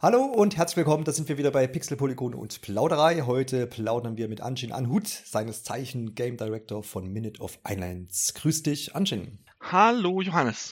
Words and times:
Hallo 0.00 0.22
und 0.22 0.56
herzlich 0.56 0.76
willkommen, 0.76 1.02
da 1.02 1.10
sind 1.10 1.28
wir 1.28 1.38
wieder 1.38 1.50
bei 1.50 1.66
Pixel, 1.66 1.96
Polygon 1.96 2.32
und 2.32 2.60
Plauderei. 2.60 3.22
Heute 3.22 3.66
plaudern 3.66 4.16
wir 4.16 4.28
mit 4.28 4.40
Anjin 4.40 4.70
Anhut, 4.70 5.08
seines 5.08 5.64
Zeichen 5.64 6.14
Game 6.14 6.36
Director 6.36 6.84
von 6.84 7.12
Minute 7.12 7.40
of 7.40 7.58
Islands. 7.68 8.32
Grüß 8.34 8.62
dich, 8.62 8.94
Anjin. 8.94 9.40
Hallo, 9.60 10.20
Johannes. 10.20 10.70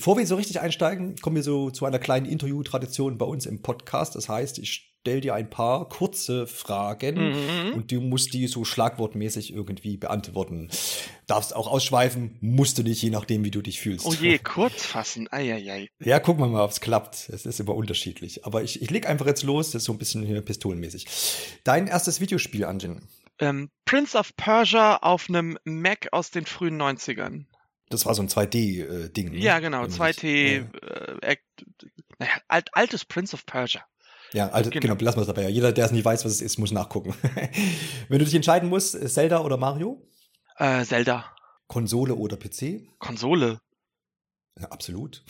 Bevor 0.00 0.16
wir 0.16 0.26
so 0.26 0.36
richtig 0.36 0.58
einsteigen, 0.62 1.16
kommen 1.16 1.36
wir 1.36 1.42
so 1.42 1.70
zu 1.70 1.84
einer 1.84 1.98
kleinen 1.98 2.24
Interview-Tradition 2.24 3.18
bei 3.18 3.26
uns 3.26 3.44
im 3.44 3.60
Podcast. 3.60 4.14
Das 4.14 4.30
heißt, 4.30 4.58
ich 4.58 4.94
stelle 5.02 5.20
dir 5.20 5.34
ein 5.34 5.50
paar 5.50 5.90
kurze 5.90 6.46
Fragen 6.46 7.32
mhm. 7.32 7.74
und 7.74 7.92
du 7.92 8.00
musst 8.00 8.32
die 8.32 8.46
so 8.46 8.64
schlagwortmäßig 8.64 9.52
irgendwie 9.52 9.98
beantworten. 9.98 10.70
Darfst 11.26 11.54
auch 11.54 11.66
ausschweifen, 11.66 12.38
musst 12.40 12.78
du 12.78 12.82
nicht, 12.82 13.02
je 13.02 13.10
nachdem, 13.10 13.44
wie 13.44 13.50
du 13.50 13.60
dich 13.60 13.78
fühlst. 13.78 14.06
Oh 14.06 14.14
je, 14.14 14.38
kurz 14.38 14.86
fassen, 14.86 15.28
eieiei. 15.30 15.88
Ja, 15.98 16.18
gucken 16.18 16.44
wir 16.44 16.48
mal, 16.48 16.64
ob 16.64 16.70
es 16.70 16.80
klappt. 16.80 17.28
Es 17.28 17.44
ist 17.44 17.60
immer 17.60 17.74
unterschiedlich. 17.74 18.46
Aber 18.46 18.62
ich, 18.62 18.80
ich 18.80 18.88
leg 18.88 19.06
einfach 19.06 19.26
jetzt 19.26 19.42
los, 19.42 19.72
das 19.72 19.82
ist 19.82 19.84
so 19.84 19.92
ein 19.92 19.98
bisschen 19.98 20.24
hier 20.24 20.40
pistolenmäßig. 20.40 21.08
Dein 21.62 21.88
erstes 21.88 22.22
Videospiel, 22.22 22.64
Anjin? 22.64 23.02
Ähm, 23.38 23.68
Prince 23.84 24.16
of 24.16 24.34
Persia 24.36 24.96
auf 25.02 25.28
einem 25.28 25.58
Mac 25.64 26.08
aus 26.12 26.30
den 26.30 26.46
frühen 26.46 26.80
90ern. 26.80 27.44
Das 27.90 28.06
war 28.06 28.14
so 28.14 28.22
ein 28.22 28.28
2D-Ding. 28.28 29.28
Äh, 29.28 29.30
ne? 29.30 29.38
Ja, 29.38 29.58
genau, 29.58 29.82
2D, 29.82 30.62
ja. 30.62 31.28
Äh, 31.28 31.36
naja, 32.18 32.32
alt, 32.48 32.68
altes 32.72 33.04
Prince 33.04 33.34
of 33.34 33.44
Persia. 33.44 33.84
Ja, 34.32 34.48
also, 34.50 34.70
genau. 34.70 34.94
genau, 34.94 35.04
lassen 35.04 35.18
wir 35.18 35.22
es 35.22 35.26
dabei. 35.26 35.48
Jeder, 35.48 35.72
der 35.72 35.86
es 35.86 35.90
nicht 35.90 36.04
weiß, 36.04 36.24
was 36.24 36.32
es 36.32 36.40
ist, 36.40 36.58
muss 36.58 36.70
nachgucken. 36.70 37.14
Wenn 38.08 38.18
du 38.20 38.24
dich 38.24 38.34
entscheiden 38.34 38.68
musst, 38.68 38.92
Zelda 39.12 39.40
oder 39.40 39.56
Mario? 39.56 40.06
Äh, 40.56 40.84
Zelda. 40.84 41.34
Konsole 41.66 42.14
oder 42.14 42.36
PC? 42.36 42.86
Konsole. 42.98 43.60
Ja, 44.58 44.68
absolut. 44.68 45.24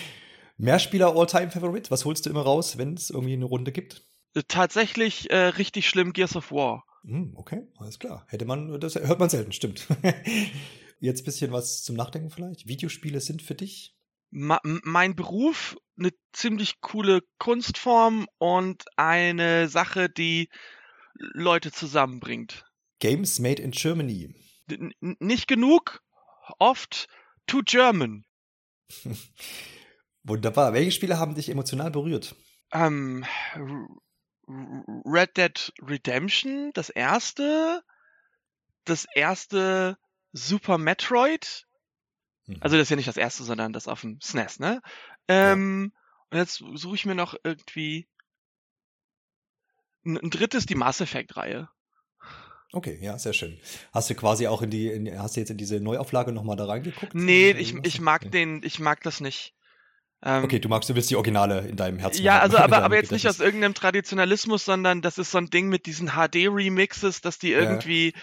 Mehrspieler 0.58 1.16
All-Time-Favorite? 1.16 1.90
Was 1.90 2.04
holst 2.04 2.26
du 2.26 2.30
immer 2.30 2.42
raus, 2.42 2.76
wenn 2.76 2.94
es 2.94 3.08
irgendwie 3.08 3.32
eine 3.32 3.46
Runde 3.46 3.72
gibt? 3.72 4.06
Äh, 4.34 4.42
tatsächlich 4.46 5.30
äh, 5.30 5.36
richtig 5.36 5.88
schlimm 5.88 6.12
Gears 6.12 6.36
of 6.36 6.52
War. 6.52 6.84
Hm, 7.04 7.32
okay, 7.36 7.62
alles 7.78 7.98
klar. 7.98 8.26
Hätte 8.28 8.44
man, 8.44 8.78
das 8.80 8.96
hört 8.96 9.18
man 9.18 9.30
selten, 9.30 9.52
stimmt. 9.52 9.86
Jetzt 11.02 11.24
bisschen 11.24 11.50
was 11.50 11.82
zum 11.82 11.96
Nachdenken 11.96 12.30
vielleicht. 12.30 12.68
Videospiele 12.68 13.20
sind 13.20 13.42
für 13.42 13.56
dich? 13.56 13.96
Ma 14.30 14.60
mein 14.62 15.16
Beruf, 15.16 15.76
eine 15.98 16.12
ziemlich 16.32 16.80
coole 16.80 17.22
Kunstform 17.40 18.28
und 18.38 18.84
eine 18.96 19.68
Sache, 19.68 20.08
die 20.08 20.48
Leute 21.14 21.72
zusammenbringt. 21.72 22.64
Games 23.00 23.40
made 23.40 23.60
in 23.60 23.72
Germany. 23.72 24.32
N 24.70 24.94
nicht 25.18 25.48
genug, 25.48 26.04
oft 26.60 27.08
too 27.48 27.62
German. 27.64 28.24
Wunderbar. 30.22 30.72
Welche 30.72 30.92
Spiele 30.92 31.18
haben 31.18 31.34
dich 31.34 31.48
emotional 31.48 31.90
berührt? 31.90 32.36
Ähm, 32.72 33.24
Red 34.46 35.36
Dead 35.36 35.72
Redemption, 35.82 36.70
das 36.74 36.90
erste. 36.90 37.82
Das 38.84 39.04
erste 39.16 39.98
Super 40.32 40.78
Metroid. 40.78 41.66
Mhm. 42.46 42.56
Also 42.60 42.76
das 42.76 42.84
ist 42.84 42.90
ja 42.90 42.96
nicht 42.96 43.08
das 43.08 43.16
erste, 43.16 43.44
sondern 43.44 43.72
das 43.72 43.88
auf 43.88 44.00
dem 44.00 44.20
SNES, 44.20 44.58
ne? 44.58 44.82
Ähm, 45.28 45.92
ja. 45.94 46.00
Und 46.30 46.38
jetzt 46.38 46.64
suche 46.74 46.94
ich 46.94 47.06
mir 47.06 47.14
noch 47.14 47.34
irgendwie 47.44 48.08
ein, 50.04 50.18
ein 50.18 50.30
drittes, 50.30 50.66
die 50.66 50.74
Mass 50.74 51.00
Effect-Reihe. 51.00 51.68
Okay, 52.72 52.98
ja, 53.02 53.18
sehr 53.18 53.34
schön. 53.34 53.58
Hast 53.92 54.08
du 54.08 54.14
quasi 54.14 54.46
auch 54.46 54.62
in 54.62 54.70
die, 54.70 54.88
in, 54.88 55.18
hast 55.18 55.36
du 55.36 55.40
jetzt 55.40 55.50
in 55.50 55.58
diese 55.58 55.78
Neuauflage 55.78 56.32
nochmal 56.32 56.56
da 56.56 56.64
reingeguckt? 56.64 57.14
Nee, 57.14 57.50
ich, 57.50 57.74
ich 57.84 58.00
mag 58.00 58.30
den, 58.30 58.62
ich 58.62 58.80
mag 58.80 59.02
das 59.02 59.20
nicht. 59.20 59.54
Ähm, 60.24 60.44
okay, 60.44 60.58
du 60.58 60.68
magst, 60.68 60.88
du 60.88 60.94
willst 60.94 61.10
die 61.10 61.16
Originale 61.16 61.66
in 61.68 61.76
deinem 61.76 61.98
Herzen. 61.98 62.22
Ja, 62.22 62.38
also 62.38 62.56
aber, 62.58 62.82
aber 62.82 62.96
jetzt 62.96 63.12
nicht 63.12 63.28
aus 63.28 63.40
irgendeinem 63.40 63.74
Traditionalismus, 63.74 64.64
sondern 64.64 65.02
das 65.02 65.18
ist 65.18 65.32
so 65.32 65.38
ein 65.38 65.50
Ding 65.50 65.68
mit 65.68 65.84
diesen 65.84 66.12
HD-Remixes, 66.12 67.20
dass 67.20 67.38
die 67.38 67.52
irgendwie 67.52 68.12
ja 68.14 68.20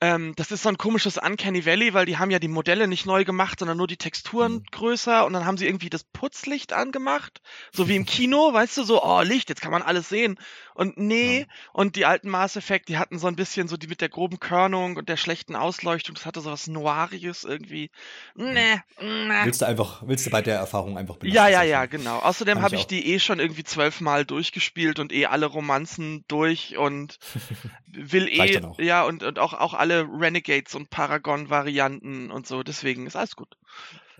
ähm, 0.00 0.32
das 0.36 0.50
ist 0.50 0.62
so 0.62 0.68
ein 0.70 0.78
komisches 0.78 1.18
Uncanny 1.18 1.66
Valley, 1.66 1.92
weil 1.92 2.06
die 2.06 2.16
haben 2.16 2.30
ja 2.30 2.38
die 2.38 2.48
Modelle 2.48 2.88
nicht 2.88 3.04
neu 3.04 3.24
gemacht, 3.24 3.58
sondern 3.58 3.76
nur 3.76 3.86
die 3.86 3.98
Texturen 3.98 4.52
mhm. 4.54 4.64
größer 4.70 5.26
und 5.26 5.34
dann 5.34 5.44
haben 5.44 5.58
sie 5.58 5.66
irgendwie 5.66 5.90
das 5.90 6.04
Putzlicht 6.04 6.72
angemacht, 6.72 7.42
so 7.72 7.88
wie 7.88 7.96
im 7.96 8.06
Kino, 8.06 8.52
weißt 8.52 8.78
du, 8.78 8.84
so, 8.84 9.02
oh, 9.02 9.20
Licht, 9.22 9.48
jetzt 9.50 9.60
kann 9.60 9.72
man 9.72 9.82
alles 9.82 10.08
sehen. 10.08 10.38
Und 10.80 10.96
nee, 10.96 11.40
ja. 11.40 11.46
und 11.74 11.94
die 11.94 12.06
alten 12.06 12.30
Mass 12.30 12.56
Effect, 12.56 12.88
die 12.88 12.96
hatten 12.96 13.18
so 13.18 13.26
ein 13.26 13.36
bisschen 13.36 13.68
so 13.68 13.76
die 13.76 13.86
mit 13.86 14.00
der 14.00 14.08
groben 14.08 14.40
Körnung 14.40 14.96
und 14.96 15.10
der 15.10 15.18
schlechten 15.18 15.54
Ausleuchtung, 15.54 16.14
das 16.14 16.24
hatte 16.24 16.40
so 16.40 16.50
was 16.50 16.68
Noiriges 16.68 17.44
irgendwie. 17.44 17.90
Nee, 18.34 18.80
nee. 18.98 19.44
Willst 19.44 19.60
du 19.60 19.66
einfach, 19.66 20.02
willst 20.06 20.24
du 20.24 20.30
bei 20.30 20.40
der 20.40 20.56
Erfahrung 20.56 20.96
einfach 20.96 21.16
belassen? 21.16 21.36
Ja, 21.36 21.48
ja, 21.48 21.62
ja, 21.64 21.84
genau. 21.84 22.20
Außerdem 22.20 22.62
habe 22.62 22.76
ich, 22.76 22.80
ich 22.80 22.86
die 22.86 23.12
eh 23.12 23.18
schon 23.18 23.40
irgendwie 23.40 23.62
zwölfmal 23.62 24.24
durchgespielt 24.24 25.00
und 25.00 25.12
eh 25.12 25.26
alle 25.26 25.44
Romanzen 25.44 26.24
durch 26.28 26.78
und 26.78 27.18
will 27.86 28.26
eh, 28.28 28.62
ja, 28.82 29.04
und, 29.04 29.22
und 29.22 29.38
auch, 29.38 29.52
auch 29.52 29.74
alle 29.74 30.08
Renegades 30.10 30.74
und 30.74 30.88
Paragon-Varianten 30.88 32.30
und 32.30 32.46
so, 32.46 32.62
deswegen 32.62 33.06
ist 33.06 33.16
alles 33.16 33.36
gut. 33.36 33.54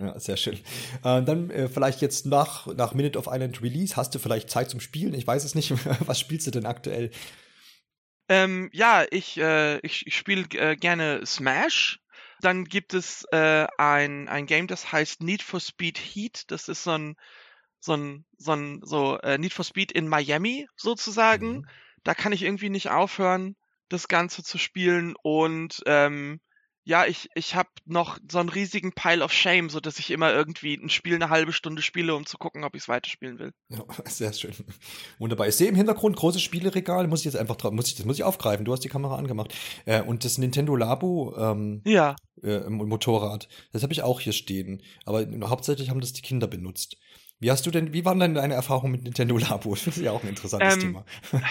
Ja, 0.01 0.19
sehr 0.19 0.39
schön. 0.39 0.55
Äh, 1.05 1.23
dann 1.23 1.51
äh, 1.51 1.69
vielleicht 1.69 2.01
jetzt 2.01 2.25
nach, 2.25 2.67
nach 2.67 2.95
Minute 2.95 3.19
of 3.19 3.29
Island 3.31 3.61
Release, 3.63 3.97
hast 3.97 4.15
du 4.15 4.19
vielleicht 4.19 4.49
Zeit 4.49 4.71
zum 4.71 4.81
Spielen? 4.81 5.13
Ich 5.13 5.27
weiß 5.27 5.45
es 5.45 5.55
nicht. 5.55 5.73
Was 6.07 6.19
spielst 6.19 6.47
du 6.47 6.51
denn 6.51 6.65
aktuell? 6.65 7.11
Ähm, 8.29 8.71
ja, 8.73 9.05
ich, 9.11 9.37
äh, 9.39 9.79
ich, 9.81 10.07
ich 10.07 10.17
spiele 10.17 10.47
äh, 10.55 10.77
gerne 10.77 11.27
Smash. 11.27 12.01
Dann 12.41 12.65
gibt 12.65 12.95
es 12.95 13.27
äh, 13.33 13.67
ein, 13.77 14.29
ein 14.29 14.47
Game, 14.47 14.67
das 14.67 14.91
heißt 14.91 15.23
Need 15.23 15.43
for 15.43 15.61
Speed 15.61 15.99
Heat. 15.99 16.45
Das 16.51 16.69
ist 16.69 16.85
so 16.85 16.93
ein, 16.93 17.17
so 17.81 17.95
ein, 17.95 18.25
so 18.39 18.53
ein, 18.53 18.81
so 18.83 19.19
äh, 19.19 19.37
Need 19.37 19.53
for 19.53 19.65
Speed 19.67 19.93
in 19.93 20.09
Miami 20.09 20.67
sozusagen. 20.77 21.59
Mhm. 21.59 21.67
Da 22.05 22.15
kann 22.15 22.33
ich 22.33 22.43
irgendwie 22.43 22.71
nicht 22.71 22.89
aufhören, 22.89 23.57
das 23.91 24.09
Ganze 24.09 24.43
zu 24.43 24.57
spielen 24.57 25.15
und 25.23 25.83
ähm, 25.85 26.41
ja, 26.85 27.05
ich, 27.05 27.29
ich 27.35 27.55
habe 27.55 27.69
noch 27.85 28.19
so 28.31 28.39
einen 28.39 28.49
riesigen 28.49 28.93
Pile 28.93 29.23
of 29.23 29.33
Shame, 29.33 29.69
so 29.69 29.81
dass 29.81 29.99
ich 29.99 30.11
immer 30.11 30.33
irgendwie 30.33 30.75
ein 30.75 30.89
Spiel 30.89 31.15
eine 31.15 31.29
halbe 31.29 31.53
Stunde 31.53 31.83
spiele, 31.83 32.15
um 32.15 32.27
zu 32.27 32.39
gucken, 32.39 32.65
ob 32.65 32.75
ich 32.75 32.83
es 32.83 32.89
weiterspielen 32.89 33.39
will. 33.39 33.53
Ja, 33.69 33.85
sehr 34.07 34.33
schön. 34.33 34.55
Wunderbar. 35.19 35.49
Ich 35.49 35.57
sehe 35.57 35.69
im 35.69 35.75
Hintergrund 35.75 36.17
großes 36.17 36.43
Spieleregal, 36.43 37.07
muss 37.07 37.21
ich 37.21 37.27
jetzt 37.27 37.37
einfach 37.37 37.71
muss 37.71 37.89
ich, 37.89 37.97
das 37.97 38.07
muss 38.07 38.17
ich 38.17 38.25
aufgreifen. 38.25 38.65
Du 38.65 38.73
hast 38.73 38.81
die 38.81 38.89
Kamera 38.89 39.17
angemacht. 39.17 39.55
Äh, 39.85 40.03
und 40.03 40.25
das 40.25 40.39
Nintendo 40.39 40.75
Labo 40.75 41.35
ähm, 41.37 41.83
ja. 41.85 42.17
äh, 42.43 42.61
Motorrad, 42.69 43.49
das 43.73 43.83
habe 43.83 43.93
ich 43.93 44.03
auch 44.03 44.21
hier 44.21 44.33
stehen. 44.33 44.83
Aber 45.05 45.27
hauptsächlich 45.49 45.91
haben 45.91 46.01
das 46.01 46.13
die 46.13 46.23
Kinder 46.23 46.47
benutzt. 46.47 46.97
Wie 47.41 47.51
hast 47.51 47.67
du 47.67 47.71
denn, 47.71 47.93
wie 47.93 48.05
waren 48.05 48.21
denn 48.21 48.35
deine 48.35 48.55
Erfahrungen 48.55 48.93
mit 48.93 49.05
Nintendo 49.05 49.37
Labo? 49.37 49.75
Das 49.85 49.87
ist 49.87 49.99
ja 49.99 50.13
auch 50.13 50.23
ein 50.23 50.29
interessantes 50.29 50.75
ähm, 50.75 50.81
Thema. 50.81 51.05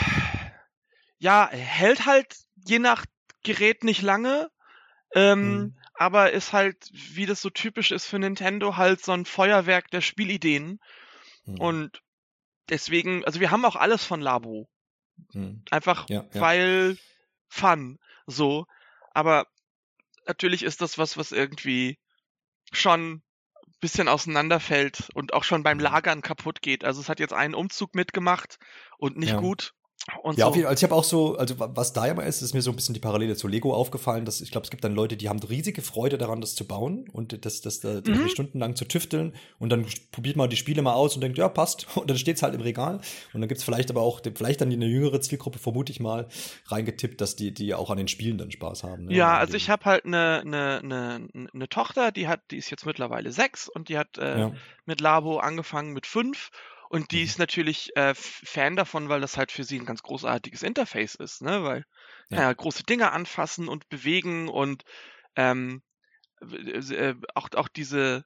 Ja, 1.22 1.50
hält 1.52 2.06
halt 2.06 2.34
je 2.66 2.80
nach 2.80 3.06
Gerät 3.44 3.84
nicht 3.84 4.02
lange. 4.02 4.50
Ähm, 5.14 5.52
mhm. 5.52 5.76
Aber 5.94 6.32
ist 6.32 6.54
halt, 6.54 6.90
wie 6.92 7.26
das 7.26 7.42
so 7.42 7.50
typisch 7.50 7.92
ist 7.92 8.06
für 8.06 8.20
Nintendo, 8.20 8.78
halt 8.78 9.04
so 9.04 9.12
ein 9.12 9.26
Feuerwerk 9.26 9.92
der 9.92 10.02
Spielideen. 10.02 10.80
Mhm. 11.46 11.60
Und 11.60 12.02
deswegen, 12.70 13.26
also 13.26 13.40
wir 13.40 13.52
haben 13.52 13.66
auch 13.66 13.76
alles 13.76 14.06
von 14.06 14.22
Labo. 14.22 14.70
Mhm. 15.34 15.64
Einfach 15.72 16.08
ja, 16.10 16.26
ja. 16.34 16.42
weil 16.42 16.98
Fun. 17.50 18.00
So. 18.28 18.66
Aber 19.12 19.48
natürlich 20.28 20.64
ist 20.64 20.82
das 20.82 20.98
was, 20.98 21.18
was 21.18 21.32
irgendwie 21.32 21.98
schon 22.72 23.16
ein 23.16 23.24
bisschen 23.82 24.08
auseinanderfällt 24.08 25.10
und 25.14 25.34
auch 25.34 25.44
schon 25.44 25.64
beim 25.64 25.78
mhm. 25.78 25.84
Lagern 25.84 26.22
kaputt 26.22 26.62
geht. 26.62 26.86
Also 26.86 27.02
es 27.02 27.10
hat 27.10 27.20
jetzt 27.20 27.34
einen 27.34 27.56
Umzug 27.56 27.96
mitgemacht 27.96 28.60
und 28.98 29.18
nicht 29.18 29.34
ja. 29.34 29.40
gut. 29.40 29.74
Und 30.24 30.38
ja, 30.38 30.48
so. 30.48 30.54
Fall, 30.54 30.66
also 30.66 30.80
ich 30.80 30.84
habe 30.84 30.96
auch 30.96 31.04
so, 31.04 31.38
also 31.38 31.56
was 31.58 31.94
da 31.94 32.08
immer 32.08 32.24
ist, 32.24 32.42
ist 32.42 32.54
mir 32.54 32.62
so 32.62 32.72
ein 32.72 32.76
bisschen 32.76 32.94
die 32.94 33.00
Parallele 33.00 33.36
zu 33.36 33.48
Lego 33.48 33.74
aufgefallen, 33.74 34.26
dass 34.26 34.42
ich 34.42 34.52
glaube, 34.52 34.64
es 34.64 34.72
gibt 34.72 34.84
dann 34.84 34.96
Leute, 34.96 35.18
die 35.18 35.30
haben 35.30 35.40
riesige 35.40 35.82
Freude 35.82 36.18
daran, 36.18 36.42
das 36.42 36.56
zu 36.56 36.66
bauen 36.66 37.10
und 37.12 37.46
das, 37.46 37.62
das, 37.62 37.82
das 37.82 38.04
mhm. 38.06 38.30
stundenlang 38.30 38.76
zu 38.76 38.86
tüfteln 38.86 39.34
und 39.60 39.70
dann 39.70 39.86
probiert 40.12 40.36
man 40.36 40.50
die 40.50 40.56
Spiele 40.56 40.82
mal 40.82 40.94
aus 40.94 41.16
und 41.16 41.22
denkt, 41.22 41.38
ja, 41.38 41.50
passt 41.50 41.86
und 41.96 42.10
dann 42.10 42.18
steht 42.18 42.38
es 42.38 42.44
halt 42.44 42.56
im 42.56 42.62
Regal 42.62 43.02
und 43.34 43.42
dann 43.42 43.48
gibt 43.48 43.60
es 43.60 43.64
vielleicht 43.64 43.90
aber 43.92 44.02
auch, 44.02 44.22
vielleicht 44.36 44.62
dann 44.62 44.72
eine 44.72 44.88
jüngere 44.88 45.22
Zielgruppe, 45.22 45.60
vermute 45.60 45.92
ich 45.92 46.00
mal, 46.00 46.28
reingetippt, 46.68 47.20
dass 47.22 47.36
die, 47.36 47.54
die 47.54 47.74
auch 47.74 47.90
an 47.90 47.98
den 47.98 48.08
Spielen 48.08 48.38
dann 48.38 48.52
Spaß 48.52 48.84
haben. 48.84 49.06
Ne? 49.06 49.16
Ja, 49.16 49.38
also 49.38 49.56
ich 49.56 49.70
habe 49.70 49.86
halt 49.86 50.06
eine, 50.06 50.42
eine, 50.42 50.80
eine, 50.80 51.28
eine 51.54 51.70
Tochter, 51.70 52.12
die 52.12 52.28
hat, 52.28 52.40
die 52.52 52.58
ist 52.58 52.70
jetzt 52.70 52.86
mittlerweile 52.86 53.32
sechs 53.32 53.68
und 53.68 53.90
die 53.90 53.98
hat 53.98 54.18
äh, 54.18 54.40
ja. 54.40 54.52
mit 54.86 55.02
Labo 55.02 55.38
angefangen 55.38 55.94
mit 55.94 56.08
fünf 56.08 56.52
und 56.90 57.12
die 57.12 57.20
mhm. 57.20 57.26
ist 57.26 57.40
natürlich 57.40 57.96
äh, 57.96 58.14
Fan 58.16 58.76
davon, 58.76 59.10
weil 59.10 59.22
das 59.22 59.38
halt 59.38 59.52
für 59.52 59.64
sie 59.64 59.80
ein 59.80 59.86
ganz 59.86 60.02
großartiges 60.02 60.64
Interface 60.64 61.16
ist, 61.16 61.42
ne? 61.42 61.64
Weil 61.64 61.86
ja, 62.30 62.42
ja 62.42 62.54
große 62.54 62.84
Dinge 62.84 63.12
anfassen 63.12 63.68
und 63.70 63.88
bewegen 63.90 64.50
und 64.50 64.84
ähm, 65.36 65.84
äh, 66.42 67.14
auch, 67.36 67.50
auch 67.56 67.68
diese 67.68 68.24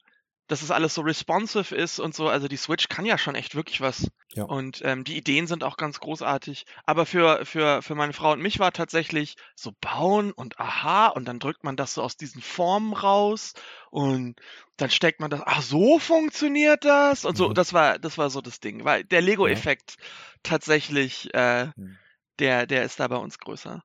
dass 0.47 0.61
es 0.61 0.71
alles 0.71 0.93
so 0.93 1.01
responsive 1.01 1.75
ist 1.75 1.99
und 1.99 2.15
so. 2.15 2.27
Also 2.27 2.47
die 2.47 2.57
Switch 2.57 2.89
kann 2.89 3.05
ja 3.05 3.17
schon 3.17 3.35
echt 3.35 3.55
wirklich 3.55 3.81
was. 3.81 4.07
Ja. 4.33 4.43
Und 4.45 4.81
ähm, 4.83 5.03
die 5.03 5.15
Ideen 5.17 5.47
sind 5.47 5.63
auch 5.63 5.77
ganz 5.77 5.99
großartig. 5.99 6.65
Aber 6.85 7.05
für, 7.05 7.45
für, 7.45 7.81
für 7.81 7.95
meine 7.95 8.13
Frau 8.13 8.31
und 8.33 8.41
mich 8.41 8.59
war 8.59 8.71
tatsächlich 8.73 9.35
so 9.55 9.71
bauen 9.79 10.31
und 10.31 10.59
aha, 10.59 11.07
und 11.07 11.25
dann 11.25 11.39
drückt 11.39 11.63
man 11.63 11.75
das 11.75 11.93
so 11.93 12.01
aus 12.03 12.17
diesen 12.17 12.41
Formen 12.41 12.93
raus 12.93 13.53
und 13.89 14.39
dann 14.77 14.89
steckt 14.89 15.19
man 15.19 15.29
das, 15.29 15.41
ach, 15.45 15.61
so 15.61 15.99
funktioniert 15.99 16.83
das. 16.83 17.25
Und 17.25 17.37
so, 17.37 17.49
Mhm. 17.49 17.53
das 17.53 17.73
war, 17.73 17.99
das 17.99 18.17
war 18.17 18.29
so 18.29 18.41
das 18.41 18.59
Ding. 18.59 18.83
Weil 18.85 19.03
der 19.05 19.21
Lego-Effekt 19.21 19.95
tatsächlich, 20.43 21.33
äh, 21.33 21.67
Mhm. 21.75 21.97
der, 22.39 22.65
der 22.67 22.83
ist 22.83 22.99
da 22.99 23.07
bei 23.07 23.17
uns 23.17 23.37
größer. 23.37 23.83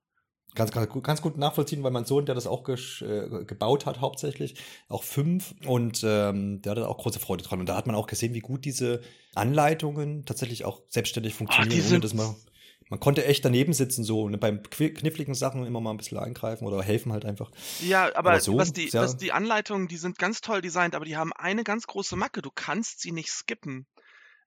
Ganz, 0.54 0.72
ganz, 0.72 0.88
gut, 0.88 1.04
ganz 1.04 1.22
gut 1.22 1.36
nachvollziehen, 1.36 1.82
weil 1.82 1.90
mein 1.92 2.04
Sohn, 2.04 2.26
der 2.26 2.34
das 2.34 2.46
auch 2.46 2.66
äh, 2.68 3.44
gebaut 3.44 3.86
hat, 3.86 4.00
hauptsächlich, 4.00 4.54
auch 4.88 5.02
fünf, 5.04 5.54
und 5.66 6.02
ähm, 6.04 6.62
der 6.62 6.72
hatte 6.72 6.88
auch 6.88 6.98
große 6.98 7.20
Freude 7.20 7.44
dran. 7.44 7.60
Und 7.60 7.68
da 7.68 7.76
hat 7.76 7.86
man 7.86 7.94
auch 7.94 8.06
gesehen, 8.06 8.34
wie 8.34 8.40
gut 8.40 8.64
diese 8.64 9.00
Anleitungen 9.34 10.24
tatsächlich 10.24 10.64
auch 10.64 10.82
selbstständig 10.88 11.34
funktionieren, 11.34 11.70
die 11.70 11.86
ohne 11.88 12.00
dass 12.00 12.14
man. 12.14 12.34
Man 12.90 13.00
konnte 13.00 13.26
echt 13.26 13.44
daneben 13.44 13.74
sitzen, 13.74 14.02
so 14.02 14.22
und 14.22 14.40
beim 14.40 14.62
kniffligen 14.62 15.34
Sachen 15.34 15.66
immer 15.66 15.78
mal 15.80 15.90
ein 15.90 15.98
bisschen 15.98 16.16
eingreifen 16.16 16.66
oder 16.66 16.82
helfen 16.82 17.12
halt 17.12 17.26
einfach. 17.26 17.50
Ja, 17.82 18.06
aber, 18.16 18.30
Aber 18.30 18.40
so, 18.40 18.56
was 18.56 18.72
die, 18.72 18.88
sehr- 18.88 19.02
was 19.02 19.18
die 19.18 19.30
Anleitungen, 19.30 19.88
die 19.88 19.98
sind 19.98 20.18
ganz 20.18 20.40
toll 20.40 20.62
designt, 20.62 20.94
aber 20.94 21.04
die 21.04 21.18
haben 21.18 21.34
eine 21.34 21.64
ganz 21.64 21.86
große 21.86 22.16
Macke. 22.16 22.40
Du 22.40 22.50
kannst 22.54 23.00
sie 23.00 23.12
nicht 23.12 23.30
skippen. 23.30 23.86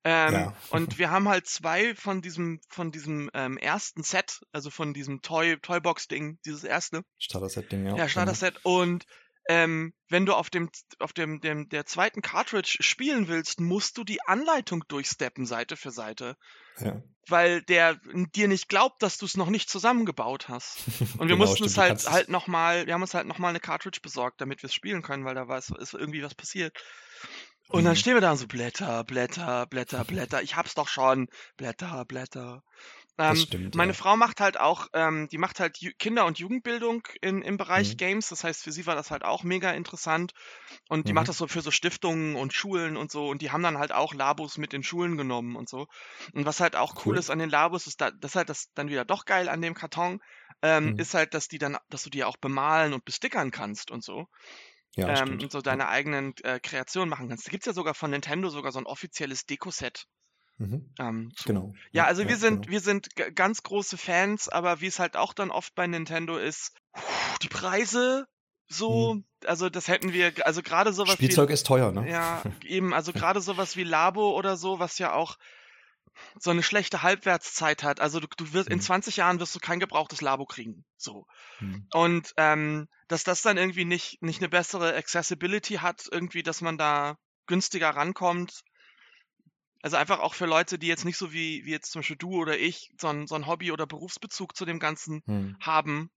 Ähm, 0.03 0.33
Ja. 0.33 0.55
Und 0.71 0.97
wir 0.97 1.11
haben 1.11 1.29
halt 1.29 1.47
zwei 1.47 1.93
von 1.95 2.21
diesem, 2.21 2.59
von 2.69 2.91
diesem 2.91 3.29
ähm, 3.33 3.57
ersten 3.57 4.03
Set, 4.03 4.41
also 4.51 4.69
von 4.69 4.93
diesem 4.93 5.21
Toy, 5.21 5.57
Toybox-Ding, 5.57 6.39
dieses 6.45 6.63
erste, 6.63 7.03
Starter-Set-Ding, 7.19 7.85
ja. 7.85 7.95
ja, 7.95 8.07
Starter-Set. 8.07 8.59
Und 8.63 9.05
ähm, 9.47 9.93
wenn 10.07 10.25
du 10.25 10.33
auf 10.33 10.49
dem, 10.49 10.69
auf 10.99 11.13
dem, 11.13 11.41
dem, 11.41 11.67
der 11.69 11.85
zweiten 11.85 12.21
Cartridge 12.21 12.77
spielen 12.81 13.27
willst, 13.27 13.59
musst 13.59 13.97
du 13.97 14.03
die 14.03 14.21
Anleitung 14.25 14.83
durchsteppen, 14.87 15.45
Seite 15.45 15.75
für 15.77 15.91
Seite. 15.91 16.37
Genau. 16.77 16.91
Ja. 16.91 17.03
Weil 17.27 17.61
der 17.63 17.99
dir 18.35 18.47
nicht 18.47 18.69
glaubt, 18.69 19.03
dass 19.03 19.17
du 19.17 19.25
es 19.25 19.37
noch 19.37 19.49
nicht 19.49 19.69
zusammengebaut 19.69 20.49
hast. 20.49 20.79
Und 21.17 21.27
wir 21.27 21.35
Genau, 21.35 21.37
mussten 21.37 21.69
stimmt, 21.69 21.71
es 21.71 21.77
halt 21.77 22.09
halt 22.09 22.29
nochmal, 22.29 22.87
wir 22.87 22.93
haben 22.93 23.01
uns 23.01 23.13
halt 23.13 23.27
nochmal 23.27 23.49
eine 23.49 23.59
Cartridge 23.59 23.99
besorgt, 24.01 24.41
damit 24.41 24.63
wir 24.63 24.67
es 24.67 24.73
spielen 24.73 25.01
können, 25.01 25.25
weil 25.25 25.35
da 25.35 25.47
war 25.47 25.57
ist 25.57 25.93
irgendwie 25.93 26.23
was 26.23 26.35
passiert. 26.35 26.75
Und 27.71 27.85
dann 27.85 27.95
Mhm. 27.95 27.95
stehen 27.95 28.15
wir 28.15 28.21
da 28.21 28.31
und 28.31 28.37
so 28.37 28.47
Blätter, 28.47 29.03
Blätter, 29.05 29.65
Blätter, 29.65 30.03
Blätter. 30.05 30.41
Ich 30.41 30.55
hab's 30.55 30.75
doch 30.75 30.87
schon. 30.87 31.27
Blätter, 31.57 32.03
Blätter. 32.05 32.63
Das 33.25 33.39
Ähm, 33.39 33.47
stimmt. 33.47 33.75
meine 33.75 33.93
ja. 33.93 33.95
Frau 33.95 34.17
macht 34.17 34.41
halt 34.41 34.59
auch, 34.59 34.87
ähm, 34.93 35.27
die 35.31 35.37
macht 35.37 35.59
halt 35.59 35.77
Ju 35.79 35.91
Kinder- 35.99 36.25
und 36.25 36.39
Jugendbildung 36.39 37.03
in, 37.21 37.41
im 37.43 37.57
Bereich 37.57 37.95
Mhm. 37.95 37.99
Games. 37.99 38.29
Das 38.29 38.43
heißt, 38.43 38.63
für 38.63 38.71
sie 38.73 38.85
war 38.87 38.95
das 38.95 39.11
halt 39.11 39.23
auch 39.23 39.43
mega 39.43 39.71
interessant. 39.71 40.33
Und 40.89 41.07
die 41.07 41.13
Mhm. 41.13 41.13
macht 41.13 41.29
das 41.29 41.37
so 41.37 41.47
für 41.47 41.61
so 41.61 41.71
Stiftungen 41.71 42.35
und 42.35 42.53
Schulen 42.53 42.97
und 42.97 43.11
so. 43.11 43.29
Und 43.29 43.41
die 43.41 43.51
haben 43.51 43.63
dann 43.63 43.77
halt 43.79 43.91
auch 43.93 44.13
Labos 44.13 44.57
mit 44.57 44.73
den 44.73 44.83
Schulen 44.83 45.17
genommen 45.17 45.55
und 45.55 45.69
so. 45.69 45.87
Und 46.33 46.45
was 46.45 46.59
halt 46.61 46.75
auch 46.75 46.95
cool, 47.05 47.17
Cool. 47.17 47.19
ist 47.19 47.29
an 47.31 47.39
den 47.39 47.49
Labos, 47.51 47.87
ist 47.87 48.01
da, 48.01 48.11
das 48.11 48.31
ist 48.31 48.35
halt 48.37 48.49
das 48.49 48.73
dann 48.75 48.89
wieder 48.89 49.05
doch 49.05 49.25
geil 49.25 49.49
an 49.49 49.61
dem 49.61 49.75
Karton, 49.75 50.19
ähm, 50.63 50.93
Mhm. 50.93 50.97
ist 50.97 51.13
halt, 51.15 51.33
dass 51.33 51.47
die 51.47 51.59
dann, 51.59 51.77
dass 51.89 52.03
du 52.03 52.09
die 52.09 52.23
auch 52.25 52.37
bemalen 52.37 52.93
und 52.93 53.05
bestickern 53.05 53.51
kannst 53.51 53.91
und 53.91 54.03
so. 54.03 54.27
Ja, 54.95 55.21
ähm, 55.21 55.39
und 55.39 55.51
so 55.51 55.61
deine 55.61 55.87
eigenen 55.87 56.33
äh, 56.43 56.59
Kreationen 56.59 57.09
machen 57.09 57.29
kannst. 57.29 57.47
Da 57.47 57.51
gibt's 57.51 57.65
ja 57.65 57.73
sogar 57.73 57.93
von 57.93 58.11
Nintendo 58.11 58.49
sogar 58.49 58.71
so 58.71 58.79
ein 58.79 58.85
offizielles 58.85 59.45
Dekoset. 59.45 60.05
Mhm. 60.57 60.93
Ähm. 60.99 61.31
Genau. 61.45 61.73
Ja, 61.91 62.05
also 62.05 62.27
wir 62.27 62.37
sind, 62.37 62.63
genau. 62.63 62.71
wir 62.71 62.79
sind 62.81 63.07
ganz 63.35 63.63
große 63.63 63.97
Fans, 63.97 64.49
aber 64.49 64.81
wie 64.81 64.87
es 64.87 64.99
halt 64.99 65.15
auch 65.15 65.33
dann 65.33 65.49
oft 65.49 65.73
bei 65.75 65.87
Nintendo 65.87 66.37
ist, 66.37 66.73
die 67.41 67.47
Preise 67.47 68.27
so, 68.67 69.17
also 69.45 69.69
das 69.69 69.87
hätten 69.87 70.13
wir, 70.13 70.33
also 70.45 70.61
gerade 70.61 70.93
sowas 70.93 71.15
Mhm. 71.15 71.23
Spielzeug 71.25 71.49
ist 71.49 71.65
teuer, 71.65 71.91
ne? 71.91 72.05
wie, 72.05 72.09
ja, 72.09 72.41
eben, 72.63 72.93
also 72.93 73.11
gerade 73.11 73.41
sowas 73.41 73.75
wie 73.75 73.83
Labo 73.83 74.31
oder 74.37 74.55
so, 74.55 74.79
was 74.79 74.97
ja 74.97 75.13
auch 75.13 75.37
so 76.39 76.51
eine 76.51 76.63
schlechte 76.63 77.01
Halbwertszeit 77.03 77.83
hat. 77.83 77.99
Also 77.99 78.19
du, 78.19 78.27
du 78.37 78.53
wirst, 78.53 78.69
in 78.69 78.77
Mhm. 78.77 78.81
20 78.83 79.17
Jahren 79.17 79.39
wirst 79.39 79.55
du 79.55 79.59
kein 79.59 79.79
gebrauchtes 79.79 80.21
Labo 80.21 80.45
kriegen. 80.45 80.85
So. 80.97 81.25
Mhm. 81.59 81.87
Und 81.93 82.33
ähm, 82.37 82.87
dass 83.07 83.23
das 83.23 83.41
dann 83.41 83.57
irgendwie 83.57 83.85
nicht, 83.85 84.21
nicht 84.21 84.39
eine 84.39 84.49
bessere 84.49 84.95
Accessibility 84.95 85.75
hat, 85.75 86.07
irgendwie, 86.11 86.43
dass 86.43 86.61
man 86.61 86.77
da 86.77 87.17
günstiger 87.47 87.89
rankommt. 87.89 88.61
Also 89.83 89.97
einfach 89.97 90.19
auch 90.19 90.35
für 90.35 90.45
Leute, 90.45 90.77
die 90.77 90.87
jetzt 90.87 91.05
nicht 91.05 91.17
so 91.17 91.33
wie, 91.33 91.65
wie 91.65 91.71
jetzt 91.71 91.91
zum 91.91 91.99
Beispiel 91.99 92.17
du 92.17 92.35
oder 92.35 92.57
ich 92.57 92.91
so 92.99 93.07
ein, 93.07 93.27
so 93.27 93.35
ein 93.35 93.47
Hobby- 93.47 93.71
oder 93.71 93.87
Berufsbezug 93.87 94.55
zu 94.55 94.65
dem 94.65 94.79
Ganzen 94.79 95.23
Mhm. 95.25 95.57
haben, 95.59 96.11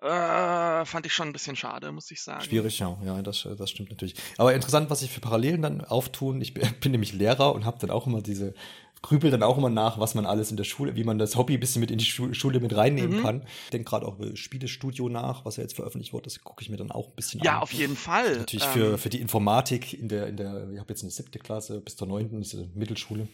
äh, 0.00 0.84
fand 0.84 1.06
ich 1.06 1.14
schon 1.14 1.28
ein 1.28 1.32
bisschen 1.32 1.56
schade, 1.56 1.90
muss 1.90 2.10
ich 2.10 2.22
sagen. 2.22 2.42
Schwierig, 2.42 2.78
ja, 2.78 2.98
ja, 3.04 3.22
das, 3.22 3.48
das 3.56 3.70
stimmt 3.70 3.88
natürlich. 3.88 4.16
Aber 4.36 4.52
interessant, 4.54 4.90
was 4.90 5.00
sich 5.00 5.10
für 5.10 5.20
Parallelen 5.20 5.62
dann 5.62 5.80
auftun. 5.82 6.42
Ich 6.42 6.52
bin 6.52 6.62
nämlich 6.92 7.14
Lehrer 7.14 7.54
und 7.54 7.64
habe 7.64 7.78
dann 7.78 7.90
auch 7.90 8.06
immer 8.06 8.20
diese 8.20 8.54
grübel 9.04 9.30
dann 9.30 9.42
auch 9.42 9.58
immer 9.58 9.68
nach, 9.70 9.98
was 9.98 10.14
man 10.14 10.24
alles 10.26 10.50
in 10.50 10.56
der 10.56 10.64
Schule, 10.64 10.96
wie 10.96 11.04
man 11.04 11.18
das 11.18 11.36
Hobby 11.36 11.54
ein 11.54 11.60
bisschen 11.60 11.80
mit 11.80 11.90
in 11.90 11.98
die 11.98 12.04
Schu 12.04 12.32
Schule 12.32 12.58
mit 12.58 12.74
reinnehmen 12.74 13.18
Mhm. 13.18 13.22
kann. 13.22 13.42
Ich 13.66 13.70
denke 13.70 13.88
gerade 13.90 14.06
auch 14.06 14.18
über 14.18 14.34
Spielestudio 14.34 15.08
nach, 15.10 15.44
was 15.44 15.56
ja 15.56 15.62
jetzt 15.62 15.76
veröffentlicht 15.76 16.12
wurde, 16.12 16.24
das 16.24 16.40
gucke 16.42 16.62
ich 16.62 16.70
mir 16.70 16.76
dann 16.78 16.90
auch 16.90 17.08
ein 17.08 17.14
bisschen 17.14 17.40
Ja, 17.42 17.56
an. 17.56 17.62
auf 17.62 17.72
jeden 17.72 17.96
Fall. 17.96 18.38
Natürlich 18.38 18.64
Ähm, 18.64 18.72
für, 18.72 18.98
für 18.98 19.08
die 19.10 19.20
Informatik 19.20 19.92
in 19.92 20.08
der, 20.08 20.26
in 20.28 20.36
der, 20.36 20.70
ich 20.72 20.78
habe 20.80 20.88
jetzt 20.88 21.02
eine 21.02 21.10
siebte 21.10 21.38
Klasse 21.38 21.80
bis 21.80 21.96
zur 21.96 22.08
neunten, 22.08 22.40
ist 22.40 22.54
eine 22.54 22.68
Mittelschule. 22.74 23.28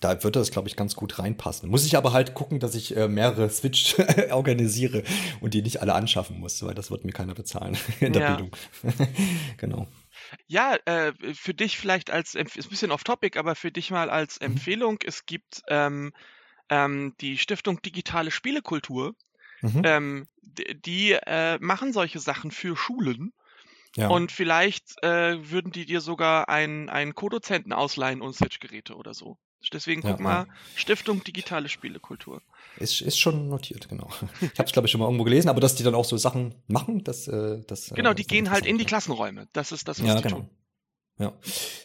Da 0.00 0.22
würde 0.24 0.38
das, 0.40 0.50
glaube 0.50 0.66
ich, 0.68 0.74
ganz 0.76 0.96
gut 0.96 1.18
reinpassen. 1.20 1.68
Muss 1.70 1.84
ich 1.84 1.96
aber 1.96 2.12
halt 2.12 2.34
gucken, 2.34 2.58
dass 2.58 2.74
ich 2.74 2.96
äh, 2.96 3.06
mehrere 3.08 3.48
Switch 3.50 3.96
organisiere 4.32 5.04
und 5.40 5.54
die 5.54 5.62
nicht 5.62 5.80
alle 5.80 5.94
anschaffen 5.94 6.40
muss, 6.40 6.62
weil 6.64 6.74
das 6.74 6.90
wird 6.90 7.04
mir 7.04 7.12
keiner 7.12 7.34
bezahlen 7.34 7.76
in 8.00 8.12
der 8.12 8.22
Ja. 8.22 8.34
Bildung. 8.34 8.50
genau. 9.58 9.86
Ja, 10.46 10.76
äh, 10.86 11.12
für 11.34 11.54
dich 11.54 11.78
vielleicht 11.78 12.10
als, 12.10 12.34
Empf- 12.36 12.56
ist 12.58 12.66
ein 12.66 12.70
bisschen 12.70 12.92
off-topic, 12.92 13.38
aber 13.38 13.54
für 13.54 13.72
dich 13.72 13.90
mal 13.90 14.10
als 14.10 14.38
Mhm. 14.46 14.66
Empfehlung, 14.66 14.98
es 15.04 15.26
gibt 15.26 15.62
ähm, 15.68 16.12
ähm, 16.70 17.14
die 17.20 17.38
Stiftung 17.38 17.82
Digitale 17.82 18.30
Spielekultur, 18.32 19.16
Mhm. 19.62 19.82
ähm, 19.82 20.28
d- 20.42 20.74
die 20.74 21.12
äh, 21.12 21.58
machen 21.60 21.92
solche 21.94 22.20
Sachen 22.20 22.50
für 22.52 22.76
Schulen 22.76 23.32
ja. 23.96 24.08
und 24.08 24.32
vielleicht 24.32 25.02
äh, 25.04 25.50
würden 25.50 25.72
die 25.72 25.86
dir 25.86 26.00
sogar 26.02 26.48
einen, 26.50 26.88
einen 26.90 27.14
Co-Dozenten 27.14 27.72
ausleihen 27.74 28.22
und 28.22 28.34
Switch-Geräte 28.34 28.96
oder 28.96 29.14
so. 29.14 29.38
Deswegen 29.72 30.02
Ja, 30.02 30.12
guck 30.12 30.20
mal, 30.20 30.46
Stiftung 30.74 31.22
Digitale 31.24 31.68
Spielekultur. 31.68 32.42
Ist, 32.78 33.00
ist 33.02 33.18
schon 33.18 33.48
notiert, 33.48 33.88
genau. 33.88 34.08
Ich 34.40 34.58
habe 34.58 34.64
es, 34.66 34.72
glaube 34.72 34.86
ich, 34.86 34.92
schon 34.92 35.00
mal 35.00 35.06
irgendwo 35.06 35.24
gelesen, 35.24 35.48
aber 35.48 35.60
dass 35.60 35.74
die 35.74 35.82
dann 35.82 35.94
auch 35.94 36.04
so 36.04 36.16
Sachen 36.16 36.54
machen, 36.66 37.04
das, 37.04 37.28
äh, 37.28 37.60
das 37.66 37.90
Genau, 37.90 38.10
äh, 38.10 38.14
die 38.14 38.22
ist 38.22 38.28
gehen 38.28 38.50
halt 38.50 38.66
in 38.66 38.78
die 38.78 38.84
Klassenräume. 38.84 39.48
Das 39.52 39.72
ist 39.72 39.86
das, 39.88 39.98
was 40.00 40.06
Ja, 40.06 40.14
ja 40.14 40.20
die 40.20 40.28
genau. 40.28 40.36
tun. 40.40 40.50
Ja, 41.18 41.34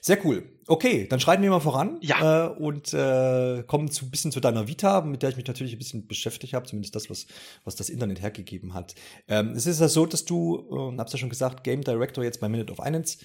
sehr 0.01 0.23
cool. 0.25 0.49
Okay, 0.67 1.05
dann 1.07 1.19
schreiten 1.19 1.43
wir 1.43 1.49
mal 1.49 1.59
voran 1.59 1.97
Ja. 2.01 2.47
äh, 2.47 2.49
und 2.57 2.93
äh, 2.93 3.61
kommen 3.67 3.91
zu 3.91 4.05
ein 4.05 4.09
bisschen 4.11 4.31
zu 4.31 4.39
deiner 4.39 4.67
Vita, 4.67 5.01
mit 5.01 5.21
der 5.21 5.29
ich 5.29 5.35
mich 5.35 5.45
natürlich 5.45 5.73
ein 5.73 5.77
bisschen 5.77 6.07
beschäftigt 6.07 6.53
habe, 6.53 6.65
zumindest 6.65 6.95
das, 6.95 7.09
was, 7.09 7.27
was 7.65 7.75
das 7.75 7.89
Internet 7.89 8.21
hergegeben 8.21 8.73
hat. 8.73 8.95
Ähm, 9.27 9.49
es 9.51 9.65
ist 9.67 9.81
ja 9.81 9.89
so, 9.89 10.05
dass 10.05 10.23
du, 10.25 10.91
äh, 10.93 10.97
hab's 10.97 11.11
ja 11.11 11.19
schon 11.19 11.29
gesagt, 11.29 11.63
Game 11.65 11.83
Director 11.83 12.23
jetzt 12.23 12.39
bei 12.39 12.47
Minute 12.47 12.71
of 12.71 12.77
Finance 12.83 13.17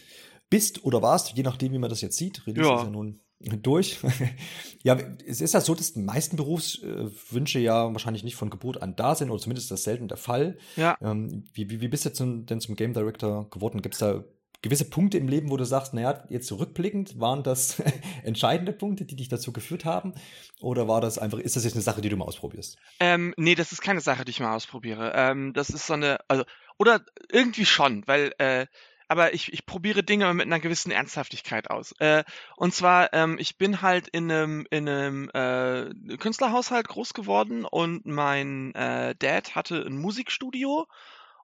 bist 0.50 0.85
oder 0.85 1.00
warst, 1.03 1.35
je 1.37 1.45
nachdem, 1.45 1.73
wie 1.73 1.79
man 1.79 1.88
das 1.88 2.00
jetzt 2.00 2.17
sieht. 2.19 2.47
Release 2.49 2.69
Ja. 2.69 2.77
ist 2.77 2.83
ja 2.85 2.91
nun 2.91 3.21
durch. 3.43 3.99
ja, 4.83 4.99
es 5.27 5.41
ist 5.41 5.55
ja 5.55 5.61
so, 5.61 5.75
dass 5.75 5.93
die 5.93 6.01
meisten 6.01 6.37
Berufswünsche 6.37 7.59
ja 7.59 7.93
wahrscheinlich 7.93 8.25
nicht 8.25 8.37
von 8.37 8.51
Geburt 8.51 8.83
an 8.83 8.97
da 8.97 9.15
sind, 9.15 9.31
oder 9.31 9.41
zumindest 9.41 9.67
ist 9.67 9.71
das 9.71 9.85
selten 9.85 10.09
der 10.09 10.17
Fall. 10.17 10.59
Ja. 10.77 10.97
Ähm, 11.01 11.45
wie, 11.53 11.71
wie, 11.71 11.81
wie 11.81 11.89
bist 11.89 12.05
du 12.05 12.13
zum, 12.13 12.47
denn 12.47 12.61
zum 12.61 12.77
Game 12.77 12.93
Director 12.93 13.49
geworden? 13.51 13.83
Gibt 13.83 13.95
es 13.95 14.01
da 14.01 14.25
gewisse 14.63 14.89
Punkte 14.89 15.19
im 15.19 15.29
Leben, 15.29 15.51
wo 15.51 15.57
du 15.57 15.65
sagst, 15.65 15.93
naja, 15.93 16.23
jetzt 16.29 16.47
zurückblickend, 16.47 17.21
waren 17.21 17.43
das 17.43 17.83
entscheidende 18.23 18.73
Punkte, 18.73 19.05
die 19.05 19.17
dich 19.17 19.29
dazu 19.29 19.53
geführt 19.53 19.85
haben? 19.85 20.15
Oder 20.61 20.87
war 20.89 21.01
das 21.01 21.19
einfach, 21.19 21.39
ist 21.39 21.57
das 21.57 21.65
jetzt 21.65 21.75
eine 21.75 21.83
Sache, 21.83 22.01
die 22.01 22.09
du 22.09 22.17
mal 22.17 22.25
ausprobierst? 22.25 22.79
Ähm, 23.01 23.35
nee, 23.37 23.57
das 23.57 23.73
ist 23.73 23.83
keine 23.83 24.01
Sache, 24.01 24.25
die 24.25 24.31
ich 24.31 24.41
mal 24.41 24.55
ausprobiere. 24.55 25.13
Ähm, 25.15 25.53
das 25.53 25.71
ist 25.71 25.87
so 25.87 25.95
eine, 25.95 26.19
also, 26.29 26.45
oder 26.79 27.05
irgendwie 27.31 27.67
schon, 27.67 28.05
weil, 28.07 28.33
äh, 28.39 28.67
aber 29.12 29.35
ich, 29.35 29.52
ich 29.52 29.66
probiere 29.66 30.02
Dinge 30.02 30.33
mit 30.33 30.47
einer 30.47 30.59
gewissen 30.59 30.90
Ernsthaftigkeit 30.90 31.69
aus. 31.69 31.92
Äh, 31.99 32.25
und 32.57 32.73
zwar, 32.73 33.12
ähm, 33.12 33.37
ich 33.38 33.59
bin 33.59 33.83
halt 33.83 34.09
in 34.09 34.33
einem, 34.33 34.66
in 34.71 34.88
einem 34.88 35.28
äh, 35.35 36.16
Künstlerhaushalt 36.16 36.88
groß 36.88 37.12
geworden 37.12 37.66
und 37.66 38.07
mein 38.07 38.75
äh, 38.75 39.14
Dad 39.14 39.54
hatte 39.54 39.85
ein 39.87 39.99
Musikstudio 39.99 40.87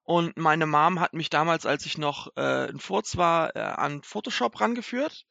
und 0.05 0.39
meine 0.39 0.65
Mom 0.65 0.99
hat 0.99 1.13
mich 1.13 1.29
damals, 1.29 1.67
als 1.67 1.85
ich 1.85 1.99
noch 1.99 2.29
äh, 2.37 2.71
ein 2.71 2.81
Furz 2.81 3.19
war, 3.19 3.55
äh, 3.55 3.61
an 3.61 4.03
Photoshop 4.03 4.59
rangeführt. 4.63 5.27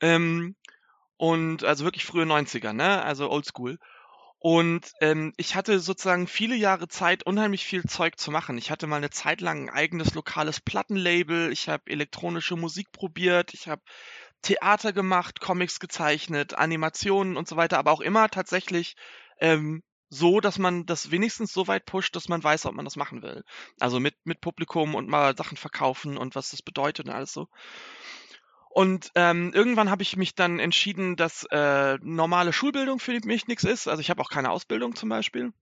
Ähm, 0.00 0.54
und 1.16 1.64
also 1.64 1.82
wirklich 1.82 2.04
frühe 2.04 2.24
90er, 2.24 2.72
ne? 2.72 3.02
Also 3.02 3.28
oldschool. 3.28 3.80
Und 4.40 4.92
ähm, 5.00 5.32
ich 5.36 5.56
hatte 5.56 5.80
sozusagen 5.80 6.28
viele 6.28 6.54
Jahre 6.54 6.86
Zeit, 6.86 7.24
unheimlich 7.24 7.64
viel 7.64 7.84
Zeug 7.84 8.18
zu 8.18 8.30
machen. 8.30 8.56
Ich 8.56 8.70
hatte 8.70 8.86
mal 8.86 8.96
eine 8.96 9.10
Zeit 9.10 9.40
lang 9.40 9.68
ein 9.68 9.74
eigenes 9.74 10.14
lokales 10.14 10.60
Plattenlabel. 10.60 11.50
Ich 11.52 11.68
habe 11.68 11.90
elektronische 11.90 12.56
Musik 12.56 12.92
probiert. 12.92 13.52
Ich 13.52 13.66
habe 13.66 13.82
Theater 14.42 14.92
gemacht, 14.92 15.40
Comics 15.40 15.80
gezeichnet, 15.80 16.54
Animationen 16.54 17.36
und 17.36 17.48
so 17.48 17.56
weiter. 17.56 17.78
Aber 17.78 17.90
auch 17.90 18.00
immer 18.00 18.28
tatsächlich 18.28 18.94
ähm, 19.40 19.82
so, 20.08 20.40
dass 20.40 20.58
man 20.58 20.86
das 20.86 21.10
wenigstens 21.10 21.52
so 21.52 21.66
weit 21.66 21.84
pusht, 21.84 22.14
dass 22.14 22.28
man 22.28 22.42
weiß, 22.42 22.66
ob 22.66 22.74
man 22.74 22.84
das 22.84 22.96
machen 22.96 23.22
will. 23.22 23.44
Also 23.80 23.98
mit, 23.98 24.14
mit 24.24 24.40
Publikum 24.40 24.94
und 24.94 25.08
mal 25.08 25.36
Sachen 25.36 25.56
verkaufen 25.56 26.16
und 26.16 26.36
was 26.36 26.50
das 26.50 26.62
bedeutet 26.62 27.06
und 27.06 27.12
alles 27.12 27.32
so. 27.32 27.48
Und 28.78 29.10
ähm, 29.16 29.50
irgendwann 29.54 29.90
habe 29.90 30.04
ich 30.04 30.16
mich 30.16 30.36
dann 30.36 30.60
entschieden, 30.60 31.16
dass 31.16 31.44
äh, 31.50 31.98
normale 32.00 32.52
Schulbildung 32.52 33.00
für 33.00 33.18
mich 33.24 33.48
nichts 33.48 33.64
ist. 33.64 33.88
Also 33.88 34.00
ich 34.00 34.08
habe 34.08 34.22
auch 34.22 34.30
keine 34.30 34.52
Ausbildung 34.52 34.94
zum 34.94 35.08
Beispiel. 35.08 35.52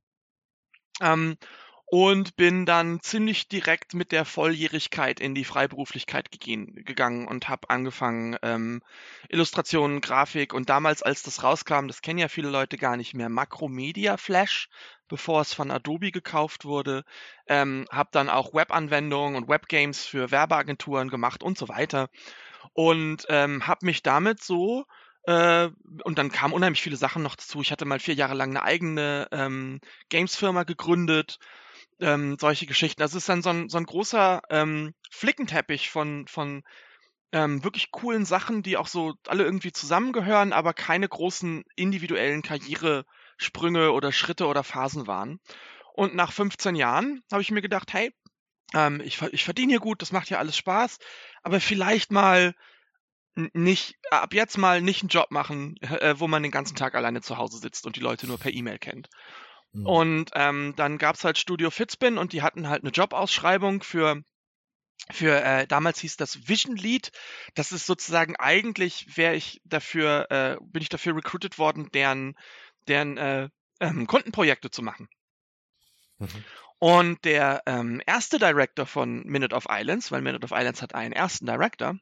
Ähm, 1.00 1.38
und 1.86 2.36
bin 2.36 2.66
dann 2.66 3.00
ziemlich 3.00 3.48
direkt 3.48 3.94
mit 3.94 4.12
der 4.12 4.26
Volljährigkeit 4.26 5.18
in 5.18 5.34
die 5.34 5.44
Freiberuflichkeit 5.44 6.30
gegangen 6.30 7.26
und 7.26 7.48
habe 7.48 7.70
angefangen 7.70 8.36
ähm, 8.42 8.82
Illustrationen, 9.30 10.02
Grafik 10.02 10.52
und 10.52 10.68
damals, 10.68 11.02
als 11.02 11.22
das 11.22 11.42
rauskam, 11.42 11.86
das 11.86 12.02
kennen 12.02 12.18
ja 12.18 12.28
viele 12.28 12.50
Leute 12.50 12.76
gar 12.76 12.98
nicht 12.98 13.14
mehr, 13.14 13.30
Macromedia 13.30 14.18
Flash, 14.18 14.68
bevor 15.08 15.40
es 15.40 15.54
von 15.54 15.70
Adobe 15.70 16.10
gekauft 16.10 16.66
wurde, 16.66 17.04
ähm, 17.46 17.86
habe 17.90 18.10
dann 18.12 18.28
auch 18.28 18.52
Webanwendungen 18.52 19.36
und 19.36 19.48
Webgames 19.48 20.04
für 20.04 20.30
Werbeagenturen 20.30 21.08
gemacht 21.08 21.42
und 21.42 21.56
so 21.56 21.68
weiter 21.68 22.10
und 22.72 23.26
ähm, 23.28 23.66
habe 23.66 23.86
mich 23.86 24.02
damit 24.02 24.42
so 24.42 24.84
äh, 25.24 25.68
und 26.04 26.18
dann 26.18 26.30
kamen 26.30 26.54
unheimlich 26.54 26.82
viele 26.82 26.96
Sachen 26.96 27.22
noch 27.22 27.36
dazu. 27.36 27.60
Ich 27.60 27.72
hatte 27.72 27.84
mal 27.84 27.98
vier 27.98 28.14
Jahre 28.14 28.34
lang 28.34 28.50
eine 28.50 28.62
eigene 28.62 29.28
ähm, 29.32 29.80
Games-Firma 30.08 30.64
gegründet 30.64 31.38
ähm, 32.00 32.36
solche 32.40 32.66
Geschichten. 32.66 33.00
Das 33.00 33.14
ist 33.14 33.28
dann 33.28 33.42
so 33.42 33.50
ein, 33.50 33.68
so 33.68 33.78
ein 33.78 33.84
großer 33.84 34.42
ähm, 34.50 34.94
Flickenteppich 35.10 35.90
von, 35.90 36.26
von 36.28 36.62
ähm, 37.32 37.64
wirklich 37.64 37.90
coolen 37.90 38.24
Sachen, 38.24 38.62
die 38.62 38.76
auch 38.76 38.86
so 38.86 39.14
alle 39.26 39.44
irgendwie 39.44 39.72
zusammengehören, 39.72 40.52
aber 40.52 40.74
keine 40.74 41.08
großen 41.08 41.64
individuellen 41.74 42.42
Karrieresprünge 42.42 43.92
oder 43.92 44.12
Schritte 44.12 44.46
oder 44.46 44.62
Phasen 44.62 45.06
waren. 45.06 45.40
Und 45.94 46.14
nach 46.14 46.32
15 46.32 46.74
Jahren 46.76 47.22
habe 47.32 47.42
ich 47.42 47.50
mir 47.50 47.62
gedacht, 47.62 47.92
hey, 47.92 48.12
ähm, 48.74 49.00
ich, 49.00 49.20
ich 49.22 49.44
verdiene 49.44 49.72
hier 49.72 49.80
gut, 49.80 50.02
das 50.02 50.12
macht 50.12 50.30
ja 50.30 50.38
alles 50.38 50.56
Spaß, 50.56 50.98
aber 51.42 51.60
vielleicht 51.60 52.10
mal 52.12 52.54
nicht, 53.52 53.96
ab 54.10 54.32
jetzt 54.32 54.56
mal 54.56 54.80
nicht 54.80 55.02
einen 55.02 55.10
Job 55.10 55.30
machen, 55.30 55.76
äh, 55.82 56.14
wo 56.18 56.26
man 56.26 56.42
den 56.42 56.52
ganzen 56.52 56.76
Tag 56.76 56.94
alleine 56.94 57.20
zu 57.20 57.36
Hause 57.36 57.58
sitzt 57.58 57.86
und 57.86 57.96
die 57.96 58.00
Leute 58.00 58.26
nur 58.26 58.38
per 58.38 58.52
E-Mail 58.52 58.78
kennt. 58.78 59.08
Mhm. 59.72 59.86
Und 59.86 60.30
ähm, 60.34 60.74
dann 60.76 60.98
gab's 60.98 61.24
halt 61.24 61.38
Studio 61.38 61.70
Fitzbin 61.70 62.18
und 62.18 62.32
die 62.32 62.42
hatten 62.42 62.68
halt 62.68 62.82
eine 62.82 62.92
Jobausschreibung 62.92 63.82
für 63.82 64.22
für 65.10 65.40
äh, 65.44 65.66
damals 65.66 66.00
hieß 66.00 66.16
das 66.16 66.48
Vision 66.48 66.74
Lead. 66.74 67.12
Das 67.54 67.70
ist 67.70 67.86
sozusagen 67.86 68.34
eigentlich 68.36 69.16
wäre 69.16 69.34
ich 69.36 69.60
dafür 69.64 70.30
äh, 70.30 70.56
bin 70.60 70.82
ich 70.82 70.88
dafür 70.88 71.14
recruited 71.14 71.58
worden, 71.58 71.90
deren 71.92 72.34
deren 72.88 73.16
äh, 73.18 73.48
ähm, 73.80 74.06
Kundenprojekte 74.06 74.70
zu 74.70 74.82
machen. 74.82 75.08
Mhm. 76.18 76.44
Und 76.78 77.24
der 77.24 77.62
ähm, 77.66 78.02
erste 78.06 78.38
Director 78.38 78.86
von 78.86 79.22
Minute 79.24 79.54
of 79.54 79.66
Islands, 79.70 80.12
weil 80.12 80.20
Minute 80.20 80.44
of 80.44 80.50
Islands 80.52 80.82
hat 80.82 80.94
einen 80.94 81.12
ersten 81.12 81.46
Director, 81.46 81.98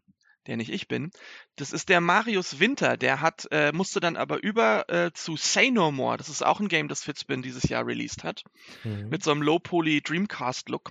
der 0.46 0.56
nicht 0.56 0.70
ich 0.70 0.88
bin. 0.88 1.10
Das 1.56 1.72
ist 1.72 1.88
der 1.88 2.00
Marius 2.00 2.58
Winter, 2.58 2.96
der 2.96 3.20
hat, 3.20 3.46
äh, 3.50 3.72
musste 3.72 4.00
dann 4.00 4.16
aber 4.16 4.42
über 4.42 4.88
äh, 4.88 5.12
zu 5.12 5.36
Say 5.36 5.70
No 5.70 5.92
More. 5.92 6.16
Das 6.16 6.28
ist 6.28 6.44
auch 6.44 6.60
ein 6.60 6.68
Game, 6.68 6.88
das 6.88 7.04
Fitzbin 7.04 7.42
dieses 7.42 7.64
Jahr 7.64 7.86
released 7.86 8.24
hat. 8.24 8.42
Mhm. 8.82 9.08
Mit 9.10 9.22
so 9.22 9.30
einem 9.30 9.42
Low-Poly 9.42 10.02
Dreamcast-Look. 10.02 10.90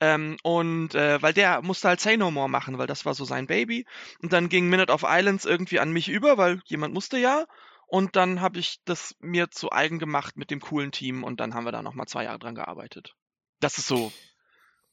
Ähm, 0.00 0.38
und 0.42 0.94
äh, 0.94 1.20
weil 1.20 1.34
der 1.34 1.60
musste 1.60 1.88
halt 1.88 2.00
Say 2.00 2.16
No 2.16 2.30
More 2.30 2.48
machen, 2.48 2.78
weil 2.78 2.86
das 2.86 3.04
war 3.04 3.14
so 3.14 3.26
sein 3.26 3.46
Baby. 3.46 3.84
Und 4.22 4.32
dann 4.32 4.48
ging 4.48 4.68
Minute 4.68 4.92
of 4.92 5.04
Islands 5.06 5.44
irgendwie 5.44 5.78
an 5.78 5.92
mich 5.92 6.08
über, 6.08 6.38
weil 6.38 6.62
jemand 6.64 6.94
musste 6.94 7.18
ja. 7.18 7.44
Und 7.90 8.14
dann 8.14 8.40
habe 8.40 8.60
ich 8.60 8.78
das 8.84 9.16
mir 9.18 9.50
zu 9.50 9.72
eigen 9.72 9.98
gemacht 9.98 10.36
mit 10.36 10.52
dem 10.52 10.60
coolen 10.60 10.92
Team 10.92 11.24
und 11.24 11.40
dann 11.40 11.54
haben 11.54 11.64
wir 11.64 11.72
da 11.72 11.82
nochmal 11.82 12.06
zwei 12.06 12.22
Jahre 12.22 12.38
dran 12.38 12.54
gearbeitet. 12.54 13.16
Das 13.58 13.78
ist 13.78 13.88
so. 13.88 14.12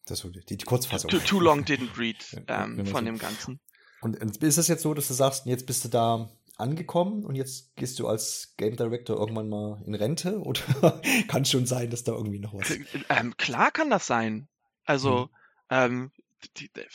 Das 0.08 0.24
ist 0.24 0.50
die, 0.50 0.58
die 0.58 0.66
Kurzfassung. 0.66 1.12
Too, 1.12 1.20
too 1.20 1.40
long 1.40 1.62
didn't 1.64 2.00
read 2.00 2.18
ähm, 2.48 2.88
von 2.88 3.06
dem 3.06 3.20
Ganzen. 3.20 3.60
Und 4.02 4.16
ist 4.42 4.58
es 4.58 4.68
jetzt 4.68 4.82
so, 4.82 4.96
dass 4.96 5.08
du 5.10 5.14
sagst, 5.14 5.46
jetzt 5.46 5.68
bist 5.68 5.86
du 5.86 5.90
da 5.90 6.28
angekommen 6.58 7.24
und 7.24 7.36
jetzt 7.36 7.76
gehst 7.76 8.00
du 8.00 8.08
als 8.08 8.56
Game 8.58 8.76
Director 8.76 9.16
irgendwann 9.16 9.48
mal 9.48 9.80
in 9.86 9.94
Rente? 9.94 10.40
Oder 10.44 11.00
kann 11.28 11.46
schon 11.46 11.68
sein, 11.68 11.92
dass 11.92 12.04
da 12.04 12.14
irgendwie 12.14 12.40
noch 12.40 12.56
was. 12.56 12.80
Ähm, 13.10 13.38
klar 13.38 13.70
kann 13.70 13.92
das 13.92 14.08
sein. 14.08 14.48
Also, 14.86 15.30
hm. 15.70 15.70
ähm, 15.70 16.12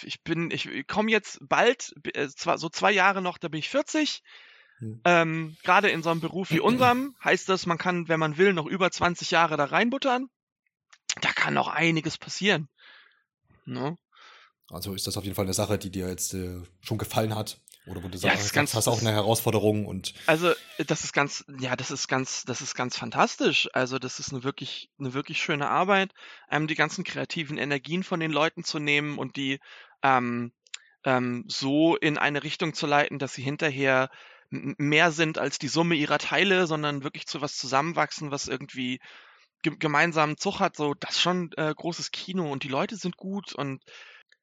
ich 0.03 0.25
bin, 0.25 0.51
ich 0.51 0.69
komme 0.89 1.13
jetzt 1.13 1.39
bald, 1.43 1.95
äh, 2.15 2.27
zwar 2.27 2.59
so 2.59 2.69
zwei 2.69 2.91
Jahre 2.91 3.23
noch, 3.23 3.39
da 3.39 3.47
bin 3.47 3.61
ich 3.61 3.69
40. 3.69 4.25
Hm. 4.83 5.01
Ähm, 5.05 5.57
Gerade 5.63 5.91
in 5.91 6.03
so 6.03 6.11
einem 6.11 6.21
Beruf 6.21 6.51
wie 6.51 6.59
unserem 6.59 7.15
heißt 7.23 7.49
das, 7.49 7.67
man 7.67 7.79
kann, 7.79 8.09
wenn 8.09 8.19
man 8.19 8.37
will, 8.37 8.53
noch 8.53 8.67
über 8.67 8.91
20 8.91 9.31
Jahre 9.31 9.57
da 9.57 9.65
reinbuttern. 9.65 10.29
Da 11.21 11.33
kann 11.33 11.55
noch 11.55 11.69
einiges 11.69 12.19
passieren. 12.19 12.69
Ne? 13.65 13.97
Also 14.71 14.93
ist 14.93 15.07
das 15.07 15.17
auf 15.17 15.23
jeden 15.23 15.37
Fall 15.37 15.45
eine 15.45 15.55
Sache, 15.55 15.79
die 15.79 15.91
dir 15.91 16.09
jetzt 16.09 16.35
äh, 16.35 16.61
schon 16.81 16.99
gefallen 16.99 17.37
hat. 17.37 17.61
Oder 17.87 18.03
wo 18.03 18.09
du 18.09 18.19
ja, 18.19 18.31
sagst, 18.37 18.53
ganz, 18.53 18.75
hast 18.75 18.87
auch 18.87 19.01
eine 19.01 19.11
Herausforderung 19.11 19.87
und. 19.87 20.15
Also, 20.27 20.53
das 20.87 21.03
ist 21.03 21.13
ganz, 21.13 21.45
ja, 21.59 21.75
das 21.75 21.91
ist 21.91 22.07
ganz, 22.07 22.45
das 22.45 22.61
ist 22.61 22.77
ganz 22.77 22.97
fantastisch. 22.97 23.69
Also, 23.73 23.99
das 23.99 24.21
ist 24.21 24.33
eine 24.33 24.45
wirklich, 24.45 24.89
eine 25.01 25.15
wirklich 25.15 25.43
schöne 25.43 25.69
Arbeit, 25.69 26.13
ähm, 26.49 26.69
die 26.69 26.77
ganzen 26.77 27.03
kreativen 27.03 27.59
Energien 27.59 28.05
von 28.05 28.21
den 28.21 28.31
Leuten 28.31 28.63
zu 28.63 28.79
nehmen 28.79 29.19
und 29.19 29.35
die 29.35 29.59
ähm, 30.05 30.53
ähm, 31.03 31.45
so 31.49 31.97
in 31.97 32.19
eine 32.19 32.45
Richtung 32.45 32.73
zu 32.73 32.87
leiten, 32.87 33.19
dass 33.19 33.35
sie 33.35 33.43
hinterher 33.43 34.11
mehr 34.53 35.13
sind 35.13 35.39
als 35.39 35.59
die 35.59 35.69
Summe 35.69 35.95
ihrer 35.95 36.19
Teile, 36.19 36.67
sondern 36.67 37.03
wirklich 37.03 37.27
zu 37.27 37.41
was 37.41 37.57
zusammenwachsen, 37.57 38.31
was 38.31 38.49
irgendwie 38.49 39.01
gemeinsamen 39.63 40.37
Zug 40.37 40.61
hat. 40.61 40.77
So, 40.77 40.95
das 40.95 41.13
ist 41.13 41.23
schon 41.23 41.51
äh, 41.57 41.73
großes 41.75 42.11
Kino 42.11 42.51
und 42.51 42.63
die 42.63 42.69
Leute 42.69 42.97
sind 42.97 43.17
gut 43.17 43.55
und 43.55 43.83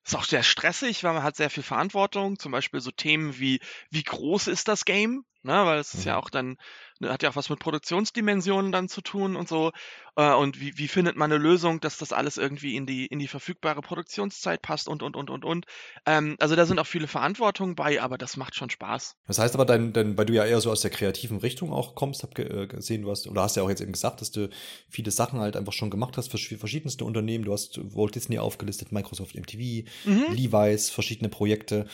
ist 0.06 0.16
auch 0.16 0.24
sehr 0.24 0.44
stressig, 0.44 1.04
weil 1.04 1.14
man 1.14 1.24
hat 1.24 1.36
sehr 1.36 1.50
viel 1.50 1.64
Verantwortung. 1.64 2.40
Zum 2.40 2.52
Beispiel 2.52 2.80
so 2.80 2.92
Themen 2.92 3.38
wie, 3.38 3.60
wie 3.92 4.04
groß 4.04 4.48
ist 4.48 4.68
das 4.68 4.86
Game? 4.86 5.26
Ne, 5.42 5.66
weil 5.66 5.80
es 5.80 5.94
ist 5.94 6.04
ja 6.04 6.14
mhm. 6.14 6.20
auch 6.20 6.30
dann, 6.30 6.58
hat 7.04 7.24
ja 7.24 7.30
auch 7.30 7.36
was 7.36 7.50
mit 7.50 7.60
Produktionsdimensionen 7.60 8.72
dann 8.72 8.90
zu 8.90 9.02
tun 9.02 9.36
und 9.36 9.48
so. 9.48 9.72
Äh, 10.16 10.34
und 10.34 10.60
wie, 10.60 10.78
wie 10.78 10.88
findet 10.88 11.16
man 11.16 11.32
eine 11.32 11.42
Lösung, 11.42 11.80
dass 11.80 11.98
das 11.98 12.12
alles 12.12 12.38
irgendwie 12.38 12.76
in 12.76 12.86
die, 12.86 13.06
in 13.06 13.20
die 13.20 13.28
verfügbare 13.28 13.82
Produktionszeit 13.82 14.62
passt 14.62 14.88
und, 14.88 15.02
und, 15.02 15.16
und, 15.16 15.30
und, 15.30 15.46
und. 15.46 15.66
Ähm, 16.06 16.36
also 16.40 16.56
da 16.56 16.66
sind 16.66 16.80
auch 16.80 16.88
viele 16.88 17.08
Verantwortungen 17.08 17.76
bei, 17.76 18.02
aber 18.02 18.18
das 18.18 18.36
macht 18.36 18.56
schon 18.56 18.70
Spaß. 18.70 19.16
Das 19.28 19.40
heißt 19.40 19.56
aber, 19.56 19.66
dein, 19.66 19.94
dein, 19.94 20.18
weil 20.18 20.26
du 20.26 20.34
ja 20.34 20.46
eher 20.46 20.60
so 20.60 20.72
aus 20.72 20.82
der 20.82 20.92
kreativen 20.92 21.38
Richtung 21.38 21.72
auch 21.72 21.96
kommst, 21.96 22.24
hab 22.24 22.38
äh, 22.38 22.68
gesehen, 22.68 23.04
du 23.04 23.12
hast, 23.12 23.28
oder 23.28 23.44
hast 23.44 23.56
ja 23.56 23.64
auch 23.64 23.70
jetzt 23.70 23.82
eben 23.82 23.94
gesagt, 23.94 24.22
dass 24.22 24.32
du 24.32 24.50
viele 24.90 25.12
Sachen 25.12 25.40
halt 25.40 25.56
einfach 25.56 25.74
schon 25.74 25.90
gemacht 25.90 26.18
hast 26.18 26.32
für 26.32 26.58
verschiedenste 26.58 27.06
Unternehmen. 27.06 27.46
Du 27.46 27.54
hast 27.54 27.80
Walt 27.96 28.16
Disney 28.16 28.40
aufgelistet, 28.40 28.92
Microsoft 28.92 29.36
MTV, 29.36 29.88
mhm. 30.06 30.26
Levi's, 30.34 30.90
verschiedene 30.90 31.30
Projekte. 31.30 31.88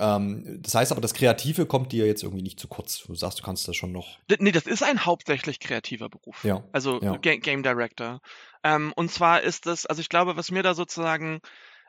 Ähm, 0.00 0.60
das 0.62 0.74
heißt 0.74 0.92
aber, 0.92 1.00
das 1.00 1.14
Kreative 1.14 1.66
kommt 1.66 1.92
dir 1.92 2.06
jetzt 2.06 2.22
irgendwie 2.22 2.42
nicht 2.42 2.58
zu 2.58 2.68
kurz. 2.68 3.04
Du 3.06 3.14
sagst, 3.14 3.38
du 3.38 3.42
kannst 3.42 3.68
das 3.68 3.76
schon 3.76 3.92
noch. 3.92 4.18
Nee, 4.38 4.49
das 4.52 4.66
ist 4.66 4.82
ein 4.82 5.04
hauptsächlich 5.04 5.60
kreativer 5.60 6.08
Beruf. 6.08 6.44
Ja. 6.44 6.64
Also 6.72 7.00
ja. 7.00 7.16
Game 7.16 7.62
Director. 7.62 8.20
Ähm, 8.62 8.92
und 8.96 9.10
zwar 9.10 9.42
ist 9.42 9.66
das, 9.66 9.86
also 9.86 10.00
ich 10.00 10.08
glaube, 10.08 10.36
was 10.36 10.50
mir 10.50 10.62
da 10.62 10.74
sozusagen 10.74 11.40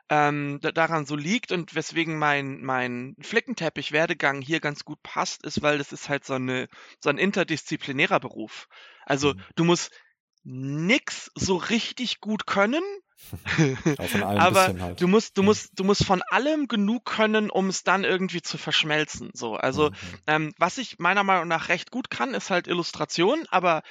ähm, 0.08 0.60
daran 0.60 1.06
so 1.06 1.16
liegt 1.16 1.52
und 1.52 1.74
weswegen 1.74 2.18
mein, 2.18 2.60
mein 2.62 3.16
Flickenteppich-Werdegang 3.20 4.42
hier 4.42 4.60
ganz 4.60 4.84
gut 4.84 5.02
passt, 5.02 5.44
ist, 5.44 5.62
weil 5.62 5.78
das 5.78 5.92
ist 5.92 6.08
halt 6.08 6.24
so, 6.24 6.34
eine, 6.34 6.68
so 7.00 7.10
ein 7.10 7.18
interdisziplinärer 7.18 8.20
Beruf. 8.20 8.68
Also 9.06 9.34
mhm. 9.34 9.42
du 9.56 9.64
musst 9.64 9.90
nix 10.44 11.30
so 11.34 11.56
richtig 11.56 12.20
gut 12.20 12.46
können, 12.46 12.82
aber 14.18 14.74
halt. 14.78 15.00
du 15.00 15.08
musst, 15.08 15.38
du 15.38 15.42
musst, 15.42 15.70
du 15.78 15.84
musst 15.84 16.04
von 16.04 16.22
allem 16.30 16.68
genug 16.68 17.04
können, 17.04 17.50
um 17.50 17.68
es 17.68 17.82
dann 17.84 18.04
irgendwie 18.04 18.42
zu 18.42 18.58
verschmelzen. 18.58 19.30
So, 19.34 19.54
also 19.54 19.90
mhm. 19.90 19.94
ähm, 20.26 20.54
was 20.58 20.78
ich 20.78 20.98
meiner 20.98 21.24
Meinung 21.24 21.48
nach 21.48 21.68
recht 21.68 21.90
gut 21.90 22.10
kann, 22.10 22.34
ist 22.34 22.50
halt 22.50 22.66
Illustration, 22.66 23.44
aber 23.50 23.82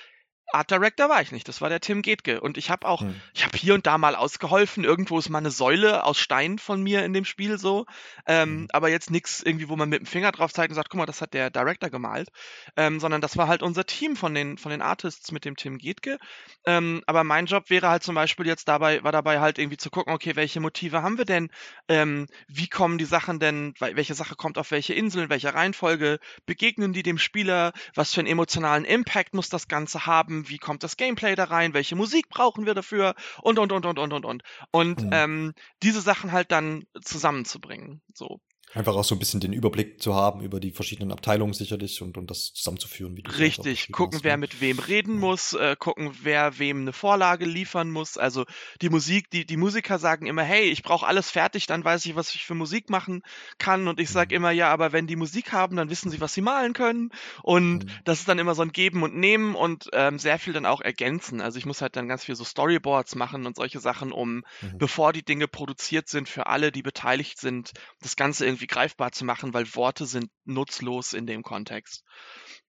Art 0.54 0.72
Director 0.72 1.10
war 1.10 1.22
ich 1.22 1.32
nicht, 1.32 1.48
das 1.48 1.62
war 1.62 1.70
der 1.70 1.80
Tim 1.80 2.02
Getke. 2.02 2.42
Und 2.42 2.58
ich 2.58 2.70
habe 2.70 2.88
auch, 2.88 3.02
hm. 3.02 3.20
ich 3.34 3.44
habe 3.46 3.58
hier 3.58 3.74
und 3.74 3.88
da 3.88 3.98
mal 3.98 4.16
ausgeholfen. 4.16 4.84
Irgendwo 4.84 5.20
ist 5.20 5.30
mal 5.30 5.40
eine 5.40 5.52
Säule 5.52 6.04
aus 6.04 6.20
Stein 6.20 6.60
von 6.60 6.82
mir 6.82 7.04
in 7.06 7.14
dem 7.14 7.26
Spiel 7.26 7.58
so. 7.58 7.86
Ähm, 8.26 8.50
hm. 8.50 8.68
Aber 8.74 8.90
jetzt 8.90 9.12
nichts 9.12 9.42
irgendwie, 9.42 9.70
wo 9.70 9.76
man 9.76 9.90
mit 9.90 10.00
dem 10.00 10.06
Finger 10.06 10.32
drauf 10.32 10.54
zeigt 10.54 10.72
und 10.72 10.76
sagt, 10.76 10.90
guck 10.90 10.98
mal, 10.98 11.06
das 11.06 11.22
hat 11.22 11.34
der 11.34 11.50
Director 11.50 11.90
gemalt. 11.90 12.30
Ähm, 12.76 13.00
sondern 13.00 13.22
das 13.22 13.38
war 13.38 13.48
halt 13.48 13.64
unser 13.64 13.86
Team 13.86 14.16
von 14.16 14.34
den, 14.34 14.58
von 14.58 14.72
den 14.72 14.82
Artists 14.82 15.32
mit 15.32 15.46
dem 15.46 15.56
Tim 15.56 15.78
Getke. 15.78 16.18
Ähm, 16.66 17.02
aber 17.06 17.24
mein 17.24 17.46
Job 17.46 17.70
wäre 17.70 17.90
halt 17.90 18.04
zum 18.04 18.16
Beispiel 18.16 18.48
jetzt 18.48 18.68
dabei, 18.68 19.04
war 19.04 19.12
dabei 19.12 19.40
halt 19.40 19.58
irgendwie 19.58 19.78
zu 19.78 19.90
gucken, 19.90 20.14
okay, 20.14 20.36
welche 20.36 20.60
Motive 20.60 21.02
haben 21.02 21.18
wir 21.18 21.26
denn? 21.26 21.50
Ähm, 21.88 22.28
wie 22.48 22.68
kommen 22.68 22.98
die 22.98 23.06
Sachen 23.06 23.40
denn, 23.40 23.74
welche 23.80 24.14
Sache 24.14 24.36
kommt 24.36 24.58
auf 24.58 24.72
welche 24.72 24.94
Insel, 24.94 25.24
in 25.24 25.30
welcher 25.30 25.54
Reihenfolge? 25.54 26.20
Begegnen 26.46 26.94
die 26.94 27.04
dem 27.04 27.18
Spieler? 27.18 27.74
Was 27.96 28.14
für 28.14 28.22
einen 28.22 28.28
emotionalen 28.28 28.86
Impact 28.86 29.34
muss 29.34 29.50
das 29.50 29.68
Ganze 29.68 30.06
haben? 30.06 30.41
Wie 30.50 30.58
kommt 30.58 30.84
das 30.84 30.98
Gameplay 30.98 31.36
da 31.36 31.46
rein, 31.46 31.74
welche 31.74 31.96
Musik 31.96 32.30
brauchen 32.30 32.66
wir 32.66 32.74
dafür 32.74 33.16
und 33.42 33.60
und 33.60 33.72
und 33.72 33.86
und 33.86 34.00
und 34.00 34.14
und 34.14 34.14
und 34.14 34.26
und. 34.26 34.44
Und 34.72 35.04
mhm. 35.04 35.10
ähm, 35.12 35.54
diese 35.84 36.02
Sachen 36.02 36.32
halt 36.32 36.52
dann 36.52 36.86
zusammenzubringen. 37.02 38.02
So. 38.14 38.40
Einfach 38.74 38.96
auch 38.96 39.04
so 39.04 39.16
ein 39.16 39.20
bisschen 39.20 39.40
den 39.40 39.54
Überblick 39.54 40.02
zu 40.02 40.16
haben 40.16 40.42
über 40.42 40.60
die 40.60 40.72
verschiedenen 40.72 41.12
Abteilungen 41.12 41.54
sicherlich 41.54 42.02
und, 42.02 42.18
und 42.18 42.32
das 42.32 42.54
zusammenzuführen, 42.54 43.18
wie 43.18 43.22
du 43.22 43.32
Richtig, 43.32 43.92
gucken, 43.92 44.20
hast, 44.20 44.24
wer 44.24 44.38
ne? 44.38 44.42
mit 44.42 44.62
wem 44.62 44.80
reden 44.80 45.16
ja. 45.16 45.20
muss, 45.20 45.54
äh, 45.54 45.76
gucken, 45.78 46.12
wer 46.22 46.58
wem 46.58 46.82
eine 46.82 46.94
Vorlage 46.94 47.46
liefern 47.46 47.92
muss. 47.92 48.18
Also 48.18 48.46
die 48.82 48.90
Musik, 48.90 49.30
die, 49.30 49.46
die 49.46 49.58
Musiker 49.58 50.00
sagen 50.00 50.26
immer, 50.26 50.44
hey, 50.44 50.70
ich 50.70 50.84
brauche 50.84 51.06
alles 51.06 51.30
fertig, 51.30 51.68
dann 51.68 51.84
weiß 51.84 52.06
ich, 52.06 52.16
was 52.16 52.34
ich 52.34 52.46
für 52.46 52.56
Musik 52.56 52.90
machen 52.90 53.24
kann. 53.58 53.88
Und 53.88 54.00
ich 54.00 54.10
sage 54.10 54.34
mhm. 54.34 54.38
immer, 54.38 54.52
ja, 54.52 54.72
aber 54.72 54.94
wenn 54.94 55.08
die 55.08 55.16
Musik 55.16 55.52
haben, 55.52 55.76
dann 55.76 55.90
wissen 55.90 56.10
sie, 56.10 56.22
was 56.22 56.34
sie 56.34 56.42
malen 56.42 56.74
können. 56.74 57.12
Und 57.44 57.86
mhm. 57.86 57.90
das 58.06 58.20
ist 58.20 58.30
dann 58.30 58.40
immer 58.40 58.56
so 58.56 58.62
ein 58.62 58.72
Geben 58.72 59.04
und 59.04 59.16
Nehmen 59.16 59.56
und 59.56 59.90
ähm, 59.94 60.18
sehr 60.18 60.40
viel 60.40 60.54
dann 60.54 60.66
auch 60.66 60.82
ergänzen. 60.82 61.42
Also 61.42 61.58
ich 61.58 61.66
muss 61.66 61.82
halt 61.82 61.96
dann 61.96 62.08
ganz 62.08 62.24
viel 62.24 62.36
so 62.36 62.44
Storyboards 62.44 63.16
machen 63.16 63.46
und 63.46 63.56
solche 63.56 63.80
Sachen, 63.80 64.12
um, 64.12 64.36
mhm. 64.36 64.44
bevor 64.78 65.14
die 65.14 65.24
Dinge 65.24 65.48
produziert 65.48 66.08
sind, 66.08 66.30
für 66.30 66.48
alle, 66.48 66.72
die 66.72 66.82
beteiligt 66.82 67.40
sind, 67.40 67.72
das 68.02 68.16
Ganze 68.16 68.46
irgendwie 68.46 68.61
greifbar 68.68 69.12
zu 69.12 69.26
machen, 69.26 69.54
weil 69.54 69.74
Worte 69.76 70.06
sind 70.06 70.32
nutzlos 70.46 71.14
in 71.14 71.26
dem 71.26 71.44
Kontext. 71.44 72.04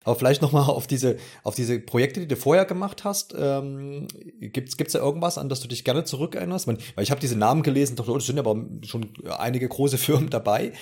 Aber 0.04 0.16
vielleicht 0.16 0.42
nochmal 0.42 0.64
auf 0.64 0.86
diese, 0.86 1.16
auf 1.42 1.54
diese 1.54 1.78
Projekte, 1.80 2.20
die 2.20 2.28
du 2.28 2.36
vorher 2.36 2.64
gemacht 2.64 3.04
hast. 3.04 3.34
Ähm, 3.38 4.08
gibt's 4.40 4.76
gibt's 4.76 4.92
da 4.92 4.98
irgendwas, 4.98 5.38
an 5.38 5.48
das 5.48 5.60
du 5.60 5.68
dich 5.68 5.84
gerne 5.84 6.04
zurückerinnerst? 6.04 6.66
weil 6.66 6.78
ich 6.98 7.10
habe 7.10 7.20
diese 7.20 7.36
Namen 7.36 7.62
gelesen, 7.62 7.96
dachte, 7.96 8.12
oh, 8.12 8.16
es 8.16 8.26
sind 8.26 8.38
aber 8.38 8.56
schon 8.84 9.12
einige 9.38 9.68
große 9.68 9.98
Firmen 10.02 10.30
dabei. 10.30 10.72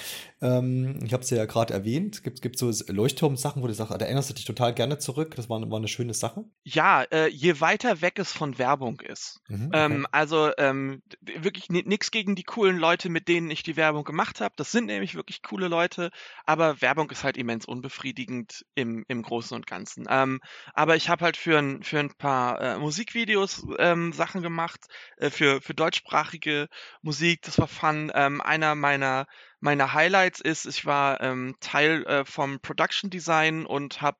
Ähm, 0.43 1.00
ich 1.05 1.12
habe 1.12 1.23
es 1.23 1.31
ja 1.31 1.45
gerade 1.45 1.75
erwähnt. 1.75 2.25
Gibt 2.25 2.41
gibt 2.43 2.59
so 2.59 2.73
Leuchtturm-Sachen, 2.89 3.62
wo 3.62 3.67
du 3.67 3.75
sagst, 3.75 3.93
da 3.93 3.97
erinnerst 3.97 4.31
du 4.31 4.35
dich 4.35 4.45
total 4.45 4.75
gerne 4.75 4.99
zurück. 4.99 5.35
Das 5.37 5.49
war, 5.49 5.61
war 5.71 5.79
eine 5.79 5.89
schöne 5.89 6.15
Sache. 6.15 6.45
Ja, 6.65 7.03
äh, 7.03 7.29
je 7.29 7.61
weiter 7.61 8.00
weg 8.00 8.19
es 8.19 8.33
von 8.33 8.59
Werbung 8.59 9.00
ist. 9.00 9.41
Mhm, 9.49 9.67
okay. 9.67 9.85
ähm, 9.85 10.07
also 10.12 10.50
ähm, 10.59 11.03
wirklich 11.21 11.69
nichts 11.69 12.11
gegen 12.11 12.35
die 12.35 12.43
coolen 12.43 12.79
Leute, 12.79 13.09
mit 13.09 13.29
denen 13.29 13.50
ich 13.50 13.62
die 13.62 13.77
Werbung 13.77 14.05
gemacht 14.05 14.41
habe. 14.41 14.55
Das 14.57 14.73
sind 14.73 14.87
nämlich 14.87 15.15
wirklich 15.15 15.43
coole 15.43 15.69
Leute, 15.69 16.11
aber 16.47 16.81
Werbung 16.81 17.11
ist 17.11 17.25
halt 17.25 17.37
immens 17.37 17.67
unbefriedigend 17.67 18.65
im, 18.75 19.05
im 19.11 19.23
Großen 19.23 19.55
und 19.55 19.67
Ganzen. 19.67 20.07
Ähm, 20.09 20.40
aber 20.75 20.97
ich 20.97 21.09
habe 21.09 21.25
halt 21.25 21.37
für 21.37 21.59
ein, 21.59 21.83
für 21.83 21.99
ein 21.99 22.14
paar 22.14 22.61
äh, 22.61 22.79
Musikvideos 22.79 23.67
ähm, 23.79 24.12
Sachen 24.12 24.43
gemacht, 24.43 24.81
äh, 25.17 25.31
für, 25.31 25.61
für 25.61 25.75
deutschsprachige 25.75 26.69
Musik. 27.02 27.43
Das 27.43 27.59
war 27.59 27.69
fun. 27.69 28.11
Ähm, 28.14 28.40
einer 28.40 28.75
meiner 28.75 29.26
meiner 29.61 29.93
Highlights 29.93 30.40
ist, 30.40 30.64
ich 30.64 30.87
war 30.87 31.21
ähm, 31.21 31.55
Teil 31.61 32.05
äh, 32.07 32.25
vom 32.25 32.61
Production 32.61 33.11
Design 33.11 33.67
und 33.67 34.00
habe 34.00 34.19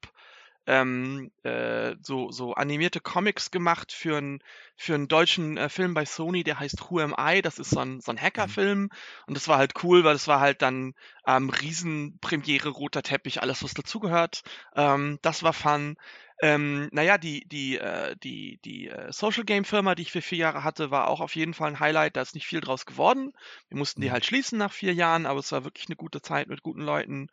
ähm, 0.70 1.32
äh, 1.42 1.96
so, 2.00 2.30
so 2.30 2.54
animierte 2.54 3.00
Comics 3.00 3.50
gemacht 3.50 3.90
für 3.92 4.18
einen 4.18 4.38
für 4.76 4.94
einen 4.94 5.08
deutschen 5.08 5.56
äh, 5.56 5.68
Film 5.68 5.94
bei 5.94 6.04
Sony, 6.04 6.44
der 6.44 6.60
heißt 6.60 6.88
Who 6.88 7.00
Am 7.00 7.14
I? 7.18 7.42
Das 7.42 7.58
ist 7.58 7.70
so 7.70 7.80
ein, 7.80 8.00
so 8.00 8.12
ein 8.12 8.20
Hackerfilm. 8.20 8.82
Mhm. 8.82 8.90
Und 9.26 9.36
das 9.36 9.48
war 9.48 9.58
halt 9.58 9.72
cool, 9.82 10.04
weil 10.04 10.12
das 10.12 10.28
war 10.28 10.38
halt 10.38 10.62
dann 10.62 10.94
ähm, 11.26 11.50
Riesenpremiere, 11.50 12.68
roter 12.68 13.02
Teppich, 13.02 13.42
alles, 13.42 13.64
was 13.64 13.74
dazugehört. 13.74 14.42
Ähm, 14.76 15.18
das 15.22 15.42
war 15.42 15.52
fun. 15.52 15.96
Ähm, 16.40 16.88
naja, 16.92 17.18
die, 17.18 17.46
die, 17.48 17.76
äh, 17.76 18.16
die, 18.22 18.60
die 18.64 18.88
äh, 18.88 19.12
Social 19.12 19.44
Game 19.44 19.64
Firma, 19.64 19.94
die 19.94 20.02
ich 20.02 20.12
für 20.12 20.22
vier 20.22 20.38
Jahre 20.38 20.64
hatte, 20.64 20.90
war 20.90 21.08
auch 21.08 21.20
auf 21.20 21.34
jeden 21.34 21.52
Fall 21.52 21.68
ein 21.68 21.80
Highlight. 21.80 22.16
Da 22.16 22.22
ist 22.22 22.34
nicht 22.34 22.46
viel 22.46 22.60
draus 22.60 22.86
geworden. 22.86 23.32
Wir 23.68 23.76
mussten 23.76 24.00
die 24.00 24.08
mhm. 24.08 24.12
halt 24.12 24.24
schließen 24.24 24.56
nach 24.56 24.72
vier 24.72 24.94
Jahren, 24.94 25.26
aber 25.26 25.40
es 25.40 25.52
war 25.52 25.64
wirklich 25.64 25.88
eine 25.88 25.96
gute 25.96 26.22
Zeit 26.22 26.46
mit 26.48 26.62
guten 26.62 26.82
Leuten 26.82 27.28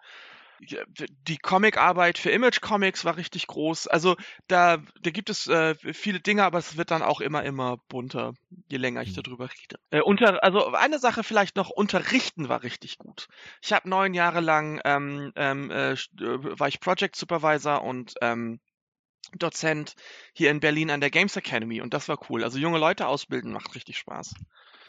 die 0.59 1.37
Comicarbeit 1.37 2.17
für 2.17 2.31
Image 2.31 2.61
Comics 2.61 3.05
war 3.05 3.17
richtig 3.17 3.47
groß. 3.47 3.87
Also 3.87 4.15
da, 4.47 4.77
da 5.01 5.11
gibt 5.11 5.29
es 5.29 5.47
äh, 5.47 5.75
viele 5.93 6.19
Dinge, 6.19 6.43
aber 6.43 6.57
es 6.57 6.77
wird 6.77 6.91
dann 6.91 7.01
auch 7.01 7.21
immer, 7.21 7.43
immer 7.43 7.77
bunter, 7.89 8.33
je 8.67 8.77
länger 8.77 9.01
ich 9.01 9.15
mhm. 9.15 9.23
darüber 9.23 9.45
rede. 9.45 9.79
Äh, 9.91 10.01
unter, 10.01 10.43
also 10.43 10.73
eine 10.73 10.99
Sache 10.99 11.23
vielleicht 11.23 11.55
noch, 11.55 11.69
unterrichten 11.69 12.49
war 12.49 12.63
richtig 12.63 12.97
gut. 12.97 13.27
Ich 13.61 13.73
habe 13.73 13.89
neun 13.89 14.13
Jahre 14.13 14.39
lang 14.39 14.81
ähm, 14.85 15.31
ähm, 15.35 15.69
äh, 15.71 15.91
äh, 15.91 15.97
war 16.17 16.67
ich 16.67 16.79
Project 16.79 17.15
Supervisor 17.15 17.83
und 17.83 18.15
ähm, 18.21 18.59
Dozent 19.35 19.95
hier 20.33 20.51
in 20.51 20.59
Berlin 20.59 20.89
an 20.89 21.01
der 21.01 21.09
Games 21.09 21.35
Academy 21.35 21.81
und 21.81 21.93
das 21.93 22.07
war 22.07 22.17
cool. 22.29 22.43
Also 22.43 22.57
junge 22.57 22.79
Leute 22.79 23.07
ausbilden 23.07 23.51
macht 23.51 23.75
richtig 23.75 23.97
Spaß. 23.97 24.33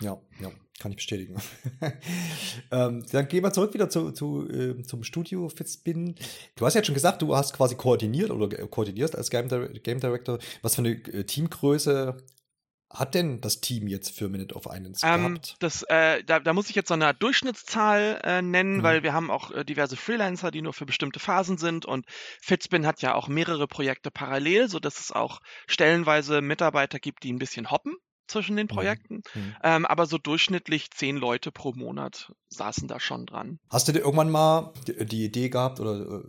Ja, 0.00 0.20
ja, 0.40 0.50
kann 0.78 0.92
ich 0.92 0.96
bestätigen. 0.96 1.40
ähm, 2.70 3.04
dann 3.10 3.28
gehen 3.28 3.42
wir 3.42 3.52
zurück 3.52 3.74
wieder 3.74 3.90
zu, 3.90 4.12
zu, 4.12 4.48
äh, 4.48 4.82
zum 4.82 5.02
Studio 5.02 5.48
Fitzbin. 5.48 6.14
Du 6.56 6.66
hast 6.66 6.74
ja 6.74 6.84
schon 6.84 6.94
gesagt, 6.94 7.22
du 7.22 7.34
hast 7.34 7.52
quasi 7.52 7.74
koordiniert 7.74 8.30
oder 8.30 8.48
koordinierst 8.66 9.16
als 9.16 9.30
Game, 9.30 9.48
Game 9.82 10.00
Director. 10.00 10.38
Was 10.62 10.76
für 10.76 10.82
eine 10.82 10.90
äh, 10.90 11.24
Teamgröße 11.24 12.16
hat 12.90 13.14
denn 13.14 13.40
das 13.40 13.60
Team 13.60 13.86
jetzt 13.86 14.16
für 14.16 14.28
Minute 14.28 14.54
of 14.54 14.66
Islands 14.66 15.02
ähm, 15.04 15.34
gehabt? 15.34 15.56
Das, 15.58 15.82
äh, 15.88 16.22
da, 16.24 16.40
da 16.40 16.52
muss 16.52 16.70
ich 16.70 16.76
jetzt 16.76 16.88
so 16.88 16.94
eine 16.94 17.12
Durchschnittszahl 17.12 18.20
äh, 18.22 18.40
nennen, 18.40 18.78
mhm. 18.78 18.82
weil 18.82 19.02
wir 19.02 19.12
haben 19.12 19.30
auch 19.30 19.50
äh, 19.50 19.64
diverse 19.64 19.96
Freelancer, 19.96 20.50
die 20.50 20.62
nur 20.62 20.72
für 20.72 20.87
bestimmte 20.87 21.20
Phasen 21.20 21.58
sind 21.58 21.84
und 21.84 22.06
Fitzbin 22.40 22.87
hat 22.87 23.02
ja 23.02 23.14
auch 23.14 23.28
mehrere 23.28 23.66
Projekte 23.66 24.11
parallel, 24.11 24.68
so 24.68 24.78
dass 24.78 25.00
es 25.00 25.12
auch 25.12 25.40
stellenweise 25.66 26.40
Mitarbeiter 26.40 26.98
gibt, 26.98 27.24
die 27.24 27.32
ein 27.32 27.38
bisschen 27.38 27.70
hoppen 27.70 27.94
zwischen 28.28 28.56
den 28.56 28.66
mhm. 28.66 28.74
Projekten. 28.74 29.14
Mhm. 29.34 29.56
Ähm, 29.62 29.86
aber 29.86 30.06
so 30.06 30.18
durchschnittlich 30.18 30.90
zehn 30.90 31.16
Leute 31.16 31.50
pro 31.50 31.72
Monat 31.72 32.32
saßen 32.50 32.88
da 32.88 33.00
schon 33.00 33.26
dran. 33.26 33.58
Hast 33.70 33.88
du 33.88 33.92
dir 33.92 34.00
irgendwann 34.00 34.30
mal 34.30 34.72
die 34.86 35.24
Idee 35.24 35.48
gehabt 35.48 35.80
oder 35.80 36.00
äh, 36.00 36.22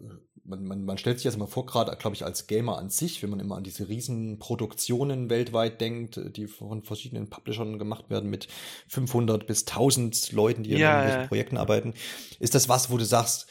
man, 0.49 0.65
man, 0.65 0.83
man 0.83 0.97
stellt 0.97 1.17
sich 1.17 1.25
jetzt 1.25 1.37
mal 1.37 1.47
vor, 1.47 1.65
gerade, 1.65 1.95
glaube 1.97 2.15
ich, 2.15 2.25
als 2.25 2.47
Gamer 2.47 2.77
an 2.77 2.89
sich, 2.89 3.21
wenn 3.21 3.29
man 3.29 3.39
immer 3.39 3.55
an 3.55 3.63
diese 3.63 3.87
riesen 3.87 4.39
Produktionen 4.39 5.29
weltweit 5.29 5.79
denkt, 5.79 6.19
die 6.35 6.47
von 6.47 6.81
verschiedenen 6.81 7.29
Publishern 7.29 7.77
gemacht 7.77 8.09
werden 8.09 8.29
mit 8.29 8.47
500 8.87 9.45
bis 9.45 9.67
1000 9.67 10.31
Leuten, 10.31 10.63
die 10.63 10.71
ja, 10.71 11.01
an 11.01 11.07
diesen 11.07 11.27
Projekten 11.27 11.57
arbeiten, 11.57 11.93
ist 12.39 12.55
das 12.55 12.67
was, 12.67 12.89
wo 12.89 12.97
du 12.97 13.05
sagst, 13.05 13.47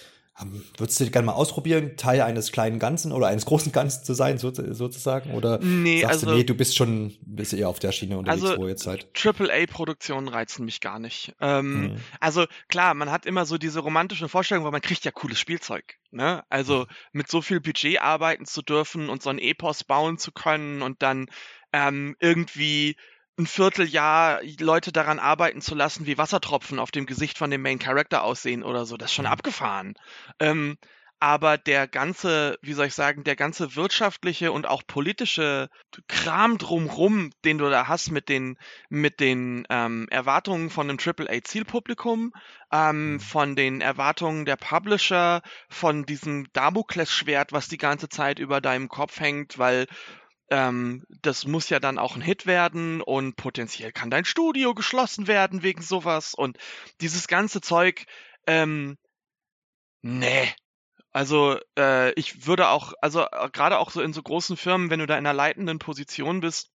Würdest 0.76 1.00
du 1.00 1.10
gerne 1.10 1.26
mal 1.26 1.32
ausprobieren, 1.32 1.96
Teil 1.96 2.22
eines 2.22 2.52
kleinen 2.52 2.78
Ganzen 2.78 3.10
oder 3.10 3.26
eines 3.26 3.44
großen 3.44 3.72
Ganzen 3.72 4.04
zu 4.04 4.14
sein, 4.14 4.38
so, 4.38 4.52
sozusagen? 4.54 5.34
Oder 5.34 5.58
nee, 5.58 6.02
sagst 6.02 6.14
also, 6.14 6.26
du, 6.26 6.36
nee, 6.36 6.44
du 6.44 6.54
bist 6.54 6.76
schon 6.76 7.16
bist 7.22 7.52
eher 7.52 7.68
auf 7.68 7.80
der 7.80 7.90
Schiene 7.90 8.18
unterwegs, 8.18 8.44
also, 8.44 8.56
wo 8.56 8.64
ihr 8.64 8.70
jetzt 8.70 8.84
seid? 8.84 9.08
AAA-Produktionen 9.20 10.28
reizen 10.28 10.64
mich 10.64 10.80
gar 10.80 11.00
nicht. 11.00 11.34
Ähm, 11.40 11.80
mhm. 11.80 11.96
Also 12.20 12.46
klar, 12.68 12.94
man 12.94 13.10
hat 13.10 13.26
immer 13.26 13.46
so 13.46 13.58
diese 13.58 13.80
romantischen 13.80 14.28
Vorstellungen, 14.28 14.64
weil 14.64 14.72
man 14.72 14.82
kriegt 14.82 15.04
ja 15.04 15.10
cooles 15.10 15.40
Spielzeug. 15.40 15.96
Ne? 16.10 16.44
Also 16.48 16.80
mhm. 16.80 16.86
mit 17.12 17.28
so 17.28 17.42
viel 17.42 17.60
Budget 17.60 18.00
arbeiten 18.00 18.46
zu 18.46 18.62
dürfen 18.62 19.08
und 19.08 19.22
so 19.22 19.30
ein 19.30 19.38
Epos 19.38 19.82
bauen 19.82 20.18
zu 20.18 20.30
können 20.30 20.82
und 20.82 21.02
dann 21.02 21.26
ähm, 21.72 22.16
irgendwie 22.20 22.96
ein 23.38 23.46
Vierteljahr 23.46 24.40
Leute 24.58 24.92
daran 24.92 25.18
arbeiten 25.18 25.60
zu 25.60 25.74
lassen, 25.74 26.06
wie 26.06 26.18
Wassertropfen 26.18 26.78
auf 26.78 26.90
dem 26.90 27.06
Gesicht 27.06 27.38
von 27.38 27.50
dem 27.50 27.62
Main 27.62 27.78
Character 27.78 28.24
aussehen 28.24 28.62
oder 28.64 28.84
so. 28.84 28.96
Das 28.96 29.10
ist 29.10 29.14
schon 29.14 29.26
mhm. 29.26 29.32
abgefahren. 29.32 29.94
Ähm, 30.40 30.76
aber 31.20 31.58
der 31.58 31.88
ganze, 31.88 32.58
wie 32.62 32.74
soll 32.74 32.86
ich 32.86 32.94
sagen, 32.94 33.24
der 33.24 33.34
ganze 33.34 33.74
wirtschaftliche 33.74 34.52
und 34.52 34.68
auch 34.68 34.82
politische 34.86 35.68
Kram 36.06 36.58
drumrum, 36.58 37.30
den 37.44 37.58
du 37.58 37.68
da 37.68 37.88
hast 37.88 38.12
mit 38.12 38.28
den, 38.28 38.56
mit 38.88 39.18
den 39.18 39.66
ähm, 39.68 40.06
Erwartungen 40.10 40.70
von 40.70 40.88
einem 40.88 40.98
AAA-Zielpublikum, 40.98 42.32
ähm, 42.72 43.12
mhm. 43.12 43.20
von 43.20 43.56
den 43.56 43.80
Erwartungen 43.80 44.44
der 44.44 44.56
Publisher, 44.56 45.42
von 45.68 46.06
diesem 46.06 46.46
Damoklesschwert, 46.52 47.52
was 47.52 47.66
die 47.66 47.78
ganze 47.78 48.08
Zeit 48.08 48.38
über 48.38 48.60
deinem 48.60 48.88
Kopf 48.88 49.18
hängt, 49.18 49.58
weil 49.58 49.86
ähm, 50.50 51.04
das 51.22 51.46
muss 51.46 51.68
ja 51.68 51.80
dann 51.80 51.98
auch 51.98 52.16
ein 52.16 52.22
Hit 52.22 52.46
werden 52.46 53.00
und 53.00 53.36
potenziell 53.36 53.92
kann 53.92 54.10
dein 54.10 54.24
Studio 54.24 54.74
geschlossen 54.74 55.26
werden 55.26 55.62
wegen 55.62 55.82
sowas 55.82 56.34
und 56.34 56.58
dieses 57.00 57.28
ganze 57.28 57.60
Zeug, 57.60 58.06
ähm, 58.46 58.96
nee. 60.02 60.52
Also 61.12 61.58
äh, 61.78 62.12
ich 62.12 62.46
würde 62.46 62.68
auch, 62.68 62.92
also 63.00 63.22
äh, 63.22 63.50
gerade 63.52 63.78
auch 63.78 63.90
so 63.90 64.02
in 64.02 64.12
so 64.12 64.22
großen 64.22 64.56
Firmen, 64.56 64.90
wenn 64.90 65.00
du 65.00 65.06
da 65.06 65.14
in 65.18 65.26
einer 65.26 65.34
leitenden 65.34 65.78
Position 65.78 66.40
bist, 66.40 66.70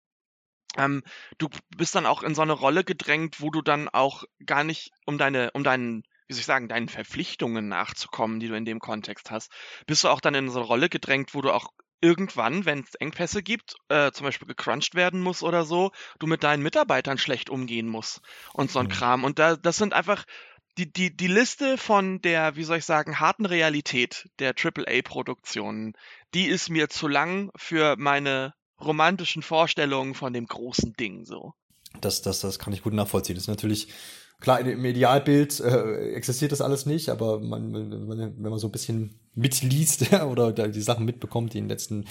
ähm, 0.78 1.04
du 1.38 1.50
bist 1.78 1.96
dann 1.96 2.06
auch 2.06 2.24
in 2.24 2.36
so 2.36 2.42
eine 2.42 2.54
Rolle 2.54 2.84
gedrängt, 2.84 3.42
wo 3.42 3.52
du 3.52 3.62
dann 3.62 3.90
auch 3.90 4.24
gar 4.46 4.64
nicht 4.64 4.92
um 5.06 5.18
deine, 5.18 5.52
um 5.54 5.64
deinen 5.64 6.04
wie 6.28 6.34
soll 6.34 6.42
ich 6.42 6.46
sagen, 6.46 6.70
deinen 6.70 6.90
Verpflichtungen 6.90 7.68
nachzukommen, 7.68 8.40
die 8.40 8.48
du 8.48 8.56
in 8.56 8.66
dem 8.66 8.80
Kontext 8.80 9.30
hast, 9.30 9.52
bist 9.86 10.04
du 10.04 10.10
auch 10.10 10.22
dann 10.22 10.36
in 10.36 10.50
so 10.50 10.60
eine 10.60 10.68
Rolle 10.68 10.90
gedrängt, 10.90 11.34
wo 11.34 11.42
du 11.42 11.52
auch 11.52 11.70
irgendwann, 12.04 12.66
wenn 12.66 12.82
es 12.82 12.96
Engpässe 12.96 13.42
gibt, 13.42 13.76
äh, 13.88 14.12
zum 14.12 14.26
Beispiel 14.26 14.48
gecrunched 14.48 14.94
werden 14.94 15.22
muss 15.22 15.42
oder 15.42 15.64
so, 15.64 15.92
du 16.20 16.28
mit 16.28 16.44
deinen 16.44 16.62
Mitarbeitern 16.62 17.18
schlecht 17.18 17.50
umgehen 17.50 17.88
musst 17.88 18.22
und 18.54 18.70
so 18.70 18.80
ein 18.80 18.88
mhm. 18.88 18.92
Kram. 18.92 19.24
Und 19.24 19.40
da, 19.40 19.56
das 19.56 19.78
sind 19.78 19.94
einfach 19.94 20.26
die, 20.78 20.92
die, 20.92 21.16
die 21.16 21.28
Liste 21.28 21.78
von 21.78 22.22
der, 22.22 22.56
wie 22.56 22.64
soll 22.64 22.78
ich 22.78 22.86
sagen, 22.86 23.20
harten 23.20 23.46
Realität 23.46 24.30
der 24.40 24.54
AAA-Produktionen, 24.58 25.94
die 26.34 26.46
ist 26.46 26.70
mir 26.70 26.90
zu 26.90 27.08
lang 27.08 27.52
für 27.56 27.96
meine 27.98 28.54
romantischen 28.82 29.42
Vorstellungen 29.42 30.14
von 30.14 30.34
dem 30.34 30.46
großen 30.46 30.94
Ding 30.94 31.24
so. 31.24 31.54
Das, 32.02 32.22
das, 32.22 32.42
das 32.42 32.60
kann 32.60 32.74
ich 32.74 32.82
gut 32.82 32.94
nachvollziehen. 32.94 33.36
Das 33.36 33.46
ist 33.46 33.50
natürlich 33.50 33.88
Klar, 34.44 34.60
im 34.60 34.84
Idealbild 34.84 35.62
äh, 35.62 36.12
existiert 36.16 36.52
das 36.52 36.60
alles 36.60 36.86
nicht, 36.86 37.08
aber 37.08 37.40
man, 37.40 37.74
wenn 37.74 38.42
man 38.42 38.60
so 38.60 38.68
ein 38.68 38.74
bisschen 38.74 39.23
mitliest 39.36 40.14
oder 40.24 40.52
die 40.52 40.82
Sachen 40.82 41.06
mitbekommt, 41.06 41.54
die 41.54 41.60
in 41.60 41.66
den 41.66 41.70
letzten 41.70 42.06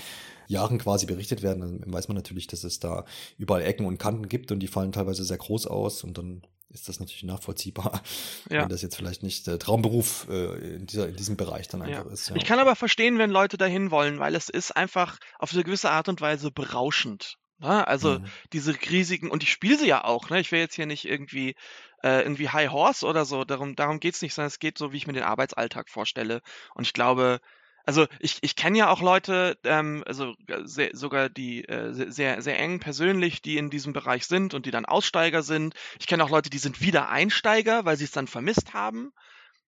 Jahren 0.49 0.79
quasi 0.79 1.07
berichtet 1.07 1.43
werden, 1.43 1.81
dann 1.81 1.93
weiß 1.93 2.09
man 2.09 2.17
natürlich, 2.17 2.47
dass 2.47 2.65
es 2.65 2.79
da 2.79 3.05
überall 3.39 3.63
Ecken 3.63 3.87
und 3.87 3.99
Kanten 3.99 4.29
gibt 4.29 4.53
und 4.53 4.61
die 4.61 4.69
fallen 4.69 4.93
teilweise 4.93 5.25
sehr 5.25 5.39
groß 5.39 5.67
aus 5.67 6.05
und 6.05 6.19
dann 6.19 6.43
ist 6.73 6.89
das 6.89 7.01
natürlich 7.01 7.23
nachvollziehbar, 7.25 8.03
ja. 8.51 8.63
wenn 8.63 8.69
das 8.69 8.83
jetzt 8.83 8.97
vielleicht 8.97 9.23
nicht 9.23 9.47
der 9.47 9.59
Traumberuf 9.59 10.27
äh, 10.31 10.77
in, 10.77 10.87
dieser, 10.87 11.09
in 11.09 11.17
diesem 11.17 11.37
Bereich 11.37 11.69
dann 11.69 11.83
einfach 11.83 12.07
ja. 12.07 12.13
ist. 12.13 12.31
Ja. 12.31 12.37
Ich 12.37 12.45
kann 12.45 12.59
aber 12.59 12.77
verstehen, 12.77 13.19
wenn 13.19 13.31
Leute 13.31 13.57
dahin 13.57 13.91
wollen, 13.91 14.19
weil 14.19 14.35
es 14.35 14.49
ist 14.49 14.75
einfach 14.75 15.19
auf 15.39 15.53
eine 15.53 15.65
gewisse 15.65 15.91
Art 15.91 16.09
und 16.09 16.21
Weise 16.21 16.51
berauschend. 16.51 17.37
Ne? 17.59 17.87
Also 17.87 18.19
mhm. 18.19 18.25
diese 18.53 18.75
riesigen, 18.91 19.31
und 19.31 19.43
ich 19.43 19.53
spiele 19.53 19.79
sie 19.79 19.87
ja 19.87 20.05
auch, 20.05 20.31
ne? 20.31 20.41
Ich 20.41 20.51
will 20.51 20.59
jetzt 20.59 20.75
hier 20.75 20.87
nicht 20.87 21.05
irgendwie 21.05 21.55
äh, 22.03 22.23
irgendwie 22.23 22.49
High 22.49 22.71
Horse 22.71 23.07
oder 23.07 23.25
so, 23.25 23.45
darum, 23.45 23.77
darum 23.77 24.01
geht's 24.01 24.23
nicht, 24.23 24.35
sondern 24.35 24.49
es 24.49 24.59
geht 24.59 24.79
so, 24.79 24.93
wie 24.93 24.97
ich 24.97 25.07
mir 25.07 25.13
den 25.13 25.23
Arbeitsalltag 25.23 25.89
vorstelle. 25.89 26.41
Und 26.75 26.87
ich 26.87 26.93
glaube, 26.93 27.41
also 27.85 28.07
ich, 28.21 28.39
ich 28.43 28.57
kenne 28.57 28.79
ja 28.79 28.91
auch 28.91 29.01
Leute, 29.01 29.59
ähm, 29.65 30.05
also 30.07 30.35
sehr, 30.65 30.91
sogar 30.93 31.29
die 31.29 31.65
äh, 31.65 31.93
sehr, 31.93 32.43
sehr 32.43 32.59
eng 32.59 32.81
persönlich, 32.81 33.43
die 33.43 33.57
in 33.57 33.71
diesem 33.71 33.93
Bereich 33.93 34.27
sind 34.27 34.55
und 34.55 34.67
die 34.67 34.71
dann 34.71 34.85
Aussteiger 34.85 35.43
sind. 35.43 35.75
Ich 35.99 36.07
kenne 36.07 36.25
auch 36.25 36.31
Leute, 36.31 36.51
die 36.51 36.59
sind 36.59 36.81
wieder 36.81 37.09
Einsteiger, 37.09 37.85
weil 37.85 37.97
sie 37.97 38.05
es 38.05 38.13
dann 38.13 38.29
vermisst 38.29 38.73
haben, 38.73 39.13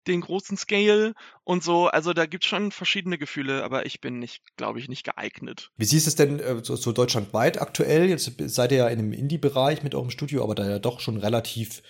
den 0.06 0.20
großen 0.20 0.56
Scale 0.56 1.14
und 1.44 1.62
so. 1.62 1.86
Also 1.86 2.12
da 2.12 2.26
gibt's 2.26 2.46
schon 2.46 2.70
verschiedene 2.72 3.18
Gefühle, 3.18 3.64
aber 3.64 3.86
ich 3.86 4.00
bin 4.00 4.18
nicht, 4.18 4.42
glaube 4.56 4.78
ich, 4.78 4.88
nicht 4.88 5.04
geeignet. 5.04 5.70
Wie 5.76 5.84
siehst 5.84 6.06
du 6.06 6.08
es 6.08 6.16
denn 6.16 6.40
äh, 6.40 6.62
so, 6.62 6.76
so 6.76 6.92
deutschlandweit 6.92 7.60
aktuell? 7.60 8.08
Jetzt 8.08 8.30
seid 8.38 8.72
ihr 8.72 8.78
ja 8.78 8.88
in 8.88 8.98
einem 8.98 9.12
Indie-Bereich 9.12 9.82
mit 9.82 9.94
eurem 9.94 10.10
Studio, 10.10 10.42
aber 10.42 10.54
da 10.54 10.68
ja 10.68 10.78
doch 10.78 11.00
schon 11.00 11.16
relativ 11.16 11.82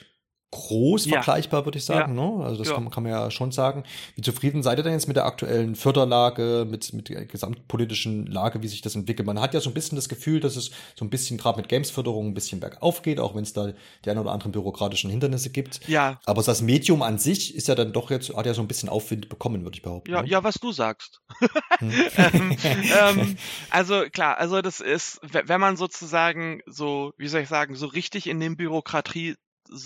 groß 0.53 1.07
ja. 1.07 1.15
vergleichbar, 1.15 1.65
würde 1.65 1.79
ich 1.79 1.85
sagen. 1.85 2.17
Ja. 2.17 2.25
Ne? 2.25 2.45
Also 2.45 2.59
das 2.59 2.69
ja. 2.69 2.75
kann, 2.75 2.91
kann, 2.91 3.03
man 3.03 3.13
ja 3.13 3.31
schon 3.31 3.53
sagen. 3.53 3.85
Wie 4.15 4.21
zufrieden 4.21 4.63
seid 4.63 4.79
ihr 4.79 4.85
denn 4.85 4.93
jetzt 4.93 5.09
mit 5.09 5.17
der 5.17 5.25
aktuellen 5.25 5.75
Förderlage, 5.75 6.67
mit, 6.71 6.93
mit 6.93 7.09
der 7.09 7.25
gesamtpolitischen 7.25 8.27
Lage, 8.27 8.63
wie 8.63 8.69
sich 8.69 8.83
das 8.83 8.95
entwickelt? 8.95 9.27
Man 9.27 9.41
hat 9.41 9.55
ja 9.55 9.61
so 9.61 9.71
ein 9.71 9.75
bisschen 9.75 9.97
das 9.97 10.11
Gefühl, 10.11 10.41
dass 10.41 10.57
es 10.57 10.71
so 10.95 11.05
ein 11.05 11.11
bisschen 11.11 11.39
gerade 11.39 11.57
mit 11.57 11.69
Gamesförderung 11.69 12.29
ein 12.29 12.35
bisschen 12.35 12.61
bergauf 12.61 13.01
geht, 13.01 13.19
auch 13.19 13.35
wenn 13.35 13.43
es 13.43 13.55
da 13.55 13.73
die 14.05 14.11
ein 14.11 14.19
oder 14.19 14.31
anderen 14.31 14.53
bürokratischen 14.53 15.11
Hindernisse 15.11 15.51
gibt. 15.51 15.89
Ja. 15.89 16.21
Aber 16.27 16.43
das 16.43 16.61
Medium 16.61 17.03
an 17.03 17.19
sich 17.19 17.55
ist 17.55 17.69
ja 17.69 17.75
dann 17.75 17.95
doch 17.95 18.11
jetzt, 18.11 18.37
hat 18.37 18.45
ja 18.45 18.53
so 18.53 18.61
ein 18.61 18.69
bisschen 18.69 18.91
Aufwind 18.91 19.31
bekommen, 19.31 19.65
würde 19.65 19.77
ich 19.77 19.83
behaupten. 19.83 20.13
Ja, 20.13 20.23
ne? 20.23 20.29
ja, 20.29 20.45
was 20.45 20.55
du 20.57 20.71
sagst. 20.73 21.21
Hm. 21.79 21.91
ähm, 22.17 22.57
ähm, 22.63 23.37
also 23.71 24.05
klar, 24.13 24.39
also 24.39 24.63
das 24.63 24.81
ist, 24.81 25.19
wenn 25.23 25.61
man 25.61 25.77
sozusagen 25.77 26.61
so, 26.67 27.13
wie 27.17 27.29
soll 27.29 27.41
ich 27.41 27.49
sagen, 27.49 27.75
so 27.75 27.87
richtig 27.87 28.29
in 28.29 28.39
dem 28.39 28.57
Bürokratie 28.57 29.35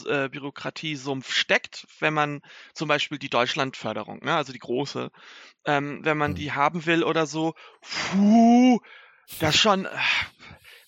äh, 0.07 0.29
Bürokratiesumpf 0.29 1.33
steckt, 1.33 1.87
wenn 2.01 2.15
man 2.15 2.43
zum 2.75 2.89
Beispiel 2.89 3.19
die 3.19 3.29
Deutschlandförderung, 3.29 4.25
ne, 4.25 4.35
also 4.35 4.53
die 4.53 4.59
große, 4.59 5.11
ähm, 5.65 6.01
wenn 6.03 6.19
man 6.19 6.33
mhm. 6.33 6.37
die 6.37 6.53
haben 6.53 6.87
will 6.87 7.05
oder 7.05 7.27
so, 7.27 7.55
puh, 7.81 8.81
das 9.41 9.57
schon, 9.57 9.87
äh, 9.87 9.91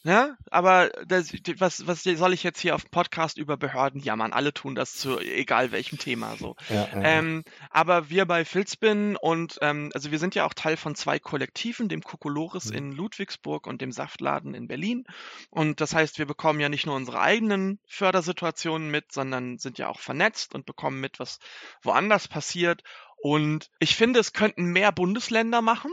Ne? 0.08 0.38
Aber 0.50 0.88
das, 1.06 1.34
was, 1.58 1.86
was 1.86 2.02
soll 2.02 2.32
ich 2.32 2.42
jetzt 2.42 2.60
hier 2.60 2.74
auf 2.74 2.80
dem 2.84 2.90
Podcast 2.90 3.36
über 3.36 3.58
Behörden 3.58 4.00
jammern? 4.00 4.32
Alle 4.32 4.54
tun 4.54 4.74
das 4.74 4.94
zu 4.94 5.18
egal 5.18 5.70
welchem 5.70 5.98
Thema 5.98 6.34
so. 6.36 6.56
Ja, 6.70 6.88
ja. 6.94 7.02
Ähm, 7.02 7.44
aber 7.68 8.08
wir 8.08 8.24
bei 8.24 8.46
Filzbin 8.46 9.18
und 9.18 9.58
ähm, 9.60 9.90
also 9.92 10.10
wir 10.10 10.18
sind 10.18 10.34
ja 10.34 10.46
auch 10.46 10.54
Teil 10.54 10.78
von 10.78 10.94
zwei 10.94 11.18
Kollektiven, 11.18 11.90
dem 11.90 12.00
Kokolores 12.00 12.70
mhm. 12.70 12.76
in 12.78 12.92
Ludwigsburg 12.92 13.66
und 13.66 13.82
dem 13.82 13.92
Saftladen 13.92 14.54
in 14.54 14.66
Berlin. 14.66 15.04
Und 15.50 15.82
das 15.82 15.94
heißt, 15.94 16.18
wir 16.18 16.24
bekommen 16.24 16.60
ja 16.60 16.70
nicht 16.70 16.86
nur 16.86 16.96
unsere 16.96 17.20
eigenen 17.20 17.78
Fördersituationen 17.86 18.90
mit, 18.90 19.12
sondern 19.12 19.58
sind 19.58 19.76
ja 19.76 19.88
auch 19.88 20.00
vernetzt 20.00 20.54
und 20.54 20.64
bekommen 20.64 21.02
mit, 21.02 21.20
was 21.20 21.38
woanders 21.82 22.28
passiert. 22.28 22.82
Und 23.18 23.68
ich 23.78 23.94
finde, 23.94 24.20
es 24.20 24.32
könnten 24.32 24.72
mehr 24.72 24.90
Bundesländer 24.90 25.60
machen, 25.60 25.92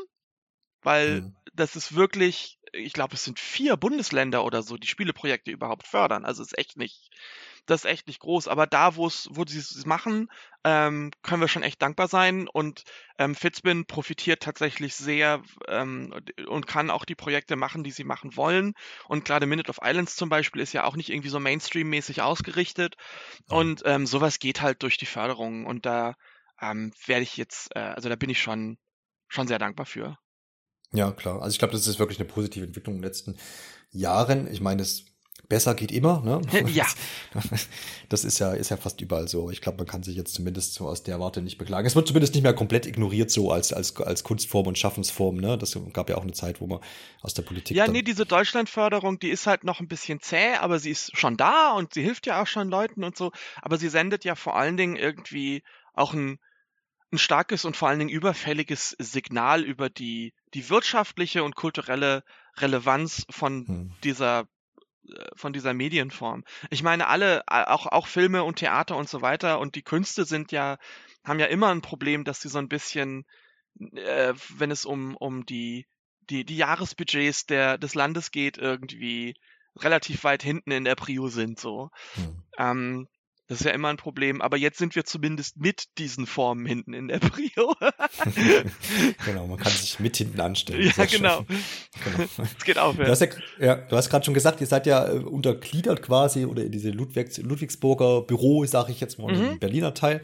weil 0.84 1.22
mhm. 1.24 1.36
das 1.54 1.76
ist 1.76 1.98
wirklich 1.98 2.60
ich 2.76 2.94
glaube, 2.94 3.16
es 3.16 3.24
sind 3.24 3.40
vier 3.40 3.78
Bundesländer 3.78 4.44
oder 4.44 4.62
so, 4.62 4.78
die 4.78 4.88
Spieleprojekte 4.88 5.52
überhaupt 5.52 5.88
fördern. 5.88 6.26
Also 6.26 6.44
ist 6.44 6.58
echt 6.58 6.78
nicht, 6.78 7.10
das 7.66 7.84
ist 7.84 7.92
echt 7.92 8.08
nicht 8.08 8.20
groß. 8.20 8.48
Aber 8.48 8.68
da, 8.68 8.96
wo 8.96 9.08
es, 9.08 9.28
wo 9.32 9.46
sie 9.46 9.60
es 9.60 9.86
machen, 9.86 10.30
ähm, 10.64 11.12
können 11.24 11.42
wir 11.42 11.48
schon 11.48 11.64
echt 11.64 11.82
dankbar 11.82 12.08
sein. 12.08 12.48
Und 12.48 12.84
ähm, 13.18 13.36
Fitzbin 13.36 13.86
profitiert 13.86 14.44
tatsächlich 14.44 14.96
sehr 14.96 15.42
ähm, 15.68 16.14
und 16.48 16.68
kann 16.68 16.90
auch 16.92 17.06
die 17.06 17.16
Projekte 17.16 17.56
machen, 17.56 17.84
die 17.84 17.92
sie 17.92 18.04
machen 18.04 18.36
wollen. 18.36 18.74
Und 19.08 19.26
gerade 19.26 19.46
Minute 19.46 19.70
of 19.70 19.80
Islands 19.84 20.16
zum 20.16 20.30
Beispiel 20.30 20.62
ist 20.62 20.74
ja 20.74 20.84
auch 20.84 20.96
nicht 20.96 21.10
irgendwie 21.10 21.30
so 21.30 21.40
Mainstream-mäßig 21.40 22.22
ausgerichtet. 22.22 22.96
Und 23.48 23.82
ähm, 23.86 24.06
sowas 24.06 24.40
geht 24.40 24.62
halt 24.62 24.84
durch 24.84 24.98
die 24.98 25.06
Förderung. 25.06 25.66
Und 25.66 25.86
da 25.86 26.16
ähm, 26.62 26.92
werde 27.06 27.24
ich 27.24 27.38
jetzt, 27.38 27.76
äh, 27.76 27.80
also 27.80 28.10
da 28.10 28.16
bin 28.16 28.30
ich 28.30 28.42
schon, 28.42 28.78
schon 29.28 29.48
sehr 29.48 29.60
dankbar 29.60 29.86
für. 29.86 30.18
Ja, 30.96 31.12
klar. 31.12 31.42
Also 31.42 31.54
ich 31.54 31.60
glaube, 31.60 31.74
das 31.74 31.88
ist 31.88 32.00
wirklich 32.00 32.20
eine 32.20 32.28
positive 32.28 32.66
Entwicklung 32.66 32.96
in 32.96 33.02
den 33.02 33.08
letzten 33.08 33.36
Jahren. 33.92 34.52
Ich 34.52 34.62
meine, 34.62 34.82
es 34.82 35.06
besser 35.48 35.76
geht 35.76 35.92
immer, 35.92 36.22
ne? 36.22 36.42
Ja. 36.74 36.86
Das 38.10 38.24
ist 38.24 38.38
ja, 38.38 38.54
ist 38.54 38.70
ja 38.70 38.78
fast 38.78 39.02
überall 39.02 39.28
so. 39.28 39.50
Ich 39.50 39.62
glaube, 39.62 39.80
man 39.80 39.88
kann 39.88 40.04
sich 40.04 40.16
jetzt 40.16 40.36
zumindest 40.36 40.76
so 40.76 40.88
aus 40.88 41.02
der 41.02 41.20
Warte 41.20 41.42
nicht 41.42 41.58
beklagen. 41.58 41.88
Es 41.88 41.96
wird 41.96 42.08
zumindest 42.08 42.36
nicht 42.36 42.44
mehr 42.44 42.54
komplett 42.54 42.86
ignoriert, 42.86 43.32
so 43.32 43.52
als, 43.52 43.74
als, 43.74 43.96
als 43.98 44.24
Kunstform 44.24 44.68
und 44.68 44.78
Schaffensform, 44.78 45.38
ne? 45.38 45.58
Das 45.58 45.78
gab 45.92 46.10
ja 46.10 46.18
auch 46.18 46.22
eine 46.22 46.34
Zeit, 46.34 46.62
wo 46.62 46.68
man 46.68 46.80
aus 47.22 47.34
der 47.34 47.42
Politik. 47.42 47.76
Ja, 47.76 47.88
nee, 47.88 48.04
diese 48.04 48.28
Deutschlandförderung, 48.28 49.18
die 49.18 49.30
ist 49.30 49.48
halt 49.48 49.64
noch 49.64 49.80
ein 49.80 49.88
bisschen 49.88 50.22
zäh, 50.22 50.54
aber 50.60 50.78
sie 50.78 50.92
ist 50.92 51.18
schon 51.18 51.36
da 51.36 51.72
und 51.72 51.96
sie 51.96 52.04
hilft 52.04 52.28
ja 52.28 52.42
auch 52.42 52.48
schon 52.48 52.70
Leuten 52.70 53.04
und 53.04 53.18
so. 53.18 53.32
Aber 53.62 53.78
sie 53.78 53.90
sendet 53.90 54.24
ja 54.24 54.36
vor 54.36 54.56
allen 54.56 54.78
Dingen 54.78 54.96
irgendwie 54.96 55.64
auch 55.94 56.14
ein, 56.14 56.38
ein 57.16 57.20
starkes 57.20 57.66
und 57.66 57.76
vor 57.76 57.90
allen 57.90 58.00
Dingen 58.00 58.12
überfälliges 58.12 58.96
Signal 59.00 59.64
über 59.64 59.90
die, 59.90 60.34
die 60.54 60.70
wirtschaftliche 60.70 61.44
und 61.44 61.56
kulturelle 61.56 62.24
Relevanz 62.58 63.26
von 63.30 63.68
hm. 63.68 63.94
dieser 64.04 64.48
äh, 65.08 65.26
von 65.36 65.54
dieser 65.54 65.74
Medienform. 65.74 66.44
Ich 66.70 66.84
meine, 66.84 67.08
alle, 67.08 67.44
auch, 67.48 67.88
auch 67.88 68.08
Filme 68.08 68.44
und 68.44 68.58
Theater 68.58 68.98
und 68.98 69.10
so 69.10 69.22
weiter 69.22 69.60
und 69.60 69.76
die 69.76 69.84
Künste 69.84 70.26
sind 70.26 70.52
ja, 70.52 70.78
haben 71.24 71.40
ja 71.40 71.48
immer 71.48 71.70
ein 71.70 71.82
Problem, 71.82 72.24
dass 72.24 72.42
sie 72.42 72.50
so 72.50 72.60
ein 72.60 72.70
bisschen, 72.70 73.26
äh, 73.80 74.34
wenn 74.58 74.72
es 74.72 74.86
um, 74.86 75.16
um 75.16 75.46
die, 75.46 75.88
die, 76.30 76.46
die 76.46 76.58
Jahresbudgets 76.58 77.46
der, 77.46 77.78
des 77.78 77.96
Landes 77.96 78.32
geht, 78.32 78.58
irgendwie 78.58 79.36
relativ 79.78 80.24
weit 80.24 80.44
hinten 80.44 80.72
in 80.72 80.86
der 80.86 80.96
Prio 80.96 81.28
sind, 81.28 81.60
so. 81.60 81.90
Hm. 82.14 82.44
Ähm, 82.58 83.08
das 83.48 83.60
ist 83.60 83.66
ja 83.66 83.72
immer 83.72 83.90
ein 83.90 83.98
Problem, 83.98 84.42
aber 84.42 84.58
jetzt 84.58 84.78
sind 84.78 84.96
wir 84.96 85.06
zumindest 85.06 85.58
mit 85.58 85.98
diesen 85.98 86.26
Formen 86.26 86.66
hinten 86.66 86.94
in 86.94 87.08
der 87.08 87.20
Prio. 87.20 87.76
genau, 89.26 89.48
man 89.48 89.58
kann 89.58 89.72
sich 89.72 90.00
mit 90.00 90.18
hinten 90.18 90.40
anstellen. 90.42 90.92
Ja, 90.98 91.06
genau. 91.06 91.44
genau. 91.44 92.44
Es 92.58 92.66
geht 92.66 92.78
auf. 92.78 92.98
Ja. 92.98 93.06
Du 93.06 93.12
hast 93.12 93.22
ja, 93.22 93.28
ja, 93.60 93.76
du 93.76 93.96
hast 93.96 94.10
gerade 94.10 94.26
schon 94.26 94.34
gesagt, 94.34 94.62
ihr 94.62 94.68
seid 94.68 94.88
ja 94.88 95.08
äh, 95.08 95.20
untergliedert 95.20 96.02
quasi 96.02 96.46
oder 96.46 96.64
in 96.64 96.72
diese 96.72 96.90
Ludwigs, 96.90 97.38
Ludwigsburger 97.38 98.22
Büro, 98.22 98.66
sage 98.66 98.92
ich 98.92 99.00
jetzt 99.00 99.20
mal, 99.20 99.36
mhm. 99.36 99.52
im 99.52 99.60
Berliner 99.60 99.94
Teil 99.94 100.24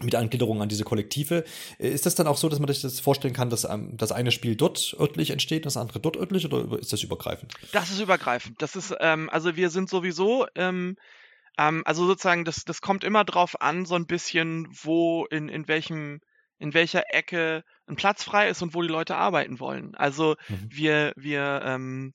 mit 0.00 0.16
Angliederung 0.16 0.60
an 0.60 0.68
diese 0.68 0.82
Kollektive. 0.82 1.44
Äh, 1.78 1.90
ist 1.90 2.06
das 2.06 2.16
dann 2.16 2.26
auch 2.26 2.36
so, 2.36 2.48
dass 2.48 2.58
man 2.58 2.68
sich 2.68 2.82
das 2.82 2.98
vorstellen 2.98 3.34
kann, 3.34 3.50
dass 3.50 3.64
ähm, 3.64 3.96
das 3.96 4.10
eine 4.10 4.32
Spiel 4.32 4.56
dort 4.56 4.96
örtlich 4.98 5.30
entsteht, 5.30 5.66
das 5.66 5.76
andere 5.76 6.00
dort 6.00 6.16
örtlich 6.16 6.46
oder 6.46 6.78
ist 6.78 6.92
das 6.92 7.02
übergreifend? 7.02 7.54
Das 7.72 7.90
ist 7.90 8.00
übergreifend. 8.00 8.60
Das 8.60 8.74
ist, 8.74 8.94
ähm, 9.00 9.30
also 9.30 9.54
wir 9.54 9.70
sind 9.70 9.88
sowieso 9.88 10.46
ähm, 10.56 10.96
ähm, 11.58 11.82
also 11.84 12.06
sozusagen, 12.06 12.44
das, 12.44 12.64
das 12.64 12.80
kommt 12.80 13.04
immer 13.04 13.24
drauf 13.24 13.60
an, 13.60 13.86
so 13.86 13.94
ein 13.94 14.06
bisschen, 14.06 14.68
wo, 14.82 15.26
in, 15.26 15.48
in 15.48 15.68
welchem, 15.68 16.20
in 16.58 16.74
welcher 16.74 17.04
Ecke 17.12 17.64
ein 17.86 17.96
Platz 17.96 18.24
frei 18.24 18.48
ist 18.48 18.62
und 18.62 18.74
wo 18.74 18.82
die 18.82 18.88
Leute 18.88 19.16
arbeiten 19.16 19.60
wollen. 19.60 19.94
Also 19.94 20.36
mhm. 20.48 20.68
wir, 20.70 21.12
wir, 21.16 21.62
ähm, 21.64 22.14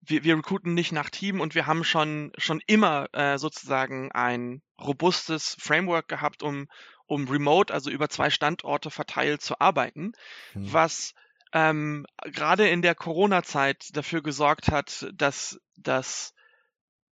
wir, 0.00 0.24
wir 0.24 0.36
recruiten 0.36 0.74
nicht 0.74 0.92
nach 0.92 1.10
Team 1.10 1.40
und 1.40 1.54
wir 1.54 1.66
haben 1.66 1.84
schon, 1.84 2.32
schon 2.36 2.60
immer 2.66 3.08
äh, 3.12 3.38
sozusagen 3.38 4.10
ein 4.12 4.62
robustes 4.80 5.56
Framework 5.60 6.08
gehabt, 6.08 6.42
um, 6.42 6.66
um 7.06 7.28
remote, 7.28 7.72
also 7.72 7.90
über 7.90 8.08
zwei 8.08 8.30
Standorte 8.30 8.90
verteilt 8.90 9.42
zu 9.42 9.60
arbeiten, 9.60 10.12
mhm. 10.54 10.72
was 10.72 11.14
ähm, 11.52 12.06
gerade 12.24 12.68
in 12.68 12.82
der 12.82 12.94
Corona-Zeit 12.94 13.90
dafür 13.92 14.22
gesorgt 14.22 14.70
hat, 14.70 15.06
dass, 15.14 15.60
dass 15.76 16.34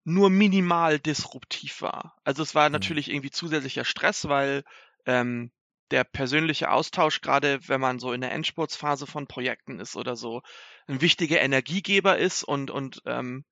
nur 0.09 0.29
minimal 0.29 0.99
disruptiv 0.99 1.81
war. 1.81 2.15
Also 2.23 2.43
es 2.43 2.55
war 2.55 2.69
mhm. 2.69 2.73
natürlich 2.73 3.09
irgendwie 3.09 3.31
zusätzlicher 3.31 3.85
Stress, 3.85 4.27
weil 4.27 4.63
ähm, 5.05 5.51
der 5.91 6.03
persönliche 6.03 6.71
Austausch, 6.71 7.21
gerade 7.21 7.59
wenn 7.67 7.81
man 7.81 7.99
so 7.99 8.13
in 8.13 8.21
der 8.21 8.31
Endspurtsphase 8.31 9.07
von 9.07 9.27
Projekten 9.27 9.79
ist 9.79 9.95
oder 9.95 10.15
so, 10.15 10.41
ein 10.87 11.01
wichtiger 11.01 11.41
Energiegeber 11.41 12.17
ist 12.17 12.43
und, 12.43 12.69
und, 12.71 13.01
ähm, 13.05 13.43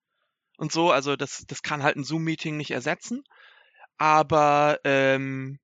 und 0.57 0.71
so. 0.71 0.91
Also 0.91 1.15
das, 1.15 1.45
das 1.47 1.63
kann 1.63 1.83
halt 1.83 1.95
ein 1.95 2.03
Zoom-Meeting 2.03 2.57
nicht 2.57 2.71
ersetzen. 2.71 3.23
Aber 3.97 4.79
ähm, 4.83 5.59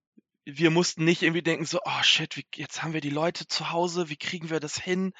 wir 0.46 0.72
mussten 0.72 1.06
nicht 1.06 1.22
irgendwie 1.22 1.44
denken, 1.44 1.66
so, 1.66 1.80
oh 1.84 2.04
shit, 2.04 2.36
wie, 2.38 2.46
jetzt 2.56 2.84
haben 2.84 2.94
wir 2.94 3.02
die 3.02 3.10
Leute 3.10 3.48
zu 3.48 3.72
Hause, 3.72 4.10
wie 4.10 4.18
kriegen 4.18 4.50
wir 4.50 4.60
das 4.60 4.78
hin? 4.78 5.14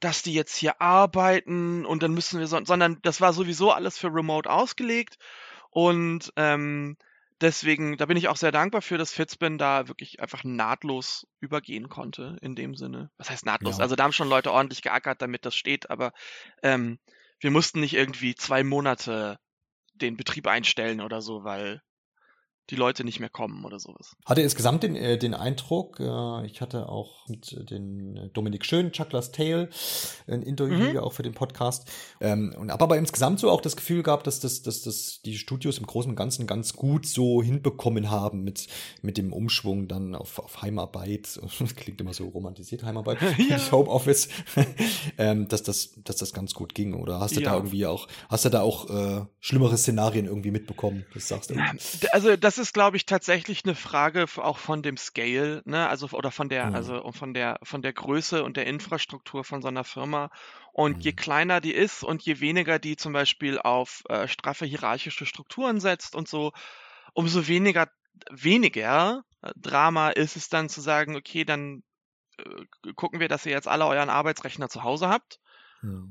Dass 0.00 0.22
die 0.22 0.34
jetzt 0.34 0.56
hier 0.56 0.80
arbeiten 0.80 1.84
und 1.86 2.02
dann 2.02 2.12
müssen 2.12 2.40
wir 2.40 2.46
so, 2.46 2.64
sondern 2.64 2.98
das 3.02 3.20
war 3.20 3.32
sowieso 3.32 3.72
alles 3.72 3.98
für 3.98 4.08
Remote 4.08 4.50
ausgelegt 4.50 5.16
und 5.70 6.32
ähm, 6.36 6.96
deswegen, 7.40 7.96
da 7.96 8.06
bin 8.06 8.16
ich 8.16 8.28
auch 8.28 8.36
sehr 8.36 8.52
dankbar 8.52 8.82
für, 8.82 8.98
dass 8.98 9.12
Fitzbin 9.12 9.58
da 9.58 9.88
wirklich 9.88 10.20
einfach 10.20 10.44
nahtlos 10.44 11.26
übergehen 11.40 11.88
konnte 11.88 12.36
in 12.40 12.54
dem 12.54 12.74
Sinne. 12.74 13.10
Was 13.18 13.30
heißt 13.30 13.46
nahtlos? 13.46 13.78
Ja. 13.78 13.82
Also 13.82 13.96
da 13.96 14.04
haben 14.04 14.12
schon 14.12 14.28
Leute 14.28 14.52
ordentlich 14.52 14.82
geackert, 14.82 15.22
damit 15.22 15.44
das 15.44 15.54
steht, 15.54 15.90
aber 15.90 16.12
ähm, 16.62 16.98
wir 17.40 17.50
mussten 17.50 17.80
nicht 17.80 17.94
irgendwie 17.94 18.34
zwei 18.34 18.64
Monate 18.64 19.38
den 19.94 20.16
Betrieb 20.16 20.46
einstellen 20.46 21.00
oder 21.00 21.20
so, 21.20 21.44
weil 21.44 21.82
die 22.70 22.76
Leute 22.76 23.04
nicht 23.04 23.20
mehr 23.20 23.28
kommen 23.28 23.64
oder 23.64 23.78
sowas. 23.78 24.16
Hatte 24.24 24.42
insgesamt 24.42 24.82
den, 24.82 24.96
äh, 24.96 25.18
den 25.18 25.34
Eindruck, 25.34 26.00
äh, 26.00 26.46
ich 26.46 26.60
hatte 26.60 26.88
auch 26.88 27.28
mit 27.28 27.52
äh, 27.52 27.64
den 27.64 28.30
Dominik 28.32 28.64
Schön, 28.64 28.92
Chuckler's 28.92 29.30
Tale, 29.30 29.70
ein 30.26 30.42
Interview 30.42 30.92
mhm. 30.92 30.98
auch 30.98 31.12
für 31.12 31.22
den 31.22 31.34
Podcast. 31.34 31.88
Ähm, 32.20 32.54
und 32.58 32.72
habe 32.72 32.82
aber 32.82 32.98
insgesamt 32.98 33.38
so 33.38 33.50
auch 33.50 33.60
das 33.60 33.76
Gefühl 33.76 34.02
gehabt, 34.02 34.26
dass, 34.26 34.40
das, 34.40 34.62
dass, 34.62 34.82
dass 34.82 35.20
die 35.24 35.38
Studios 35.38 35.78
im 35.78 35.86
Großen 35.86 36.10
und 36.10 36.16
Ganzen 36.16 36.46
ganz 36.46 36.74
gut 36.74 37.06
so 37.06 37.42
hinbekommen 37.42 38.10
haben 38.10 38.42
mit, 38.42 38.66
mit 39.00 39.16
dem 39.16 39.32
Umschwung 39.32 39.86
dann 39.86 40.14
auf, 40.14 40.38
auf 40.38 40.62
Heimarbeit. 40.62 41.40
Das 41.66 41.74
klingt 41.74 42.00
immer 42.00 42.12
so 42.12 42.28
romantisiert, 42.28 42.84
Heimarbeit, 42.84 43.18
ja. 43.48 43.58
Homeoffice, 43.72 44.28
ähm, 45.18 45.48
dass, 45.48 45.62
das, 45.62 45.94
dass 46.04 46.16
das 46.16 46.32
ganz 46.32 46.54
gut 46.54 46.74
ging. 46.74 46.94
Oder 46.94 47.18
hast 47.18 47.34
du 47.34 47.40
ja. 47.40 47.50
da 47.50 47.56
irgendwie 47.56 47.86
auch, 47.86 48.08
hast 48.28 48.44
du 48.44 48.50
da 48.50 48.60
auch 48.60 48.90
äh, 48.90 49.24
schlimmere 49.40 49.76
Szenarien 49.76 50.26
irgendwie 50.26 50.50
mitbekommen? 50.50 51.06
Das 51.14 51.28
sagst 51.28 51.50
du. 51.50 51.56
Also 52.12 52.36
das 52.36 52.55
ist, 52.58 52.72
glaube 52.72 52.96
ich, 52.96 53.06
tatsächlich 53.06 53.64
eine 53.64 53.74
Frage 53.74 54.26
auch 54.36 54.58
von 54.58 54.82
dem 54.82 54.96
Scale, 54.96 55.62
ne? 55.64 55.88
Also 55.88 56.08
oder 56.10 56.30
von 56.30 56.48
der, 56.48 56.66
mhm. 56.66 56.74
also 56.74 57.12
von 57.12 57.34
der, 57.34 57.58
von 57.62 57.82
der 57.82 57.92
Größe 57.92 58.42
und 58.44 58.56
der 58.56 58.66
Infrastruktur 58.66 59.44
von 59.44 59.62
so 59.62 59.68
einer 59.68 59.84
Firma. 59.84 60.30
Und 60.72 60.98
mhm. 60.98 61.02
je 61.02 61.12
kleiner 61.12 61.60
die 61.60 61.74
ist 61.74 62.02
und 62.02 62.22
je 62.22 62.40
weniger 62.40 62.78
die 62.78 62.96
zum 62.96 63.12
Beispiel 63.12 63.58
auf 63.58 64.02
äh, 64.08 64.28
straffe 64.28 64.66
hierarchische 64.66 65.26
Strukturen 65.26 65.80
setzt 65.80 66.14
und 66.14 66.28
so, 66.28 66.52
umso 67.14 67.46
weniger 67.46 67.88
weniger 68.30 69.22
äh, 69.42 69.52
Drama 69.56 70.10
ist 70.10 70.36
es 70.36 70.48
dann 70.48 70.68
zu 70.68 70.80
sagen, 70.80 71.16
okay, 71.16 71.44
dann 71.44 71.82
äh, 72.38 72.92
gucken 72.94 73.20
wir, 73.20 73.28
dass 73.28 73.46
ihr 73.46 73.52
jetzt 73.52 73.68
alle 73.68 73.86
euren 73.86 74.10
Arbeitsrechner 74.10 74.68
zu 74.68 74.82
Hause 74.82 75.08
habt 75.08 75.38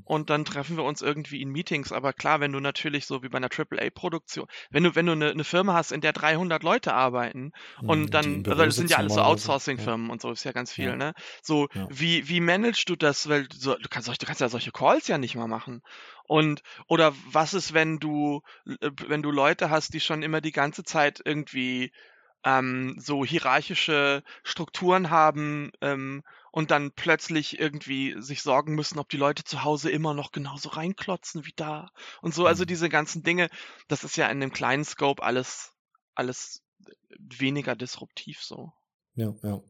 Und 0.04 0.30
dann 0.30 0.44
treffen 0.44 0.76
wir 0.76 0.84
uns 0.84 1.02
irgendwie 1.02 1.42
in 1.42 1.50
Meetings. 1.50 1.92
Aber 1.92 2.12
klar, 2.12 2.40
wenn 2.40 2.52
du 2.52 2.60
natürlich 2.60 3.06
so 3.06 3.22
wie 3.22 3.28
bei 3.28 3.38
einer 3.38 3.50
AAA-Produktion, 3.50 4.46
wenn 4.70 4.84
du, 4.84 4.94
wenn 4.94 5.06
du 5.06 5.12
eine, 5.12 5.30
eine, 5.30 5.44
Firma 5.44 5.74
hast, 5.74 5.92
in 5.92 6.00
der 6.00 6.12
300 6.12 6.62
Leute 6.62 6.94
arbeiten 6.94 7.52
und 7.82 8.14
dann, 8.14 8.44
also 8.46 8.64
das 8.64 8.76
sind 8.76 8.90
ja 8.90 8.98
alles 8.98 9.14
so 9.14 9.20
Outsourcing-Firmen 9.20 10.06
ja. 10.06 10.12
und 10.12 10.20
so, 10.20 10.30
ist 10.30 10.44
ja 10.44 10.52
ganz 10.52 10.72
viel, 10.72 10.86
ja. 10.86 10.96
ne? 10.96 11.14
So, 11.42 11.68
ja. 11.74 11.86
wie, 11.90 12.28
wie 12.28 12.40
managst 12.40 12.88
du 12.88 12.96
das? 12.96 13.28
Weil 13.28 13.48
so, 13.52 13.74
du 13.74 13.88
kannst, 13.88 14.08
du 14.08 14.26
kannst 14.26 14.40
ja 14.40 14.48
solche 14.48 14.72
Calls 14.72 15.08
ja 15.08 15.18
nicht 15.18 15.34
mal 15.36 15.48
machen. 15.48 15.82
Und, 16.24 16.62
oder 16.88 17.14
was 17.30 17.54
ist, 17.54 17.72
wenn 17.72 17.98
du, 17.98 18.42
äh, 18.80 18.90
wenn 19.06 19.22
du 19.22 19.30
Leute 19.30 19.70
hast, 19.70 19.94
die 19.94 20.00
schon 20.00 20.22
immer 20.22 20.40
die 20.40 20.52
ganze 20.52 20.84
Zeit 20.84 21.20
irgendwie 21.24 21.92
ähm, 22.44 22.96
so 22.98 23.24
hierarchische 23.24 24.22
Strukturen 24.42 25.10
haben 25.10 25.72
ähm, 25.80 26.22
und 26.52 26.70
dann 26.70 26.92
plötzlich 26.92 27.58
irgendwie 27.58 28.14
sich 28.18 28.42
sorgen 28.42 28.74
müssen, 28.74 28.98
ob 28.98 29.08
die 29.08 29.16
Leute 29.16 29.44
zu 29.44 29.64
Hause 29.64 29.90
immer 29.90 30.14
noch 30.14 30.32
genauso 30.32 30.70
reinklotzen 30.70 31.44
wie 31.44 31.54
da 31.56 31.90
und 32.22 32.34
so. 32.34 32.46
Also 32.46 32.62
mhm. 32.62 32.68
diese 32.68 32.88
ganzen 32.88 33.22
Dinge, 33.22 33.48
das 33.88 34.04
ist 34.04 34.16
ja 34.16 34.28
in 34.28 34.40
dem 34.40 34.52
kleinen 34.52 34.84
Scope 34.84 35.22
alles, 35.22 35.72
alles 36.14 36.62
weniger 37.18 37.76
disruptiv 37.76 38.42
so. 38.42 38.72
Ja, 39.16 39.34
ja. 39.42 39.62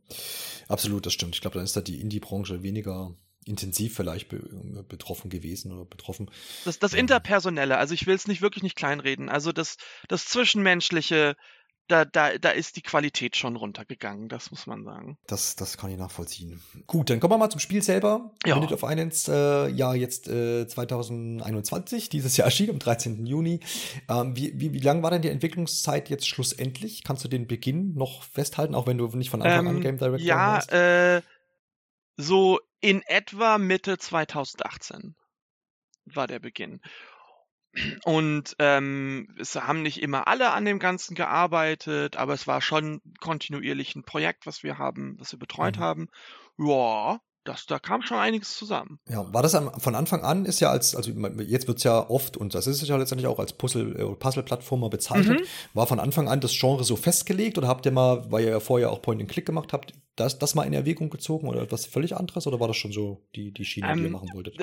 Absolut, 0.68 1.06
das 1.06 1.12
stimmt. 1.12 1.34
Ich 1.36 1.40
glaube, 1.40 1.54
dann 1.54 1.64
ist 1.64 1.76
da 1.76 1.80
die 1.80 2.00
Indie-Branche 2.00 2.62
weniger 2.62 3.16
intensiv 3.46 3.94
vielleicht 3.94 4.28
be 4.28 4.40
betroffen 4.88 5.30
gewesen 5.30 5.72
oder 5.72 5.84
betroffen. 5.84 6.28
Das, 6.64 6.80
das 6.80 6.92
Interpersonelle, 6.94 7.78
also 7.78 7.94
ich 7.94 8.06
will 8.06 8.16
es 8.16 8.26
nicht 8.26 8.42
wirklich 8.42 8.64
nicht 8.64 8.76
kleinreden. 8.76 9.28
Also 9.28 9.52
das, 9.52 9.76
das 10.08 10.26
Zwischenmenschliche, 10.26 11.36
da, 11.88 12.04
da, 12.04 12.36
da 12.38 12.50
ist 12.50 12.76
die 12.76 12.82
Qualität 12.82 13.36
schon 13.36 13.56
runtergegangen, 13.56 14.28
das 14.28 14.50
muss 14.50 14.66
man 14.66 14.84
sagen. 14.84 15.18
Das, 15.26 15.56
das 15.56 15.78
kann 15.78 15.90
ich 15.90 15.96
nachvollziehen. 15.96 16.60
Gut, 16.86 17.10
dann 17.10 17.20
kommen 17.20 17.34
wir 17.34 17.38
mal 17.38 17.50
zum 17.50 17.60
Spiel 17.60 17.82
selber. 17.82 18.32
Ja. 18.44 18.56
Minute 18.56 18.74
of 18.74 18.80
Finance, 18.80 19.30
äh, 19.32 19.70
ja, 19.70 19.94
jetzt 19.94 20.28
äh, 20.28 20.66
2021, 20.66 22.08
dieses 22.08 22.36
Jahr 22.36 22.46
erschien 22.46 22.70
am 22.70 22.78
13. 22.78 23.26
Juni. 23.26 23.60
Ähm, 24.08 24.36
wie, 24.36 24.58
wie, 24.58 24.72
wie 24.72 24.80
lang 24.80 25.02
war 25.02 25.10
denn 25.10 25.22
die 25.22 25.30
Entwicklungszeit 25.30 26.10
jetzt 26.10 26.28
schlussendlich? 26.28 27.04
Kannst 27.04 27.24
du 27.24 27.28
den 27.28 27.46
Beginn 27.46 27.94
noch 27.94 28.24
festhalten, 28.24 28.74
auch 28.74 28.86
wenn 28.86 28.98
du 28.98 29.06
nicht 29.08 29.30
von 29.30 29.42
Anfang 29.42 29.66
ähm, 29.66 29.76
an 29.76 29.80
Game 29.80 29.98
Director 29.98 30.26
ja, 30.26 30.36
warst? 30.36 30.72
Ja, 30.72 31.16
äh, 31.16 31.22
so 32.16 32.58
in 32.80 33.02
etwa 33.02 33.58
Mitte 33.58 33.98
2018 33.98 35.14
war 36.06 36.26
der 36.26 36.38
Beginn. 36.38 36.80
Und 38.04 38.56
ähm, 38.58 39.34
es 39.38 39.54
haben 39.54 39.82
nicht 39.82 40.00
immer 40.02 40.28
alle 40.28 40.52
an 40.52 40.64
dem 40.64 40.78
Ganzen 40.78 41.14
gearbeitet, 41.14 42.16
aber 42.16 42.34
es 42.34 42.46
war 42.46 42.60
schon 42.60 43.00
kontinuierlich 43.20 43.94
ein 43.96 44.04
Projekt, 44.04 44.46
was 44.46 44.62
wir 44.62 44.78
haben, 44.78 45.16
was 45.18 45.32
wir 45.32 45.38
betreut 45.38 45.76
mhm. 45.76 45.80
haben. 45.80 46.08
Ja, 46.58 47.20
das, 47.46 47.66
da 47.66 47.78
kam 47.78 48.02
schon 48.02 48.18
einiges 48.18 48.56
zusammen. 48.56 48.98
Ja, 49.08 49.32
war 49.32 49.42
das 49.42 49.56
von 49.78 49.94
Anfang 49.94 50.22
an, 50.22 50.44
ist 50.44 50.60
ja 50.60 50.70
als, 50.70 50.94
also 50.94 51.10
jetzt 51.42 51.66
wird 51.66 51.78
es 51.78 51.84
ja 51.84 52.08
oft, 52.08 52.36
und 52.36 52.54
das 52.54 52.66
ist 52.66 52.82
es 52.82 52.88
ja 52.88 52.96
letztendlich 52.96 53.26
auch 53.26 53.38
als 53.38 53.52
Puzzle, 53.52 53.96
äh, 53.96 54.14
Puzzle-Plattformer 54.14 54.90
bezeichnet, 54.90 55.40
mhm. 55.40 55.46
war 55.74 55.86
von 55.86 56.00
Anfang 56.00 56.28
an 56.28 56.40
das 56.40 56.52
Genre 56.58 56.84
so 56.84 56.96
festgelegt 56.96 57.58
oder 57.58 57.68
habt 57.68 57.86
ihr 57.86 57.92
mal, 57.92 58.30
weil 58.30 58.44
ihr 58.44 58.50
ja 58.50 58.60
vorher 58.60 58.90
auch 58.90 59.02
Point-and-Click 59.02 59.46
gemacht 59.46 59.72
habt, 59.72 59.94
das, 60.16 60.38
das 60.38 60.54
mal 60.54 60.64
in 60.64 60.72
Erwägung 60.72 61.10
gezogen 61.10 61.48
oder 61.48 61.62
etwas 61.62 61.86
völlig 61.86 62.16
anderes 62.16 62.46
oder 62.46 62.58
war 62.58 62.68
das 62.68 62.76
schon 62.76 62.92
so 62.92 63.26
die, 63.34 63.52
die 63.52 63.64
Schiene, 63.64 63.88
ähm, 63.88 63.96
die 63.96 64.02
ihr 64.02 64.06
ähm, 64.06 64.12
machen 64.12 64.30
wolltet? 64.32 64.56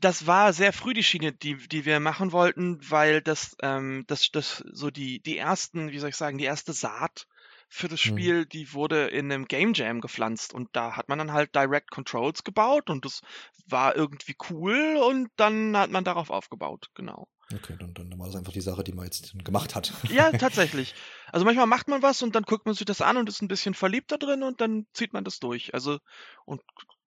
Das 0.00 0.26
war 0.26 0.52
sehr 0.52 0.72
früh 0.72 0.94
die 0.94 1.02
Schiene, 1.02 1.32
die, 1.32 1.56
die 1.68 1.84
wir 1.84 1.98
machen 1.98 2.32
wollten, 2.32 2.78
weil 2.88 3.20
das, 3.20 3.56
ähm, 3.62 4.04
das, 4.06 4.30
das 4.30 4.62
so 4.72 4.90
die, 4.90 5.20
die 5.20 5.36
ersten, 5.36 5.90
wie 5.90 5.98
soll 5.98 6.10
ich 6.10 6.16
sagen, 6.16 6.38
die 6.38 6.44
erste 6.44 6.72
Saat 6.72 7.26
für 7.68 7.88
das 7.88 8.04
mhm. 8.04 8.08
Spiel, 8.08 8.40
mhm. 8.40 8.48
die 8.48 8.72
wurde 8.72 9.08
in 9.08 9.30
einem 9.30 9.46
Game 9.46 9.74
Jam 9.74 10.00
gepflanzt 10.00 10.54
und 10.54 10.68
da 10.72 10.96
hat 10.96 11.08
man 11.08 11.18
dann 11.18 11.32
halt 11.32 11.54
Direct 11.54 11.90
Controls 11.90 12.44
gebaut 12.44 12.90
und 12.90 13.04
das 13.04 13.20
war 13.66 13.94
irgendwie 13.94 14.36
cool 14.50 14.96
und 14.96 15.28
dann 15.36 15.76
hat 15.76 15.90
man 15.90 16.04
darauf 16.04 16.30
aufgebaut, 16.30 16.88
genau. 16.94 17.28
Okay, 17.54 17.76
dann, 17.78 17.94
dann 17.94 18.18
war 18.18 18.26
das 18.26 18.36
einfach 18.36 18.52
die 18.52 18.60
Sache, 18.60 18.84
die 18.84 18.92
man 18.92 19.06
jetzt 19.06 19.32
gemacht 19.42 19.74
hat. 19.74 19.92
Ja, 20.10 20.30
tatsächlich. 20.38 20.94
Also 21.32 21.46
manchmal 21.46 21.66
macht 21.66 21.88
man 21.88 22.02
was 22.02 22.22
und 22.22 22.34
dann 22.34 22.42
guckt 22.42 22.66
man 22.66 22.74
sich 22.74 22.84
das 22.84 23.00
an 23.00 23.16
und 23.16 23.28
ist 23.28 23.40
ein 23.40 23.48
bisschen 23.48 23.72
verliebt 23.72 24.12
da 24.12 24.18
drin 24.18 24.42
und 24.42 24.60
dann 24.60 24.86
zieht 24.92 25.14
man 25.14 25.24
das 25.24 25.38
durch. 25.38 25.72
Also 25.72 25.98
und 26.44 26.60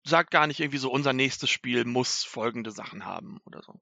sagt 0.05 0.31
gar 0.31 0.47
nicht 0.47 0.61
irgendwie 0.61 0.79
so, 0.79 0.91
unser 0.91 1.13
nächstes 1.13 1.51
Spiel 1.51 1.85
muss 1.85 2.25
folgende 2.25 2.71
Sachen 2.71 3.05
haben 3.05 3.39
oder 3.45 3.63
so. 3.63 3.81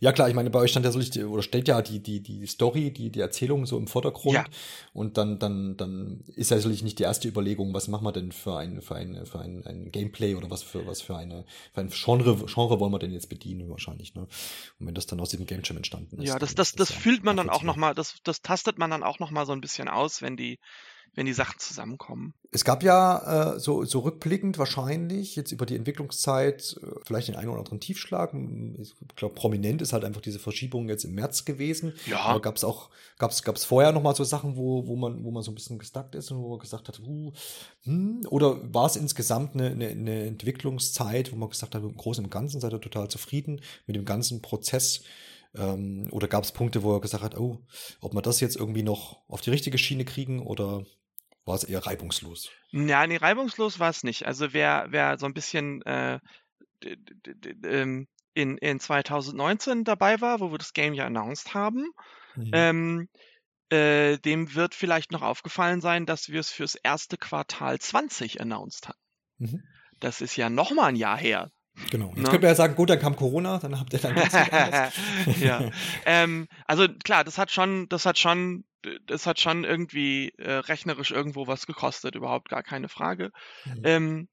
Ja 0.00 0.12
klar, 0.12 0.28
ich 0.28 0.34
meine, 0.34 0.50
bei 0.50 0.58
euch 0.58 0.70
stand 0.70 0.86
ja 0.86 0.92
so, 0.92 1.00
oder 1.28 1.42
steht 1.42 1.68
ja 1.68 1.82
die, 1.82 2.00
die, 2.02 2.22
die 2.22 2.46
Story, 2.46 2.90
die, 2.90 3.10
die 3.10 3.20
Erzählung 3.20 3.66
so 3.66 3.76
im 3.76 3.86
Vordergrund. 3.86 4.34
Ja. 4.34 4.44
Und 4.92 5.18
dann, 5.18 5.38
dann, 5.38 5.76
dann 5.76 6.24
ist 6.34 6.50
ja 6.50 6.56
sicherlich 6.56 6.82
nicht 6.82 6.98
die 6.98 7.02
erste 7.02 7.28
Überlegung, 7.28 7.74
was 7.74 7.88
machen 7.88 8.04
wir 8.04 8.12
denn 8.12 8.32
für 8.32 8.56
ein, 8.56 8.80
für 8.80 8.96
ein, 8.96 9.26
für 9.26 9.40
ein, 9.40 9.64
ein 9.66 9.92
Gameplay 9.92 10.34
oder 10.34 10.50
was 10.50 10.62
für, 10.62 10.86
was 10.86 11.02
für 11.02 11.16
eine, 11.16 11.44
für 11.74 11.80
ein 11.80 11.90
Genre, 11.90 12.46
Genre 12.46 12.80
wollen 12.80 12.92
wir 12.92 12.98
denn 12.98 13.12
jetzt 13.12 13.28
bedienen 13.28 13.68
wahrscheinlich, 13.68 14.14
ne? 14.14 14.22
Und 14.78 14.86
wenn 14.86 14.94
das 14.94 15.06
dann 15.06 15.20
aus 15.20 15.30
diesem 15.30 15.46
Game 15.46 15.62
Jam 15.62 15.76
entstanden 15.76 16.18
ist. 16.18 16.28
Ja, 16.28 16.38
das, 16.38 16.54
das, 16.54 16.72
das, 16.72 16.88
das 16.88 16.98
fühlt 16.98 17.22
man 17.22 17.36
dann 17.36 17.50
auch 17.50 17.62
nochmal, 17.62 17.94
das, 17.94 18.16
das 18.24 18.40
tastet 18.40 18.78
man 18.78 18.90
dann 18.90 19.02
auch 19.02 19.18
nochmal 19.18 19.44
so 19.44 19.52
ein 19.52 19.60
bisschen 19.60 19.88
aus, 19.88 20.22
wenn 20.22 20.36
die, 20.36 20.58
wenn 21.14 21.26
die 21.26 21.32
Sachen 21.32 21.58
zusammenkommen. 21.58 22.34
Es 22.52 22.64
gab 22.64 22.82
ja 22.82 23.54
äh, 23.54 23.60
so, 23.60 23.84
so 23.84 24.00
rückblickend 24.00 24.58
wahrscheinlich 24.58 25.36
jetzt 25.36 25.52
über 25.52 25.66
die 25.66 25.76
Entwicklungszeit 25.76 26.76
äh, 26.82 26.86
vielleicht 27.04 27.28
den 27.28 27.36
einen 27.36 27.48
oder 27.48 27.60
anderen 27.60 27.80
Tiefschlag. 27.80 28.34
Ich 28.78 28.94
glaube, 29.16 29.34
prominent 29.34 29.82
ist 29.82 29.92
halt 29.92 30.04
einfach 30.04 30.20
diese 30.20 30.38
Verschiebung 30.38 30.88
jetzt 30.88 31.04
im 31.04 31.14
März 31.14 31.44
gewesen. 31.44 31.94
Ja. 32.06 32.38
Gab 32.38 32.56
es 32.56 32.64
auch, 32.64 32.90
gab 33.18 33.30
es 33.30 33.42
gab's 33.42 33.64
vorher 33.64 33.92
noch 33.92 34.02
mal 34.02 34.14
so 34.14 34.24
Sachen, 34.24 34.56
wo, 34.56 34.86
wo, 34.86 34.96
man, 34.96 35.24
wo 35.24 35.30
man 35.30 35.42
so 35.42 35.50
ein 35.50 35.54
bisschen 35.54 35.78
gestuckt 35.78 36.14
ist 36.14 36.30
und 36.30 36.38
wo 36.42 36.50
man 36.50 36.58
gesagt 36.58 36.88
hat, 36.88 37.00
uh, 37.00 37.32
hm, 37.84 38.22
oder 38.28 38.58
war 38.74 38.86
es 38.86 38.96
insgesamt 38.96 39.54
eine, 39.54 39.70
eine, 39.70 39.88
eine 39.88 40.26
Entwicklungszeit, 40.26 41.32
wo 41.32 41.36
man 41.36 41.50
gesagt 41.50 41.74
hat, 41.74 41.82
im 41.82 41.96
Großen 41.96 42.24
und 42.24 42.30
Ganzen 42.30 42.60
seid 42.60 42.72
ihr 42.72 42.80
total 42.80 43.08
zufrieden 43.08 43.60
mit 43.86 43.96
dem 43.96 44.04
ganzen 44.04 44.42
Prozess? 44.42 45.02
Ähm, 45.54 46.08
oder 46.12 46.28
gab 46.28 46.44
es 46.44 46.52
Punkte, 46.52 46.82
wo 46.82 46.94
er 46.94 47.00
gesagt 47.00 47.24
hat, 47.24 47.36
oh, 47.36 47.58
ob 48.00 48.14
wir 48.14 48.22
das 48.22 48.40
jetzt 48.40 48.56
irgendwie 48.56 48.82
noch 48.82 49.18
auf 49.28 49.40
die 49.40 49.50
richtige 49.50 49.78
Schiene 49.78 50.04
kriegen 50.04 50.40
oder 50.40 50.84
war 51.44 51.54
es 51.54 51.64
eher 51.64 51.84
reibungslos? 51.84 52.50
Ja, 52.70 53.06
nee, 53.06 53.16
reibungslos 53.16 53.78
war 53.78 53.90
es 53.90 54.02
nicht. 54.04 54.26
Also 54.26 54.52
wer, 54.52 54.86
wer 54.90 55.18
so 55.18 55.26
ein 55.26 55.34
bisschen 55.34 55.82
äh, 55.82 56.20
ähm, 57.64 58.06
in, 58.34 58.58
in 58.58 58.80
2019 58.80 59.84
dabei 59.84 60.20
war, 60.20 60.40
wo 60.40 60.50
wir 60.50 60.58
das 60.58 60.72
Game 60.72 60.94
ja 60.94 61.06
announced 61.06 61.54
haben, 61.54 61.90
mhm. 62.36 62.50
ähm, 62.52 63.08
äh, 63.70 64.18
dem 64.18 64.54
wird 64.54 64.74
vielleicht 64.74 65.12
noch 65.12 65.22
aufgefallen 65.22 65.80
sein, 65.80 66.06
dass 66.06 66.28
wir 66.28 66.40
es 66.40 66.50
fürs 66.50 66.74
erste 66.74 67.16
Quartal 67.16 67.78
20 67.78 68.40
announced 68.40 68.88
hatten. 68.88 69.00
Mhm. 69.38 69.62
Das 70.00 70.20
ist 70.20 70.36
ja 70.36 70.50
noch 70.50 70.70
mal 70.72 70.86
ein 70.86 70.96
Jahr 70.96 71.18
her. 71.18 71.50
Genau. 71.90 72.08
Jetzt? 72.08 72.16
Ne? 72.16 72.24
könnte 72.24 72.40
man 72.40 72.48
ja 72.48 72.54
sagen, 72.54 72.74
gut, 72.74 72.90
dann 72.90 72.98
kam 72.98 73.16
Corona, 73.16 73.58
dann 73.58 73.78
habt 73.78 73.92
ihr 73.92 74.00
dann 74.00 74.14
ganz 74.14 74.32
Ja. 75.40 75.70
ähm, 76.04 76.48
also 76.66 76.88
klar, 77.04 77.24
das 77.24 77.38
hat 77.38 77.50
schon, 77.50 77.88
das 77.88 78.06
hat 78.06 78.18
schon 78.18 78.64
das 79.06 79.26
hat 79.26 79.40
schon 79.40 79.64
irgendwie 79.64 80.32
äh, 80.38 80.52
rechnerisch 80.52 81.10
irgendwo 81.10 81.46
was 81.46 81.66
gekostet, 81.66 82.14
überhaupt 82.14 82.48
gar 82.48 82.62
keine 82.62 82.88
Frage. 82.88 83.30
Mhm. 83.64 83.80
Ähm, 83.84 84.28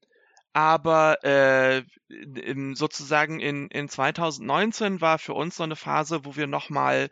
aber 0.52 1.22
äh, 1.24 1.82
im, 2.08 2.74
sozusagen 2.74 3.38
in, 3.38 3.68
in 3.68 3.88
2019 3.88 5.00
war 5.00 5.18
für 5.18 5.34
uns 5.34 5.56
so 5.56 5.62
eine 5.62 5.76
Phase, 5.76 6.24
wo 6.24 6.36
wir 6.36 6.46
nochmal 6.46 7.10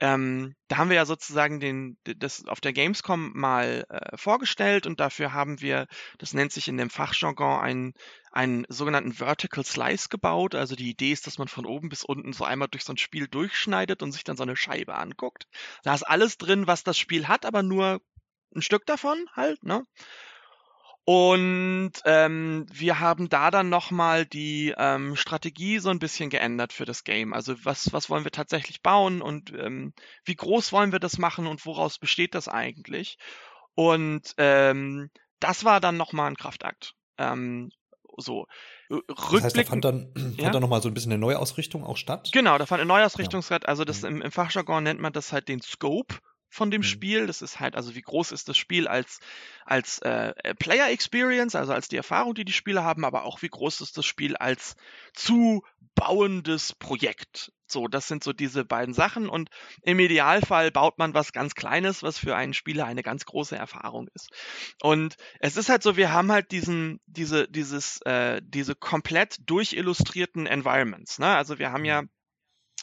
ähm, 0.00 0.54
da 0.68 0.76
haben 0.76 0.90
wir 0.90 0.96
ja 0.96 1.06
sozusagen 1.06 1.58
den, 1.58 1.98
das 2.04 2.44
auf 2.46 2.60
der 2.60 2.72
Gamescom 2.72 3.32
mal 3.34 3.84
äh, 3.88 4.16
vorgestellt 4.16 4.86
und 4.86 5.00
dafür 5.00 5.32
haben 5.32 5.60
wir, 5.60 5.86
das 6.18 6.34
nennt 6.34 6.52
sich 6.52 6.68
in 6.68 6.76
dem 6.76 6.90
Fachjargon, 6.90 7.60
einen, 7.60 7.94
einen 8.30 8.64
sogenannten 8.68 9.12
Vertical 9.12 9.64
Slice 9.64 10.08
gebaut. 10.08 10.54
Also 10.54 10.76
die 10.76 10.90
Idee 10.90 11.12
ist, 11.12 11.26
dass 11.26 11.38
man 11.38 11.48
von 11.48 11.66
oben 11.66 11.88
bis 11.88 12.04
unten 12.04 12.32
so 12.32 12.44
einmal 12.44 12.68
durch 12.68 12.84
so 12.84 12.92
ein 12.92 12.98
Spiel 12.98 13.26
durchschneidet 13.26 14.02
und 14.02 14.12
sich 14.12 14.24
dann 14.24 14.36
so 14.36 14.44
eine 14.44 14.56
Scheibe 14.56 14.94
anguckt. 14.94 15.48
Da 15.82 15.94
ist 15.94 16.04
alles 16.04 16.38
drin, 16.38 16.66
was 16.66 16.84
das 16.84 16.96
Spiel 16.96 17.26
hat, 17.26 17.44
aber 17.44 17.62
nur 17.62 18.00
ein 18.54 18.62
Stück 18.62 18.86
davon 18.86 19.26
halt, 19.34 19.62
ne? 19.64 19.84
Und 21.10 21.92
ähm, 22.04 22.66
wir 22.70 23.00
haben 23.00 23.30
da 23.30 23.50
dann 23.50 23.70
nochmal 23.70 24.26
die 24.26 24.74
ähm, 24.76 25.16
Strategie 25.16 25.78
so 25.78 25.88
ein 25.88 25.98
bisschen 25.98 26.28
geändert 26.28 26.74
für 26.74 26.84
das 26.84 27.02
Game. 27.02 27.32
Also 27.32 27.54
was, 27.64 27.94
was 27.94 28.10
wollen 28.10 28.24
wir 28.24 28.30
tatsächlich 28.30 28.82
bauen 28.82 29.22
und 29.22 29.50
ähm, 29.58 29.94
wie 30.26 30.34
groß 30.34 30.70
wollen 30.70 30.92
wir 30.92 30.98
das 30.98 31.16
machen 31.16 31.46
und 31.46 31.64
woraus 31.64 31.98
besteht 31.98 32.34
das 32.34 32.46
eigentlich? 32.46 33.16
Und 33.74 34.34
ähm, 34.36 35.08
das 35.40 35.64
war 35.64 35.80
dann 35.80 35.96
nochmal 35.96 36.30
ein 36.30 36.36
Kraftakt. 36.36 36.92
Ähm, 37.16 37.70
so. 38.18 38.44
Rückblick, 38.90 39.16
das 39.30 39.44
heißt, 39.44 39.56
da 39.56 39.64
fand 39.64 39.84
dann, 39.86 40.12
fand 40.14 40.42
ja? 40.42 40.50
dann 40.50 40.60
nochmal 40.60 40.82
so 40.82 40.88
ein 40.88 40.94
bisschen 40.94 41.12
eine 41.12 41.20
Neuausrichtung 41.20 41.84
auch 41.84 41.96
statt? 41.96 42.28
Genau, 42.34 42.58
da 42.58 42.66
fand 42.66 42.82
eine 42.82 42.88
Neuausrichtung 42.88 43.40
ja. 43.40 43.46
statt. 43.46 43.66
Also 43.66 43.86
das 43.86 44.04
im, 44.04 44.20
im 44.20 44.30
Fachjargon 44.30 44.84
nennt 44.84 45.00
man 45.00 45.14
das 45.14 45.32
halt 45.32 45.48
den 45.48 45.62
Scope 45.62 46.16
von 46.48 46.70
dem 46.70 46.80
mhm. 46.80 46.84
Spiel. 46.84 47.26
Das 47.26 47.42
ist 47.42 47.60
halt, 47.60 47.76
also 47.76 47.94
wie 47.94 48.02
groß 48.02 48.32
ist 48.32 48.48
das 48.48 48.56
Spiel 48.56 48.88
als, 48.88 49.20
als 49.64 49.98
äh, 50.00 50.32
Player 50.54 50.90
Experience, 50.90 51.54
also 51.54 51.72
als 51.72 51.88
die 51.88 51.96
Erfahrung, 51.96 52.34
die 52.34 52.44
die 52.44 52.52
Spieler 52.52 52.84
haben, 52.84 53.04
aber 53.04 53.24
auch 53.24 53.42
wie 53.42 53.48
groß 53.48 53.80
ist 53.80 53.96
das 53.96 54.06
Spiel 54.06 54.36
als 54.36 54.76
zu 55.14 55.62
bauendes 55.94 56.74
Projekt. 56.74 57.52
So, 57.66 57.86
das 57.86 58.08
sind 58.08 58.24
so 58.24 58.32
diese 58.32 58.64
beiden 58.64 58.94
Sachen 58.94 59.28
und 59.28 59.50
im 59.82 59.98
Idealfall 59.98 60.70
baut 60.70 60.96
man 60.96 61.12
was 61.12 61.32
ganz 61.32 61.54
Kleines, 61.54 62.02
was 62.02 62.18
für 62.18 62.34
einen 62.34 62.54
Spieler 62.54 62.86
eine 62.86 63.02
ganz 63.02 63.26
große 63.26 63.56
Erfahrung 63.56 64.08
ist. 64.14 64.30
Und 64.80 65.16
es 65.40 65.58
ist 65.58 65.68
halt 65.68 65.82
so, 65.82 65.96
wir 65.96 66.10
haben 66.12 66.32
halt 66.32 66.50
diesen, 66.50 67.00
diese, 67.06 67.46
dieses, 67.46 68.00
äh, 68.02 68.40
diese 68.42 68.74
komplett 68.74 69.38
durchillustrierten 69.44 70.46
Environments. 70.46 71.18
Ne? 71.18 71.26
Also 71.26 71.58
wir 71.58 71.70
haben 71.70 71.84
ja 71.84 72.02
mhm 72.02 72.08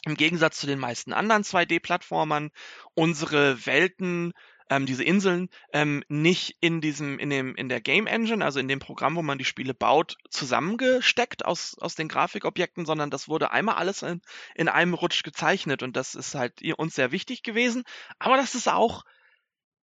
im 0.04 0.16
Gegensatz 0.16 0.58
zu 0.58 0.66
den 0.66 0.78
meisten 0.78 1.12
anderen 1.12 1.42
2D-Plattformern 1.42 2.50
unsere 2.94 3.66
Welten, 3.66 4.32
ähm, 4.68 4.86
diese 4.86 5.04
Inseln, 5.04 5.48
ähm, 5.72 6.02
nicht 6.08 6.56
in 6.60 6.80
diesem, 6.80 7.18
in 7.18 7.30
dem, 7.30 7.54
in 7.54 7.68
der 7.68 7.80
Game 7.80 8.06
Engine, 8.06 8.44
also 8.44 8.58
in 8.58 8.68
dem 8.68 8.80
Programm, 8.80 9.16
wo 9.16 9.22
man 9.22 9.38
die 9.38 9.44
Spiele 9.44 9.74
baut, 9.74 10.16
zusammengesteckt 10.30 11.44
aus, 11.44 11.76
aus 11.78 11.94
den 11.94 12.08
Grafikobjekten, 12.08 12.84
sondern 12.84 13.10
das 13.10 13.28
wurde 13.28 13.50
einmal 13.50 13.76
alles 13.76 14.02
in, 14.02 14.20
in 14.54 14.68
einem 14.68 14.94
Rutsch 14.94 15.22
gezeichnet 15.22 15.82
und 15.82 15.96
das 15.96 16.14
ist 16.14 16.34
halt 16.34 16.62
uns 16.78 16.94
sehr 16.94 17.12
wichtig 17.12 17.42
gewesen. 17.42 17.84
Aber 18.18 18.36
das 18.36 18.54
ist 18.54 18.68
auch, 18.68 19.04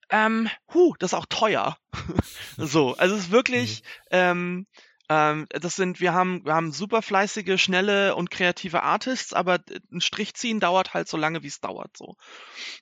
ähm, 0.09 0.49
huh, 0.73 0.93
das 0.99 1.13
ist 1.13 1.17
auch 1.17 1.25
teuer. 1.27 1.77
so, 2.57 2.95
also 2.97 3.15
es 3.15 3.25
ist 3.25 3.31
wirklich, 3.31 3.81
mhm. 3.81 3.87
ähm, 4.11 4.67
ähm, 5.09 5.47
das 5.49 5.75
sind, 5.75 5.99
wir 5.99 6.13
haben, 6.13 6.45
wir 6.45 6.53
haben 6.53 6.71
super 6.71 7.01
fleißige, 7.01 7.61
schnelle 7.61 8.15
und 8.15 8.31
kreative 8.31 8.83
Artists, 8.83 9.33
aber 9.33 9.59
ein 9.91 10.01
Strich 10.01 10.33
ziehen 10.35 10.59
dauert 10.59 10.93
halt 10.93 11.07
so 11.07 11.17
lange, 11.17 11.43
wie 11.43 11.47
es 11.47 11.59
dauert, 11.59 11.95
so. 11.97 12.15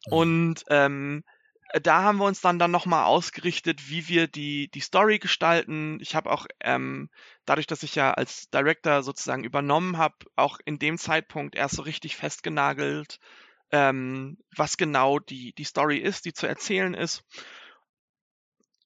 Mhm. 0.08 0.14
Und 0.14 0.64
ähm, 0.70 1.24
da 1.82 2.04
haben 2.04 2.18
wir 2.18 2.26
uns 2.26 2.42
dann 2.42 2.60
dann 2.60 2.72
nochmal 2.72 3.06
ausgerichtet, 3.06 3.90
wie 3.90 4.08
wir 4.08 4.28
die, 4.28 4.70
die 4.72 4.82
Story 4.82 5.20
gestalten. 5.20 6.00
Ich 6.02 6.16
habe 6.16 6.30
auch, 6.32 6.46
ähm, 6.60 7.10
dadurch, 7.46 7.68
dass 7.68 7.84
ich 7.84 7.96
ja 7.96 8.12
als 8.12 8.50
Director 8.50 9.04
sozusagen 9.04 9.44
übernommen 9.44 9.98
habe, 9.98 10.16
auch 10.36 10.60
in 10.66 10.80
dem 10.80 10.98
Zeitpunkt 10.98 11.56
erst 11.56 11.76
so 11.76 11.82
richtig 11.82 12.18
festgenagelt, 12.18 13.20
ähm, 13.72 14.38
was 14.56 14.78
genau 14.78 15.20
die, 15.20 15.54
die 15.54 15.64
Story 15.64 15.98
ist, 15.98 16.26
die 16.26 16.34
zu 16.34 16.46
erzählen 16.46 16.94
ist. 16.94 17.24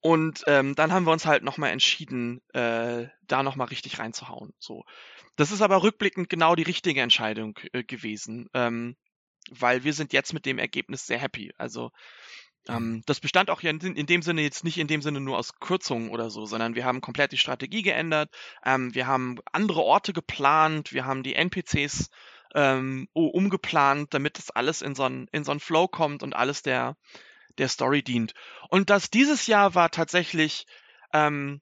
Und 0.05 0.43
ähm, 0.45 0.75
dann 0.75 0.91
haben 0.91 1.07
wir 1.07 1.11
uns 1.11 1.25
halt 1.25 1.41
nochmal 1.41 1.71
entschieden, 1.71 2.39
äh, 2.53 3.07
da 3.23 3.41
nochmal 3.41 3.69
richtig 3.69 3.97
reinzuhauen. 3.97 4.53
So. 4.59 4.83
Das 5.35 5.51
ist 5.51 5.63
aber 5.63 5.81
rückblickend 5.81 6.29
genau 6.29 6.53
die 6.53 6.61
richtige 6.61 7.01
Entscheidung 7.01 7.57
äh, 7.73 7.83
gewesen, 7.83 8.47
ähm, 8.53 8.97
weil 9.49 9.83
wir 9.83 9.93
sind 9.93 10.13
jetzt 10.13 10.31
mit 10.31 10.45
dem 10.45 10.59
Ergebnis 10.59 11.07
sehr 11.07 11.17
happy. 11.17 11.53
Also 11.57 11.89
ähm, 12.67 13.01
das 13.07 13.19
bestand 13.19 13.49
auch 13.49 13.63
ja 13.63 13.71
in, 13.71 13.79
in, 13.79 14.05
dem 14.05 14.21
Sinne 14.21 14.43
jetzt 14.43 14.63
nicht 14.63 14.77
in 14.77 14.85
dem 14.85 15.01
Sinne 15.01 15.21
nur 15.21 15.39
aus 15.39 15.59
Kürzungen 15.59 16.11
oder 16.11 16.29
so, 16.29 16.45
sondern 16.45 16.75
wir 16.75 16.85
haben 16.85 17.01
komplett 17.01 17.31
die 17.31 17.39
Strategie 17.39 17.81
geändert, 17.81 18.29
ähm, 18.63 18.93
wir 18.93 19.07
haben 19.07 19.39
andere 19.53 19.81
Orte 19.81 20.13
geplant, 20.13 20.93
wir 20.93 21.05
haben 21.05 21.23
die 21.23 21.33
NPCs 21.33 22.11
ähm, 22.53 23.07
umgeplant, 23.13 24.13
damit 24.13 24.37
das 24.37 24.51
alles 24.51 24.83
in 24.83 24.93
so 24.93 25.01
einen 25.01 25.27
in 25.31 25.43
so 25.43 25.57
Flow 25.57 25.87
kommt 25.87 26.21
und 26.21 26.35
alles 26.35 26.61
der 26.61 26.95
der 27.57 27.69
Story 27.69 28.03
dient. 28.03 28.33
Und 28.69 28.89
das 28.89 29.09
dieses 29.09 29.47
Jahr 29.47 29.75
war 29.75 29.91
tatsächlich, 29.91 30.65
ähm, 31.13 31.61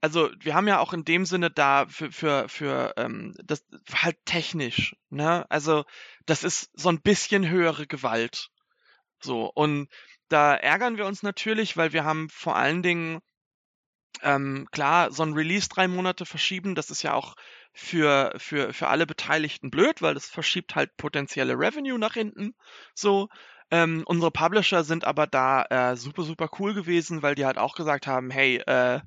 also 0.00 0.30
wir 0.38 0.54
haben 0.54 0.68
ja 0.68 0.78
auch 0.78 0.92
in 0.92 1.04
dem 1.04 1.24
Sinne 1.26 1.50
da 1.50 1.86
für, 1.88 2.12
für, 2.12 2.48
für 2.48 2.94
ähm, 2.96 3.34
das 3.44 3.64
halt 3.92 4.16
technisch, 4.24 4.94
ne? 5.10 5.46
Also 5.50 5.84
das 6.26 6.44
ist 6.44 6.70
so 6.74 6.88
ein 6.88 7.00
bisschen 7.00 7.48
höhere 7.48 7.86
Gewalt. 7.86 8.48
So, 9.20 9.50
und 9.54 9.88
da 10.28 10.54
ärgern 10.54 10.96
wir 10.98 11.06
uns 11.06 11.22
natürlich, 11.22 11.76
weil 11.76 11.92
wir 11.92 12.04
haben 12.04 12.28
vor 12.30 12.56
allen 12.56 12.82
Dingen 12.82 13.20
ähm, 14.22 14.66
klar, 14.72 15.12
so 15.12 15.22
ein 15.22 15.32
Release 15.34 15.68
drei 15.68 15.88
Monate 15.88 16.26
verschieben, 16.26 16.74
das 16.74 16.90
ist 16.90 17.02
ja 17.02 17.14
auch 17.14 17.34
für, 17.72 18.32
für, 18.36 18.72
für 18.72 18.88
alle 18.88 19.06
Beteiligten 19.06 19.70
blöd, 19.70 20.02
weil 20.02 20.14
das 20.14 20.26
verschiebt 20.26 20.74
halt 20.74 20.96
potenzielle 20.96 21.54
Revenue 21.54 21.98
nach 21.98 22.14
hinten. 22.14 22.54
So. 22.94 23.28
Ähm, 23.70 24.02
unsere 24.06 24.30
Publisher 24.30 24.84
sind 24.84 25.04
aber 25.04 25.26
da 25.26 25.62
äh, 25.64 25.96
super, 25.96 26.22
super 26.22 26.48
cool 26.58 26.74
gewesen, 26.74 27.22
weil 27.22 27.34
die 27.34 27.44
halt 27.44 27.58
auch 27.58 27.74
gesagt 27.74 28.06
haben, 28.06 28.30
hey, 28.30 28.56
äh, 28.66 29.00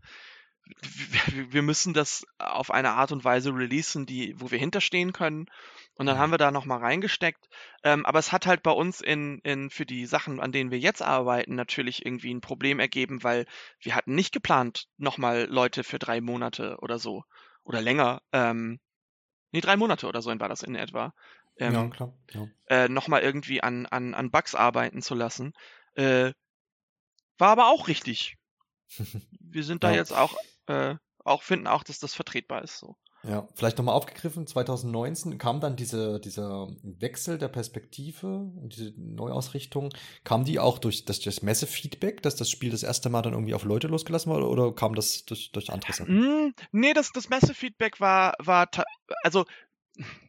wir 1.50 1.62
müssen 1.62 1.94
das 1.94 2.26
auf 2.38 2.72
eine 2.72 2.92
Art 2.92 3.12
und 3.12 3.24
Weise 3.24 3.54
releasen, 3.54 4.06
die, 4.06 4.36
wo 4.38 4.52
wir 4.52 4.60
hinterstehen 4.60 5.14
können. 5.14 5.48
Und 5.96 6.06
dann 6.06 6.16
mhm. 6.16 6.22
haben 6.22 6.32
wir 6.32 6.38
da 6.38 6.52
nochmal 6.52 6.80
reingesteckt. 6.80 7.48
Ähm, 7.84 8.06
aber 8.06 8.20
es 8.20 8.32
hat 8.32 8.46
halt 8.46 8.64
bei 8.64 8.72
uns 8.72 9.02
in, 9.02 9.40
in, 9.40 9.70
für 9.70 9.86
die 9.86 10.06
Sachen, 10.06 10.40
an 10.40 10.52
denen 10.52 10.72
wir 10.72 10.80
jetzt 10.80 11.02
arbeiten, 11.02 11.56
natürlich 11.56 12.06
irgendwie 12.06 12.34
ein 12.34 12.42
Problem 12.42 12.80
ergeben, 12.80 13.24
weil 13.24 13.46
wir 13.80 13.96
hatten 13.96 14.16
nicht 14.16 14.34
geplant, 14.34 14.88
nochmal 14.98 15.48
Leute 15.50 15.84
für 15.84 16.00
drei 16.00 16.22
Monate 16.22 16.78
oder 16.82 17.00
so 17.00 17.24
oder 17.64 17.82
länger, 17.82 18.22
ähm, 18.32 18.80
nee, 19.52 19.62
drei 19.62 19.76
Monate 19.76 20.08
oder 20.08 20.22
so 20.22 20.32
war 20.40 20.50
das 20.50 20.64
in 20.64 20.76
etwa, 20.76 21.14
ähm, 21.58 21.74
ja, 21.74 21.88
klar. 21.88 22.14
Ja. 22.32 22.48
Äh, 22.68 22.90
nochmal 22.90 23.22
irgendwie 23.22 23.62
an, 23.62 23.86
an, 23.86 24.14
an 24.14 24.32
Bugs 24.32 24.56
arbeiten 24.56 25.02
zu 25.02 25.16
lassen. 25.16 25.54
Äh, 25.96 26.32
war 27.38 27.50
aber 27.50 27.68
auch 27.68 27.88
richtig. 27.88 28.38
Wir 29.40 29.64
sind 29.64 29.84
da 29.84 29.92
ja. 29.92 29.98
jetzt 29.98 30.14
auch, 30.14 30.36
äh, 30.68 30.96
auch 31.24 31.44
finden 31.44 31.68
auch, 31.68 31.84
dass 31.84 32.00
das 32.00 32.14
vertretbar 32.14 32.64
ist. 32.64 32.78
So. 32.78 32.96
Ja, 33.24 33.48
vielleicht 33.54 33.78
nochmal 33.78 33.94
aufgegriffen, 33.94 34.48
2019 34.48 35.38
kam 35.38 35.60
dann 35.60 35.76
diese, 35.76 36.20
dieser 36.20 36.70
Wechsel 36.82 37.38
der 37.38 37.50
Perspektive 37.50 38.28
und 38.28 38.76
diese 38.76 38.94
Neuausrichtung. 38.98 39.94
Kam 40.24 40.44
die 40.44 40.60
auch 40.60 40.80
durch 40.80 41.06
das, 41.06 41.20
das 41.20 41.44
Messe-Feedback, 41.44 42.24
dass 42.24 42.36
das 42.36 42.50
Spiel 42.50 42.72
das 42.72 42.82
erste 42.82 43.10
Mal 43.10 43.22
dann 43.22 43.34
irgendwie 43.34 43.54
auf 43.54 43.64
Leute 43.64 43.88
losgelassen 43.88 44.32
wurde 44.32 44.48
oder 44.48 44.74
kam 44.74 44.96
das 44.96 45.26
durch, 45.26 45.52
durch 45.52 45.72
andere 45.72 45.94
Sachen? 45.94 46.48
Mm, 46.48 46.54
nee, 46.72 46.94
das, 46.94 47.12
das 47.12 47.30
Messe-Feedback 47.30 48.00
war, 48.00 48.34
war, 48.40 48.68
also 49.22 49.46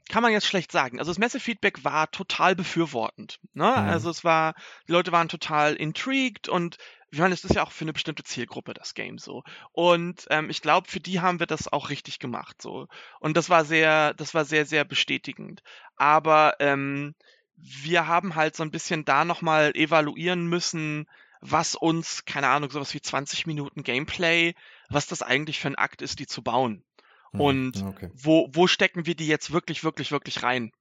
kann 0.08 0.22
man 0.22 0.32
jetzt 0.32 0.46
schlecht 0.46 0.72
sagen. 0.72 0.98
Also 0.98 1.10
das 1.10 1.18
Messefeedback 1.18 1.84
war 1.84 2.10
total 2.10 2.54
befürwortend. 2.54 3.38
Ne? 3.54 3.64
Mhm. 3.64 3.70
Also 3.70 4.10
es 4.10 4.24
war, 4.24 4.54
die 4.86 4.92
Leute 4.92 5.12
waren 5.12 5.28
total 5.28 5.74
intrigued 5.74 6.48
und 6.48 6.76
ich 7.10 7.18
meine, 7.18 7.34
es 7.34 7.44
ist 7.44 7.54
ja 7.54 7.62
auch 7.62 7.72
für 7.72 7.84
eine 7.84 7.92
bestimmte 7.92 8.24
Zielgruppe 8.24 8.72
das 8.72 8.94
Game 8.94 9.18
so. 9.18 9.42
Und 9.72 10.26
ähm, 10.30 10.48
ich 10.48 10.62
glaube, 10.62 10.88
für 10.88 11.00
die 11.00 11.20
haben 11.20 11.40
wir 11.40 11.46
das 11.46 11.70
auch 11.70 11.90
richtig 11.90 12.18
gemacht 12.18 12.60
so. 12.60 12.88
Und 13.20 13.36
das 13.36 13.50
war 13.50 13.64
sehr, 13.66 14.14
das 14.14 14.32
war 14.32 14.46
sehr, 14.46 14.64
sehr 14.64 14.84
bestätigend. 14.84 15.62
Aber 15.96 16.54
ähm, 16.58 17.14
wir 17.56 18.06
haben 18.06 18.34
halt 18.34 18.56
so 18.56 18.62
ein 18.62 18.70
bisschen 18.70 19.04
da 19.04 19.24
nochmal 19.24 19.72
evaluieren 19.76 20.46
müssen, 20.46 21.06
was 21.40 21.74
uns, 21.74 22.24
keine 22.24 22.48
Ahnung, 22.48 22.70
sowas 22.70 22.94
wie 22.94 23.00
20 23.00 23.46
Minuten 23.46 23.82
Gameplay, 23.82 24.54
was 24.88 25.06
das 25.06 25.22
eigentlich 25.22 25.58
für 25.60 25.68
ein 25.68 25.76
Akt 25.76 26.00
ist, 26.00 26.18
die 26.18 26.26
zu 26.26 26.42
bauen. 26.42 26.82
Hm, 27.32 27.40
und 27.40 27.82
okay. 27.82 28.10
wo, 28.14 28.48
wo 28.52 28.66
stecken 28.66 29.06
wir 29.06 29.14
die 29.14 29.26
jetzt 29.26 29.52
wirklich, 29.52 29.84
wirklich, 29.84 30.12
wirklich 30.12 30.42
rein? 30.42 30.72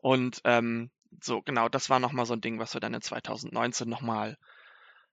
Und 0.00 0.40
ähm, 0.44 0.90
so, 1.22 1.42
genau, 1.42 1.68
das 1.68 1.90
war 1.90 2.00
nochmal 2.00 2.26
so 2.26 2.34
ein 2.34 2.40
Ding, 2.40 2.58
was 2.58 2.74
wir 2.74 2.80
dann 2.80 2.94
in 2.94 3.02
2019 3.02 3.88
nochmal 3.88 4.36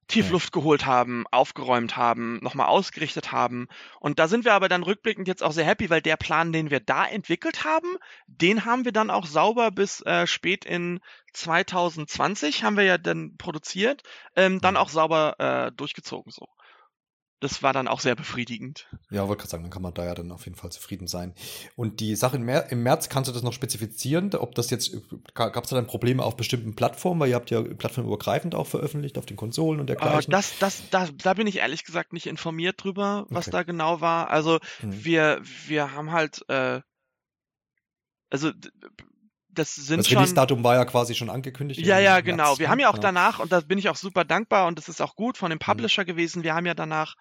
tief 0.07 0.25
ja. 0.25 0.31
Luft 0.31 0.51
geholt 0.51 0.85
haben, 0.85 1.25
aufgeräumt 1.31 1.95
haben, 1.95 2.39
nochmal 2.41 2.67
ausgerichtet 2.67 3.31
haben. 3.31 3.67
Und 3.99 4.19
da 4.19 4.27
sind 4.27 4.43
wir 4.45 4.53
aber 4.53 4.67
dann 4.67 4.83
rückblickend 4.83 5.27
jetzt 5.27 5.43
auch 5.43 5.53
sehr 5.53 5.65
happy, 5.65 5.89
weil 5.89 6.01
der 6.01 6.17
Plan, 6.17 6.51
den 6.51 6.69
wir 6.69 6.79
da 6.79 7.05
entwickelt 7.05 7.63
haben, 7.63 7.97
den 8.27 8.65
haben 8.65 8.83
wir 8.83 8.91
dann 8.91 9.09
auch 9.09 9.25
sauber 9.25 9.71
bis 9.71 10.01
äh, 10.01 10.27
spät 10.27 10.65
in 10.65 10.99
2020 11.33 12.63
haben 12.63 12.75
wir 12.75 12.83
ja 12.83 12.97
dann 12.97 13.37
produziert, 13.37 14.03
ähm, 14.35 14.59
dann 14.59 14.75
hm. 14.75 14.81
auch 14.81 14.89
sauber 14.89 15.35
äh, 15.39 15.71
durchgezogen 15.71 16.31
so. 16.31 16.47
Das 17.41 17.63
war 17.63 17.73
dann 17.73 17.87
auch 17.87 17.99
sehr 17.99 18.15
befriedigend. 18.15 18.87
Ja, 19.09 19.27
wollte 19.27 19.41
gerade 19.41 19.49
sagen, 19.49 19.63
dann 19.63 19.71
kann 19.71 19.81
man 19.81 19.93
da 19.95 20.05
ja 20.05 20.13
dann 20.13 20.31
auf 20.31 20.45
jeden 20.45 20.55
Fall 20.55 20.71
zufrieden 20.71 21.07
sein. 21.07 21.33
Und 21.75 21.99
die 21.99 22.15
Sache 22.15 22.37
im, 22.37 22.43
Mer 22.43 22.71
im 22.71 22.83
März, 22.83 23.09
kannst 23.09 23.29
du 23.29 23.33
das 23.33 23.41
noch 23.41 23.51
spezifizieren, 23.51 24.33
ob 24.35 24.53
das 24.53 24.69
jetzt, 24.69 24.95
gab 25.33 25.63
es 25.63 25.69
da 25.71 25.75
dann 25.75 25.87
Probleme 25.87 26.23
auf 26.23 26.37
bestimmten 26.37 26.75
Plattformen, 26.75 27.19
weil 27.19 27.29
ihr 27.29 27.35
habt 27.35 27.49
ja 27.49 27.61
plattformübergreifend 27.61 28.53
auch 28.53 28.67
veröffentlicht, 28.67 29.17
auf 29.17 29.25
den 29.25 29.37
Konsolen 29.37 29.79
und 29.79 29.87
dergleichen. 29.87 30.31
Uh, 30.31 30.37
das, 30.37 30.59
das, 30.59 30.89
das, 30.91 31.11
da 31.17 31.33
bin 31.33 31.47
ich 31.47 31.57
ehrlich 31.57 31.83
gesagt 31.83 32.13
nicht 32.13 32.27
informiert 32.27 32.83
drüber, 32.83 33.25
was 33.29 33.47
okay. 33.47 33.57
da 33.57 33.63
genau 33.63 34.01
war. 34.01 34.29
Also 34.29 34.59
mhm. 34.83 35.03
wir, 35.03 35.41
wir 35.65 35.93
haben 35.93 36.11
halt, 36.11 36.45
äh, 36.47 36.81
also 38.29 38.51
das 39.53 39.75
sind 39.75 39.99
das 39.99 40.07
schon. 40.07 40.15
Das 40.15 40.23
Release-Datum 40.23 40.63
war 40.63 40.75
ja 40.75 40.85
quasi 40.85 41.15
schon 41.15 41.29
angekündigt. 41.29 41.79
Ja, 41.81 41.99
ja, 41.99 42.21
genau. 42.21 42.47
März, 42.47 42.59
wir 42.59 42.69
haben 42.69 42.79
ja 42.79 42.89
auch 42.89 42.93
genau. 42.93 43.07
danach, 43.07 43.39
und 43.39 43.51
da 43.51 43.61
bin 43.61 43.77
ich 43.77 43.89
auch 43.89 43.95
super 43.95 44.23
dankbar 44.23 44.67
und 44.67 44.77
das 44.77 44.89
ist 44.89 45.01
auch 45.01 45.15
gut 45.15 45.37
von 45.37 45.49
dem 45.49 45.57
mhm. 45.57 45.65
Publisher 45.65 46.03
mhm. 46.03 46.07
gewesen, 46.07 46.43
wir 46.43 46.55
haben 46.55 46.65
ja 46.65 46.73
danach 46.73 47.15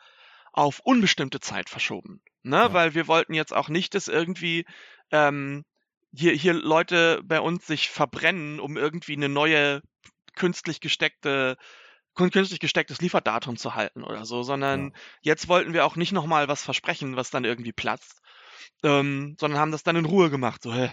auf 0.53 0.81
unbestimmte 0.81 1.41
Zeit 1.41 1.69
verschoben. 1.69 2.23
Ne? 2.43 2.57
Ja. 2.57 2.73
Weil 2.73 2.95
wir 2.95 3.07
wollten 3.07 3.35
jetzt 3.35 3.55
auch 3.55 3.69
nicht, 3.69 3.95
dass 3.95 4.09
irgendwie 4.09 4.65
ähm, 5.13 5.65
hier, 6.13 6.33
hier 6.33 6.55
Leute 6.55 7.21
bei 7.25 7.41
uns 7.41 7.67
sich 7.67 7.91
verbrennen, 7.91 8.61
um 8.61 8.77
irgendwie 8.77 9.15
eine 9.15 9.29
neue 9.29 9.83
künstlich 10.35 10.81
gesteckte 10.81 11.57
künstlich 12.15 12.61
gestecktes 12.61 13.01
Lieferdatum 13.01 13.57
zu 13.57 13.75
halten 13.75 14.03
oder 14.03 14.27
so, 14.27 14.43
sondern 14.43 14.89
ja. 14.89 14.91
jetzt 15.23 15.49
wollten 15.49 15.73
wir 15.73 15.87
auch 15.87 15.97
nicht 15.97 16.13
nochmal 16.13 16.49
was 16.49 16.63
versprechen, 16.63 17.17
was 17.17 17.31
dann 17.31 17.45
irgendwie 17.45 17.73
platzt, 17.73 18.21
ähm, 18.83 19.37
sondern 19.39 19.61
haben 19.61 19.73
das 19.73 19.85
dann 19.85 19.97
in 19.97 20.05
Ruhe 20.05 20.29
gemacht. 20.29 20.63
So, 20.63 20.75
hä, 20.75 20.93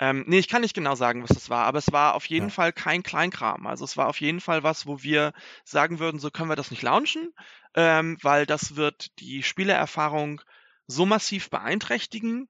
ähm, 0.00 0.24
nee, 0.26 0.38
ich 0.38 0.48
kann 0.48 0.62
nicht 0.62 0.74
genau 0.74 0.94
sagen, 0.94 1.22
was 1.22 1.28
das 1.28 1.50
war, 1.50 1.66
aber 1.66 1.78
es 1.78 1.92
war 1.92 2.14
auf 2.14 2.24
jeden 2.24 2.46
ja. 2.46 2.50
Fall 2.50 2.72
kein 2.72 3.02
Kleinkram. 3.02 3.66
Also 3.66 3.84
es 3.84 3.98
war 3.98 4.08
auf 4.08 4.20
jeden 4.22 4.40
Fall 4.40 4.62
was, 4.62 4.86
wo 4.86 5.02
wir 5.02 5.34
sagen 5.62 5.98
würden, 5.98 6.18
so 6.18 6.30
können 6.30 6.48
wir 6.48 6.56
das 6.56 6.70
nicht 6.70 6.82
launchen, 6.82 7.34
ähm, 7.74 8.16
weil 8.22 8.46
das 8.46 8.76
wird 8.76 9.08
die 9.20 9.42
Spielererfahrung 9.42 10.40
so 10.86 11.04
massiv 11.04 11.50
beeinträchtigen, 11.50 12.48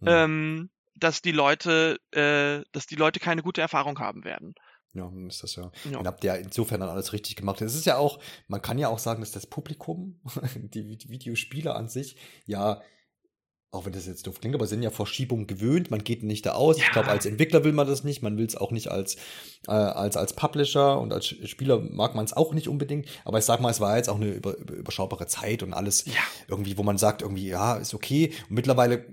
ja. 0.00 0.24
ähm, 0.24 0.70
dass 0.94 1.22
die 1.22 1.32
Leute, 1.32 1.98
äh, 2.12 2.64
dass 2.70 2.86
die 2.86 2.96
Leute 2.96 3.18
keine 3.18 3.42
gute 3.42 3.60
Erfahrung 3.60 3.98
haben 3.98 4.22
werden. 4.22 4.54
Ja, 4.94 5.10
ist 5.26 5.42
das 5.42 5.56
ja. 5.56 5.72
ja. 5.84 5.92
Dann 5.92 6.06
habt 6.06 6.22
ihr 6.22 6.36
insofern 6.36 6.80
dann 6.80 6.90
alles 6.90 7.12
richtig 7.12 7.34
gemacht. 7.34 7.60
Es 7.62 7.74
ist 7.74 7.86
ja 7.86 7.96
auch, 7.96 8.20
man 8.46 8.62
kann 8.62 8.78
ja 8.78 8.88
auch 8.88 9.00
sagen, 9.00 9.22
dass 9.22 9.32
das 9.32 9.46
Publikum, 9.46 10.20
die, 10.54 10.96
die 10.96 11.08
Videospiele 11.08 11.74
an 11.74 11.88
sich, 11.88 12.16
ja 12.46 12.80
auch 13.72 13.86
wenn 13.86 13.92
das 13.92 14.06
jetzt 14.06 14.26
doof 14.26 14.38
klingt, 14.38 14.54
aber 14.54 14.66
sind 14.66 14.82
ja 14.82 14.90
Verschiebungen 14.90 15.46
gewöhnt, 15.46 15.90
man 15.90 16.04
geht 16.04 16.22
nicht 16.22 16.44
da 16.44 16.52
aus. 16.52 16.76
Ja. 16.78 16.84
Ich 16.84 16.92
glaube, 16.92 17.08
als 17.08 17.24
Entwickler 17.24 17.64
will 17.64 17.72
man 17.72 17.86
das 17.86 18.04
nicht, 18.04 18.22
man 18.22 18.36
will 18.36 18.44
es 18.44 18.54
auch 18.54 18.70
nicht 18.70 18.88
als, 18.88 19.16
äh, 19.66 19.72
als, 19.72 20.18
als 20.18 20.34
Publisher 20.34 21.00
und 21.00 21.10
als 21.10 21.26
Spieler 21.26 21.80
mag 21.80 22.14
man 22.14 22.26
es 22.26 22.34
auch 22.34 22.52
nicht 22.52 22.68
unbedingt. 22.68 23.06
Aber 23.24 23.38
ich 23.38 23.46
sag 23.46 23.60
mal, 23.60 23.70
es 23.70 23.80
war 23.80 23.96
jetzt 23.96 24.10
auch 24.10 24.16
eine 24.16 24.30
über, 24.30 24.58
überschaubare 24.58 25.26
Zeit 25.26 25.62
und 25.62 25.72
alles 25.72 26.04
ja. 26.04 26.20
irgendwie, 26.48 26.76
wo 26.76 26.82
man 26.82 26.98
sagt, 26.98 27.22
irgendwie, 27.22 27.48
ja, 27.48 27.76
ist 27.76 27.94
okay. 27.94 28.32
Und 28.50 28.56
mittlerweile 28.56 29.06